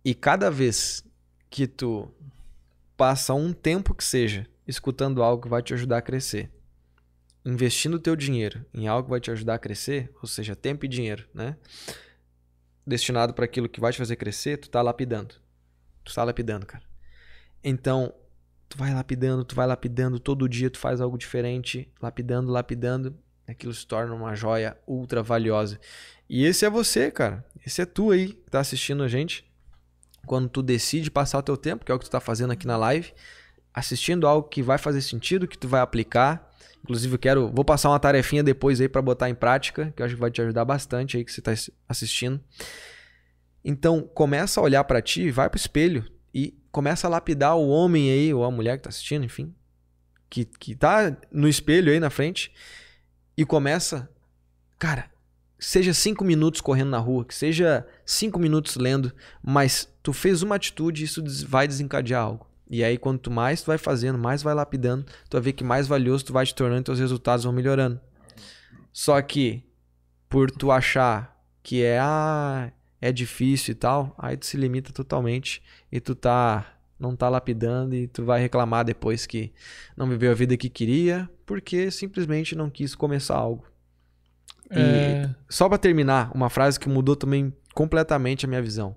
E 0.04 0.14
cada 0.14 0.52
vez 0.52 1.04
que 1.50 1.68
tu 1.68 2.14
passa 2.96 3.34
um 3.34 3.52
tempo 3.52 3.94
que 3.94 4.04
seja 4.04 4.48
escutando 4.68 5.22
algo 5.22 5.44
que 5.44 5.50
vai 5.50 5.62
te 5.62 5.74
ajudar 5.74 5.98
a 5.98 6.02
crescer, 6.02 6.52
investindo 7.44 7.96
o 7.96 8.00
teu 8.00 8.16
dinheiro 8.16 8.66
em 8.74 8.88
algo 8.88 9.04
que 9.06 9.10
vai 9.10 9.20
te 9.20 9.32
ajudar 9.32 9.56
a 9.56 9.60
crescer, 9.60 10.12
ou 10.22 10.28
seja, 10.28 10.56
tempo 10.56 10.86
e 10.86 10.88
dinheiro, 10.88 11.28
né? 11.34 11.58
Destinado 12.86 13.34
para 13.34 13.46
aquilo 13.46 13.68
que 13.68 13.80
vai 13.80 13.92
te 13.92 13.98
fazer 13.98 14.16
crescer, 14.16 14.58
tu 14.58 14.70
tá 14.70 14.82
lapidando. 14.82 15.36
Tu 16.04 16.14
tá 16.14 16.24
lapidando, 16.24 16.66
cara. 16.66 16.84
Então, 17.64 18.14
tu 18.70 18.78
vai 18.78 18.94
lapidando, 18.94 19.44
tu 19.44 19.56
vai 19.56 19.66
lapidando, 19.66 20.20
todo 20.20 20.48
dia 20.48 20.70
tu 20.70 20.78
faz 20.78 21.02
algo 21.02 21.18
diferente, 21.18 21.92
lapidando, 22.00 22.52
lapidando, 22.52 23.18
aquilo 23.48 23.74
se 23.74 23.86
torna 23.86 24.14
uma 24.14 24.36
joia 24.36 24.78
ultra 24.88 25.22
valiosa. 25.22 25.80
E 26.30 26.46
esse 26.46 26.66
é 26.66 26.70
você, 26.70 27.12
cara. 27.12 27.46
Esse 27.66 27.82
é 27.82 27.86
tu 27.86 28.12
aí 28.12 28.30
que 28.30 28.50
tá 28.50 28.60
assistindo 28.60 29.04
a 29.04 29.08
gente. 29.08 29.46
Quando 30.26 30.50
tu 30.50 30.64
decide 30.64 31.12
passar 31.12 31.38
o 31.38 31.44
teu 31.44 31.56
tempo, 31.56 31.86
que 31.86 31.92
é 31.92 31.96
o 31.96 32.00
que 32.00 32.06
tu 32.06 32.12
tá 32.12 32.20
fazendo 32.20 32.52
aqui 32.52 32.66
na 32.66 32.78
live, 32.78 33.14
assistindo 33.74 34.28
algo 34.28 34.48
que 34.50 34.64
vai 34.64 34.78
fazer 34.78 35.02
sentido, 35.02 35.48
que 35.48 35.58
tu 35.58 35.68
vai 35.68 35.82
aplicar. 35.82 36.52
Inclusive, 36.84 37.16
eu 37.16 37.20
quero, 37.20 37.52
vou 37.52 37.66
passar 37.66 37.90
uma 37.90 38.00
tarefinha 38.00 38.44
depois 38.44 38.82
aí 38.82 38.88
para 38.88 39.02
botar 39.02 39.30
em 39.30 39.36
prática, 39.36 39.92
que 39.96 40.02
eu 40.02 40.06
acho 40.06 40.16
que 40.16 40.22
vai 40.22 40.32
te 40.32 40.42
ajudar 40.42 40.66
bastante 40.66 41.18
aí 41.18 41.26
que 41.26 41.32
você 41.32 41.42
tá 41.42 41.54
assistindo. 41.88 42.40
Então, 43.64 44.02
começa 44.02 44.60
a 44.60 44.64
olhar 44.64 44.84
para 44.84 45.02
ti, 45.02 45.32
vai 45.32 45.50
pro 45.50 45.58
espelho 45.58 46.06
e 46.34 46.56
começa 46.72 47.08
a 47.08 47.10
lapidar 47.10 47.56
o 47.56 47.68
homem 47.70 48.12
aí, 48.12 48.34
ou 48.34 48.44
a 48.44 48.52
mulher 48.52 48.78
que 48.78 48.84
tá 48.84 48.90
assistindo, 48.90 49.26
enfim, 49.26 49.54
que, 50.30 50.46
que 50.46 50.76
tá 50.76 51.16
no 51.32 51.48
espelho 51.48 51.92
aí 51.92 52.00
na 52.00 52.10
frente, 52.10 52.52
e 53.38 53.46
começa, 53.46 54.10
cara, 54.80 55.10
seja 55.60 55.94
cinco 55.94 56.24
minutos 56.24 56.62
correndo 56.62 56.90
na 56.90 57.00
rua, 57.00 57.26
que 57.26 57.34
seja 57.34 57.86
cinco 58.06 58.40
minutos 58.40 58.76
lendo, 58.76 59.12
mas 59.42 59.92
tu 60.02 60.14
fez 60.14 60.42
uma 60.42 60.56
atitude 60.56 61.02
e 61.02 61.06
isso 61.06 61.24
vai 61.48 61.68
desencadear 61.68 62.22
algo. 62.22 62.48
E 62.70 62.84
aí, 62.84 62.98
quanto 62.98 63.30
mais 63.30 63.62
tu 63.62 63.68
vai 63.68 63.78
fazendo, 63.78 64.18
mais 64.18 64.42
vai 64.42 64.54
lapidando, 64.54 65.06
tu 65.30 65.34
vai 65.34 65.42
ver 65.42 65.54
que 65.54 65.64
mais 65.64 65.88
valioso 65.88 66.26
tu 66.26 66.34
vai 66.34 66.46
te 66.46 66.56
tornando 66.56 66.82
e 66.82 66.84
teus 66.84 67.00
resultados 67.00 67.46
vão 67.46 67.54
melhorando. 67.54 68.00
Só 68.92 69.22
que, 69.22 69.64
por 70.28 70.50
tu 70.50 70.72
achar 70.72 71.40
que 71.62 71.84
é, 71.84 72.00
ah, 72.00 72.72
é 73.00 73.12
difícil 73.12 73.74
e 73.74 73.76
tal, 73.76 74.16
aí 74.18 74.36
tu 74.36 74.46
se 74.46 74.58
limita 74.58 74.92
totalmente 74.92 75.62
e 75.92 76.00
tu 76.00 76.16
tá 76.16 76.75
não 77.00 77.16
tá 77.16 77.30
lapidando 77.30 77.96
e 77.96 78.08
tu 78.08 78.24
vai 78.24 78.40
reclamar 78.40 78.86
depois 78.86 79.26
que 79.26 79.54
não 79.96 80.08
viveu 80.08 80.32
a 80.32 80.36
vida 80.36 80.58
que 80.58 80.70
queria, 80.70 81.30
porque 81.46 81.92
simplesmente 81.92 82.56
não 82.56 82.70
quis 82.70 82.96
começar 82.96 83.36
algo. 83.36 83.66
E 84.72 84.78
É, 84.78 85.36
só 85.50 85.70
pra 85.70 85.78
terminar, 85.78 86.32
uma 86.34 86.50
frase 86.50 86.80
que 86.80 86.90
mudou 86.90 87.16
também 87.16 87.54
completamente 87.74 88.46
a 88.46 88.50
minha 88.50 88.62
visão. 88.62 88.96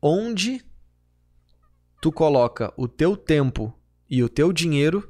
Onde 0.00 0.64
tu 2.00 2.10
coloca 2.10 2.72
o 2.76 2.88
teu 2.88 3.16
tempo 3.16 3.72
e 4.08 4.22
o 4.22 4.28
teu 4.28 4.52
dinheiro 4.52 5.08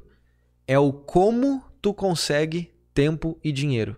é 0.67 0.77
o 0.77 0.93
como 0.93 1.63
tu 1.81 1.93
consegue 1.93 2.73
tempo 2.93 3.39
e 3.43 3.51
dinheiro. 3.51 3.97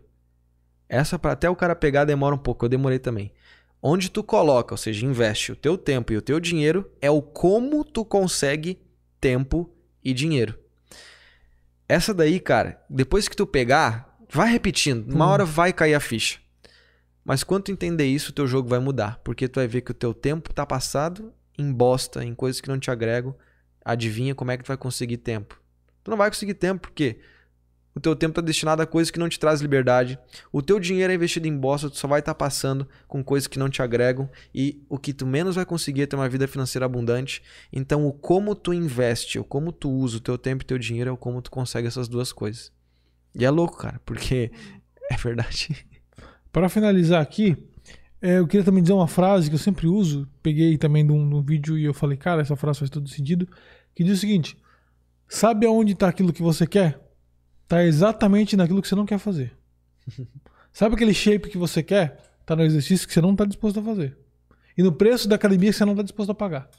Essa 0.88 1.18
para 1.18 1.34
até 1.34 1.50
o 1.50 1.56
cara 1.56 1.76
pegar 1.76 2.06
demora 2.06 2.36
um 2.36 2.40
pouco, 2.40 2.66
eu 2.66 2.70
demorei 2.70 3.00
também. 3.00 3.32
Onde 3.88 4.10
tu 4.10 4.24
coloca, 4.24 4.74
ou 4.74 4.78
seja, 4.80 5.06
investe 5.06 5.52
o 5.52 5.56
teu 5.56 5.78
tempo 5.78 6.12
e 6.12 6.18
o 6.18 6.22
teu 6.22 6.40
dinheiro 6.40 6.90
é 7.00 7.12
o 7.12 7.22
como 7.22 7.84
tu 7.86 8.04
consegue 8.04 8.80
tempo 9.22 9.70
e 10.04 10.12
dinheiro. 10.12 10.58
Essa 11.88 12.12
daí, 12.12 12.40
cara, 12.40 12.84
depois 12.90 13.28
que 13.28 13.36
tu 13.36 13.46
pegar, 13.46 14.18
vai 14.28 14.52
repetindo, 14.52 15.14
uma 15.14 15.28
Hum. 15.28 15.30
hora 15.30 15.46
vai 15.46 15.72
cair 15.72 15.94
a 15.94 16.00
ficha. 16.00 16.40
Mas 17.24 17.44
quando 17.44 17.66
tu 17.66 17.72
entender 17.72 18.08
isso, 18.08 18.32
o 18.32 18.34
teu 18.34 18.48
jogo 18.48 18.68
vai 18.68 18.80
mudar, 18.80 19.20
porque 19.24 19.48
tu 19.48 19.58
vai 19.60 19.68
ver 19.68 19.82
que 19.82 19.92
o 19.92 19.96
teu 19.96 20.16
tempo 20.16 20.52
tá 20.52 20.66
passado 20.66 21.32
em 21.56 21.72
bosta, 21.72 22.24
em 22.26 22.34
coisas 22.34 22.60
que 22.60 22.70
não 22.70 22.80
te 22.80 22.90
agregam. 22.90 23.36
Adivinha 23.84 24.34
como 24.34 24.50
é 24.50 24.58
que 24.58 24.64
tu 24.64 24.68
vai 24.68 24.78
conseguir 24.78 25.18
tempo? 25.18 25.62
Tu 26.04 26.10
não 26.10 26.18
vai 26.18 26.32
conseguir 26.32 26.56
tempo, 26.56 26.88
porque 26.88 27.20
o 27.96 28.00
teu 28.00 28.14
tempo 28.14 28.32
está 28.32 28.42
destinado 28.42 28.82
a 28.82 28.86
coisas 28.86 29.10
que 29.10 29.18
não 29.18 29.30
te 29.30 29.40
traz 29.40 29.62
liberdade. 29.62 30.20
O 30.52 30.62
teu 30.62 30.80
dinheiro 30.82 31.14
é 31.14 31.16
investido 31.16 31.48
em 31.48 31.58
bosta, 31.58 31.90
tu 31.90 31.98
só 31.98 32.10
vai 32.10 32.20
estar 32.20 32.34
tá 32.34 32.38
passando 32.38 32.86
com 33.08 33.24
coisas 33.24 33.48
que 33.48 33.58
não 33.58 33.70
te 33.70 33.82
agregam 33.82 34.30
e 34.54 34.84
o 34.90 34.98
que 34.98 35.14
tu 35.14 35.26
menos 35.26 35.56
vai 35.56 35.66
conseguir 35.66 36.02
é 36.02 36.06
ter 36.06 36.18
uma 36.18 36.28
vida 36.28 36.46
financeira 36.46 36.86
abundante. 36.86 37.42
Então, 37.72 38.06
o 38.06 38.12
como 38.12 38.54
tu 38.54 38.74
investe, 38.74 39.40
o 39.40 39.46
como 39.46 39.72
tu 39.72 39.90
usa 39.90 40.18
o 40.18 40.20
teu 40.20 40.38
tempo 40.38 40.64
e 40.64 40.66
teu 40.66 40.78
dinheiro 40.78 41.10
é 41.10 41.14
o 41.14 41.18
como 41.18 41.42
tu 41.42 41.50
consegue 41.50 41.88
essas 41.88 42.10
duas 42.10 42.34
coisas. 42.34 42.70
E 43.34 43.46
é 43.46 43.50
louco, 43.50 43.78
cara, 43.78 44.02
porque 44.06 44.52
é 45.10 45.16
verdade. 45.16 45.88
Para 46.52 46.68
finalizar 46.68 47.22
aqui, 47.22 47.56
é, 48.22 48.40
eu 48.40 48.48
queria 48.48 48.66
também 48.66 48.84
dizer 48.84 48.94
uma 48.94 49.08
frase 49.08 49.48
que 49.48 49.56
eu 49.56 49.60
sempre 49.60 49.88
uso. 49.88 50.28
Peguei 50.44 50.78
também 50.78 51.04
num, 51.04 51.42
vídeo 51.42 51.78
e 51.78 51.86
eu 51.86 51.94
falei, 51.94 52.18
cara, 52.18 52.42
essa 52.42 52.58
frase 52.58 52.80
faz 52.80 52.90
todo 52.90 53.08
sentido. 53.08 53.48
Que 53.94 54.04
diz 54.04 54.18
o 54.18 54.22
seguinte: 54.22 54.58
Sabe 55.30 55.66
aonde 55.66 55.94
está 55.94 56.10
aquilo 56.10 56.34
que 56.34 56.42
você 56.42 56.68
quer? 56.68 57.05
Tá 57.68 57.84
exatamente 57.84 58.56
naquilo 58.56 58.82
que 58.82 58.88
você 58.88 58.96
não 58.96 59.06
quer 59.06 59.18
fazer. 59.18 59.56
Sabe 60.74 60.96
aquele 60.96 61.14
shape 61.14 61.50
que 61.50 61.58
você 61.58 61.82
quer? 61.82 62.22
Tá 62.46 62.56
no 62.56 62.64
exercício 62.64 63.08
que 63.08 63.14
você 63.14 63.22
não 63.22 63.32
está 63.32 63.46
disposto 63.46 63.80
a 63.80 63.84
fazer. 63.84 64.18
E 64.78 64.84
no 64.84 64.92
preço 64.92 65.28
da 65.28 65.36
academia 65.36 65.72
que 65.72 65.78
você 65.78 65.86
não 65.86 65.94
está 65.94 66.04
disposto 66.04 66.32
a 66.32 66.36
pagar. 66.36 66.70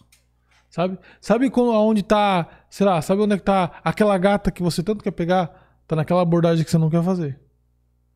Sabe? 0.68 0.98
Sabe 1.20 1.50
onde 1.56 2.02
tá, 2.02 2.46
sei 2.68 2.84
lá, 2.84 3.00
sabe 3.00 3.22
onde 3.22 3.34
é 3.34 3.38
que 3.38 3.44
tá 3.44 3.80
aquela 3.82 4.16
gata 4.18 4.50
que 4.50 4.62
você 4.62 4.82
tanto 4.82 5.02
quer 5.02 5.12
pegar? 5.12 5.80
Tá 5.86 5.96
naquela 5.96 6.20
abordagem 6.20 6.64
que 6.64 6.70
você 6.70 6.78
não 6.78 6.90
quer 6.90 7.02
fazer. 7.02 7.40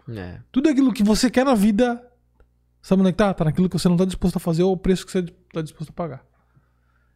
É. 0.09 0.41
Tudo 0.51 0.69
aquilo 0.69 0.93
que 0.93 1.03
você 1.03 1.31
quer 1.31 1.45
na 1.45 1.55
vida, 1.55 2.05
sabe 2.83 3.01
onde 3.01 3.11
é 3.11 3.13
que 3.13 3.19
tá? 3.19 3.33
Tá 3.33 3.45
naquilo 3.45 3.69
que 3.69 3.79
você 3.79 3.89
não 3.89 3.95
está 3.95 4.05
disposto 4.05 4.37
a 4.37 4.41
fazer 4.41 4.63
ou 4.63 4.73
o 4.73 4.77
preço 4.77 5.07
que 5.07 5.13
você 5.13 5.21
está 5.21 5.63
disposto 5.63 5.91
a 5.91 5.93
pagar. 5.93 6.25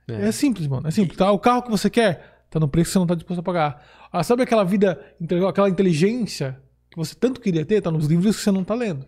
É. 0.08 0.28
é 0.28 0.32
simples, 0.32 0.66
mano. 0.66 0.86
É 0.86 0.90
simples. 0.90 1.18
Tá? 1.18 1.30
O 1.30 1.38
carro 1.38 1.62
que 1.62 1.70
você 1.70 1.90
quer, 1.90 2.33
Tá 2.54 2.60
no 2.60 2.68
preço 2.68 2.90
que 2.90 2.92
você 2.92 2.98
não 3.00 3.06
tá 3.08 3.16
disposto 3.16 3.40
a 3.40 3.42
pagar. 3.42 3.84
Ah, 4.12 4.22
sabe 4.22 4.44
aquela 4.44 4.62
vida, 4.62 5.04
aquela 5.48 5.68
inteligência 5.68 6.62
que 6.88 6.96
você 6.96 7.12
tanto 7.12 7.40
queria 7.40 7.66
ter? 7.66 7.82
Tá 7.82 7.90
nos 7.90 8.06
livros 8.06 8.36
que 8.36 8.42
você 8.42 8.52
não 8.52 8.62
tá 8.62 8.76
lendo. 8.76 9.04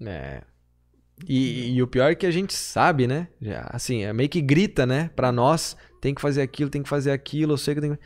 É. 0.00 0.44
E, 1.26 1.74
e, 1.74 1.82
o 1.82 1.88
pior 1.88 2.12
é 2.12 2.14
que 2.14 2.24
a 2.24 2.30
gente 2.30 2.54
sabe, 2.54 3.08
né? 3.08 3.26
Já, 3.42 3.68
assim, 3.72 4.04
é 4.04 4.12
meio 4.12 4.28
que 4.28 4.40
grita, 4.40 4.86
né? 4.86 5.10
Pra 5.16 5.32
nós, 5.32 5.76
tem 6.00 6.14
que 6.14 6.20
fazer 6.20 6.42
aquilo, 6.42 6.70
tem 6.70 6.80
que 6.80 6.88
fazer 6.88 7.10
aquilo, 7.10 7.54
eu 7.54 7.58
sei 7.58 7.74
que 7.74 7.80
tem 7.80 7.96
que... 7.96 8.00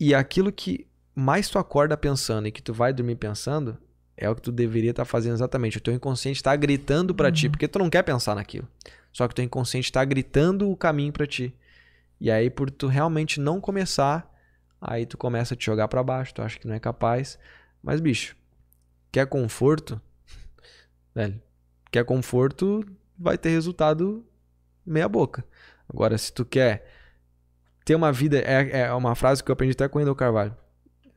E 0.00 0.14
aquilo 0.14 0.50
que 0.50 0.86
mais 1.14 1.50
tu 1.50 1.58
acorda 1.58 1.94
pensando 1.94 2.48
e 2.48 2.50
que 2.50 2.62
tu 2.62 2.72
vai 2.72 2.94
dormir 2.94 3.16
pensando 3.16 3.76
é 4.16 4.30
o 4.30 4.34
que 4.34 4.40
tu 4.40 4.50
deveria 4.50 4.92
estar 4.92 5.04
tá 5.04 5.10
fazendo 5.10 5.34
exatamente. 5.34 5.76
O 5.76 5.82
teu 5.82 5.92
inconsciente 5.92 6.38
está 6.38 6.56
gritando 6.56 7.14
para 7.14 7.28
uhum. 7.28 7.34
ti, 7.34 7.50
porque 7.50 7.68
tu 7.68 7.80
não 7.80 7.90
quer 7.90 8.02
pensar 8.02 8.34
naquilo. 8.34 8.66
Só 9.12 9.28
que 9.28 9.32
o 9.32 9.34
teu 9.34 9.44
inconsciente 9.44 9.90
está 9.90 10.02
gritando 10.06 10.70
o 10.70 10.74
caminho 10.74 11.12
para 11.12 11.26
ti. 11.26 11.54
E 12.20 12.30
aí, 12.30 12.50
por 12.50 12.70
tu 12.70 12.86
realmente 12.86 13.40
não 13.40 13.60
começar, 13.60 14.32
aí 14.80 15.06
tu 15.06 15.16
começa 15.16 15.54
a 15.54 15.56
te 15.56 15.64
jogar 15.64 15.88
para 15.88 16.02
baixo, 16.02 16.34
tu 16.34 16.42
acha 16.42 16.58
que 16.58 16.66
não 16.66 16.74
é 16.74 16.80
capaz. 16.80 17.38
Mas, 17.82 18.00
bicho, 18.00 18.36
quer 19.12 19.26
conforto? 19.26 20.00
Velho, 21.14 21.40
quer 21.90 22.04
conforto, 22.04 22.84
vai 23.18 23.38
ter 23.38 23.50
resultado 23.50 24.26
meia 24.84 25.08
boca. 25.08 25.44
Agora, 25.88 26.18
se 26.18 26.32
tu 26.32 26.44
quer 26.44 26.86
ter 27.84 27.94
uma 27.94 28.12
vida, 28.12 28.38
é, 28.38 28.80
é 28.80 28.92
uma 28.92 29.14
frase 29.14 29.42
que 29.42 29.50
eu 29.50 29.54
aprendi 29.54 29.72
até 29.72 29.88
com 29.88 29.98
o 29.98 30.02
Endel 30.02 30.14
Carvalho. 30.14 30.56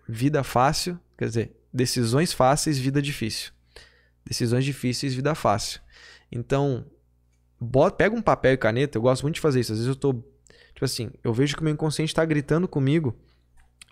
Vida 0.08 0.43
fácil, 0.43 0.99
quer 1.18 1.26
dizer, 1.26 1.56
decisões 1.74 2.32
fáceis, 2.32 2.78
vida 2.78 3.02
difícil. 3.02 3.52
Decisões 4.26 4.64
difíceis, 4.64 5.14
vida 5.14 5.36
fácil. 5.36 5.82
Então, 6.32 6.86
bota, 7.60 7.97
pega 7.97 8.16
um 8.16 8.22
papel 8.22 8.54
e 8.54 8.58
caneta, 8.58 8.97
eu 8.97 9.02
gosto 9.02 9.24
muito 9.24 9.36
de 9.36 9.41
fazer 9.41 9.60
isso. 9.60 9.74
Às 9.74 9.80
vezes 9.80 9.89
eu 9.89 9.95
tô 9.95 10.24
Tipo 10.82 10.86
assim, 10.86 11.11
eu 11.23 11.32
vejo 11.32 11.55
que 11.55 11.61
o 11.61 11.63
meu 11.63 11.73
inconsciente 11.73 12.09
está 12.09 12.25
gritando 12.25 12.67
comigo, 12.67 13.15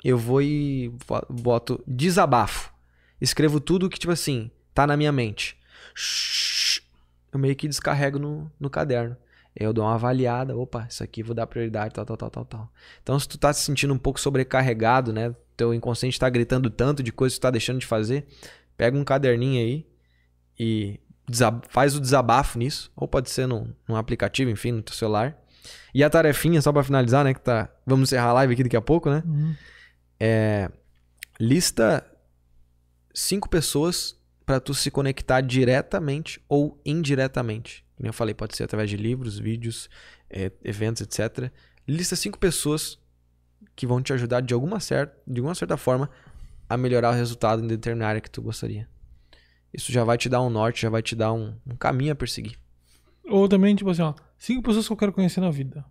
eu 0.03 0.17
vou 0.17 0.41
e 0.41 0.91
boto 1.29 1.83
desabafo. 1.85 2.73
Escrevo 3.21 3.59
tudo 3.59 3.87
que, 3.87 3.99
tipo 3.99 4.11
assim, 4.11 4.49
tá 4.73 4.87
na 4.87 4.97
minha 4.97 5.11
mente. 5.11 5.55
Eu 7.31 7.37
meio 7.37 7.55
que 7.55 7.67
descarrego 7.67 8.17
no, 8.17 8.51
no 8.59 8.71
caderno. 8.71 9.15
Eu 9.55 9.71
dou 9.71 9.85
uma 9.85 9.93
avaliada, 9.93 10.57
opa, 10.57 10.87
isso 10.89 11.03
aqui 11.03 11.21
vou 11.21 11.35
dar 11.35 11.45
prioridade, 11.45 11.93
tal, 11.93 12.03
tal, 12.03 12.17
tal, 12.17 12.31
tal, 12.31 12.45
tal. 12.45 12.73
Então, 13.03 13.19
se 13.19 13.29
tu 13.29 13.37
tá 13.37 13.53
se 13.53 13.61
sentindo 13.61 13.93
um 13.93 13.99
pouco 13.99 14.19
sobrecarregado, 14.19 15.13
né? 15.13 15.35
Teu 15.55 15.75
inconsciente 15.75 16.19
tá 16.19 16.27
gritando 16.27 16.71
tanto 16.71 17.03
de 17.03 17.11
coisas 17.11 17.35
que 17.35 17.41
tu 17.41 17.43
tá 17.43 17.51
deixando 17.51 17.79
de 17.79 17.85
fazer, 17.85 18.25
pega 18.75 18.97
um 18.97 19.03
caderninho 19.03 19.61
aí 19.61 19.85
e 20.57 20.99
faz 21.69 21.95
o 21.95 22.01
desabafo 22.01 22.57
nisso. 22.57 22.91
Ou 22.95 23.07
pode 23.07 23.29
ser 23.29 23.47
num, 23.47 23.71
num 23.87 23.95
aplicativo, 23.95 24.49
enfim, 24.49 24.71
no 24.71 24.81
teu 24.81 24.95
celular. 24.95 25.39
E 25.93 26.03
a 26.03 26.09
tarefinha, 26.09 26.61
só 26.61 26.71
para 26.71 26.83
finalizar, 26.83 27.23
né? 27.23 27.33
Que 27.33 27.41
tá. 27.41 27.69
Vamos 27.85 28.09
encerrar 28.09 28.29
a 28.29 28.33
live 28.33 28.53
aqui 28.53 28.63
daqui 28.63 28.77
a 28.77 28.81
pouco, 28.81 29.09
né? 29.09 29.23
Uhum. 29.25 29.55
É. 30.19 30.69
Lista 31.39 32.05
cinco 33.13 33.49
pessoas 33.49 34.19
para 34.45 34.59
tu 34.59 34.73
se 34.73 34.89
conectar 34.89 35.41
diretamente 35.41 36.41
ou 36.47 36.81
indiretamente. 36.85 37.85
Como 37.95 38.07
eu 38.07 38.13
falei, 38.13 38.33
pode 38.33 38.55
ser 38.55 38.63
através 38.63 38.89
de 38.89 38.97
livros, 38.97 39.37
vídeos, 39.37 39.89
é, 40.29 40.51
eventos, 40.63 41.01
etc. 41.01 41.51
Lista 41.87 42.15
cinco 42.15 42.39
pessoas 42.39 42.97
que 43.75 43.85
vão 43.85 44.01
te 44.01 44.13
ajudar 44.13 44.41
de 44.41 44.53
alguma 44.53 44.79
certa, 44.79 45.15
de 45.27 45.39
alguma 45.39 45.55
certa 45.55 45.77
forma 45.77 46.09
a 46.67 46.77
melhorar 46.77 47.11
o 47.11 47.13
resultado 47.13 47.63
em 47.63 47.67
determinada 47.67 48.09
área 48.09 48.21
que 48.21 48.29
tu 48.29 48.41
gostaria. 48.41 48.87
Isso 49.73 49.91
já 49.91 50.03
vai 50.03 50.17
te 50.17 50.29
dar 50.29 50.41
um 50.41 50.49
norte, 50.49 50.81
já 50.81 50.89
vai 50.89 51.01
te 51.01 51.15
dar 51.15 51.33
um, 51.33 51.55
um 51.65 51.75
caminho 51.75 52.13
a 52.13 52.15
perseguir. 52.15 52.57
Ou 53.25 53.47
também, 53.47 53.75
tipo 53.75 53.89
assim, 53.89 54.01
ó, 54.01 54.13
cinco 54.39 54.63
pessoas 54.63 54.87
que 54.87 54.93
eu 54.93 54.97
quero 54.97 55.13
conhecer 55.13 55.41
na 55.41 55.51
vida. 55.51 55.85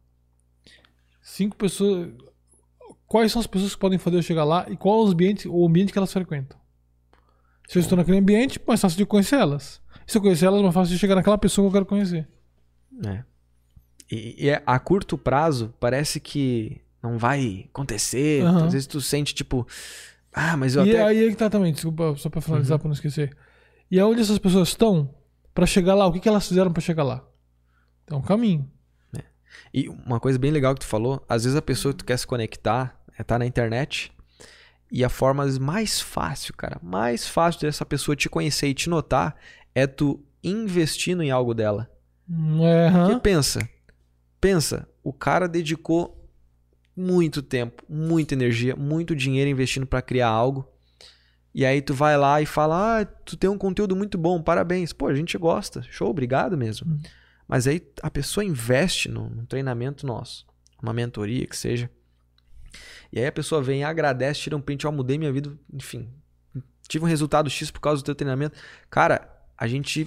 Cinco 1.23 1.57
pessoas. 1.57 2.11
Quais 3.07 3.31
são 3.31 3.41
as 3.41 3.47
pessoas 3.47 3.75
que 3.75 3.81
podem 3.81 3.99
fazer 3.99 4.17
eu 4.17 4.23
chegar 4.23 4.45
lá 4.45 4.67
e 4.69 4.77
qual 4.77 5.01
é 5.01 5.05
o 5.05 5.13
ambiente, 5.13 5.49
o 5.49 5.67
ambiente 5.67 5.93
que 5.93 5.99
elas 5.99 6.13
frequentam? 6.13 6.59
Se 7.69 7.79
eu 7.79 7.81
estou 7.81 7.97
naquele 7.97 8.19
ambiente, 8.19 8.61
mais 8.67 8.81
fácil 8.81 8.97
de 8.97 9.07
conhecer 9.07 9.37
elas. 9.37 9.81
Se 10.07 10.17
eu 10.17 10.23
conhecer 10.23 10.47
elas, 10.47 10.63
mais 10.63 10.75
fácil 10.75 10.93
de 10.93 10.99
chegar 10.99 11.15
naquela 11.15 11.37
pessoa 11.37 11.67
que 11.67 11.69
eu 11.69 11.73
quero 11.73 11.87
conhecer. 11.87 12.27
É. 13.07 13.23
E, 14.11 14.47
e 14.47 14.49
é, 14.49 14.63
a 14.67 14.79
curto 14.79 15.19
prazo, 15.19 15.75
parece 15.79 16.19
que 16.19 16.81
não 17.03 17.19
vai 17.19 17.67
acontecer. 17.69 18.43
Uhum. 18.43 18.65
Às 18.65 18.73
vezes 18.73 18.87
tu 18.87 19.03
sente, 19.03 19.35
tipo. 19.35 19.67
Ah, 20.33 20.57
mas 20.57 20.77
eu 20.77 20.87
e 20.87 20.91
até. 20.91 21.03
aí 21.03 21.27
é 21.27 21.31
que 21.31 21.37
tá 21.37 21.51
também, 21.51 21.73
desculpa, 21.73 22.15
só 22.17 22.31
pra 22.31 22.41
finalizar, 22.41 22.77
uhum. 22.77 22.81
pra 22.81 22.89
não 22.89 22.95
esquecer. 22.95 23.37
E 23.91 24.01
aonde 24.01 24.23
essas 24.23 24.39
pessoas 24.39 24.69
estão, 24.69 25.15
para 25.55 25.67
chegar 25.67 25.95
lá, 25.95 26.07
o 26.07 26.13
que, 26.13 26.21
que 26.21 26.29
elas 26.29 26.49
fizeram 26.49 26.73
para 26.73 26.81
chegar 26.81 27.03
lá? 27.03 27.28
É 28.11 28.15
um 28.15 28.23
caminho. 28.23 28.69
É. 29.17 29.23
E 29.73 29.89
uma 29.89 30.21
coisa 30.21 30.39
bem 30.39 30.51
legal 30.51 30.75
que 30.75 30.81
tu 30.81 30.87
falou, 30.87 31.25
às 31.29 31.45
vezes 31.45 31.57
a 31.57 31.63
pessoa 31.63 31.93
que 31.93 31.99
tu 31.99 32.05
quer 32.05 32.19
se 32.19 32.27
conectar 32.27 32.99
é 33.17 33.23
tá 33.23 33.39
na 33.39 33.47
internet 33.47 34.13
e 34.91 35.05
a 35.05 35.09
forma 35.09 35.47
mais 35.61 36.01
fácil, 36.01 36.55
cara, 36.55 36.79
mais 36.83 37.27
fácil 37.27 37.63
dessa 37.63 37.85
pessoa 37.85 38.17
te 38.17 38.29
conhecer 38.29 38.69
e 38.69 38.75
te 38.75 38.89
notar 38.89 39.37
é 39.75 39.87
tu 39.87 40.23
investindo 40.43 41.23
em 41.23 41.31
algo 41.31 41.53
dela. 41.53 41.91
Uhum. 42.29 43.07
Porque 43.07 43.21
pensa, 43.21 43.69
pensa, 44.41 44.89
o 45.03 45.13
cara 45.13 45.47
dedicou 45.47 46.15
muito 46.97 47.43
tempo, 47.43 47.83
muita 47.89 48.35
energia, 48.35 48.75
muito 48.75 49.15
dinheiro 49.15 49.51
investindo 49.51 49.87
para 49.87 50.03
criar 50.03 50.29
algo 50.29 50.69
e 51.55 51.65
aí 51.65 51.83
tu 51.83 51.95
vai 51.95 52.17
lá 52.17 52.41
e 52.41 52.47
fala: 52.47 53.01
"Ah, 53.01 53.05
tu 53.05 53.37
tem 53.37 53.49
um 53.51 53.59
conteúdo 53.59 53.97
muito 53.97 54.17
bom, 54.17 54.41
parabéns". 54.41 54.93
Pô, 54.93 55.09
a 55.09 55.15
gente 55.15 55.37
gosta. 55.37 55.83
Show, 55.91 56.09
obrigado 56.09 56.57
mesmo. 56.57 56.91
Uhum. 56.91 57.01
Mas 57.49 57.67
aí 57.67 57.83
a 58.03 58.11
pessoa 58.11 58.45
investe 58.45 59.09
num, 59.09 59.29
num 59.29 59.47
treinamento 59.47 60.07
nosso, 60.07 60.47
uma 60.81 60.93
mentoria 60.93 61.47
que 61.47 61.57
seja. 61.57 61.91
E 63.11 63.19
aí 63.19 63.27
a 63.27 63.33
pessoa 63.33 63.63
vem, 63.63 63.83
agradece, 63.83 64.41
tira 64.41 64.57
um 64.57 64.61
print, 64.61 64.87
ó, 64.87 64.93
mudei 64.93 65.17
minha 65.17 65.33
vida, 65.33 65.59
enfim. 65.73 66.09
Tive 66.87 67.05
um 67.05 67.09
resultado 67.09 67.49
X 67.49 67.71
por 67.71 67.81
causa 67.81 68.03
do 68.03 68.05
teu 68.05 68.15
treinamento. 68.15 68.57
Cara, 68.91 69.29
a 69.57 69.67
gente 69.67 70.07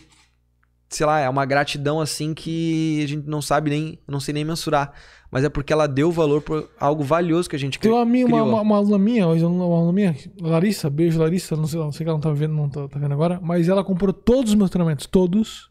sei 0.92 1.06
lá, 1.06 1.22
é 1.22 1.30
uma 1.30 1.46
gratidão 1.46 2.02
assim 2.02 2.34
que 2.34 3.02
a 3.04 3.08
gente 3.08 3.28
não 3.28 3.42
sabe 3.42 3.70
nem, 3.70 3.98
não 4.06 4.20
sei 4.20 4.34
nem 4.34 4.44
mensurar. 4.44 4.94
Mas 5.32 5.46
é 5.46 5.50
porque 5.50 5.72
ela 5.72 5.88
deu 5.88 6.12
valor 6.12 6.42
por 6.42 6.70
algo 6.78 7.02
valioso 7.02 7.50
que 7.50 7.56
a 7.56 7.60
gente 7.60 7.80
criou. 7.80 8.06
Tem 8.06 8.26
uma, 8.26 8.44
uma, 8.44 8.62
uma, 8.62 8.76
aluna 8.76 8.98
minha, 8.98 9.26
uma 9.26 9.78
aluna 9.78 9.94
minha, 9.94 10.16
Larissa, 10.42 10.90
beijo 10.90 11.18
Larissa, 11.18 11.56
não 11.56 11.66
sei, 11.66 11.80
não 11.80 11.92
sei 11.94 12.04
que 12.04 12.10
ela 12.10 12.18
não 12.18 12.22
tá 12.22 12.34
vendo, 12.34 12.54
não 12.54 12.70
tá, 12.70 12.90
tá 12.90 13.00
vendo 13.00 13.14
agora, 13.14 13.40
mas 13.42 13.70
ela 13.70 13.82
comprou 13.82 14.12
todos 14.12 14.52
os 14.52 14.56
meus 14.56 14.70
treinamentos, 14.70 15.06
todos. 15.06 15.71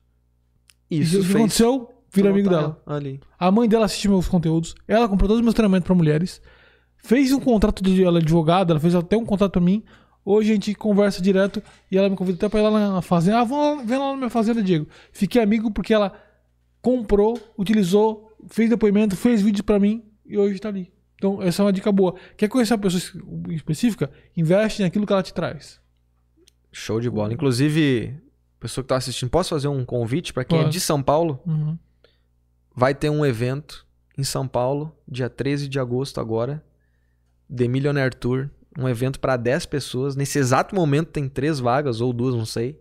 Isso. 0.90 1.16
E 1.16 1.20
o 1.20 1.24
que 1.24 1.36
aconteceu? 1.36 1.88
Vira 2.12 2.30
amigo 2.30 2.48
dela. 2.48 2.82
Ali. 2.84 3.20
A 3.38 3.50
mãe 3.50 3.68
dela 3.68 3.84
assistiu 3.84 4.10
meus 4.10 4.26
conteúdos, 4.26 4.74
ela 4.88 5.08
comprou 5.08 5.28
todos 5.28 5.38
os 5.38 5.44
meus 5.44 5.54
treinamentos 5.54 5.86
para 5.86 5.94
mulheres, 5.94 6.42
fez 6.98 7.32
um 7.32 7.38
contrato 7.38 7.82
de 7.82 8.02
ela 8.02 8.18
é 8.18 8.22
advogada, 8.22 8.72
ela 8.72 8.80
fez 8.80 8.94
até 8.94 9.16
um 9.16 9.24
contrato 9.24 9.52
para 9.52 9.60
mim. 9.60 9.84
Hoje 10.24 10.50
a 10.50 10.54
gente 10.54 10.74
conversa 10.74 11.22
direto 11.22 11.62
e 11.90 11.96
ela 11.96 12.08
me 12.08 12.16
convida 12.16 12.36
até 12.36 12.48
pra 12.48 12.60
ir 12.60 12.62
lá 12.64 12.92
na 12.92 13.02
fazenda. 13.02 13.38
Ah, 13.38 13.44
vamos 13.44 13.86
vem 13.86 13.98
lá 13.98 14.10
na 14.10 14.16
minha 14.16 14.30
fazenda, 14.30 14.62
Diego. 14.62 14.86
Fiquei 15.12 15.40
amigo 15.40 15.70
porque 15.70 15.94
ela 15.94 16.12
comprou, 16.82 17.38
utilizou, 17.56 18.30
fez 18.48 18.68
depoimento, 18.68 19.16
fez 19.16 19.40
vídeo 19.40 19.64
para 19.64 19.78
mim 19.78 20.02
e 20.26 20.36
hoje 20.36 20.58
tá 20.58 20.68
ali. 20.68 20.92
Então, 21.14 21.42
essa 21.42 21.62
é 21.62 21.66
uma 21.66 21.72
dica 21.72 21.92
boa. 21.92 22.14
Quer 22.36 22.48
conhecer 22.48 22.72
uma 22.72 22.80
pessoa 22.80 23.22
específica? 23.50 24.10
Investe 24.34 24.82
naquilo 24.82 25.06
que 25.06 25.12
ela 25.12 25.22
te 25.22 25.34
traz. 25.34 25.78
Show 26.72 26.98
de 26.98 27.10
bola. 27.10 27.32
Inclusive, 27.32 28.14
pessoa 28.60 28.84
que 28.84 28.88
tá 28.88 28.96
assistindo, 28.96 29.30
posso 29.30 29.50
fazer 29.50 29.68
um 29.68 29.84
convite 29.84 30.32
para 30.32 30.44
quem 30.44 30.60
é 30.60 30.68
de 30.68 30.78
São 30.78 31.02
Paulo? 31.02 31.40
Uhum. 31.46 31.76
Vai 32.76 32.94
ter 32.94 33.10
um 33.10 33.24
evento 33.24 33.86
em 34.16 34.22
São 34.22 34.46
Paulo, 34.46 34.94
dia 35.08 35.28
13 35.28 35.66
de 35.66 35.80
agosto 35.80 36.20
agora, 36.20 36.62
The 37.54 37.66
Millionaire 37.66 38.14
Tour, 38.14 38.50
um 38.78 38.88
evento 38.88 39.18
para 39.18 39.36
10 39.36 39.66
pessoas. 39.66 40.14
Nesse 40.14 40.38
exato 40.38 40.74
momento 40.74 41.08
tem 41.08 41.28
três 41.28 41.58
vagas 41.58 42.00
ou 42.00 42.12
duas, 42.12 42.34
não 42.34 42.46
sei. 42.46 42.80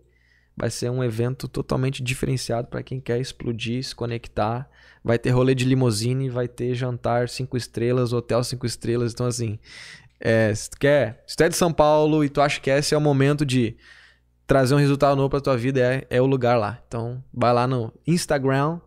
Vai 0.56 0.70
ser 0.70 0.90
um 0.90 1.02
evento 1.02 1.48
totalmente 1.48 2.02
diferenciado 2.02 2.68
para 2.68 2.82
quem 2.82 3.00
quer 3.00 3.18
explodir, 3.18 3.82
se 3.82 3.94
conectar. 3.94 4.68
Vai 5.02 5.18
ter 5.18 5.30
rolê 5.30 5.54
de 5.54 5.64
limousine, 5.64 6.28
vai 6.28 6.46
ter 6.46 6.74
jantar 6.74 7.28
cinco 7.28 7.56
estrelas, 7.56 8.12
hotel 8.12 8.44
cinco 8.44 8.66
estrelas. 8.66 9.12
Então, 9.12 9.26
assim, 9.26 9.58
é, 10.20 10.54
se 10.54 10.70
tu 10.70 10.78
quer, 10.78 11.24
se 11.26 11.34
tu 11.34 11.42
é 11.42 11.48
de 11.48 11.56
São 11.56 11.72
Paulo 11.72 12.22
e 12.22 12.28
tu 12.28 12.40
acha 12.40 12.60
que 12.60 12.70
esse 12.70 12.94
é 12.94 12.98
o 12.98 13.00
momento 13.00 13.44
de 13.44 13.76
trazer 14.50 14.74
um 14.74 14.78
resultado 14.78 15.16
novo 15.16 15.30
pra 15.30 15.40
tua 15.40 15.56
vida, 15.56 15.78
é, 15.78 16.04
é 16.10 16.20
o 16.20 16.26
lugar 16.26 16.58
lá. 16.58 16.82
Então, 16.88 17.22
vai 17.32 17.52
lá 17.52 17.68
no 17.68 17.92
Instagram 18.04 18.80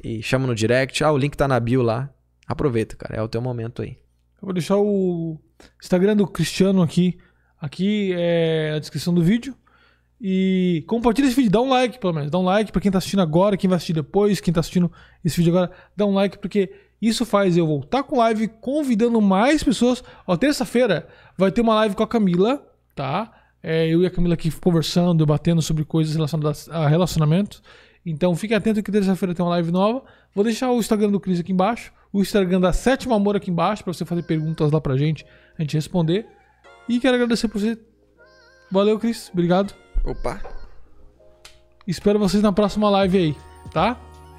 e 0.00 0.22
chama 0.22 0.46
no 0.46 0.54
direct. 0.54 1.02
Ah, 1.02 1.10
o 1.10 1.18
link 1.18 1.36
tá 1.36 1.48
na 1.48 1.58
bio 1.58 1.82
lá. 1.82 2.08
Aproveita, 2.46 2.94
cara. 2.94 3.16
É 3.16 3.20
o 3.20 3.26
teu 3.26 3.42
momento 3.42 3.82
aí. 3.82 3.98
Eu 4.40 4.42
vou 4.42 4.52
deixar 4.52 4.76
o 4.76 5.36
Instagram 5.82 6.14
do 6.14 6.28
Cristiano 6.28 6.80
aqui. 6.80 7.18
Aqui 7.60 8.14
é 8.16 8.74
a 8.76 8.78
descrição 8.78 9.12
do 9.12 9.20
vídeo. 9.20 9.52
E 10.20 10.84
compartilha 10.86 11.26
esse 11.26 11.34
vídeo, 11.34 11.50
dá 11.50 11.60
um 11.60 11.70
like 11.70 11.98
pelo 11.98 12.12
menos. 12.12 12.30
Dá 12.30 12.38
um 12.38 12.44
like 12.44 12.70
pra 12.70 12.80
quem 12.80 12.92
tá 12.92 12.98
assistindo 12.98 13.20
agora, 13.20 13.56
quem 13.56 13.68
vai 13.68 13.78
assistir 13.78 13.94
depois, 13.94 14.40
quem 14.40 14.54
tá 14.54 14.60
assistindo 14.60 14.92
esse 15.24 15.36
vídeo 15.38 15.50
agora, 15.50 15.72
dá 15.96 16.06
um 16.06 16.14
like, 16.14 16.38
porque 16.38 16.72
isso 17.02 17.26
faz 17.26 17.56
eu 17.56 17.66
voltar 17.66 18.04
com 18.04 18.18
live 18.18 18.46
convidando 18.46 19.20
mais 19.20 19.64
pessoas. 19.64 20.04
Ó, 20.24 20.36
terça-feira 20.36 21.08
vai 21.36 21.50
ter 21.50 21.62
uma 21.62 21.74
live 21.74 21.96
com 21.96 22.04
a 22.04 22.06
Camila, 22.06 22.64
tá? 22.94 23.39
É, 23.62 23.86
eu 23.88 24.02
e 24.02 24.06
a 24.06 24.10
Camila 24.10 24.34
aqui 24.34 24.50
conversando, 24.50 25.14
debatendo 25.14 25.60
sobre 25.60 25.84
coisas 25.84 26.14
relacionadas 26.14 26.68
a 26.68 26.88
relacionamento. 26.88 27.60
Então 28.04 28.34
fique 28.34 28.54
atento 28.54 28.82
que 28.82 28.90
terça-feira 28.90 29.34
tem 29.34 29.44
uma 29.44 29.50
live 29.50 29.70
nova. 29.70 30.02
Vou 30.34 30.44
deixar 30.44 30.70
o 30.70 30.78
Instagram 30.78 31.10
do 31.10 31.20
Cris 31.20 31.40
aqui 31.40 31.52
embaixo, 31.52 31.92
o 32.12 32.20
Instagram 32.20 32.60
da 32.60 32.72
Sétima 32.72 33.16
Amor 33.16 33.36
aqui 33.36 33.50
embaixo, 33.50 33.84
para 33.84 33.92
você 33.92 34.04
fazer 34.04 34.22
perguntas 34.22 34.70
lá 34.70 34.80
pra 34.80 34.96
gente, 34.96 35.26
a 35.58 35.62
gente 35.62 35.74
responder. 35.74 36.26
E 36.88 36.98
quero 36.98 37.14
agradecer 37.14 37.48
por 37.48 37.60
você. 37.60 37.78
Valeu, 38.70 38.98
Cris. 38.98 39.30
Obrigado. 39.32 39.74
Opa. 40.04 40.40
Espero 41.86 42.18
vocês 42.18 42.42
na 42.42 42.52
próxima 42.52 42.88
live 42.88 43.18
aí, 43.18 43.36
tá? 43.72 44.00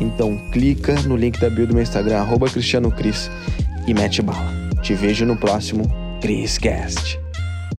Então 0.00 0.36
clica 0.50 0.94
no 1.02 1.16
link 1.16 1.38
da 1.38 1.50
bio 1.50 1.66
do 1.66 1.74
meu 1.74 1.82
Instagram, 1.82 2.18
arroba 2.18 2.48
Cristiano 2.48 2.90
Cris, 2.90 3.30
e 3.86 3.94
mete 3.94 4.22
bala. 4.22 4.50
Te 4.82 4.94
vejo 4.94 5.26
no 5.26 5.36
próximo 5.36 5.84
Criscast. 6.20 7.18